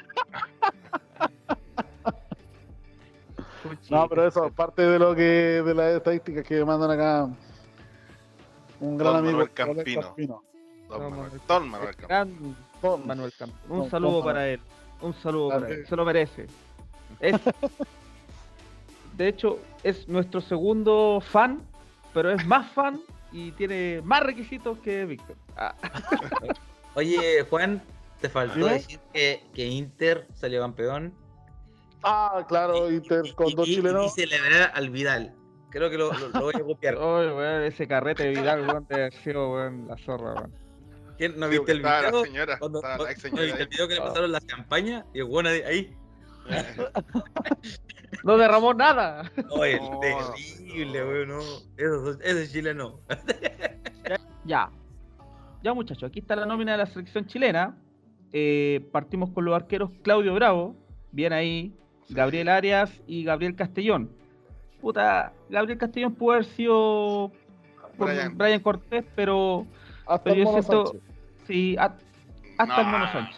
No, 3.89 4.07
pero 4.07 4.27
eso, 4.27 4.49
parte 4.51 4.81
de 4.83 4.99
lo 4.99 5.15
que 5.15 5.23
de 5.63 5.73
las 5.73 5.95
estadísticas 5.95 6.43
que 6.45 6.63
mandan 6.63 6.91
acá 6.91 7.23
un 8.79 8.97
gran 8.97 9.13
Don 9.13 9.15
amigo 9.17 9.31
Manuel 9.39 9.51
Campino. 9.53 10.01
Campino. 10.01 10.43
Don 10.87 10.99
Manuel, 10.99 11.19
Manuel. 11.19 11.41
Don 11.47 11.69
Manuel 11.69 11.95
Campos. 11.95 12.07
Gran 12.07 12.55
Don- 12.81 13.07
Manuel 13.07 13.33
Campos. 13.37 13.59
No, 13.67 13.75
Un 13.83 13.89
saludo 13.89 14.23
para 14.23 14.47
él. 14.47 14.61
Un 15.01 15.13
saludo 15.15 15.49
para 15.49 15.69
él. 15.69 15.85
Se 15.87 15.95
lo 15.95 16.05
merece. 16.05 16.47
Es, 17.19 17.35
de 19.15 19.27
hecho, 19.27 19.59
es 19.83 20.07
nuestro 20.07 20.41
segundo 20.41 21.19
fan, 21.21 21.61
pero 22.13 22.31
es 22.31 22.45
más 22.45 22.71
fan 22.73 22.99
y 23.31 23.51
tiene 23.53 24.01
más 24.03 24.21
requisitos 24.23 24.77
que 24.79 25.05
Víctor. 25.05 25.35
Ah, 25.55 25.73
Oye, 26.95 27.45
Juan, 27.49 27.81
te 28.21 28.29
faltó 28.29 28.55
Dime. 28.55 28.73
decir 28.73 28.99
que, 29.13 29.43
que 29.53 29.65
Inter 29.67 30.27
salió 30.35 30.61
campeón. 30.61 31.13
Ah, 32.03 32.45
claro, 32.47 32.89
Inter 32.91 33.33
con 33.35 33.49
y, 33.49 33.53
dos 33.55 33.67
y- 33.67 33.75
chilenos. 33.75 34.05
y 34.17 34.21
celebrar 34.21 34.71
al 34.73 34.89
Vidal. 34.89 35.33
Creo 35.69 35.89
que 35.89 35.97
lo, 35.97 36.11
lo- 36.13 36.29
lo 36.29 36.41
voy 36.41 36.53
a 36.55 36.59
copiar. 36.63 36.95
Oye, 36.97 37.33
weón, 37.33 37.63
ese 37.63 37.87
carrete 37.87 38.23
de 38.23 38.29
Vidal, 38.29 38.67
weón, 38.67 38.85
te 38.85 39.03
ha 39.03 39.11
sido, 39.11 39.51
weón, 39.51 39.87
la 39.87 39.97
zorra, 39.97 40.33
weón. 40.35 40.53
¿Quién 41.17 41.39
no 41.39 41.49
viste 41.49 41.71
el 41.71 41.81
la 41.81 42.01
video? 42.01 42.23
señora, 42.23 42.59
Cuando, 42.59 42.81
la 42.81 43.11
ex 43.11 43.21
cuando- 43.21 43.41
el 43.41 43.49
señora. 43.49 43.65
video 43.69 43.87
que 43.87 43.93
le 43.95 44.01
pasaron 44.01 44.31
las 44.31 44.45
campañas 44.45 45.05
y 45.13 45.19
el 45.19 45.25
bueno 45.25 45.49
ahí. 45.49 45.95
No 48.23 48.37
derramó 48.37 48.73
nada. 48.73 49.31
Oye, 49.51 49.79
No. 49.79 49.99
terrible, 49.99 51.03
weón. 51.05 51.27
No. 51.29 51.39
Eso, 51.77 52.11
ese 52.21 52.43
es 52.43 52.51
chileno. 52.53 52.99
Ya. 54.45 54.69
Ya, 55.61 55.73
muchachos, 55.73 56.09
aquí 56.09 56.19
está 56.19 56.35
la 56.37 56.45
nómina 56.45 56.71
de 56.73 56.77
la 56.77 56.85
selección 56.85 57.25
chilena. 57.25 57.75
Eh, 58.31 58.87
partimos 58.93 59.29
con 59.31 59.43
los 59.43 59.53
arqueros 59.55 59.91
Claudio 60.03 60.33
Bravo, 60.35 60.75
bien 61.11 61.33
ahí. 61.33 61.73
Gabriel 62.09 62.47
Arias 62.47 62.89
y 63.07 63.25
Gabriel 63.25 63.55
Castellón. 63.55 64.09
Puta, 64.79 65.33
Gabriel 65.49 65.77
Castellón 65.77 66.15
pudo 66.15 66.31
haber 66.33 66.45
sido 66.45 67.33
por 67.97 68.07
Brian. 68.07 68.37
Brian, 68.37 68.59
Cortés, 68.61 69.03
pero 69.15 69.65
Hasta 70.05 70.23
pero 70.23 70.35
el 70.35 70.43
yo 70.45 70.51
siento- 70.53 70.95
sí, 71.45 71.75
a- 71.77 71.97
hasta 72.57 72.81
el 72.81 72.85
No. 72.85 72.91
Mono 72.93 73.11
Sánchez. 73.11 73.37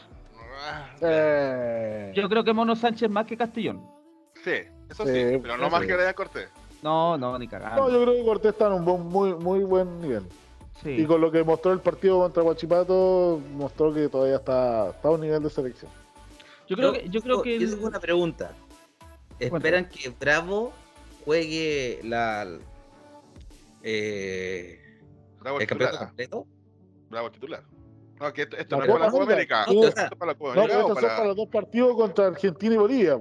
Eh, 1.01 2.11
Yo 2.15 2.28
creo 2.30 2.43
que 2.43 2.53
Mono 2.53 2.76
Sánchez 2.76 3.09
más 3.09 3.26
que 3.26 3.38
Castellón. 3.38 3.86
Sí, 4.43 4.51
eso 4.89 5.05
sí, 5.05 5.13
Sí, 5.13 5.38
pero 5.41 5.57
no 5.57 5.70
más 5.70 5.82
sí. 5.82 5.88
que 5.88 5.95
Brian 5.95 6.13
Cortés. 6.13 6.49
No, 6.82 7.17
no, 7.17 7.38
ni 7.38 7.45
no, 7.45 7.51
cagando. 7.51 7.89
yo 7.91 8.01
creo 8.03 8.15
que 8.15 8.24
Cortés 8.26 8.51
está 8.53 8.67
en 8.67 8.74
un 8.74 8.86
buen- 8.86 9.03
muy, 9.07 9.34
muy 9.36 9.63
buen 9.63 9.99
nivel. 10.01 10.24
Sí. 10.82 10.91
Y 10.91 11.05
con 11.05 11.20
lo 11.20 11.30
que 11.30 11.43
mostró 11.43 11.74
el 11.74 11.82
partido 11.82 12.20
contra 12.20 12.41
Guachipato, 12.41 13.41
mostró 13.53 13.93
que 13.93 14.07
todavía 14.07 14.38
está, 14.38 14.91
está 14.91 15.09
a 15.09 15.11
un 15.11 15.20
nivel 15.22 15.43
de 15.43 15.49
selección. 15.49 15.91
Yo 16.70 16.78
creo 16.78 16.93
que, 16.93 17.09
yo 17.09 17.22
creo 17.22 17.41
que 17.41 17.59
Yo 17.59 17.65
el- 17.65 17.74
tengo 17.76 17.88
una 17.88 17.99
pregunta. 17.99 18.53
¿Esperan 19.39 19.89
que 19.89 20.09
Bravo 20.17 20.72
juegue 21.26 21.99
la. 22.03 22.47
Eh, 23.84 24.80
Bravo 25.39 25.59
el 25.59 25.67
campeonato 25.67 25.97
titular. 25.97 26.03
ah, 26.03 26.07
completo? 26.07 26.47
Bravo 27.09 27.32
titular. 27.32 27.63
No, 28.20 28.34
que 28.34 28.41
esto, 28.43 28.57
esto 28.57 28.78
no 28.78 28.84
es 28.84 28.89
para 28.89 29.05
la 29.05 29.11
Copa 29.11 29.24
América. 29.24 29.63
América. 29.63 29.88
Esto 29.88 30.01
es 30.03 30.09
para 30.20 30.32
la 30.34 30.38
Copa 30.38 30.55
No, 30.55 30.61
América 30.61 30.78
pero 30.78 30.80
o 30.86 30.88
estos 30.89 30.95
son 30.95 30.95
para. 31.03 31.15
para 31.15 31.28
los 31.28 31.38
dos 31.38 31.47
partidos 31.49 31.95
contra 31.95 32.28
Argentina 32.28 32.76
y 32.76 32.78
Bolivia. 32.78 33.20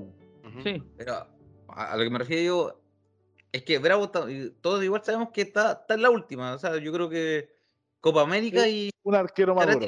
Sí. 0.65 0.83
Pero 0.97 1.27
a, 1.69 1.97
lo 1.97 2.03
que 2.05 2.11
me 2.11 2.19
refiero 2.19 2.43
yo 2.43 2.81
es 3.53 3.63
que 3.63 3.79
Bravo, 3.79 4.11
todos 4.11 4.83
igual 4.85 5.03
sabemos 5.05 5.29
que 5.33 5.43
está, 5.43 5.73
está 5.73 5.95
en 5.95 6.03
la 6.03 6.11
última. 6.11 6.55
O 6.55 6.59
sea, 6.59 6.77
yo 6.79 6.93
creo 6.93 7.09
que 7.09 7.49
Copa 8.01 8.23
América 8.23 8.67
y 8.69 8.91
Un 9.05 9.15
arquero 9.15 9.55
maduro. 9.55 9.87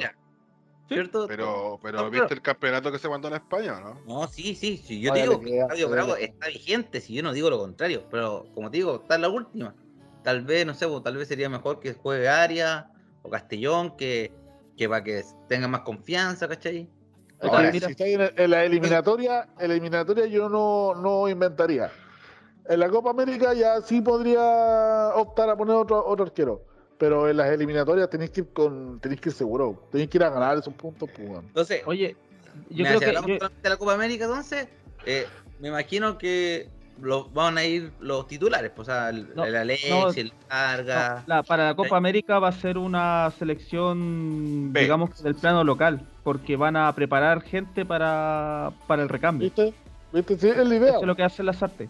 ¿Cierto? 0.87 1.25
Pero, 1.27 1.79
pero 1.81 1.99
No, 1.99 2.09
¿viste 2.09 2.25
pero- 2.27 2.35
el 2.35 2.41
campeonato 2.41 2.91
que 2.91 2.99
se 2.99 3.07
mandó 3.07 3.29
en 3.29 3.35
España 3.35 3.79
no? 3.79 4.01
No, 4.05 4.27
sí, 4.27 4.55
sí, 4.55 4.75
sí. 4.77 4.99
Yo 4.99 5.13
te 5.13 5.21
digo 5.21 5.39
que 5.39 5.65
le 5.75 5.85
Bravo 5.85 6.17
está 6.17 6.47
vigente, 6.47 6.99
si 6.99 7.13
yo 7.13 7.23
no 7.23 7.31
digo 7.31 7.49
lo 7.49 7.59
contrario. 7.59 8.03
Pero 8.11 8.45
como 8.53 8.69
te 8.69 8.77
digo, 8.77 8.95
está 9.01 9.15
en 9.15 9.21
la 9.21 9.29
última. 9.29 9.73
Tal 10.23 10.41
vez, 10.43 10.65
no 10.65 10.73
sé, 10.73 10.87
pues, 10.87 11.01
tal 11.01 11.15
vez 11.15 11.29
sería 11.29 11.47
mejor 11.49 11.79
que 11.79 11.93
juegue 11.93 12.27
Arias 12.27 12.85
o 13.21 13.29
Castellón, 13.29 13.95
que, 13.95 14.33
que 14.81 14.89
para 14.89 15.03
que 15.03 15.23
tenga 15.47 15.67
más 15.67 15.81
confianza, 15.81 16.47
¿cachai? 16.47 16.89
Ahora, 17.39 17.67
que 17.67 17.73
mira. 17.73 17.85
si 17.87 17.91
está 17.91 18.07
en, 18.07 18.21
en 18.35 18.49
la 18.49 18.65
eliminatoria, 18.65 19.47
en 19.59 19.67
la 19.67 19.73
eliminatoria 19.75 20.25
yo 20.25 20.49
no, 20.49 20.95
no 20.95 21.29
inventaría. 21.29 21.91
En 22.67 22.79
la 22.79 22.89
Copa 22.89 23.11
América 23.11 23.53
ya 23.53 23.79
sí 23.81 24.01
podría 24.01 24.41
optar 25.15 25.51
a 25.51 25.55
poner 25.55 25.75
otro, 25.75 26.03
otro 26.03 26.25
arquero. 26.25 26.63
Pero 26.97 27.29
en 27.29 27.37
las 27.37 27.51
eliminatorias 27.51 28.09
tenéis 28.09 28.31
que 28.31 28.41
ir 28.41 28.47
con, 28.53 28.99
tenéis 28.99 29.21
que 29.21 29.29
ir 29.29 29.35
seguro. 29.35 29.87
Tenéis 29.91 30.09
que 30.09 30.17
ir 30.17 30.23
a 30.23 30.29
ganar 30.31 30.57
esos 30.57 30.73
puntos, 30.73 31.07
pues, 31.15 31.29
weón. 31.29 31.45
Entonces, 31.45 31.83
Oye, 31.85 32.15
yo 32.71 32.77
Mira, 32.77 32.89
creo 32.97 32.99
si 32.99 33.05
que 33.05 33.37
yo- 33.39 33.49
de 33.61 33.69
la 33.69 33.77
Copa 33.77 33.93
América, 33.93 34.25
entonces, 34.25 34.67
eh, 35.05 35.27
me 35.59 35.67
imagino 35.67 36.17
que 36.17 36.69
lo, 37.01 37.29
van 37.29 37.57
a 37.57 37.63
ir 37.65 37.91
los 37.99 38.27
titulares, 38.27 38.71
pues, 38.75 38.87
o 38.87 38.91
sea, 38.91 39.09
el, 39.09 39.33
No, 39.35 39.43
el 39.45 39.55
Alex, 39.55 39.89
no, 39.89 40.09
el 40.09 40.31
Carga. 40.47 41.23
No, 41.27 41.35
la- 41.35 41.43
para 41.43 41.65
la 41.67 41.75
Copa. 41.75 41.97
América 41.97 42.39
va 42.39 42.49
a 42.49 42.51
ser 42.51 42.77
una 42.77 43.31
selección, 43.39 44.71
B. 44.71 44.81
digamos, 44.81 45.21
del 45.23 45.35
plano 45.35 45.63
local, 45.63 46.01
porque 46.23 46.55
van 46.55 46.75
a 46.77 46.93
preparar 46.93 47.41
gente 47.41 47.85
para, 47.85 48.71
para 48.87 49.01
el 49.03 49.09
recambio. 49.09 49.45
¿Viste? 49.45 49.73
¿Viste? 50.13 50.37
Sí, 50.37 50.49
es 50.49 50.57
la 50.67 50.75
idea. 50.75 50.89
Eso 50.91 50.99
es 51.01 51.07
lo 51.07 51.15
que 51.15 51.23
hacen 51.23 51.45
las 51.45 51.61
artes. 51.63 51.89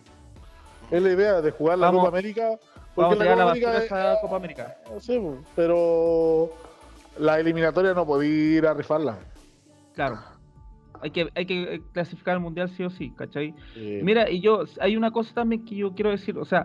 Es 0.89 1.01
la 1.01 1.09
idea 1.11 1.41
de 1.41 1.51
jugar 1.51 1.77
la 1.77 1.87
Vamos- 1.87 2.05
Copa 2.05 2.17
América. 2.17 2.49
Vamos 2.95 3.15
Porque 3.15 3.29
a 3.29 3.35
la 3.35 3.35
la 3.35 3.35
Copa 3.35 3.51
América 3.51 3.77
esa 3.83 4.21
Copa 4.21 4.35
América. 4.35 4.75
es- 4.97 5.03
sí, 5.05 5.17
pues, 5.19 5.39
pero 5.55 6.49
la 7.17 7.39
eliminatoria 7.39 7.93
no 7.93 8.05
podía 8.05 8.57
ir 8.57 8.67
a 8.67 8.73
rifarla. 8.73 9.17
Claro. 9.93 10.19
Hay 11.01 11.11
que, 11.11 11.29
hay 11.35 11.45
que 11.45 11.75
eh, 11.75 11.81
clasificar 11.93 12.35
al 12.35 12.41
mundial 12.41 12.69
sí 12.69 12.83
o 12.83 12.89
sí, 12.89 13.11
¿cachai? 13.15 13.53
Eh, 13.75 14.01
Mira, 14.03 14.29
y 14.29 14.39
yo, 14.41 14.63
hay 14.79 14.95
una 14.97 15.11
cosa 15.11 15.33
también 15.33 15.65
que 15.65 15.75
yo 15.75 15.93
quiero 15.93 16.11
decir, 16.11 16.37
o 16.37 16.45
sea, 16.45 16.63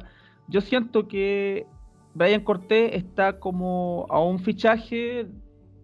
yo 0.49 0.61
siento 0.61 1.09
que 1.09 1.67
Brian 2.15 2.43
Cortés 2.45 2.95
está 2.95 3.39
como 3.39 4.07
a 4.11 4.21
un 4.23 4.39
fichaje 4.39 5.27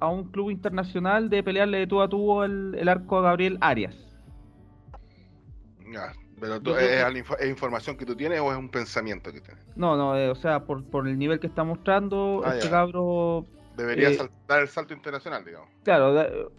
a 0.00 0.08
un 0.08 0.30
club 0.30 0.50
internacional 0.50 1.30
de 1.30 1.42
pelearle 1.42 1.78
de 1.78 1.86
tú 1.86 2.00
a 2.02 2.08
tú 2.08 2.42
el, 2.42 2.74
el 2.76 2.88
arco 2.88 3.18
a 3.18 3.22
Gabriel 3.22 3.56
Arias. 3.60 3.94
Ya, 5.92 6.12
pero 6.40 6.60
tú- 6.60 6.74
¿es, 6.74 6.88
que- 6.88 7.02
al 7.02 7.16
info- 7.16 7.38
¿es 7.38 7.48
información 7.48 7.96
que 7.96 8.06
tú 8.06 8.16
tienes 8.16 8.40
o 8.40 8.50
es 8.50 8.58
un 8.58 8.68
pensamiento 8.68 9.32
que 9.32 9.40
tienes? 9.40 9.62
No, 9.76 9.96
no, 9.96 10.16
eh, 10.16 10.30
o 10.30 10.34
sea, 10.34 10.64
por, 10.64 10.84
por 10.84 11.06
el 11.08 11.18
nivel 11.18 11.38
que 11.40 11.46
está 11.46 11.64
mostrando, 11.64 12.42
Ah, 12.44 12.54
este 12.54 12.66
ya. 12.66 12.70
cabro, 12.70 13.46
Debería 13.76 14.08
Eh, 14.08 14.14
sal- 14.14 14.30
dar 14.46 14.62
el 14.62 14.68
salto 14.68 14.92
internacional, 14.94 15.44
digamos. 15.44 15.68
claro, 15.82 16.52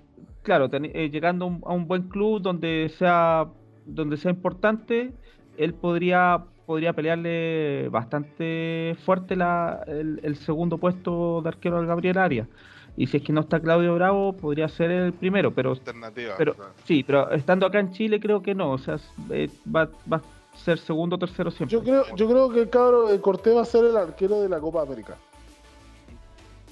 claro, 0.44 0.70
eh, 0.72 1.10
llegando 1.10 1.45
a 1.45 1.48
un, 1.48 1.61
a 1.65 1.74
un 1.74 1.88
buen 1.88 2.03
club 2.10 2.41
donde 2.41 2.91
sea, 2.98 3.48
donde 3.86 4.18
sea 4.18 4.32
importante, 4.32 5.11
él 5.57 5.74
podría, 5.74 6.44
podría 6.65 6.94
pelearle 6.94 7.90
bastante 7.90 8.95
fuerte 9.06 9.36
la, 9.36 9.84
el, 9.88 10.20
el 10.24 10.36
segundo 10.36 10.78
puesto 10.78 11.41
de 11.41 11.49
arquero 11.49 11.78
al 11.80 11.88
Gabriel 11.88 12.18
Arias. 12.18 12.48
Y 12.95 13.07
si 13.07 13.18
es 13.18 13.24
que 13.24 13.34
no 13.34 13.41
está 13.41 13.60
Claudio 13.60 13.95
Bravo, 13.95 14.34
podría 14.34 14.68
ser 14.68 14.91
el 14.91 15.14
primero, 15.14 15.52
pero 15.52 15.72
Alternativa. 15.72 16.36
Pero- 16.38 16.52
o 16.52 16.56
sea, 16.56 16.65
sí, 16.86 17.03
pero 17.03 17.32
estando 17.32 17.65
acá 17.65 17.80
en 17.80 17.91
Chile 17.91 18.20
creo 18.20 18.44
que 18.44 18.53
no, 18.53 18.72
o 18.72 18.78
sea, 18.78 18.98
eh, 19.32 19.49
va, 19.76 19.90
va 20.11 20.18
a 20.18 20.57
ser 20.57 20.78
segundo 20.78 21.15
o 21.15 21.20
tercero 21.20 21.49
siempre. 21.49 21.76
yo 21.76 21.84
creo, 21.84 22.15
yo 22.15 22.28
creo 22.30 22.49
que 22.52 22.60
el 22.61 22.70
cabro 22.70 23.10
el 23.10 23.20
Cortés 23.20 23.56
va 23.56 23.61
a 23.61 23.65
ser 23.65 23.86
el 23.86 23.98
arquero 23.98 24.41
de 24.41 24.48
la 24.49 24.60
Copa 24.60 24.84
América. 24.84 25.15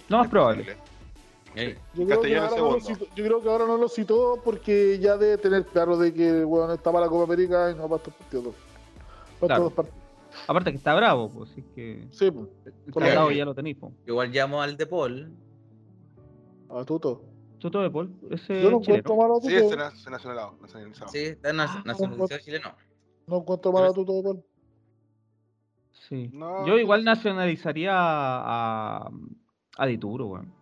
No 0.10 0.18
más 0.18 0.26
es 0.28 0.32
probable. 0.32 0.64
posible. 0.64 0.82
Eh, 1.56 1.78
Yo 1.94 2.06
creo, 2.06 2.22
que 2.22 2.38
ahora 2.38 2.56
no 2.58 2.72
lo 2.72 2.80
citó, 2.80 3.06
yo 3.16 3.24
creo 3.26 3.42
que 3.42 3.50
ahora 3.50 3.66
no 3.68 3.78
lo 3.78 3.90
citó 3.90 4.40
porque 4.44 5.00
ya 5.00 5.18
debe 5.18 5.38
tener 5.38 5.66
claro 5.66 5.98
de 5.98 6.14
que 6.14 6.44
bueno, 6.46 6.72
está 6.74 6.92
para 6.92 7.06
la 7.06 7.10
Copa 7.10 7.26
América 7.34 7.72
y 7.72 7.76
no 7.76 7.84
para 7.90 7.98
estos 7.98 8.14
partidos. 8.14 8.56
Para 9.40 9.48
Claro. 9.56 9.64
estos 9.68 9.74
partidos. 9.74 10.02
Aparte 10.48 10.72
que 10.72 10.78
está 10.78 10.94
bravo, 10.96 11.30
pues, 11.30 11.52
así 11.52 11.62
que 11.76 12.08
Sí, 12.12 12.32
pues, 12.32 12.48
Por 12.94 13.04
que- 13.04 13.36
ya 13.36 13.44
lo 13.46 13.54
tenéis, 13.54 13.76
pues. 13.78 13.94
igual 14.08 14.30
llamo 14.32 14.62
al 14.62 14.78
De 14.78 14.86
Paul. 14.88 15.30
a 16.70 16.86
Tuto. 16.86 17.22
Tuto 17.60 17.82
de 17.82 17.92
Paul, 17.92 18.14
ese 18.32 18.62
Yo 18.64 18.72
no 18.72 18.78
encuentro 18.80 19.16
mal 19.18 19.32
a 19.32 19.36
Sí, 19.42 19.50
Tuto. 19.50 19.72
es 19.72 19.78
na- 19.78 19.90
nacionalizado. 20.10 20.56
nacionalizado. 20.62 21.12
Sí, 21.12 21.18
está 21.20 21.52
na- 21.52 21.84
nacionalizado 21.86 22.40
chileno. 22.42 22.70
No 23.28 23.38
encuentro 23.40 23.72
mal 23.74 23.84
a 23.86 23.92
Tuto 23.92 24.14
de 24.14 24.24
Paul. 24.24 24.44
Sí. 26.08 26.30
No, 26.34 26.66
Yo 26.66 26.78
igual 26.78 27.04
nacionalizaría 27.04 27.92
a, 27.94 29.10
a 29.78 29.86
Dituro, 29.86 30.28
weón. 30.28 30.54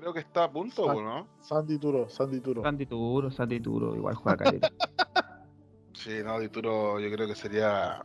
Creo 0.00 0.12
que 0.14 0.20
está 0.20 0.44
a 0.44 0.50
punto, 0.50 0.88
Ah. 0.90 0.94
¿no? 0.94 1.28
Sandy 1.40 1.78
Turo, 1.78 2.08
Sandy 2.08 2.40
Turo. 2.40 2.62
Sandy 2.62 2.86
Turo, 2.86 3.30
Sandy 3.30 3.60
Turo, 3.60 3.94
igual 3.94 4.14
juega 4.14 4.36
caleta. 4.44 4.70
Sí, 5.92 6.12
no, 6.24 6.38
Dituro 6.40 6.98
yo 6.98 7.10
creo 7.10 7.26
que 7.26 7.34
sería 7.34 8.02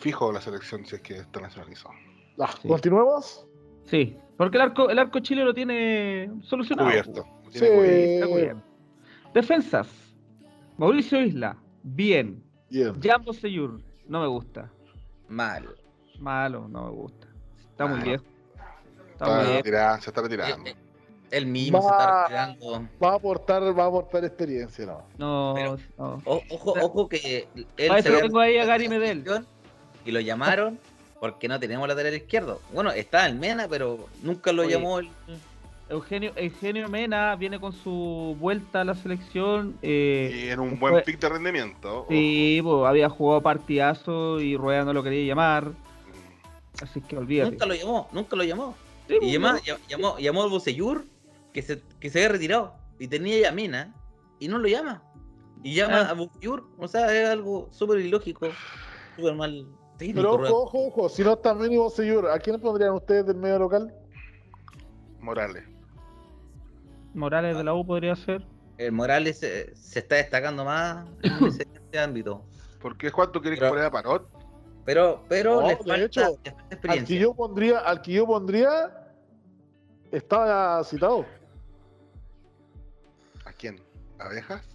fijo 0.00 0.32
la 0.32 0.40
selección 0.40 0.86
si 0.86 0.96
es 0.96 1.02
que 1.02 1.16
está 1.18 1.40
nacionalizado. 1.40 1.94
Ah, 2.40 2.50
Sí. 2.62 2.66
¿Continuemos? 2.68 3.46
sí, 3.84 4.16
porque 4.38 4.56
el 4.56 4.62
arco, 4.62 4.88
el 4.88 4.98
arco 4.98 5.18
chile 5.20 5.44
lo 5.44 5.52
tiene 5.52 6.30
solucionado. 6.42 6.88
Cubierto. 6.88 7.26
pues. 7.42 7.52
Tiene 7.52 7.68
Sí. 7.68 7.74
cubierto. 7.74 8.14
Está 8.14 8.26
cubierto. 8.28 8.62
Defensas. 9.34 9.88
Mauricio 10.78 11.20
Isla, 11.22 11.58
bien. 11.82 12.42
Bien. 12.70 12.94
Jambo 13.02 13.34
Seyur, 13.34 13.82
no 14.08 14.20
me 14.22 14.26
gusta. 14.28 14.70
Mal. 15.28 15.68
Malo, 16.18 16.66
no 16.68 16.84
me 16.84 16.90
gusta. 16.92 17.26
Está 17.70 17.86
muy 17.86 18.00
viejo. 18.00 18.24
Está 19.12 19.24
Está 19.26 19.26
muy 19.52 19.62
viejo. 19.62 20.00
se 20.00 20.10
está 20.10 20.22
retirando. 20.22 20.66
Eh, 20.68 20.70
eh, 20.70 20.76
Él 21.30 21.46
mismo 21.46 21.82
se 21.82 21.88
Va- 21.88 21.98
está 21.98 22.22
retirando. 22.22 22.88
Va 23.02 23.10
a 23.10 23.14
aportar, 23.14 23.62
va 23.78 23.84
a 23.84 23.86
aportar 23.88 24.24
experiencia, 24.24 24.86
¿no? 24.86 25.02
No, 25.18 25.52
Pero- 25.56 25.76
no. 25.98 26.22
O- 26.24 26.42
ojo, 26.50 26.74
ojo 26.80 27.08
que 27.08 27.48
él 27.76 28.02
se 28.02 28.10
tengo 28.20 28.38
ahí 28.40 28.58
a 28.58 28.64
Gary 28.64 28.88
Medel. 28.88 29.24
Y 30.04 30.12
lo 30.12 30.20
llamaron 30.20 30.78
porque 31.20 31.48
no 31.48 31.58
teníamos 31.58 31.88
lateral 31.88 32.14
izquierdo. 32.14 32.60
Bueno, 32.72 32.90
estaba 32.92 33.26
el 33.26 33.34
Mena, 33.36 33.66
pero 33.68 34.06
nunca 34.22 34.52
lo 34.52 34.62
Oye. 34.62 34.72
llamó 34.74 35.00
el. 35.00 35.08
Eugenio, 35.88 36.32
Eugenio 36.34 36.88
Mena 36.88 37.36
viene 37.36 37.60
con 37.60 37.72
su 37.72 38.36
vuelta 38.40 38.80
a 38.80 38.84
la 38.84 38.94
selección. 38.94 39.76
eh, 39.82 40.44
Y 40.46 40.48
en 40.50 40.58
un 40.60 40.78
fue- 40.78 40.90
buen 40.90 41.04
pic 41.04 41.18
de 41.20 41.28
rendimiento. 41.28 42.06
Sí, 42.08 42.60
po, 42.62 42.86
había 42.86 43.08
jugado 43.08 43.40
partidazo 43.40 44.40
y 44.40 44.56
Rueda 44.56 44.84
no 44.84 44.92
lo 44.92 45.02
quería 45.02 45.24
llamar. 45.26 45.70
Así 46.82 47.00
que 47.00 47.16
olvídate. 47.16 47.52
Nunca 47.52 47.66
lo 47.66 47.74
llamó, 47.74 48.08
nunca 48.12 48.36
lo 48.36 48.42
llamó. 48.44 48.74
Sí, 49.08 49.14
Y 49.14 49.18
pues, 49.18 49.32
llamó, 49.32 49.58
llamó, 49.64 49.80
llamó, 49.88 50.18
llamó 50.18 50.42
al 50.42 50.50
Bocellur 50.50 51.04
que 51.56 51.62
se, 51.62 51.82
que 52.00 52.10
se 52.10 52.18
había 52.18 52.32
retirado. 52.32 52.74
Y 52.98 53.08
tenía 53.08 53.40
ya 53.40 53.50
Mena 53.50 53.94
y 54.38 54.46
no 54.48 54.58
lo 54.58 54.68
llama. 54.68 55.02
Y 55.62 55.74
llama 55.74 56.02
Ah. 56.02 56.10
a 56.10 56.12
Bocellur. 56.12 56.68
O 56.76 56.86
sea, 56.86 57.10
es 57.14 57.30
algo 57.30 57.68
súper 57.72 57.98
ilógico, 58.00 58.46
súper 59.16 59.34
mal 59.34 59.66
técnico. 59.96 60.20
Pero 60.20 60.34
ojo, 60.34 60.62
ojo, 60.64 60.86
ojo, 60.88 61.08
si 61.08 61.24
no 61.24 61.32
está 61.32 61.54
Mini 61.54 61.78
Bocellur, 61.78 62.28
¿a 62.28 62.38
quién 62.38 62.60
pondrían 62.60 62.92
ustedes 62.92 63.24
del 63.26 63.36
medio 63.38 63.58
local? 63.58 63.90
Morales. 65.18 65.64
Morales 67.14 67.56
de 67.56 67.64
la 67.64 67.72
U 67.72 67.86
podría 67.86 68.14
ser. 68.16 68.46
El 68.76 68.92
Morales 68.92 69.38
se, 69.38 69.74
se 69.74 70.00
está 70.00 70.16
destacando 70.16 70.62
más 70.62 71.08
en 71.22 71.32
ese, 71.46 71.66
ese 71.90 71.98
ámbito. 71.98 72.44
¿Por 72.82 72.98
qué? 72.98 73.10
¿Cuánto 73.10 73.40
querés 73.40 73.58
Pero- 73.58 73.70
poner 73.70 73.86
a 73.86 73.90
Parot? 73.90 74.28
Pero, 74.84 75.24
pero 75.28 75.62
No, 75.62 75.68
le, 75.68 75.68
de 75.68 75.76
falta, 75.78 75.96
hecho, 76.04 76.20
le 76.20 76.26
falta 76.26 76.50
Al 76.50 76.68
que 76.68 76.74
experiencia. 76.74 77.18
yo 77.20 77.34
pondría, 77.34 77.78
al 77.80 78.02
que 78.02 78.12
yo 78.12 78.26
pondría, 78.26 78.70
estaba 80.12 80.84
citado. 80.84 81.24
¿A 83.56 83.58
quién? 83.58 83.80
¿Abejas? 84.18 84.68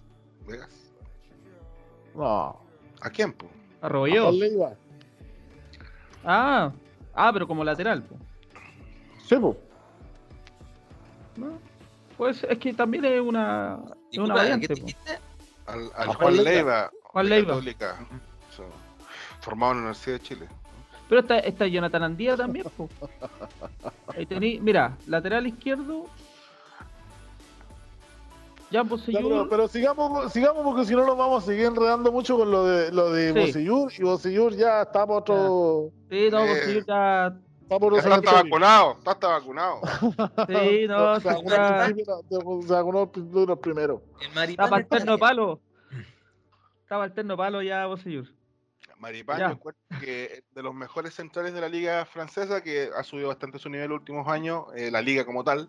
¿Vegas? 0.44 0.92
No, 2.16 2.60
¿A 3.00 3.10
quién, 3.10 3.32
po? 3.32 3.46
A 3.80 3.88
Robolledo. 3.88 4.24
Juan 4.24 4.38
Leiva. 4.40 4.72
Ah, 6.24 6.72
ah, 7.14 7.30
pero 7.32 7.46
como 7.46 7.62
lateral. 7.62 8.02
po. 8.02 8.16
Sí, 9.24 9.36
po. 9.36 9.56
¿no? 11.36 11.60
Pues 12.16 12.42
es 12.42 12.58
que 12.58 12.74
también 12.74 13.04
es 13.04 13.20
una, 13.20 13.78
es 14.10 14.18
una 14.18 14.34
¿a 14.34 14.36
variante. 14.38 14.66
qué 14.66 14.74
te 14.74 14.80
po. 14.80 14.86
dijiste? 14.86 15.18
Al, 15.66 15.78
al 15.94 16.10
A 16.10 16.14
Juan 16.14 16.16
Juan 16.34 16.44
Leiva. 16.44 16.90
Juan 17.04 17.28
Leiva. 17.28 17.48
Católica. 17.50 18.06
So, 18.50 18.64
formado 19.42 19.72
en 19.74 19.78
la 19.78 19.82
Universidad 19.84 20.16
de 20.18 20.22
Chile. 20.24 20.48
Pero 21.08 21.20
está, 21.20 21.38
está 21.38 21.66
Jonathan 21.68 22.02
Andía 22.02 22.36
también. 22.36 22.66
po. 22.76 22.88
Ahí 24.08 24.26
tení, 24.26 24.58
mira, 24.58 24.96
lateral 25.06 25.46
izquierdo. 25.46 26.06
Ya, 28.72 28.82
pero, 28.84 28.96
Bosellur. 28.96 29.48
pero 29.48 29.68
sigamos, 29.68 30.32
sigamos 30.32 30.62
porque 30.64 30.84
si 30.86 30.94
no 30.94 31.04
nos 31.06 31.16
vamos 31.16 31.42
a 31.42 31.46
seguir 31.46 31.66
enredando 31.66 32.10
mucho 32.10 32.36
con 32.38 32.50
lo 32.50 32.64
de 32.64 32.90
lo 32.90 33.10
de 33.12 33.32
Sí. 33.32 33.38
Bocellur 33.46 33.92
y 33.98 34.02
Bocellur 34.02 34.54
ya 34.56 34.82
está 34.82 35.06
por 35.06 35.18
otro, 35.18 35.90
Sí, 36.10 36.28
no, 36.30 36.40
Eh, 36.40 36.48
Bosellur 36.48 36.86
ya. 36.86 37.26
está 37.26 37.38
por 37.68 37.70
Ya 37.70 37.76
otro 37.76 37.96
está 37.96 38.02
cementerio. 38.10 38.44
vacunado, 38.44 38.92
está, 38.98 39.12
está 39.12 39.28
vacunado. 39.28 39.80
Sí, 40.48 40.86
no, 40.88 41.20
se 41.20 41.28
vacunó 41.28 41.50
está, 41.50 41.84
al 41.84 41.94
principio, 41.94 42.62
se 42.66 42.72
vacunó 42.72 43.00
al 43.02 43.10
principio 43.10 43.40
de 43.40 43.46
los 43.46 43.58
primeros. 43.58 44.00
El 44.20 44.26
está 44.50 44.68
para 44.68 44.82
está 44.82 44.96
alterno 44.96 45.18
palo. 45.18 45.60
Estaba 46.82 47.04
alterno 47.04 47.36
palo 47.36 47.62
ya 47.62 47.86
Bosellur. 47.86 48.26
Maripán, 48.98 49.38
Ya. 49.38 49.46
yo 49.48 49.54
encuentro 49.54 49.82
que 50.00 50.44
de 50.54 50.62
los 50.62 50.74
mejores 50.74 51.14
centrales 51.14 51.52
de 51.54 51.60
la 51.60 51.68
liga 51.68 52.04
francesa, 52.04 52.62
que 52.62 52.88
ha 52.96 53.02
subido 53.02 53.28
bastante 53.28 53.58
su 53.58 53.68
nivel 53.68 53.86
en 53.86 53.90
los 53.90 53.98
últimos 54.00 54.28
años, 54.28 54.66
eh, 54.76 54.90
la 54.92 55.02
liga 55.02 55.24
como 55.24 55.42
tal, 55.42 55.68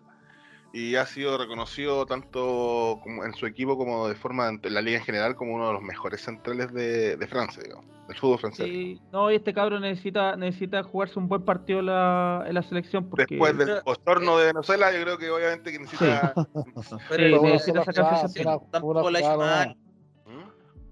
y 0.76 0.96
ha 0.96 1.06
sido 1.06 1.38
reconocido 1.38 2.04
tanto 2.04 2.98
como 3.02 3.24
en 3.24 3.32
su 3.34 3.46
equipo 3.46 3.78
como 3.78 4.08
de 4.08 4.16
forma 4.16 4.48
en 4.48 4.60
la 4.74 4.80
liga 4.82 4.98
en 4.98 5.04
general 5.04 5.36
como 5.36 5.54
uno 5.54 5.68
de 5.68 5.72
los 5.74 5.82
mejores 5.82 6.20
centrales 6.20 6.72
de, 6.74 7.16
de 7.16 7.26
Francia, 7.28 7.62
digamos, 7.62 7.86
del 8.08 8.18
fútbol 8.18 8.38
francés. 8.40 8.66
Sí, 8.66 9.00
no, 9.12 9.30
y 9.30 9.36
este 9.36 9.54
cabro 9.54 9.78
necesita 9.78 10.34
necesita 10.34 10.82
jugarse 10.82 11.16
un 11.18 11.28
buen 11.28 11.42
partido 11.44 11.78
en 11.78 11.86
la, 11.86 12.44
en 12.48 12.54
la 12.54 12.62
selección 12.64 13.08
porque 13.08 13.24
Después 13.30 13.56
del 13.56 13.68
Pero- 13.68 13.84
postorno 13.84 14.36
de 14.36 14.46
Venezuela, 14.46 14.92
yo 14.92 15.00
creo 15.02 15.16
que 15.16 15.30
obviamente 15.30 15.70
que 15.70 15.78
necesita... 15.78 16.34
Pero 17.08 17.24
Sí, 17.26 17.30
Fue 17.30 17.38
una- 17.38 17.50
necesita 17.52 17.84
sacar 17.84 18.28
tampoco 18.72 19.10
lo 19.10 19.16
ha 19.16 19.20
hecho 19.20 19.38
mal. 19.38 19.76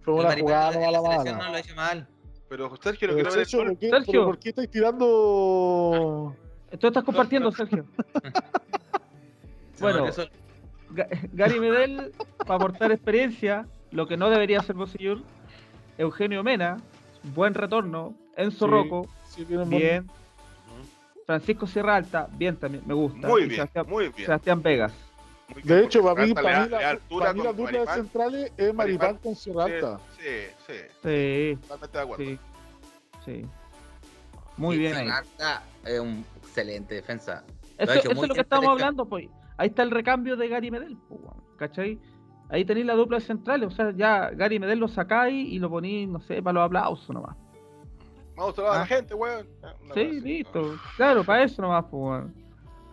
Fue 0.03 0.15
una 0.15 0.37
jugada 0.39 0.73
no 0.79 0.91
la 0.93 1.03
mala. 1.03 1.33
no 1.33 1.49
lo 1.51 1.55
ha 1.57 1.59
hecho 1.61 1.75
mal. 1.75 2.09
Pero 2.49 2.77
Sergio, 2.83 3.09
no 3.09 3.15
Pero, 3.15 3.17
quiero 3.17 3.31
ver 3.31 3.39
el 3.41 3.47
Sergio. 3.47 3.65
¿por 3.67 3.79
qué, 3.79 3.89
Sergio. 3.89 4.13
pero 4.13 4.25
¿por 4.27 4.39
qué 4.39 4.49
estáis 4.51 4.71
tirando? 4.71 6.37
Tú 6.79 6.87
estás 6.87 7.03
compartiendo, 7.05 7.51
Sergio. 7.51 7.85
Bueno. 9.81 10.07
eso. 10.07 10.27
Gary 11.33 11.59
Medel, 11.59 12.13
para 12.39 12.57
aportar 12.57 12.93
experiencia, 12.93 13.67
lo 13.93 14.07
que 14.07 14.17
no 14.17 14.29
debería 14.31 14.61
hacer 14.61 14.77
Bosellur. 14.77 15.23
Eugenio 15.99 16.43
Mena, 16.43 16.79
buen 17.35 17.55
retorno. 17.55 18.15
Enzo 18.37 18.67
Sí. 18.67 18.71
Rocco, 18.71 19.09
Sí, 19.29 19.45
bien. 19.67 20.09
Francisco 21.27 21.67
Sierra 21.67 21.97
Alta, 21.97 22.29
bien 22.33 22.57
también, 22.57 22.83
me 22.87 22.95
gusta. 22.95 23.27
Muy 23.29 23.43
bien, 23.43 23.55
Sebastián, 23.57 23.87
muy 23.89 24.09
bien. 24.09 24.27
Sebastián 24.27 24.63
Vegas. 24.63 24.93
bien, 25.55 25.67
De 25.67 25.85
hecho, 25.85 26.03
para 26.03 26.27
mí, 26.27 26.35
para 26.35 26.65
mí, 26.65 26.69
la, 26.71 26.79
para 27.19 27.33
mí 27.33 27.43
la 27.43 27.53
dupla 27.53 27.81
de 27.81 27.87
centrales 27.87 28.53
es 28.57 28.75
Maripán 28.75 29.17
con 29.19 29.35
Sierralta. 29.37 30.01
Sí, 30.19 30.29
sí, 30.67 30.73
Sí, 31.03 31.59
totalmente 31.63 31.99
de 31.99 32.03
acuerdo. 32.05 32.25
sí. 32.25 32.39
Sí. 33.25 33.47
Muy 34.57 34.77
bien 34.79 34.95
ahí. 34.95 35.07
Serralta 35.07 35.63
es 35.85 36.01
un 36.01 36.25
excelente 36.43 36.95
defensa. 36.97 37.45
Eso, 37.79 37.93
es 38.11 38.29
lo 38.29 38.35
que 38.35 38.41
estamos 38.41 38.69
hablando, 38.69 39.05
pues. 39.07 39.29
Ahí 39.57 39.69
está 39.69 39.83
el 39.83 39.91
recambio 39.91 40.37
de 40.37 40.49
Gary 40.49 40.71
Medel, 40.71 40.97
¿cachai? 41.57 41.99
Ahí 42.49 42.65
tenéis 42.65 42.87
la 42.87 42.95
dupla 42.95 43.19
de 43.19 43.25
centrales, 43.25 43.69
o 43.69 43.71
sea, 43.71 43.93
ya 43.93 44.31
Gary 44.31 44.59
Medel 44.59 44.79
lo 44.79 44.89
sacáis 44.89 45.49
y 45.53 45.59
lo 45.59 45.71
ponéis, 45.71 46.09
no 46.09 46.21
sé, 46.21 46.43
para 46.43 46.55
los 46.55 46.67
aplausos 46.67 47.09
nomás. 47.11 47.37
Vamos 48.37 48.53
a 48.53 48.57
saludar 48.57 48.75
a 48.75 48.79
la 48.79 48.83
Ah. 48.83 48.87
gente, 48.87 49.15
weón. 49.15 49.47
Una 49.63 49.73
Sí, 49.73 49.79
cosa 49.87 50.01
así, 50.01 50.21
listo. 50.21 50.75
Claro, 50.97 51.25
para 51.25 51.43
eso 51.45 51.63
nomás, 51.63 51.85
pues, 51.91 52.03
weón. 52.03 52.35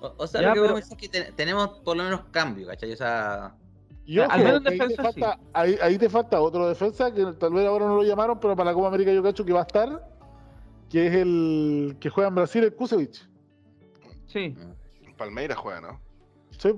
O, 0.01 0.13
o 0.17 0.27
sea, 0.27 0.41
Ya, 0.41 0.47
lo 0.49 0.53
que 0.53 0.59
pero- 0.61 0.73
vamos 0.73 0.81
a 0.81 0.95
decir 0.95 0.97
es 0.97 1.11
que 1.11 1.19
te- 1.25 1.31
tenemos 1.33 1.67
por 1.79 1.97
lo 1.97 2.03
menos 2.03 2.21
cambio, 2.31 2.67
¿cachai? 2.67 2.91
O 2.93 2.95
sea, 2.95 3.45
Al 3.45 4.43
menos 4.43 4.61
en 4.61 4.67
ahí, 4.67 4.77
te 4.77 4.87
defensa, 4.87 5.11
sí. 5.11 5.19
falta, 5.21 5.39
ahí, 5.53 5.75
ahí 5.81 5.97
te 5.97 6.09
falta 6.09 6.39
otro 6.41 6.67
defensa 6.67 7.13
que 7.13 7.25
tal 7.33 7.53
vez 7.53 7.67
ahora 7.67 7.85
no 7.85 7.95
lo 7.97 8.03
llamaron, 8.03 8.39
pero 8.39 8.55
para 8.55 8.71
la 8.71 8.73
Copa 8.73 8.87
América 8.87 9.11
yo 9.13 9.21
cacho 9.21 9.43
que 9.45 9.53
va 9.53 9.59
a 9.59 9.63
estar, 9.63 10.07
que 10.89 11.07
es 11.07 11.13
el 11.15 11.97
que 11.99 12.09
juega 12.09 12.29
en 12.29 12.35
Brasil, 12.35 12.63
el 12.63 12.73
Kusevich. 12.75 13.29
Sí. 14.27 14.55
Palmeiras 15.17 15.57
juega, 15.57 15.81
¿no? 15.81 15.99
Sí. 16.59 16.69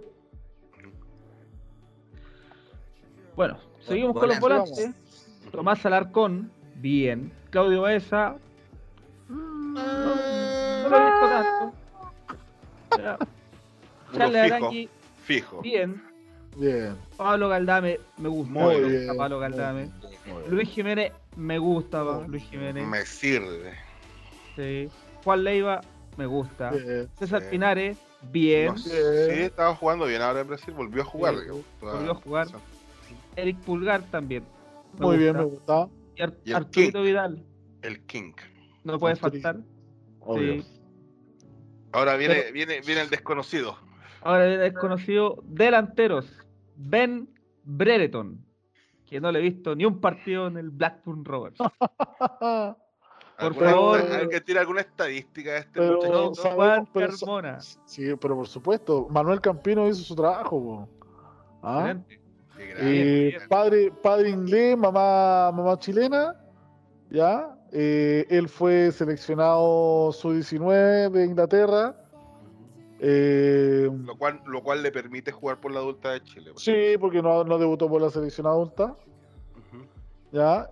Bueno, 3.36 3.58
seguimos 3.80 4.14
con 4.18 4.30
los 4.30 4.40
volante. 4.40 4.70
volantes. 4.72 4.96
Tomás 5.52 5.86
Alarcón, 5.86 6.52
bien. 6.76 7.34
Claudio 7.50 7.82
Baeza, 7.82 8.38
mm, 9.28 9.74
no, 9.74 10.16
no 10.84 10.90
lo 10.90 11.08
he 11.08 11.12
tanto. 11.30 11.74
Charles 14.14 14.44
fijo, 14.44 14.56
Arangui, 14.56 14.90
fijo. 15.24 15.62
bien. 15.62 16.02
Bien. 16.58 16.96
Pablo 17.18 17.50
Galdame, 17.50 18.00
me 18.18 18.30
gusta. 18.30 18.52
Muy 18.54 18.76
me 18.76 18.88
bien. 18.88 18.98
gusta 19.08 19.18
Pablo 19.18 19.40
Galdame. 19.40 19.90
Muy 20.26 20.42
bien. 20.42 20.52
Luis 20.52 20.70
Jiménez, 20.70 21.12
me 21.38 21.58
gusta 21.58 22.04
Luis 22.28 22.44
Jiménez. 22.44 22.86
Me 22.88 23.06
sirve. 23.06 23.74
Sí. 24.56 24.90
Juan 25.24 25.44
Leiva, 25.44 25.82
me 26.18 26.26
gusta. 26.26 26.72
Bien. 26.72 27.10
César. 27.18 27.50
Pinares, 27.50 27.98
bien. 28.32 28.68
No 28.68 28.78
sé, 28.78 29.34
sí, 29.36 29.42
estaba 29.42 29.76
jugando 29.76 30.06
bien 30.06 30.22
ahora 30.22 30.42
en 30.42 30.48
Brasil, 30.48 30.74
volvió 30.74 31.02
a 31.02 31.06
jugar. 31.06 31.36
Sí, 31.36 31.42
digamos. 31.42 31.66
volvió 31.82 32.12
a 32.12 32.16
jugar. 32.16 32.48
Eric 33.36 33.58
Pulgar 33.60 34.02
también. 34.12 34.44
me 35.00 35.06
Muy 35.06 35.18
bien, 35.18 35.36
me 35.38 35.44
gusta. 35.44 35.86
gusta. 35.86 35.96
Y, 36.16 36.22
Ar- 36.54 36.68
Y 36.76 36.92
Vidal, 37.02 37.46
El 37.82 38.06
King. 38.06 38.34
no 38.84 39.00
puede 39.00 39.14
Arturito. 39.14 39.42
faltar. 39.48 39.64
Obvio. 40.20 40.62
Sí. 40.62 40.68
Ahora 41.94 42.16
viene, 42.18 42.36
Pero- 42.36 42.54
viene, 42.54 42.82
viene 42.82 43.02
el 43.02 43.10
desconocido. 43.10 43.78
Ahora 44.22 44.46
viene 44.46 44.66
el 44.66 44.72
desconocido 44.74 45.42
delanteros, 45.46 46.32
Ben 46.76 47.28
Brereton, 47.64 48.46
que 49.06 49.20
no 49.20 49.32
le 49.32 49.40
he 49.40 49.42
visto 49.42 49.76
ni 49.76 49.86
un 49.86 50.00
partido 50.00 50.48
en 50.48 50.58
el 50.58 50.70
Blackburn 50.70 51.26
Rovers. 51.26 51.58
Por 53.42 53.48
¿Alguna- 53.54 53.72
favor. 53.72 54.00
¿Alguien 54.00 54.44
tiene 54.46 54.60
alguna 54.62 54.82
estadística 54.82 55.52
de 55.54 55.58
este 55.60 55.72
Pero- 55.80 55.96
muchacho? 56.28 56.50
Juan 56.52 56.88
pero 56.94 57.08
Carmona. 57.20 57.60
Sí, 57.86 58.16
pero 58.20 58.36
por 58.36 58.48
supuesto, 58.48 59.08
Manuel 59.10 59.42
Campino 59.42 59.88
hizo 59.88 60.04
su 60.04 60.16
trabajo. 60.16 60.88
¿Ah? 61.64 61.96
Eh, 62.58 63.38
padre, 63.50 63.92
padre 63.92 64.30
inglés, 64.30 64.78
mamá, 64.78 65.52
mamá 65.52 65.78
chilena, 65.80 66.36
¿ya? 67.10 67.58
Eh, 67.72 68.26
él 68.30 68.48
fue 68.50 68.92
seleccionado 68.92 70.12
sub-19 70.12 71.10
de 71.10 71.26
Inglaterra. 71.26 71.96
Eh, 73.00 73.90
Lo 74.06 74.16
cual, 74.16 74.42
lo 74.46 74.62
cual 74.62 74.84
le 74.84 74.92
permite 74.92 75.32
jugar 75.32 75.60
por 75.60 75.72
la 75.72 75.80
adulta 75.80 76.12
de 76.12 76.22
Chile. 76.22 76.52
sí, 76.58 76.96
porque 77.00 77.22
no, 77.22 77.44
no 77.44 77.58
debutó 77.58 77.90
por 77.90 78.00
la 78.02 78.10
selección 78.12 78.46
adulta. 78.46 78.96
¿ya? 80.32 80.70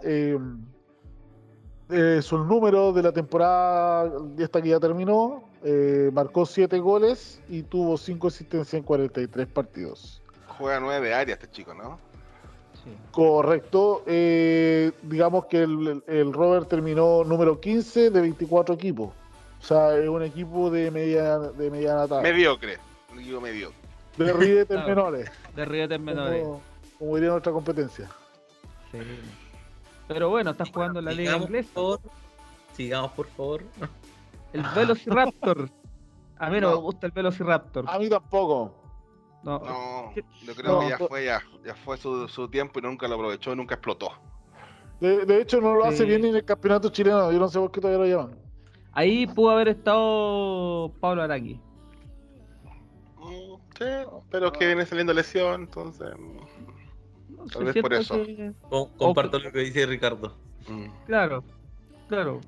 Eh, 1.89 2.21
sus 2.21 2.45
números 2.45 2.93
de 2.93 3.01
la 3.03 3.11
temporada 3.11 4.11
esta 4.37 4.61
que 4.61 4.69
ya 4.69 4.79
terminó. 4.79 5.43
eh, 5.63 6.09
marcó 6.13 6.45
7 6.45 6.79
goles 6.79 7.41
y 7.49 7.63
tuvo 7.63 7.97
5 7.97 8.27
asistencias 8.27 8.73
en 8.75 8.83
43 8.83 9.47
partidos. 9.47 10.21
Juega 10.57 10.79
nueve 10.79 11.13
áreas 11.13 11.39
este 11.41 11.51
chico, 11.51 11.73
¿no? 11.73 11.99
Sí. 12.83 12.91
Correcto. 13.11 14.03
eh, 14.05 14.91
digamos 15.03 15.45
que 15.47 15.63
el, 15.63 16.01
el 16.07 16.31
Robert 16.33 16.69
terminó 16.69 17.23
número 17.25 17.59
15 17.59 18.09
de 18.09 18.21
24 18.21 18.75
equipos. 18.75 19.09
O 19.59 19.63
sea, 19.63 19.97
es 19.97 20.07
un 20.07 20.21
equipo 20.23 20.69
de 20.69 20.91
media 20.91 21.37
de 21.39 21.69
mediana 21.71 22.07
tabla. 22.07 22.21
Mediocre. 22.21 22.77
Un 23.11 23.19
equipo 23.19 23.41
mediocre. 23.41 23.77
De 24.17 24.31
ribetes 24.33 24.67
Claro. 24.67 24.87
menores. 24.87 25.29
De 25.55 25.65
ribetes 25.65 25.99
menores. 25.99 26.43
Como, 26.43 26.61
como 26.99 27.15
diría 27.15 27.31
nuestra 27.31 27.51
competencia. 27.51 28.09
Sí. 28.91 28.97
Pero 30.09 30.29
bueno, 30.29 30.51
estás 30.51 30.69
jugando 30.71 30.99
en 30.99 31.05
la 31.05 31.11
liga 31.11 31.31
Sigamos, 31.33 31.47
por 31.47 31.55
inglesa. 31.55 31.73
favor. 31.73 31.99
Sigamos, 32.73 33.11
por 33.13 33.27
favor. 33.27 33.63
El 34.53 34.63
Velociraptor. 34.75 35.69
A 36.39 36.49
mí 36.49 36.59
no, 36.59 36.69
No. 36.71 36.75
me 36.77 36.81
gusta 36.81 37.05
el 37.05 37.11
Velociraptor. 37.11 37.85
A 37.87 37.99
mí 37.99 38.09
tampoco. 38.09 38.73
No, 39.43 39.61
yo 40.43 40.55
creo 40.55 40.73
No, 40.73 40.79
que 40.81 40.89
ya 40.89 40.97
fue, 40.97 41.25
ya, 41.25 41.41
ya 41.63 41.75
fue 41.75 41.97
su, 41.97 42.27
su 42.27 42.47
tiempo 42.49 42.79
y 42.79 42.81
nunca 42.81 43.07
lo 43.07 43.15
aprovechó, 43.15 43.55
nunca 43.55 43.75
explotó. 43.75 44.11
De, 44.99 45.25
de 45.25 45.41
hecho, 45.41 45.61
no 45.61 45.75
lo 45.75 45.85
hace 45.85 46.03
bien 46.03 46.23
ni 46.23 46.29
en 46.29 46.35
el 46.37 46.43
campeonato 46.45 46.89
chileno. 46.89 47.31
Yo 47.31 47.39
no 47.39 47.47
sé 47.47 47.59
por 47.59 47.71
qué 47.71 47.79
todavía 47.79 48.05
lo 48.05 48.21
llaman. 48.21 48.37
Ahí 48.91 49.27
pudo 49.27 49.51
haber 49.51 49.67
estado 49.69 50.91
Pablo 50.99 51.21
Araki. 51.23 51.59
Mm, 53.17 53.55
Sí, 53.77 53.85
pero 54.29 54.47
es 54.47 54.51
que 54.53 54.65
viene 54.65 54.85
saliendo 54.85 55.13
lesión, 55.13 55.61
entonces. 55.61 56.09
Tal 57.53 57.65
vez 57.65 57.81
por 57.81 57.93
eso. 57.93 58.23
que- 58.25 58.53
Com- 58.69 58.89
comparto 58.97 59.39
lo 59.39 59.51
que 59.51 59.59
dice 59.59 59.85
Ricardo. 59.85 60.35
mm. 60.67 60.85
Claro, 61.05 61.43
claro. 62.07 62.41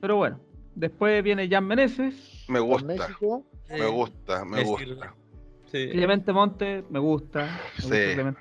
Pero 0.00 0.16
bueno, 0.16 0.38
después 0.74 1.22
viene 1.24 1.48
Jan 1.48 1.66
Meneses, 1.66 2.44
Me 2.48 2.60
gusta, 2.60 2.86
México. 2.86 3.44
me 3.68 3.86
gusta, 3.86 4.44
me 4.44 4.62
gusta. 4.64 5.14
Sí. 5.72 5.88
Clemente 5.90 6.32
Monte, 6.32 6.84
me 6.90 6.98
gusta. 6.98 7.42
me 7.44 7.82
Sí. 7.82 7.88
gusta 7.88 8.12
Clemente. 8.14 8.40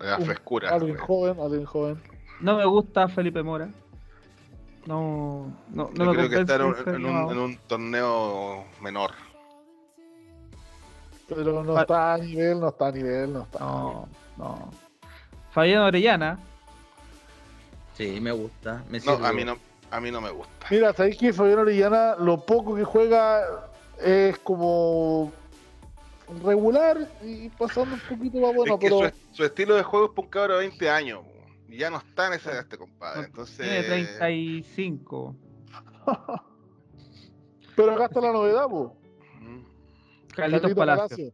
La 0.00 0.18
frescura. 0.20 0.70
Alguien 0.70 0.96
joven, 0.96 1.40
alguien 1.40 1.64
joven. 1.64 2.00
No 2.40 2.56
me 2.56 2.64
gusta 2.64 3.08
Felipe 3.08 3.42
Mora. 3.42 3.68
No, 4.86 5.52
no, 5.70 5.90
no 5.94 6.04
Yo 6.04 6.04
me 6.04 6.12
creo 6.16 6.28
que 6.30 6.40
está 6.40 6.54
en 6.56 6.62
un, 6.62 6.74
en 6.86 7.04
un- 7.04 7.30
en 7.32 7.38
un 7.38 7.56
torneo 7.66 8.64
menor. 8.80 9.10
Pero 11.28 11.62
no 11.62 11.78
está 11.78 12.14
a 12.14 12.18
nivel, 12.18 12.60
no 12.60 12.68
está 12.68 12.86
a 12.88 12.92
nivel, 12.92 13.32
no 13.32 13.42
está. 13.42 13.58
No, 13.58 14.08
no. 14.36 14.70
Fabián 15.50 15.82
Orellana, 15.82 16.38
Sí, 17.98 18.20
me 18.20 18.30
gusta. 18.30 18.84
Me 18.88 19.00
No, 19.00 19.14
a 19.14 19.32
mí 19.32 19.44
no, 19.44 19.58
a 19.90 20.00
mí 20.00 20.12
no 20.12 20.20
me 20.20 20.30
gusta. 20.30 20.66
Mira, 20.70 20.92
sabéis 20.92 21.18
que 21.18 21.32
Fabián 21.32 21.58
Orellana, 21.58 22.14
lo 22.16 22.38
poco 22.38 22.76
que 22.76 22.84
juega 22.84 23.42
es 24.00 24.38
como 24.38 25.32
regular 26.44 27.08
y 27.24 27.48
pasando 27.48 27.94
un 27.94 28.00
poquito 28.00 28.38
más 28.38 28.54
bueno, 28.54 28.74
es 28.74 28.80
que 28.80 28.86
pero 28.86 29.10
su, 29.10 29.36
su 29.36 29.44
estilo 29.44 29.74
de 29.74 29.82
juego 29.82 30.06
es 30.06 30.12
para 30.12 30.24
un 30.24 30.30
cabro 30.30 30.54
de 30.58 30.68
20 30.68 30.90
años. 30.90 31.20
Y 31.68 31.76
ya 31.76 31.90
no 31.90 31.98
está 31.98 32.28
en 32.28 32.34
ese 32.34 32.56
este 32.56 32.78
compadre. 32.78 33.26
Entonces. 33.26 33.56
tiene 33.58 33.82
35. 33.82 35.34
pero 37.76 37.92
acá 37.94 38.04
está 38.04 38.20
la 38.20 38.32
novedad, 38.32 38.68
po. 38.68 38.96
Carlitos 40.42 40.60
Carlito 40.62 40.78
Palacio. 40.78 41.08
Palacio. 41.16 41.32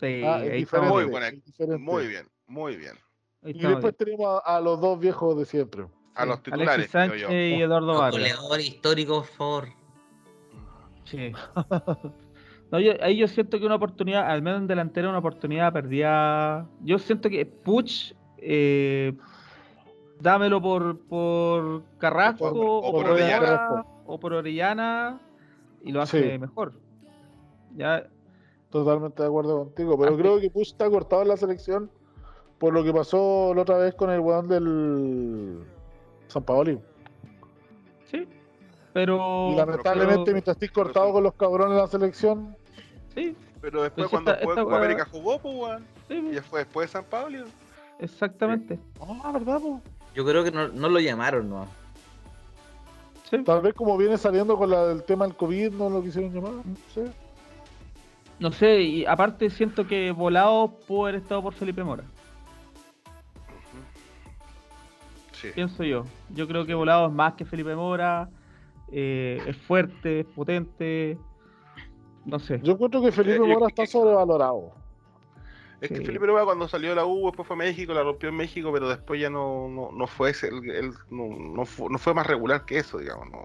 Sí, 0.00 0.22
Ah, 0.24 0.36
ahí 0.36 0.66
Muy 0.88 1.02
bien, 1.04 1.10
buena. 1.10 1.78
Muy 1.78 2.06
bien, 2.06 2.26
muy 2.46 2.76
bien. 2.76 2.92
Y 3.44 3.58
después 3.60 3.96
tenemos 3.96 4.40
a, 4.44 4.56
a 4.56 4.60
los 4.60 4.80
dos 4.80 4.98
viejos 5.00 5.36
de 5.38 5.44
siempre. 5.44 5.86
A 6.14 6.24
los 6.26 6.42
titulares, 6.42 6.68
Alexis 6.70 6.90
creo 6.92 7.02
Sánchez 7.08 7.22
yo. 7.22 7.34
y 7.58 7.62
Eduardo 7.62 7.86
Los 7.88 7.98
Vargas. 7.98 8.12
goleadores 8.20 8.66
históricos, 8.68 9.26
por 9.28 9.36
favor. 9.36 9.68
Sí. 11.04 11.32
No, 12.70 12.78
yo, 12.80 12.92
ahí 13.00 13.16
yo 13.16 13.26
siento 13.28 13.58
que 13.58 13.64
una 13.64 13.76
oportunidad, 13.76 14.30
al 14.30 14.42
menos 14.42 14.60
en 14.60 14.66
delantera, 14.66 15.08
una 15.08 15.20
oportunidad 15.20 15.72
perdida. 15.72 16.68
Yo 16.82 16.98
siento 16.98 17.30
que 17.30 17.46
Puch, 17.46 18.12
eh, 18.36 19.14
dámelo 20.20 20.60
por, 20.60 20.98
por 21.06 21.82
Carrasco 21.96 22.44
O 22.48 22.52
por- 22.52 22.60
o 22.66 22.76
o, 22.80 22.92
por 22.92 23.06
Orellana. 23.12 23.40
Mora, 23.70 23.84
o 24.04 24.20
por 24.20 24.32
Orellana 24.34 25.18
y 25.82 25.92
lo 25.92 26.02
hace 26.02 26.32
Sí. 26.32 26.38
mejor. 26.38 26.74
Ya, 27.78 28.06
Totalmente 28.70 29.22
de 29.22 29.28
acuerdo 29.28 29.56
contigo. 29.64 29.96
Pero 29.96 30.10
Antes- 30.10 30.22
creo 30.22 30.40
que 30.40 30.50
Push 30.50 30.72
está 30.72 30.90
cortado 30.90 31.22
en 31.22 31.28
la 31.28 31.36
selección 31.38 31.90
por 32.58 32.74
lo 32.74 32.84
que 32.84 32.92
pasó 32.92 33.54
la 33.54 33.62
otra 33.62 33.78
vez 33.78 33.94
con 33.94 34.10
el 34.10 34.20
weón 34.20 34.46
del 34.48 35.60
San 36.26 36.42
Paoli. 36.42 36.78
sí. 38.10 38.28
Pero. 38.92 39.50
Y 39.52 39.56
lamentablemente, 39.56 40.22
pero- 40.24 40.32
mientras 40.34 40.56
estés 40.56 40.70
cortado 40.72 41.12
con 41.12 41.22
los 41.22 41.32
cabrones 41.34 41.72
en 41.76 41.78
la 41.78 41.86
selección, 41.86 42.56
sí, 43.14 43.34
Pero 43.60 43.82
después, 43.82 44.08
Pues 44.08 44.10
cuando 44.10 44.30
esta- 44.32 44.44
jugó 44.44 44.60
esta 44.62 44.76
América, 44.76 45.08
jugó, 45.10 45.38
pues, 45.40 45.54
weón. 45.56 45.84
sí, 46.08 46.14
Y 46.30 46.34
ya 46.34 46.42
fue 46.42 46.60
después 46.60 46.88
de 46.88 46.92
San 46.92 47.04
Pablo. 47.04 47.44
exactamente. 48.00 48.78
ah, 49.00 49.30
¿verdad? 49.32 49.60
po? 49.60 49.80
Yo 50.14 50.24
creo 50.24 50.44
que 50.44 50.50
no, 50.52 50.68
no 50.68 50.88
lo 50.88 51.00
llamaron, 51.00 51.48
¿no? 51.48 51.66
Sí. 53.30 53.42
Tal 53.44 53.60
vez 53.62 53.74
como 53.74 53.96
viene 53.96 54.16
saliendo 54.18 54.56
con 54.56 54.70
la, 54.70 54.90
el 54.92 55.02
tema 55.04 55.26
del 55.26 55.36
COVID, 55.36 55.72
no 55.72 55.88
lo 55.90 56.02
quisieron 56.02 56.32
llamar. 56.32 56.52
No 56.52 56.62
sé. 56.94 57.10
No 58.40 58.52
sé, 58.52 58.80
y 58.82 59.04
aparte 59.04 59.50
siento 59.50 59.86
que 59.86 60.12
Volado 60.12 60.78
pudo 60.86 61.02
haber 61.06 61.16
estado 61.16 61.42
por 61.42 61.54
Felipe 61.54 61.82
Mora. 61.82 62.04
Sí. 65.32 65.48
pienso 65.54 65.84
yo. 65.84 66.04
Yo 66.34 66.48
creo 66.48 66.66
que 66.66 66.74
Volado 66.74 67.06
es 67.06 67.12
más 67.12 67.34
que 67.34 67.44
Felipe 67.44 67.74
Mora, 67.74 68.28
eh, 68.90 69.40
es 69.46 69.56
fuerte, 69.56 70.20
es 70.20 70.26
potente, 70.26 71.16
no 72.24 72.38
sé. 72.38 72.60
Yo 72.62 72.72
encuentro 72.72 73.00
que 73.02 73.12
Felipe 73.12 73.36
Eh, 73.36 73.54
Mora 73.54 73.66
está 73.68 73.86
sobrevalorado. 73.86 74.72
Es 75.80 75.90
que. 75.90 76.00
Felipe 76.04 76.26
Lueva 76.26 76.44
cuando 76.44 76.66
salió 76.66 76.90
de 76.90 76.96
la 76.96 77.06
U, 77.06 77.26
después 77.26 77.46
fue 77.46 77.54
a 77.54 77.58
México, 77.58 77.94
la 77.94 78.02
rompió 78.02 78.28
en 78.30 78.36
México, 78.36 78.70
pero 78.72 78.88
después 78.88 79.20
ya 79.20 79.30
no, 79.30 79.68
no, 79.68 79.90
no 79.92 80.06
fue 80.08 80.30
ese, 80.30 80.48
el- 80.48 80.70
el- 80.70 80.92
no, 81.10 81.28
no 81.54 81.64
fue, 81.64 81.88
no 81.88 81.98
fue 81.98 82.14
más 82.14 82.26
regular 82.26 82.64
que 82.64 82.78
eso, 82.78 82.98
digamos. 82.98 83.30
No, 83.30 83.44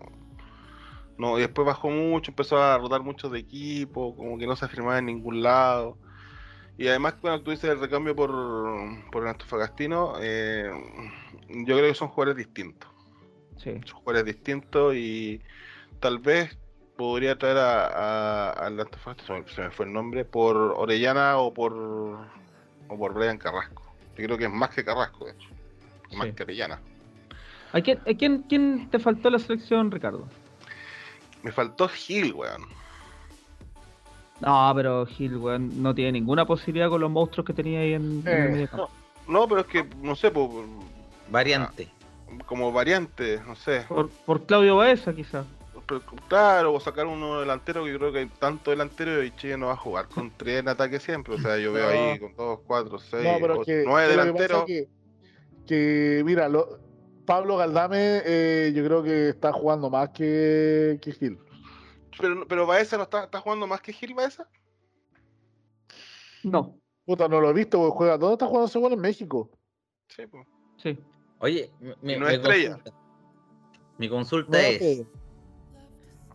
no, 1.18 1.38
y 1.38 1.42
después 1.42 1.66
bajó 1.66 1.90
mucho, 1.90 2.32
empezó 2.32 2.58
a 2.62 2.78
rotar 2.78 3.02
mucho 3.02 3.30
de 3.30 3.40
equipo, 3.40 4.16
como 4.16 4.38
que 4.38 4.48
no 4.48 4.56
se 4.56 4.66
afirmaba 4.66 4.98
en 5.00 5.06
ningún 5.06 5.42
lado. 5.44 5.98
Y 6.78 6.88
además, 6.88 7.16
cuando 7.22 7.44
tú 7.44 7.52
dices 7.52 7.70
el 7.70 7.80
recambio 7.80 8.16
por, 8.16 8.32
por 9.12 9.24
el 9.24 9.30
Antofagastino, 9.30 10.16
eh, 10.22 10.72
yo 11.50 11.76
creo 11.78 11.88
que 11.90 11.94
son 11.94 12.08
jugadores 12.10 12.38
distintos. 12.46 12.90
Sí. 13.58 13.80
Son 13.86 14.00
jugadores 14.00 14.26
distintos 14.36 14.96
y 14.96 15.40
tal 16.00 16.18
vez 16.18 16.58
podría 16.98 17.38
traer 17.38 17.58
a, 17.58 18.50
al 18.50 18.80
Antofagasta, 18.80 19.24
se 19.28 19.34
me- 19.34 19.48
se 19.48 19.62
me 19.62 19.70
fue 19.72 19.86
el 19.86 19.94
nombre, 19.94 20.26
por 20.26 20.56
Orellana 20.58 21.38
o 21.38 21.54
por 21.54 21.74
o 21.74 22.98
por 22.98 23.14
Brian 23.14 23.38
Carrasco. 23.38 23.84
Yo 24.18 24.26
creo 24.26 24.38
que 24.38 24.46
es 24.46 24.52
más 24.52 24.70
que 24.72 24.84
Carrasco, 24.84 25.26
de 25.26 25.32
hecho. 25.32 25.50
Más 26.16 26.28
Sí. 26.28 26.34
que 26.34 26.44
Orellana. 26.44 26.80
¿A 27.72 27.82
quién, 27.82 28.00
a 28.00 28.14
quién, 28.18 28.44
quién 28.50 28.90
te 28.92 29.00
faltó 29.00 29.30
la 29.32 29.40
selección, 29.40 29.90
Ricardo? 29.90 30.28
Me 31.44 31.52
faltó 31.52 31.88
Gil, 31.88 32.34
weón. 32.34 32.64
No, 34.42 34.72
pero 34.76 35.06
Gil, 35.06 35.38
weón, 35.38 35.82
no 35.82 35.94
tiene 35.94 36.14
ninguna 36.14 36.46
posibilidad 36.46 36.90
con 36.90 37.00
los 37.02 37.12
monstruos 37.12 37.46
que 37.46 37.54
tenía 37.54 37.80
ahí 37.82 37.94
en, 37.94 38.24
en 38.26 38.28
el 38.28 38.48
Eh, 38.48 38.50
mediocampo. 38.52 38.90
No, 39.28 39.48
pero 39.48 39.62
es 39.62 39.68
que, 39.68 39.88
no 40.02 40.16
sé, 40.16 40.32
po, 40.32 40.66
Variante. 41.30 41.88
como 42.46 42.72
variante, 42.72 43.40
no 43.46 43.56
sé. 43.56 43.86
Por, 43.88 44.10
por 44.10 44.46
Claudio 44.46 44.76
Baeza, 44.78 45.14
quizás. 45.14 45.46
Claro, 46.30 46.74
o 46.74 46.80
sacar 46.80 47.06
uno 47.06 47.40
delantero, 47.42 47.84
que 47.84 47.92
yo 47.92 48.00
creo 48.00 48.12
que 48.14 48.20
hay 48.20 48.26
tanto 48.40 48.72
delantero 48.72 49.22
y 49.22 49.32
Chile 49.36 49.58
no 49.58 49.68
va 49.68 49.74
a 49.74 49.78
jugar 49.78 50.08
con 50.08 50.32
tres 50.32 50.62
en 50.62 50.70
ataque 50.70 51.00
siempre. 51.00 51.36
O 51.36 51.38
sea, 51.40 51.58
yo 51.58 51.74
veo 51.74 51.88
ahí 51.90 52.20
con 52.20 52.34
dos, 52.36 52.60
cuatro, 52.66 52.98
seis, 53.00 53.24
No, 53.26 53.38
pero 53.40 53.54
es 53.56 53.60
ocho, 53.60 53.66
que, 53.66 53.84
nueve 53.86 54.08
delanteros. 54.10 54.62
es 54.62 54.66
que, 54.66 54.88
que, 55.68 56.24
mira, 56.26 56.48
lo- 56.48 56.80
Pablo 57.26 57.58
Galdame 57.58 58.22
eh, 58.26 58.72
yo 58.76 58.84
creo 58.84 59.04
que 59.04 59.30
está 59.30 59.54
jugando 59.54 59.90
más 59.90 60.10
que, 60.10 61.00
que 61.02 61.12
Gil. 61.14 61.40
Pero, 62.20 62.48
pero 62.48 62.66
Baeza 62.68 62.98
no 62.98 63.04
está, 63.04 63.24
está 63.26 63.40
jugando 63.40 63.66
más 63.68 63.82
que 63.82 63.94
Gil 63.94 64.14
Baeza. 64.14 64.48
No, 66.44 66.78
Puta, 67.06 67.28
no 67.28 67.42
lo 67.42 67.50
he 67.50 67.54
visto, 67.54 67.78
porque 67.80 67.98
juega. 67.98 68.18
¿Dónde 68.18 68.34
está 68.34 68.46
jugando 68.48 68.68
ese 68.68 68.80
en 68.94 69.02
México? 69.02 69.50
Sí, 70.10 70.26
pues. 70.28 70.48
sí. 70.78 70.98
Oye, 71.40 71.70
Y 72.02 72.16
no 72.16 72.26
me 72.28 72.36
estrella. 72.36 72.76
consulta. 72.76 73.00
Mi 73.98 74.10
consulta 74.10 74.52
No, 74.58 74.64
es, 74.64 74.80
pero- 74.80 75.10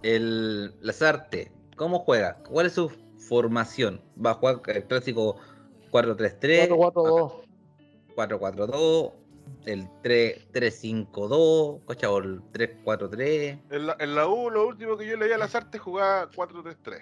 el 0.02 0.80
Lazarte, 0.80 1.50
¿cómo 1.76 2.00
juega? 2.00 2.38
¿Cuál 2.42 2.66
es 2.66 2.74
su 2.74 2.90
formación? 3.28 4.02
¿Va 4.24 4.32
a 4.32 4.34
jugar 4.34 4.60
el 4.66 4.84
clásico 4.84 5.36
4-3-3? 5.90 6.68
4-4-2. 6.68 7.32
4-4-2, 8.14 9.12
el 9.66 9.88
3-5-2, 10.02 11.80
¿cachai? 11.86 12.14
el 12.16 12.40
3-4-3. 12.52 13.60
En 13.70 13.86
la, 13.86 13.96
en 13.98 14.14
la 14.14 14.26
U, 14.28 14.50
lo 14.50 14.66
último 14.66 14.96
que 14.96 15.06
yo 15.06 15.16
leía 15.16 15.34
a 15.36 15.38
las 15.38 15.54
artes 15.54 15.80
jugaba 15.80 16.30
4-3-3. 16.30 17.00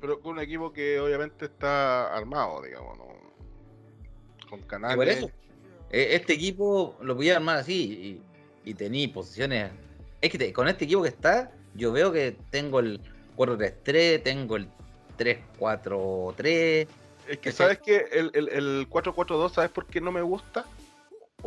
Pero 0.00 0.20
con 0.20 0.32
un 0.32 0.40
equipo 0.40 0.72
que 0.72 1.00
obviamente 1.00 1.46
está 1.46 2.14
armado, 2.16 2.62
digamos, 2.62 2.98
¿no? 2.98 3.06
Con 4.48 4.60
Y 4.60 4.62
por 4.62 4.66
canales. 4.68 5.18
eso, 5.18 5.30
E- 5.90 6.14
Este 6.14 6.34
equipo 6.34 6.96
lo 7.00 7.14
voy 7.14 7.30
a 7.30 7.36
armar 7.36 7.58
así 7.58 8.20
y, 8.64 8.70
y 8.70 8.74
tení 8.74 9.08
posiciones. 9.08 9.70
Es 10.20 10.30
que 10.30 10.38
te- 10.38 10.52
con 10.52 10.68
este 10.68 10.84
equipo 10.84 11.02
que 11.02 11.08
está, 11.08 11.50
yo 11.74 11.92
veo 11.92 12.12
que 12.12 12.36
tengo 12.50 12.80
el 12.80 13.00
4-3-3, 13.36 14.22
tengo 14.22 14.56
el 14.56 14.68
3-4-3. 15.18 16.86
Es 17.28 17.38
que, 17.38 17.52
¿sabes 17.52 17.78
que 17.78 17.96
El, 18.10 18.30
el, 18.34 18.48
el 18.48 18.88
4-4-2, 18.88 19.50
¿sabes 19.52 19.70
por 19.70 19.86
qué 19.86 20.00
no 20.00 20.10
me 20.12 20.22
gusta? 20.22 20.64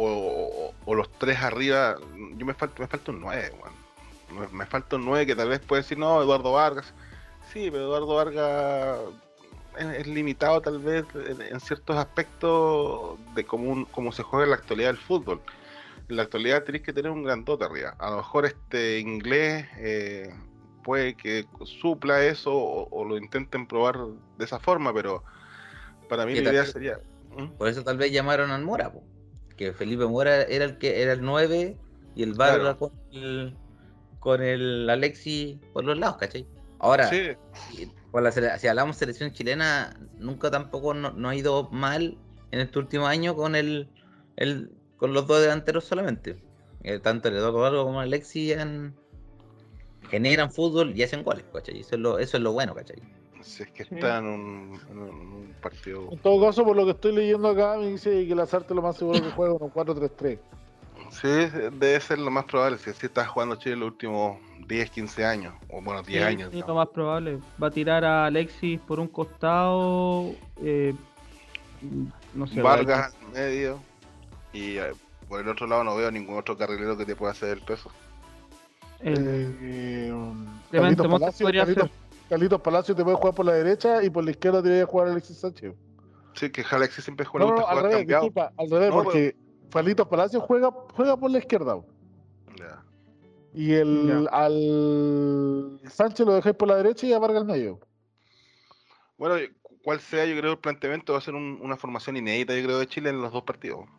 O, 0.03 0.95
los 0.95 1.09
tres 1.19 1.39
arriba, 1.41 1.95
yo 2.35 2.45
me 2.45 2.53
falta, 2.53 2.81
me 2.81 2.87
falta 2.87 3.11
un 3.11 3.21
9, 3.21 3.51
weón. 3.61 3.81
Me, 4.51 4.57
me 4.57 4.65
falta 4.65 4.95
un 4.95 5.05
9 5.05 5.25
que 5.25 5.35
tal 5.35 5.49
vez 5.49 5.59
puede 5.59 5.81
decir, 5.81 5.97
no, 5.97 6.21
Eduardo 6.21 6.51
Vargas. 6.53 6.93
Sí, 7.51 7.69
pero 7.71 7.83
Eduardo 7.85 8.15
Vargas 8.15 8.99
es, 9.77 9.85
es 9.99 10.07
limitado 10.07 10.61
tal 10.61 10.79
vez 10.79 11.05
en, 11.13 11.41
en 11.41 11.59
ciertos 11.59 11.97
aspectos 11.97 13.17
de 13.35 13.45
cómo, 13.45 13.69
un- 13.71 13.85
cómo 13.85 14.11
se 14.11 14.23
juega 14.23 14.45
en 14.45 14.51
la 14.51 14.55
actualidad 14.57 14.89
del 14.89 14.97
fútbol. 14.97 15.41
En 16.09 16.15
la 16.17 16.23
actualidad 16.23 16.63
tenéis 16.63 16.83
que 16.83 16.93
tener 16.93 17.11
un 17.11 17.23
grandote 17.23 17.63
arriba. 17.65 17.95
A 17.99 18.09
lo 18.11 18.17
mejor 18.17 18.45
este 18.45 18.99
inglés 18.99 19.65
eh, 19.77 20.33
puede 20.83 21.15
que 21.15 21.45
supla 21.65 22.23
eso 22.25 22.53
o, 22.53 22.87
o 22.89 23.05
lo 23.05 23.17
intenten 23.17 23.67
probar 23.67 23.97
de 24.37 24.45
esa 24.45 24.59
forma, 24.59 24.93
pero 24.93 25.23
para 26.09 26.25
mí 26.25 26.33
¿Qué 26.33 26.41
la 26.41 26.49
idea 26.51 26.65
sería... 26.65 26.99
¿Mm? 27.37 27.51
Por 27.57 27.67
eso 27.69 27.83
tal 27.83 27.97
vez 27.97 28.11
llamaron 28.11 28.51
al 28.51 28.63
Mora, 28.63 28.91
po. 28.91 29.03
Que 29.55 29.73
Felipe 29.73 30.05
Mora 30.05 30.43
era 30.43 30.65
el 30.65 30.77
que 30.77 31.01
era 31.01 31.13
el 31.13 31.21
9 31.21 31.77
y 32.15 32.23
el 32.23 32.33
Vargas 32.33 32.77
Claro. 32.77 32.77
con 32.77 32.91
el 33.13 33.55
con 34.19 34.41
el 34.43 34.89
Alexi 34.89 35.59
por 35.73 35.83
los 35.83 35.97
lados, 35.97 36.17
¿cachai? 36.17 36.45
Ahora, 36.79 37.07
Sí, 37.07 37.31
por 38.11 38.21
la 38.23 38.31
si 38.31 38.67
hablamos 38.67 38.97
selección 38.97 39.31
chilena, 39.31 39.95
nunca 40.17 40.51
tampoco 40.51 40.93
no, 40.93 41.11
no 41.11 41.29
ha 41.29 41.35
ido 41.35 41.69
mal 41.71 42.17
en 42.51 42.59
este 42.59 42.77
último 42.79 43.07
año 43.07 43.35
con 43.35 43.55
el, 43.55 43.87
el 44.37 44.71
con 44.97 45.13
los 45.13 45.25
dos 45.27 45.41
delanteros 45.41 45.85
solamente. 45.85 46.41
Eh, 46.83 46.99
tanto 46.99 47.29
el 47.29 47.35
Eduardo 47.35 47.59
Vargas 47.59 47.83
como 47.83 48.01
el 48.01 48.07
Alexi 48.09 48.53
han- 48.53 48.95
generan 50.09 50.51
fútbol 50.51 50.93
y 50.97 51.03
hacen 51.03 51.23
goles, 51.23 51.45
¿cachai? 51.53 51.79
Eso 51.79 51.95
es 51.95 52.01
lo, 52.01 52.19
eso 52.19 52.37
es 52.37 52.43
lo 52.43 52.51
bueno, 52.53 52.75
¿cachai? 52.75 53.01
Si 53.43 53.63
es 53.63 53.71
que 53.71 53.83
Sí. 53.85 53.95
está 53.95 54.17
en 54.19 54.25
un, 54.25 54.79
en 54.89 54.97
un- 54.97 55.09
en 55.09 55.33
un 55.33 55.55
partido... 55.61 56.09
En 56.11 56.19
todo 56.19 56.45
caso, 56.45 56.63
por 56.63 56.75
lo 56.75 56.85
que 56.85 56.91
estoy 56.91 57.13
leyendo 57.13 57.49
acá, 57.49 57.77
me 57.77 57.87
dice 57.87 58.27
que 58.27 58.35
Lazarte 58.35 58.73
lo 58.73 58.81
más 58.81 58.97
seguro 58.97 59.19
que 59.21 59.31
juega 59.31 59.53
con 59.53 59.63
un 59.63 59.69
4-3-3. 59.71 60.39
Sí, 61.09 61.27
debe 61.27 61.99
ser 61.99 62.19
lo 62.19 62.31
más 62.31 62.45
probable, 62.45 62.77
si 62.77 62.89
así 62.89 63.05
está 63.07 63.25
jugando 63.25 63.55
Chile 63.55 63.75
los 63.75 63.87
últimos 63.89 64.37
10, 64.67 64.89
15 64.91 65.25
años, 65.25 65.53
o 65.69 65.81
bueno, 65.81 66.01
10 66.03 66.21
Sí, 66.21 66.27
años. 66.27 66.49
sí, 66.51 66.63
lo 66.65 66.75
más 66.75 66.87
probable. 66.89 67.39
Va 67.61 67.67
a 67.67 67.71
tirar 67.71 68.05
a 68.05 68.25
Alexis 68.27 68.79
por 68.79 68.99
un 68.99 69.07
costado. 69.07 70.31
eh, 70.61 70.93
no 72.33 72.47
sé. 72.47 72.61
Vargas 72.61 73.13
al 73.25 73.31
medio, 73.33 73.81
y 74.53 74.77
eh, 74.77 74.93
por 75.27 75.41
el 75.41 75.49
otro 75.49 75.65
lado 75.67 75.83
no 75.83 75.95
veo 75.95 76.11
ningún 76.11 76.37
otro 76.37 76.55
carrilero 76.57 76.95
que 76.95 77.05
te 77.05 77.15
pueda 77.15 77.31
hacer 77.31 77.49
el 77.57 77.61
peso. 77.61 77.91
el- 78.99 79.27
Eh, 79.61 80.13
Clemente 80.69 81.07
Montes 81.07 81.41
podría 81.41 81.61
Carlitos, 81.65 81.89
Carlitos 82.31 82.61
Palacio 82.61 82.95
te 82.95 83.03
puede 83.03 83.17
jugar 83.17 83.35
por 83.35 83.45
la 83.45 83.51
derecha 83.51 84.01
y 84.01 84.09
por 84.09 84.23
la 84.23 84.31
izquierda 84.31 84.63
te 84.63 84.81
a 84.81 84.85
jugar 84.85 85.09
Alexis 85.09 85.35
Sánchez. 85.37 85.73
Sí, 86.33 86.49
que 86.49 86.63
Alexis 86.71 87.03
siempre 87.03 87.25
juega, 87.25 87.45
No, 87.45 87.57
no, 87.57 87.67
al 87.67 87.83
revés, 87.83 88.07
disculpa, 88.07 88.53
al 88.57 88.69
revés, 88.69 88.89
No, 88.89 89.03
porque 89.03 89.35
Carlitos 89.69 90.07
Palacio 90.07 90.39
juega, 90.39 90.69
juega 90.95 91.17
por 91.17 91.29
la 91.29 91.39
izquierda. 91.39 91.81
Ya. 92.57 92.85
Y 93.53 93.73
el 93.73 94.29
al 94.31 95.81
Sánchez 95.89 96.25
lo 96.25 96.33
dejáis 96.35 96.55
por 96.55 96.69
la 96.69 96.77
derecha 96.77 97.05
y 97.05 97.11
a 97.11 97.19
Vargas 97.19 97.41
al 97.41 97.47
medio. 97.47 97.79
Bueno, 99.17 99.35
cuál 99.83 99.99
sea, 99.99 100.23
yo 100.25 100.37
creo 100.39 100.53
el 100.53 100.57
planteamiento 100.59 101.11
va 101.11 101.19
a 101.19 101.21
ser 101.21 101.35
un- 101.35 101.59
una 101.61 101.75
formación 101.75 102.15
inédita, 102.15 102.55
yo 102.55 102.63
creo, 102.63 102.79
de 102.79 102.87
Chile 102.87 103.09
en 103.09 103.21
los 103.21 103.33
dos 103.33 103.43
partidos. 103.43 103.89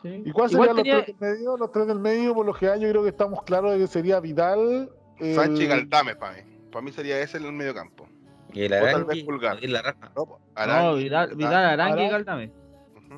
sí. 0.00 0.22
¿Y 0.24 0.30
cuál 0.32 0.50
Igual 0.50 0.68
serían 0.68 0.76
tenía- 0.76 0.94
los 0.96 1.04
tres 1.04 1.18
del 1.18 1.28
medio? 1.36 1.56
Los 1.58 1.70
tres 1.72 1.86
del 1.86 1.98
medio, 1.98 2.34
por 2.34 2.46
lo 2.46 2.54
general, 2.54 2.80
yo 2.80 2.88
creo 2.88 3.02
que 3.02 3.08
estamos 3.10 3.42
claros 3.42 3.72
de 3.72 3.78
que 3.80 3.86
sería 3.88 4.20
Vidal. 4.20 4.90
el- 5.18 5.34
Sánchez 5.34 5.60
y 5.60 5.66
Galtame 5.66 6.16
para 6.16 6.32
mí. 6.42 6.57
Para 6.70 6.82
mí 6.84 6.92
sería 6.92 7.18
ese 7.20 7.38
el 7.38 7.52
medio 7.52 7.74
campo. 7.74 8.08
Y 8.52 8.62
el 8.64 8.72
O 8.72 8.76
tal 8.76 8.84
vez 8.84 8.94
Arangui 8.94 9.22
Pulgar. 9.24 9.58
y 9.62 9.66
la 9.68 9.82
raja. 9.82 10.12
No, 10.16 10.38
Arangui, 10.54 11.04
Vidal, 11.04 11.30
Arangui 11.30 11.42
y 11.42 11.46
Arangui. 11.46 12.08
Galdame. 12.08 12.52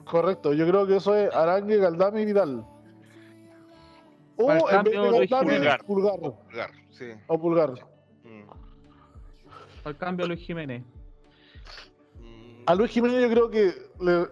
Correcto, 0.05 0.52
yo 0.52 0.66
creo 0.68 0.86
que 0.86 0.97
eso 0.97 1.14
es 1.16 1.32
Arangue, 1.35 1.77
Galdame 1.78 2.22
y 2.22 2.27
Vidal. 2.27 2.64
O 4.36 4.47
Para 4.47 4.59
el 4.59 4.77
en 4.77 4.82
vez 4.85 4.93
de 4.94 5.27
Galdame, 5.27 5.52
Jiménez. 5.55 5.78
Pulgar. 5.86 6.18
Pulgar, 6.20 6.70
sí. 6.90 7.05
O 7.27 7.39
Pulgar. 7.40 7.70
Mm. 8.24 8.43
Al 9.85 9.97
cambio 9.97 10.27
Luis 10.27 10.40
Jiménez. 10.40 10.82
Mm, 12.18 12.62
A 12.66 12.74
Luis 12.74 12.90
Jiménez 12.90 13.20
yo 13.22 13.31
creo 13.31 13.51
que 13.51 13.72
le, 14.01 14.27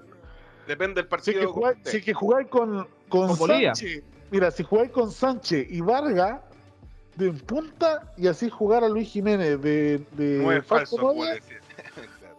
Depende 0.66 0.94
del 1.02 1.04
si, 1.04 1.08
partido. 1.10 1.40
es 1.40 1.46
que 1.46 1.52
jugáis, 1.52 1.78
si 1.84 1.96
es 1.98 2.04
que 2.04 2.14
jugáis 2.14 2.48
con, 2.48 2.88
con, 3.08 3.36
Con. 3.36 3.48
Sánchez, 3.48 4.02
mira, 4.30 4.50
si 4.50 4.62
jugáis 4.62 4.90
con 4.90 5.10
Sánchez 5.10 5.66
y 5.70 5.80
Vargas 5.80 6.40
de 7.18 7.32
punta 7.32 8.12
y 8.16 8.28
así 8.28 8.48
jugar 8.48 8.84
a 8.84 8.88
Luis 8.88 9.08
Jiménez 9.08 9.60
de, 9.60 9.98
de 10.12 10.38
No 10.42 10.52
es 10.52 10.64
falso 10.64 10.96
decir. 11.14 11.58
Claro. 12.20 12.36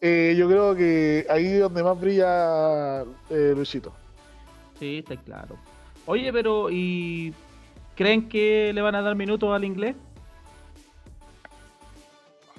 eh, 0.00 0.34
yo 0.36 0.48
creo 0.48 0.74
que 0.74 1.26
ahí 1.28 1.46
es 1.46 1.60
donde 1.60 1.82
más 1.82 2.00
brilla 2.00 3.02
eh, 3.30 3.52
Luisito. 3.54 3.92
Sí, 4.78 4.98
está 4.98 5.16
claro. 5.16 5.56
Oye, 6.06 6.32
pero 6.32 6.68
¿y 6.70 7.32
creen 7.94 8.28
que 8.28 8.72
le 8.74 8.80
van 8.82 8.94
a 8.94 9.02
dar 9.02 9.14
minutos 9.14 9.54
al 9.54 9.64
inglés? 9.64 9.94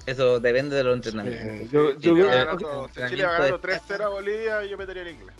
Eso 0.06 0.38
depende 0.40 0.76
de 0.76 0.84
los 0.84 0.94
entrenamientos. 0.96 1.70
Yo, 1.70 1.88
Si 1.92 1.94
yo 1.94 2.14
Chile 2.14 2.14
creo- 2.14 2.28
ganando- 2.28 2.88
si 2.94 3.00
Chile 3.08 3.24
va 3.24 3.32
ganando 3.32 3.60
3-0 3.60 4.00
a 4.04 4.08
Bolivia, 4.08 4.64
yo 4.66 4.76
metería 4.78 5.02
el 5.02 5.08
inglés. 5.10 5.34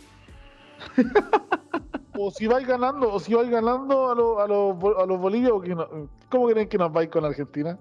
o 2.19 2.31
si 2.31 2.47
vais 2.47 2.67
ganando, 2.67 3.13
o 3.13 3.19
si 3.21 3.35
vais 3.35 3.51
ganando 3.51 4.11
a 4.11 4.15
los 4.15 4.39
a 4.41 4.47
los 4.47 4.79
bo- 4.79 4.99
a 4.99 5.07
los 5.07 5.19
no- 5.21 6.09
¿cómo 6.31 6.49
creen 6.49 6.69
que 6.69 6.79
nos 6.79 6.93
vais 6.93 7.09
con 7.11 7.25
Argentina? 7.25 7.79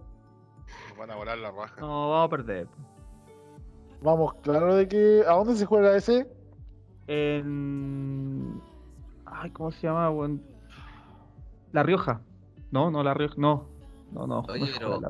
Nos 0.90 0.98
van 0.98 1.12
a 1.12 1.16
volar 1.16 1.38
la 1.38 1.52
raja. 1.52 1.80
No, 1.80 2.10
vamos 2.12 2.28
a 2.28 2.30
perder. 2.30 2.68
Vamos, 4.02 4.34
claro 4.42 4.76
de 4.76 4.88
que. 4.88 5.24
¿A 5.28 5.34
dónde 5.34 5.56
se 5.56 5.66
juega 5.66 5.96
ese? 5.96 6.28
En... 7.08 8.62
Ay, 9.26 9.50
¿cómo 9.52 9.72
se 9.72 9.82
llama? 9.88 10.10
weón? 10.10 10.42
La 11.72 11.84
Rioja. 11.84 12.22
No, 12.72 12.92
no, 12.92 13.04
La 13.04 13.14
Rioja. 13.14 13.36
No, 13.38 13.68
no, 14.12 14.28
no. 14.28 14.40
Oye, 14.50 14.60
no 14.60 14.66
se 14.68 14.80
pero- 14.80 15.02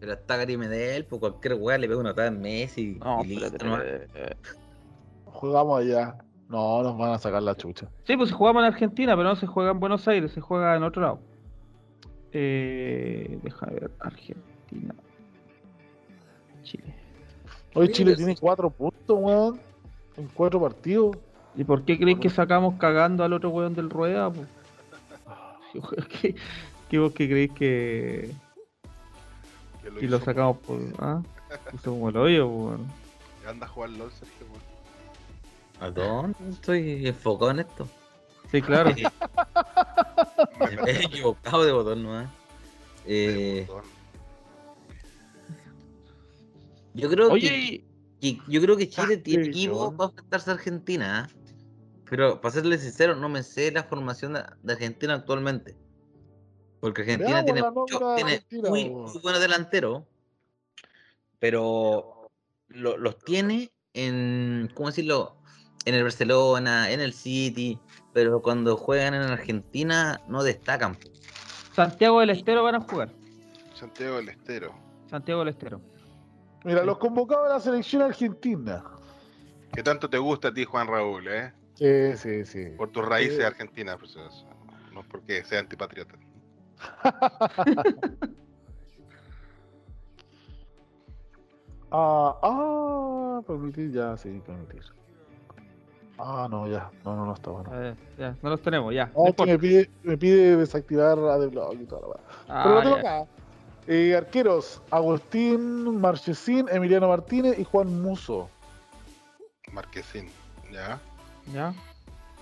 La 0.00 0.14
está 0.14 0.36
Gary 0.38 0.56
Medel, 0.56 1.04
pues 1.06 1.20
cualquier 1.20 1.54
weá 1.54 1.76
le 1.76 1.86
pega 1.86 2.00
una 2.00 2.14
tada 2.14 2.28
en 2.28 2.40
Messi 2.40 2.98
No, 3.04 3.22
y 3.22 3.28
listo, 3.36 3.64
¿no? 3.66 3.78
Jugamos 5.26 5.80
allá. 5.80 6.16
No, 6.50 6.82
nos 6.82 6.98
van 6.98 7.12
a 7.12 7.18
sacar 7.18 7.42
la 7.44 7.56
chucha. 7.56 7.88
Sí, 8.04 8.16
pues 8.16 8.32
jugamos 8.32 8.62
en 8.62 8.66
Argentina, 8.72 9.16
pero 9.16 9.28
no 9.28 9.36
se 9.36 9.46
juega 9.46 9.70
en 9.70 9.78
Buenos 9.78 10.06
Aires, 10.08 10.32
se 10.32 10.40
juega 10.40 10.74
en 10.76 10.82
otro 10.82 11.00
lado. 11.00 11.20
Eh, 12.32 13.38
deja 13.40 13.66
ver, 13.66 13.92
Argentina. 14.00 14.94
Chile. 16.64 16.94
Hoy 17.74 17.92
Chile 17.92 18.16
tiene 18.16 18.36
cuatro 18.36 18.68
puntos, 18.68 19.16
weón. 19.16 19.60
En 20.16 20.26
cuatro 20.34 20.60
partidos. 20.60 21.16
¿Y 21.54 21.62
por 21.62 21.84
qué 21.84 21.96
creéis 21.96 22.18
que 22.18 22.30
sacamos 22.30 22.74
cagando 22.78 23.22
al 23.22 23.32
otro 23.32 23.50
weón 23.50 23.74
del 23.74 23.88
rueda? 23.88 24.28
po? 24.32 24.44
¿Qué, 26.20 26.34
qué 26.88 26.98
vos 26.98 27.12
que 27.12 27.28
creéis 27.28 27.52
que, 27.52 28.32
Que 29.84 30.00
que 30.00 30.08
lo 30.08 30.18
sacamos 30.18 30.56
por. 30.58 30.80
¿Ah? 30.98 31.22
Hizo 31.72 31.92
como 31.92 32.08
el 32.08 32.16
hoyo, 32.16 32.48
weón. 32.48 32.86
Anda 33.48 33.66
a 33.66 33.68
jugar 33.68 33.90
LOL, 33.90 34.10
Sergio. 34.10 34.46
weón. 34.48 34.69
¿A 35.80 35.90
dónde? 35.90 36.36
Estoy 36.50 37.06
enfocado 37.06 37.50
en 37.52 37.60
esto. 37.60 37.88
Sí, 38.50 38.60
claro. 38.62 38.90
Me 40.84 40.90
he 40.90 41.04
equivocado 41.04 41.64
de 41.64 41.72
botón 41.72 42.02
nomás. 42.02 42.30
Eh, 43.06 43.66
yo 46.94 47.08
creo 47.08 47.30
Oye, 47.30 47.84
que, 48.20 48.38
yo 48.48 48.60
creo 48.60 48.76
que 48.76 48.88
Chile 48.88 49.16
Ah, 49.18 49.22
tiene 49.22 49.46
equipo 49.46 49.96
para 49.96 50.10
enfrentarse 50.10 50.50
a 50.50 50.54
Argentina. 50.54 51.28
¿eh? 51.28 51.34
Pero 52.08 52.40
para 52.40 52.52
serles 52.52 52.82
sincero, 52.82 53.14
no 53.14 53.28
me 53.28 53.42
sé 53.42 53.70
la 53.72 53.84
formación 53.84 54.34
de, 54.34 54.42
de 54.62 54.72
Argentina 54.72 55.14
actualmente. 55.14 55.76
Porque 56.80 57.02
Argentina 57.02 57.44
tiene, 57.44 57.62
mucho- 57.70 57.98
tiene 58.16 58.32
Argentina, 58.32 58.68
muy, 58.68 58.90
muy 58.90 59.18
buenos 59.22 59.40
delanteros. 59.40 60.02
Pero 61.38 62.30
lo- 62.68 62.96
los 62.98 63.18
tiene 63.24 63.72
en, 63.94 64.70
¿cómo 64.74 64.88
decirlo? 64.88 65.36
En 65.84 65.94
el 65.94 66.02
Barcelona, 66.02 66.90
en 66.90 67.00
el 67.00 67.12
City. 67.12 67.78
Pero 68.12 68.42
cuando 68.42 68.76
juegan 68.76 69.14
en 69.14 69.22
Argentina 69.22 70.20
no 70.28 70.42
destacan. 70.42 70.96
Santiago 71.74 72.20
del 72.20 72.30
Estero 72.30 72.62
van 72.64 72.74
a 72.74 72.80
jugar. 72.80 73.10
Santiago 73.74 74.16
del 74.16 74.28
Estero. 74.30 74.74
Santiago 75.08 75.40
del 75.40 75.48
Estero. 75.48 75.80
Mira, 76.64 76.84
los 76.84 76.98
convocados 76.98 77.44
de 77.48 77.54
la 77.54 77.60
selección 77.60 78.02
argentina. 78.02 78.84
¿Qué 79.72 79.82
tanto 79.82 80.10
te 80.10 80.18
gusta 80.18 80.48
a 80.48 80.52
ti, 80.54 80.64
Juan 80.64 80.86
Raúl, 80.88 81.26
eh? 81.28 81.52
Sí, 81.74 82.16
sí, 82.16 82.44
sí. 82.44 82.66
Por 82.76 82.90
tus 82.90 83.04
raíces 83.04 83.36
Sí. 83.38 83.42
argentinas, 83.42 83.96
pues, 83.98 84.10
eso. 84.10 84.46
no 84.92 85.02
porque 85.04 85.42
sea 85.44 85.60
antipatriota. 85.60 86.16
Ah, 91.92 92.38
ah, 92.42 93.42
permitir, 93.46 93.90
ya, 93.90 94.16
sí, 94.16 94.40
permitir. 94.46 94.82
Ah, 96.22 96.48
no, 96.50 96.68
ya. 96.68 96.90
No, 97.04 97.16
no, 97.16 97.26
no 97.26 97.32
está 97.32 97.50
bueno. 97.50 97.70
Eh, 97.72 97.94
ya, 98.18 98.36
no 98.42 98.50
los 98.50 98.60
tenemos, 98.60 98.94
ya. 98.94 99.06
No, 99.16 99.28
importa. 99.28 99.52
me 99.52 99.58
pide, 99.58 99.90
me 100.02 100.18
pide 100.18 100.56
desactivar 100.56 101.18
AdBlock 101.18 101.74
y 101.74 101.86
toda 101.86 102.08
la. 102.08 102.20
Ah, 102.48 102.62
Pero 102.62 102.74
lo 102.74 102.82
tengo 102.82 102.96
acá. 102.96 103.26
Eh, 103.86 104.14
arqueros, 104.14 104.82
Agustín 104.90 106.00
Marchesín, 106.00 106.66
Emiliano 106.70 107.08
Martínez 107.08 107.58
y 107.58 107.64
Juan 107.64 108.02
Muso. 108.02 108.48
Marquesín, 109.72 110.28
ya. 110.70 111.00
Ya. 111.52 111.74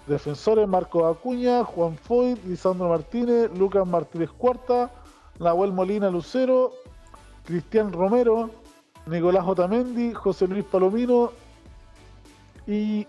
Defensores, 0.06 0.66
Marco 0.66 1.06
Acuña, 1.06 1.64
Juan 1.64 1.96
Foy, 1.96 2.34
Lisandro 2.46 2.88
Martínez, 2.88 3.50
Lucas 3.56 3.86
Martínez 3.86 4.30
Cuarta, 4.30 4.90
Nahuel 5.38 5.72
Molina 5.72 6.10
Lucero, 6.10 6.72
Cristian 7.44 7.92
Romero, 7.92 8.50
Nicolás 9.06 9.44
Otamendi, 9.46 10.12
José 10.14 10.48
Luis 10.48 10.64
Palomino 10.64 11.32
y 12.66 13.06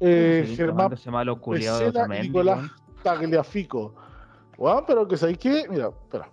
eh, 0.00 0.44
Sí, 0.46 0.56
Germán 0.56 0.94
malo 1.06 1.40
culiado 1.40 1.92
Nicolás. 2.08 2.70
Tagliafico. 3.02 3.94
Pero 4.86 5.08
que 5.08 5.16
sabéis 5.16 5.38
qué, 5.38 5.64
mira, 5.70 5.88
espera. 5.88 6.28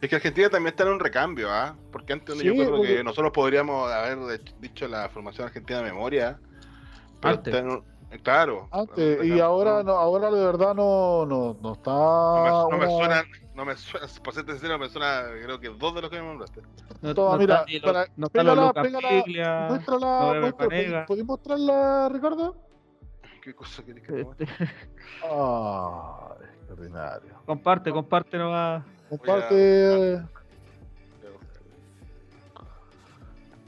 Es 0.00 0.08
que 0.10 0.16
Argentina 0.16 0.48
también 0.50 0.72
está 0.72 0.82
en 0.84 0.90
un 0.90 1.00
recambio, 1.00 1.48
¿ah? 1.50 1.74
Porque 1.90 2.12
antes 2.12 2.36
Sí, 2.38 2.44
yo 2.44 2.52
creo 2.54 2.70
porque- 2.76 2.96
que 2.96 3.04
nosotros 3.04 3.32
podríamos 3.32 3.90
haber 3.90 4.18
dicho 4.60 4.86
la 4.86 5.08
formación 5.08 5.46
argentina 5.46 5.78
de 5.78 5.84
memoria. 5.84 6.38
Pero 7.20 7.34
Antes. 7.36 7.54
está 7.54 7.66
en 7.66 7.70
un- 7.72 7.84
claro. 8.22 8.68
Antes, 8.70 9.24
y 9.24 9.40
ahora 9.40 9.82
no, 9.82 9.92
ahora 9.92 10.30
de 10.30 10.44
verdad 10.44 10.74
no, 10.74 11.24
no, 11.26 11.56
no 11.60 11.72
está. 11.72 11.90
No 11.90 12.44
me, 12.44 12.50
no 12.50 12.68
me 12.70 12.76
una- 12.76 12.88
suenan, 12.98 13.24
no 13.54 13.64
me 13.64 13.76
suena, 13.76 14.06
por 14.22 14.34
ser 14.34 14.44
sincero, 14.44 14.78
me 14.78 14.88
suena, 14.90 15.22
creo 15.42 15.58
que 15.58 15.68
dos 15.70 15.94
de 15.94 16.02
los 16.02 16.10
que 16.10 16.20
me 16.20 16.26
nombraste. 16.28 16.60
No, 17.00 17.14
Toma, 17.14 17.32
no 17.32 17.38
mira, 17.38 17.64
para- 17.82 18.06
pégala, 18.30 18.72
pégala, 18.74 19.66
Muéstrala, 19.70 20.52
Panega. 20.58 21.06
¿podéis 21.06 21.26
mostrarla, 21.26 22.08
Ricardo? 22.12 22.56
¿Qué 23.44 23.54
cosa 23.54 23.84
querés 23.84 24.02
que 24.06 24.12
te 24.12 24.24
muestre? 24.24 24.46
Este, 24.46 24.70
Ah, 25.22 26.34
extraordinario. 26.56 27.34
comparte, 27.44 27.90
comparte 27.92 28.38
nomás. 28.38 28.82
Comparte. 29.10 30.22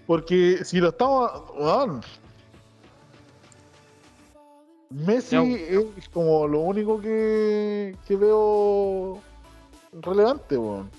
Porque 0.07 0.65
si 0.65 0.81
lo 0.81 0.89
estamos. 0.89 1.31
weón, 1.55 2.01
Messi 4.89 5.37
es 5.37 6.09
como 6.09 6.47
lo 6.49 6.61
único 6.61 6.99
que, 6.99 7.95
que 8.07 8.17
veo 8.17 9.21
relevante, 9.93 10.57
weón. 10.57 10.91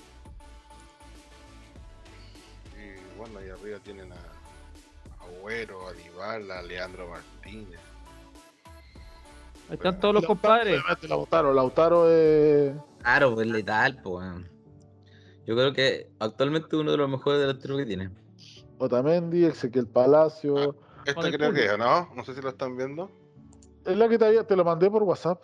Y 2.76 3.18
bueno, 3.18 3.38
ahí 3.40 3.48
arriba 3.48 3.78
tienen 3.80 4.12
a 4.12 5.24
Agüero, 5.24 5.88
a 5.88 5.92
Dybala, 5.94 6.60
a 6.60 6.62
Leandro 6.62 7.08
Martínez. 7.08 7.80
Ahí 9.68 9.74
están 9.74 10.00
todos 10.00 10.14
los 10.14 10.24
compadres. 10.24 10.80
Lautaro, 11.08 11.52
Lautaro 11.52 12.10
es. 12.10 12.74
Claro, 13.00 13.34
pues 13.34 13.46
letal, 13.46 14.00
pues. 14.02 14.26
Yo 15.46 15.54
creo 15.54 15.72
que 15.72 16.10
actualmente 16.18 16.76
uno 16.76 16.90
de 16.90 16.96
los 16.96 17.08
mejores 17.08 17.40
delanteros 17.40 17.78
que 17.78 17.86
tiene. 17.86 18.10
Otamendi, 18.78 19.44
Ezequiel 19.44 19.86
Palacio. 19.86 20.76
Esta 21.04 21.14
Con 21.14 21.26
el 21.26 21.32
creo 21.36 21.52
que 21.52 21.64
es, 21.66 21.78
¿no? 21.78 22.08
No 22.14 22.24
sé 22.24 22.34
si 22.34 22.40
lo 22.42 22.50
están 22.50 22.76
viendo. 22.76 23.10
Es 23.84 23.96
la 23.96 24.08
que 24.08 24.18
te, 24.18 24.26
había- 24.26 24.44
te 24.46 24.56
lo 24.56 24.64
mandé 24.64 24.90
por 24.90 25.02
WhatsApp. 25.02 25.42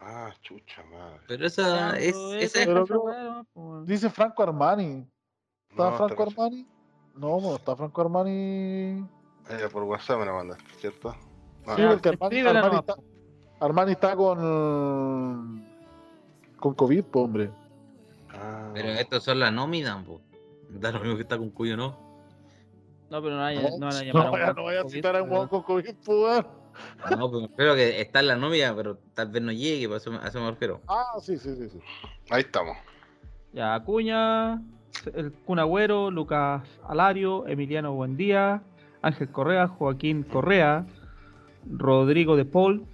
Ah, 0.00 0.32
chucha 0.40 0.82
madre. 0.84 1.20
Pero 1.28 1.46
esa 1.46 1.96
es, 1.98 2.16
esa 2.16 2.60
es- 2.60 2.66
Pero 2.66 2.84
weá, 3.02 3.44
pues. 3.52 3.86
Dice 3.86 4.10
Franco 4.10 4.42
Armani. 4.42 5.06
¿Está 5.70 5.90
No, 5.90 5.96
Franco 5.96 6.22
está- 6.28 6.42
Armani? 6.42 6.68
No, 7.14 7.40
no 7.40 7.56
está 7.56 7.76
Franco 7.76 8.00
Armani. 8.00 9.06
Ah, 9.48 9.58
ya 9.60 9.68
por 9.68 9.82
WhatsApp 9.84 10.18
me 10.20 10.26
la 10.26 10.32
mandaste, 10.32 10.64
¿cierto? 10.78 11.10
Ah, 11.66 11.76
Sí, 11.76 11.82
porque 11.88 12.08
Armani, 12.08 12.36
escríbela 12.36 12.60
Armani 12.60 12.76
nomás. 12.76 12.88
está, 12.88 13.11
Armani 13.62 13.92
está 13.92 14.16
con. 14.16 15.64
con 16.58 16.74
COVID, 16.74 17.04
po, 17.04 17.22
hombre. 17.22 17.50
ah. 18.34 18.70
Pero 18.74 18.88
estos 18.90 19.22
son 19.24 19.38
las 19.40 19.52
nóminas, 19.52 20.04
pues. 20.06 20.20
Da 20.70 20.90
lo 20.90 21.00
mismo 21.00 21.16
que 21.16 21.22
está 21.22 21.36
con 21.38 21.50
cuyo 21.50 21.76
no. 21.76 21.96
No, 23.10 23.20
pero 23.22 23.34
no, 23.36 23.42
vaya- 23.42 23.60
No, 23.62 23.78
no 23.78 23.86
van 23.86 23.94
a 23.96 23.98
no 23.98 24.04
llamar 24.04 24.42
a 24.42 24.50
un 24.50 24.56
no 24.56 24.64
vaya 24.64 24.80
a 24.80 24.88
citar 24.88 25.16
a 25.16 25.22
un 25.22 25.30
hueón 25.30 25.48
con 25.48 25.62
COVID, 25.62 25.94
po. 26.04 26.44
No, 27.18 27.30
pues 27.30 27.50
creo 27.54 27.74
que 27.74 28.00
está 28.00 28.20
en 28.20 28.28
la 28.28 28.36
nómina, 28.36 28.74
pero 28.74 28.96
tal 29.12 29.28
vez 29.28 29.42
no 29.42 29.52
llegue, 29.52 29.86
por 29.86 29.98
eso, 29.98 30.10
me- 30.10 30.18
a 30.18 30.28
eso 30.28 30.40
me 30.40 30.50
refiero. 30.50 30.80
Ah, 30.88 31.12
sí, 31.20 31.36
sí, 31.36 31.54
sí. 31.54 31.68
sí. 31.68 31.78
Ahí 32.30 32.40
estamos. 32.40 32.74
Ya, 33.52 33.74
Acuña, 33.74 34.62
el 35.14 35.30
Kun 35.44 35.58
Agüero, 35.58 36.10
Lucas 36.10 36.62
Alario, 36.88 37.46
Emiliano 37.46 37.92
Buendía, 37.92 38.62
Ángel 39.02 39.28
Correa, 39.30 39.68
Joaquín 39.68 40.22
Correa, 40.22 40.86
Rodrigo 41.70 42.36
de 42.36 42.46
Paul, 42.46 42.86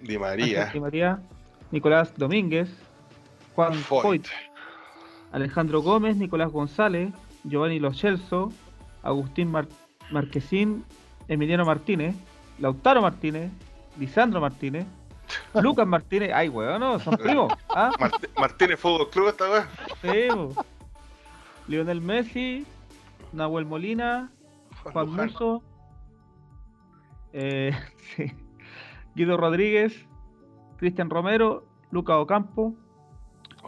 Di 0.00 0.16
Ángel 0.16 0.20
María. 0.20 0.70
Di 0.72 0.80
María, 0.80 1.18
Nicolás 1.70 2.12
Domínguez, 2.16 2.70
Juan 3.54 3.74
Foyt. 3.74 4.26
Alejandro 5.32 5.80
Gómez, 5.82 6.16
Nicolás 6.16 6.50
González, 6.50 7.12
Giovanni 7.44 7.78
Lo 7.78 7.92
Celso, 7.94 8.52
Agustín 9.02 9.50
Mar- 9.50 9.68
Marquesín, 10.10 10.84
Emiliano 11.28 11.64
Martínez, 11.64 12.16
Lautaro 12.58 13.00
Martínez, 13.00 13.50
Lisandro 13.98 14.40
Martínez, 14.40 14.86
Lucas 15.62 15.86
Martínez, 15.86 16.32
ay 16.34 16.48
weón, 16.48 16.80
no, 16.80 16.98
son 16.98 17.16
primos, 17.16 17.52
¿ah? 17.68 17.92
Mart- 18.00 18.26
Martínez 18.36 18.80
Fútbol 18.80 19.08
Club 19.10 19.28
esta 19.28 19.48
vez. 19.48 19.64
Sí. 20.02 20.28
Lionel 21.68 22.00
Messi, 22.00 22.66
Nahuel 23.32 23.64
Molina, 23.66 24.32
Juan 24.82 25.08
Muso, 25.10 25.62
eh, 27.32 27.72
sí, 28.16 28.32
Guido 29.14 29.36
Rodríguez, 29.36 30.06
Cristian 30.76 31.10
Romero, 31.10 31.64
Luca 31.90 32.18
Ocampo, 32.18 32.74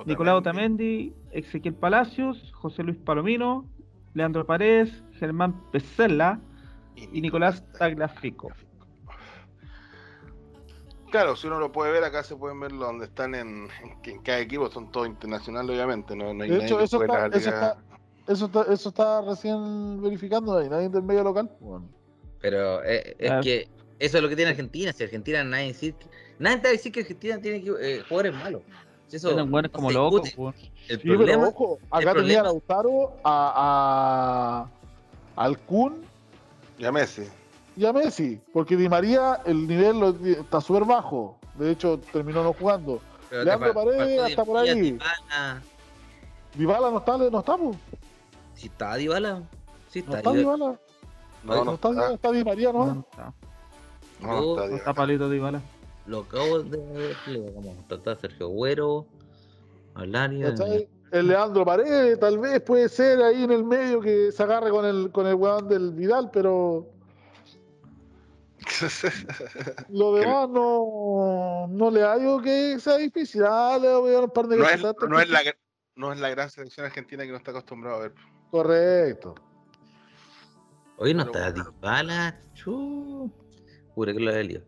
Nicolás 0.07 0.37
Otamendi, 0.37 1.15
Ezequiel 1.33 1.75
Palacios, 1.75 2.53
José 2.55 2.83
Luis 2.83 2.97
Palomino, 2.99 3.67
Leandro 4.15 4.47
Paredes, 4.47 5.03
Germán 5.19 5.61
Pesela 5.71 6.41
y 6.97 7.21
Nicolás 7.21 7.65
Tagliafico. 7.79 8.49
Claro, 11.11 11.37
si 11.37 11.47
uno 11.47 11.59
lo 11.59 11.71
puede 11.73 11.93
ver, 11.93 12.05
acá 12.05 12.23
se 12.23 12.37
pueden 12.37 12.59
ver 12.59 12.73
donde 12.73 13.05
están 13.05 13.35
en, 13.35 13.69
en, 13.83 13.99
en 14.15 14.23
cada 14.23 14.39
equipo, 14.41 14.71
son 14.71 14.91
todos 14.91 15.07
internacionales, 15.07 15.71
obviamente. 15.77 16.17
No, 16.17 16.33
no 16.33 16.43
hay 16.43 16.49
De 16.49 16.55
nadie 16.57 16.67
hecho, 16.69 16.79
que 16.79 16.85
eso 16.85 17.03
está, 17.03 17.27
eso, 17.27 17.49
está, 17.51 17.77
eso, 18.27 18.47
está, 18.47 18.63
eso 18.73 18.89
está 18.89 19.21
recién 19.21 20.01
verificando. 20.03 20.53
No 20.55 20.59
hay 20.59 20.71
nadie 20.71 20.89
del 20.89 21.03
medio 21.03 21.23
local. 21.23 21.51
Bueno, 21.61 21.87
Pero 22.41 22.83
eh, 22.83 23.15
es 23.19 23.31
Ah. 23.31 23.41
que 23.43 23.69
eso 24.05 24.17
es 24.19 24.23
lo 24.23 24.29
que 24.29 24.37
tiene 24.37 24.51
Argentina. 24.51 24.93
Si 24.93 25.05
Argentina 25.05 25.45
nadie 25.45 25.69
decir, 25.69 25.95
nadie 26.39 26.57
te 26.59 26.63
va 26.65 26.69
a 26.71 26.73
decir 26.73 26.93
que 26.93 27.01
Argentina 27.01 27.39
tiene 27.41 27.63
que, 27.63 27.71
eh, 27.81 28.03
jugadores 28.09 28.35
malos. 28.35 28.63
Si 29.09 29.17
eso 29.17 29.31
Eran 29.31 29.51
buenos 29.51 29.71
no 29.73 29.77
como 29.77 29.91
locos. 29.91 30.29
El 30.89 30.97
Sí, 30.97 31.03
pero 31.05 31.17
problema, 31.19 31.49
ojo, 31.49 31.79
acá 31.91 32.11
el 32.11 32.17
tenía 32.17 32.17
problema- 32.17 32.41
a 32.41 32.43
Lautaro, 32.45 33.13
a, 33.25 34.67
a 35.37 35.43
al 35.45 35.59
Kun 35.61 36.03
Y 36.79 36.85
a 36.85 36.93
Messi. 36.93 37.23
y 37.77 37.85
a 37.87 37.93
Messi, 37.93 38.41
porque 38.53 38.77
Di 38.77 38.89
María 38.89 39.41
el 39.45 39.67
nivel 39.67 40.01
lo- 40.01 40.17
está 40.27 40.61
súper 40.61 40.85
bajo. 40.85 41.39
De 41.55 41.71
hecho, 41.71 42.01
terminó 42.13 42.43
no 42.43 42.53
jugando. 42.55 43.01
pero 43.31 43.45
Leandro 43.45 43.73
Paredes 43.75 44.19
hasta 44.21 44.45
por 44.45 44.59
ahí. 44.59 44.99
Dybala 46.55 46.91
no 46.91 46.99
está, 46.99 47.17
no 47.17 47.39
está, 47.39 47.57
po. 47.57 47.75
Si 48.55 48.67
está 48.67 48.97
Dybala. 48.97 49.43
Si 49.89 50.01
no 50.03 50.17
está 50.17 50.31
está. 50.31 50.33
No, 50.33 50.79
No, 51.45 51.65
no, 51.65 51.75
está, 51.75 51.91
está, 51.91 52.15
está 52.15 52.33
Di 52.33 52.45
María, 52.45 52.73
No, 52.73 52.87
¿no? 52.87 52.95
no 52.95 53.07
está. 53.11 53.33
No, 54.23 54.53
está 54.53 54.69
Dybala. 54.69 54.95
Palito 54.95 55.29
Dybala. 55.29 55.63
Lo 56.07 56.21
acabo 56.21 56.63
de. 56.63 57.15
Como 57.55 57.77
está 57.89 58.17
Sergio 58.17 58.49
Güero. 58.49 59.07
Alaria. 59.95 60.51
¿Cachai? 60.51 60.89
El 61.11 61.29
Leandro 61.29 61.65
Paredes, 61.67 62.19
tal 62.19 62.39
vez 62.39 62.61
puede 62.63 62.89
ser 62.89 63.21
ahí 63.21 63.45
en 63.45 63.51
el 63.51 63.65
medio 63.65 64.01
que 64.01 64.33
se 64.33 64.43
agarre 64.43 64.71
con 64.71 64.87
el, 64.87 65.13
con 65.13 65.27
el 65.27 65.35
weón 65.35 65.69
del 65.69 65.93
Vidal, 65.93 66.31
pero 66.33 66.87
lo 69.91 70.15
demás 70.15 70.49
no, 70.49 71.67
no 71.69 71.91
le 71.91 72.03
hallo 72.03 72.41
que 72.41 72.81
sea 72.81 72.97
difícil. 72.97 73.43
Ah, 73.47 73.79
le 73.81 73.95
voy 73.95 74.11
a 74.11 74.15
dar 74.15 74.25
un 74.25 74.31
par 74.31 74.47
de 74.47 74.57
no, 74.57 74.67
es, 74.67 74.83
no, 74.83 75.21
es 75.21 75.29
la, 75.29 75.41
no 75.97 76.13
es 76.15 76.21
la 76.21 76.31
gran 76.31 76.49
selección 76.49 76.87
argentina 76.87 77.25
que 77.25 77.31
no 77.31 77.37
está 77.37 77.51
acostumbrado 77.51 77.99
a 77.99 78.01
ver. 78.01 78.15
Correcto. 78.51 79.35
Oye, 80.97 81.13
no 81.13 81.31
Pero 81.31 81.47
está 81.47 81.53
Dybala. 81.53 82.41
Chu. 82.55 83.31
Pura 83.95 84.13
que 84.13 84.21
lo. 84.21 84.31
Oye, 84.33 84.63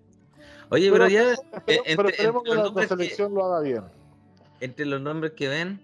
Pero- 0.71 0.93
pero, 0.93 1.09
ya. 1.09 1.35
Pero, 1.67 1.83
eh, 1.85 1.95
pero 1.97 2.09
entre- 2.09 2.11
esperemos 2.11 2.43
entre 2.43 2.51
que 2.53 2.57
la, 2.57 2.63
nombres 2.65 2.89
que- 2.89 2.95
selección 2.95 3.35
lo 3.35 3.45
haga 3.45 3.61
bien. 3.61 3.85
entre 4.61 4.87
los 4.87 5.01
nombres 5.01 5.33
que 5.33 5.49
ven, 5.49 5.81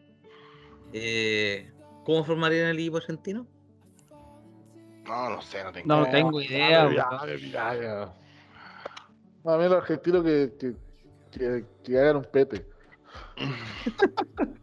eh, 0.92 1.70
¿cómo 2.04 2.24
formarían 2.24 2.68
el 2.68 2.78
equipo 2.78 2.96
argentino? 2.98 3.46
No, 5.06 5.30
no 5.30 5.42
sé, 5.42 5.62
no 5.64 5.72
tengo 5.72 5.86
No, 5.88 6.02
idea. 6.02 6.12
tengo 6.12 6.40
idea. 6.40 6.70
Ya, 6.70 6.86
weón. 6.86 6.96
ya. 7.82 8.14
A 9.52 9.56
mí 9.56 9.64
los 9.64 9.72
argentinos 9.74 10.22
que, 10.22 10.52
que, 10.58 10.74
que, 11.32 11.64
que 11.82 11.98
hagan 11.98 12.16
un 12.16 12.24
pete. 12.24 12.64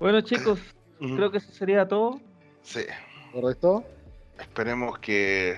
Bueno, 0.00 0.20
chicos, 0.22 0.58
creo 0.98 1.30
que 1.30 1.38
eso 1.38 1.52
sería 1.52 1.86
todo. 1.86 2.20
Sí. 2.62 2.80
¿Correcto? 3.32 3.84
Esperemos 4.40 4.98
que 4.98 5.56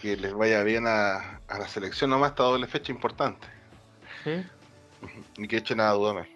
que 0.00 0.16
les 0.16 0.32
vaya 0.32 0.62
bien 0.62 0.86
a, 0.86 1.40
a 1.48 1.58
la 1.58 1.66
selección 1.68 2.10
nomás 2.10 2.30
esta 2.30 2.44
doble 2.44 2.66
fecha 2.66 2.92
importante. 2.92 3.46
¿Sí? 4.24 4.44
Ni 5.36 5.48
que 5.48 5.56
echen 5.58 5.80
a 5.80 5.90
Dudamel. 5.90 6.26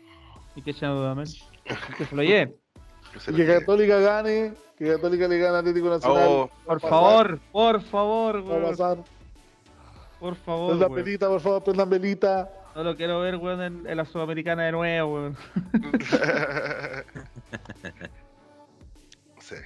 Y 0.57 0.63
que 0.63 0.71
echen 0.73 0.89
a 0.89 0.93
Dudamel. 0.93 1.29
Que 1.97 2.05
se 2.05 2.17
lo 2.17 2.23
lleven. 2.23 2.55
Que 3.25 3.31
Y 3.31 3.35
lleve. 3.35 3.61
Católica 3.61 3.99
gane, 4.01 4.53
que 4.77 4.87
Católica 4.93 5.29
le 5.29 5.39
gane 5.39 5.57
a 5.57 5.59
Atlético 5.61 5.89
Nacional. 5.91 6.27
Oh, 6.29 6.51
Por 6.67 6.81
favor, 6.81 7.39
por 7.53 7.81
favor, 7.83 8.43
pasar, 8.43 8.61
weón. 8.61 8.71
pasar. 8.71 8.99
Por 10.19 10.35
favor, 10.37 10.71
Prendan 10.71 10.95
velita, 10.95 11.29
por 11.29 11.41
favor, 11.41 11.65
prendan 11.65 11.91
velita. 11.91 12.51
No 12.75 12.83
lo 12.85 12.97
quiero 12.97 13.21
ver, 13.21 13.37
weón, 13.37 13.61
en, 13.63 13.87
en 13.87 13.97
la 13.97 14.05
Sudamericana 14.05 14.65
de 14.65 14.73
nuevo, 14.73 15.15
weón. 15.15 15.37
sí. 19.41 19.57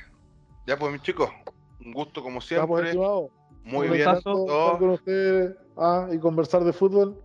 Ya 0.66 0.77
pues 0.77 0.93
mis 0.93 1.02
chicos, 1.02 1.31
un 1.85 1.93
gusto 1.93 2.23
como 2.23 2.40
siempre. 2.40 2.86
estimado. 2.89 3.31
Muy 3.66 3.88
bien. 3.88 4.09
estar 4.09 4.22
con 4.22 4.90
ustedes 4.90 5.56
ah, 5.76 6.09
y 6.12 6.18
conversar 6.18 6.62
de 6.64 6.72
fútbol. 6.72 7.20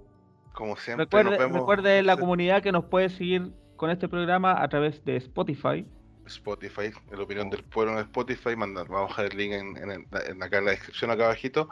Como 0.53 0.75
siempre, 0.75 1.05
Recuerde, 1.05 1.29
nos 1.29 1.39
vemos 1.39 1.59
recuerde 1.59 2.03
la 2.03 2.17
comunidad 2.17 2.61
que 2.61 2.71
nos 2.71 2.85
puede 2.85 3.09
seguir 3.09 3.51
con 3.77 3.89
este 3.89 4.09
programa 4.09 4.61
a 4.61 4.67
través 4.67 5.03
de 5.05 5.15
Spotify. 5.17 5.85
Spotify, 6.25 6.91
en 7.09 7.17
la 7.17 7.23
opinión 7.23 7.49
del 7.49 7.63
pueblo 7.63 7.93
en 7.93 7.99
Spotify, 7.99 8.55
manda- 8.55 8.83
vamos 8.83 9.17
a 9.17 9.23
dejar 9.23 9.25
el 9.31 9.37
link 9.37 9.53
en, 9.53 9.91
en, 9.91 10.43
acá 10.43 10.57
en 10.57 10.65
la 10.65 10.71
descripción 10.71 11.11
acá 11.11 11.25
abajito. 11.25 11.69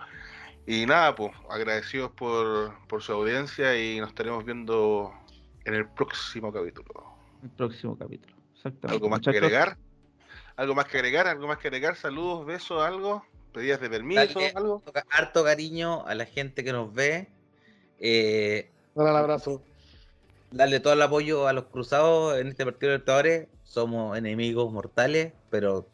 Y 0.66 0.86
nada, 0.86 1.16
pues, 1.16 1.32
agradecidos 1.50 2.12
por, 2.12 2.74
por 2.88 3.02
su 3.02 3.12
audiencia 3.14 3.78
y 3.78 4.00
nos 4.00 4.10
estaremos 4.10 4.46
viendo 4.46 5.12
en 5.66 5.74
el 5.74 5.88
próximo 5.90 6.54
capítulo. 6.54 7.06
El 7.44 7.50
próximo 7.50 7.98
capítulo. 7.98 8.36
Exactamente. 8.56 8.96
¿Algo 8.96 9.10
más 9.10 9.20
que 9.22 9.30
agregar? 9.32 9.78
¿Algo 10.56 10.76
más 10.76 10.86
que 10.86 10.98
agregar? 10.98 11.28
¿Algo 11.28 11.48
más 11.48 11.58
que 11.58 11.68
agregar? 11.70 11.96
Saludos, 11.96 12.46
besos, 12.46 12.84
algo. 12.84 13.24
¿Pedidas 13.54 13.82
de 13.82 13.90
permiso? 13.90 14.22
Dale. 14.40 14.52
¿Algo? 14.56 14.76
Harto 14.86 14.92
ca- 14.94 15.06
Harto 15.10 15.44
cariño 15.44 16.06
a 16.06 16.16
la 16.16 16.26
gente 16.26 16.64
que 16.64 16.72
nos 16.72 16.94
ve. 16.94 17.28
Eh, 18.00 18.70
Un 18.96 19.04
gran 19.06 19.16
abrazo. 19.18 19.62
darle 20.52 20.80
todo 20.80 20.94
el 20.94 21.02
apoyo 21.02 21.48
a 21.48 21.54
los 21.54 21.66
cruzados 21.66 22.38
en 22.40 22.48
este 22.48 22.66
partido 22.66 22.92
de 22.92 22.98
Libertadores. 22.98 23.48
Somos 23.64 24.18
enemigos 24.18 24.72
mortales, 24.72 25.34
pero 25.50 25.88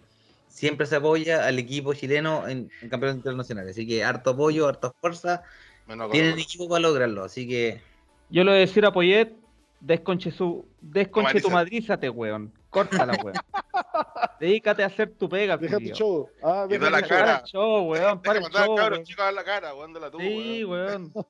siempre 0.47 0.85
se 0.85 0.95
apoya 0.97 1.45
al 1.45 1.59
equipo 1.59 1.93
chileno 1.93 2.47
en, 2.47 2.69
en 2.81 2.89
campeonatos 2.89 3.17
internacionales. 3.17 3.71
Así 3.71 3.85
que 3.87 4.03
harto 4.03 4.31
apoyo, 4.31 4.67
harta 4.67 4.93
fuerza. 5.01 5.43
Menos 5.87 6.09
Tienen 6.11 6.39
equipo 6.39 6.67
para 6.69 6.79
lograrlo. 6.81 7.23
Así 7.25 7.47
que 7.47 7.81
Yo 8.29 8.43
le 8.43 8.51
voy 8.51 8.57
a 8.57 8.61
decir 8.61 8.85
a 8.85 8.91
Poyet, 8.93 9.33
desconche 9.81 10.31
su, 10.31 10.65
desconche 10.81 11.41
tu 11.41 11.49
Madrízate. 11.49 12.07
madrízate, 12.07 12.09
weón. 12.09 12.51
Córtala, 12.69 13.13
weón. 13.23 13.35
Dedícate 14.39 14.83
a 14.83 14.87
hacer 14.87 15.13
tu 15.17 15.29
pega, 15.29 15.57
Deja 15.57 15.77
tu 15.77 15.89
show. 15.93 16.29
Ah, 16.43 16.67
y 16.69 16.77
da 16.77 16.89
la 16.89 17.01
cara. 17.01 17.43
show, 17.45 17.89
weón. 17.91 18.21
Para 18.21 18.39
el 18.39 18.45
show, 18.45 18.75
cabrón, 18.75 19.03
chico, 19.03 19.23
a 19.23 19.31
la 19.31 19.43
cara, 19.43 19.73
weón, 19.73 19.93
la 19.93 20.11
tú, 20.11 20.19
Sí, 20.19 20.63
weón. 20.63 21.11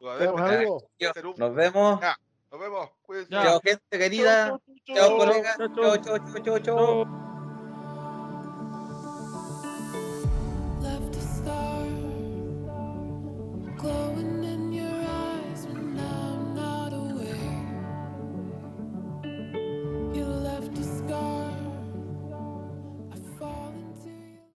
Pues, 0.00 0.18
nos 0.32 1.54
vemos. 1.54 2.00
nos 2.50 2.60
vemos. 2.60 2.90
Chao, 3.28 3.60
gente 3.62 3.98
querida. 3.98 4.58
Chao, 4.86 5.16
colegas. 5.18 5.58
Chao, 5.58 5.96
chao, 5.98 6.18
chao, 6.18 6.42
chao, 6.42 6.58
chao. 6.58 7.30
Glowing 13.76 14.39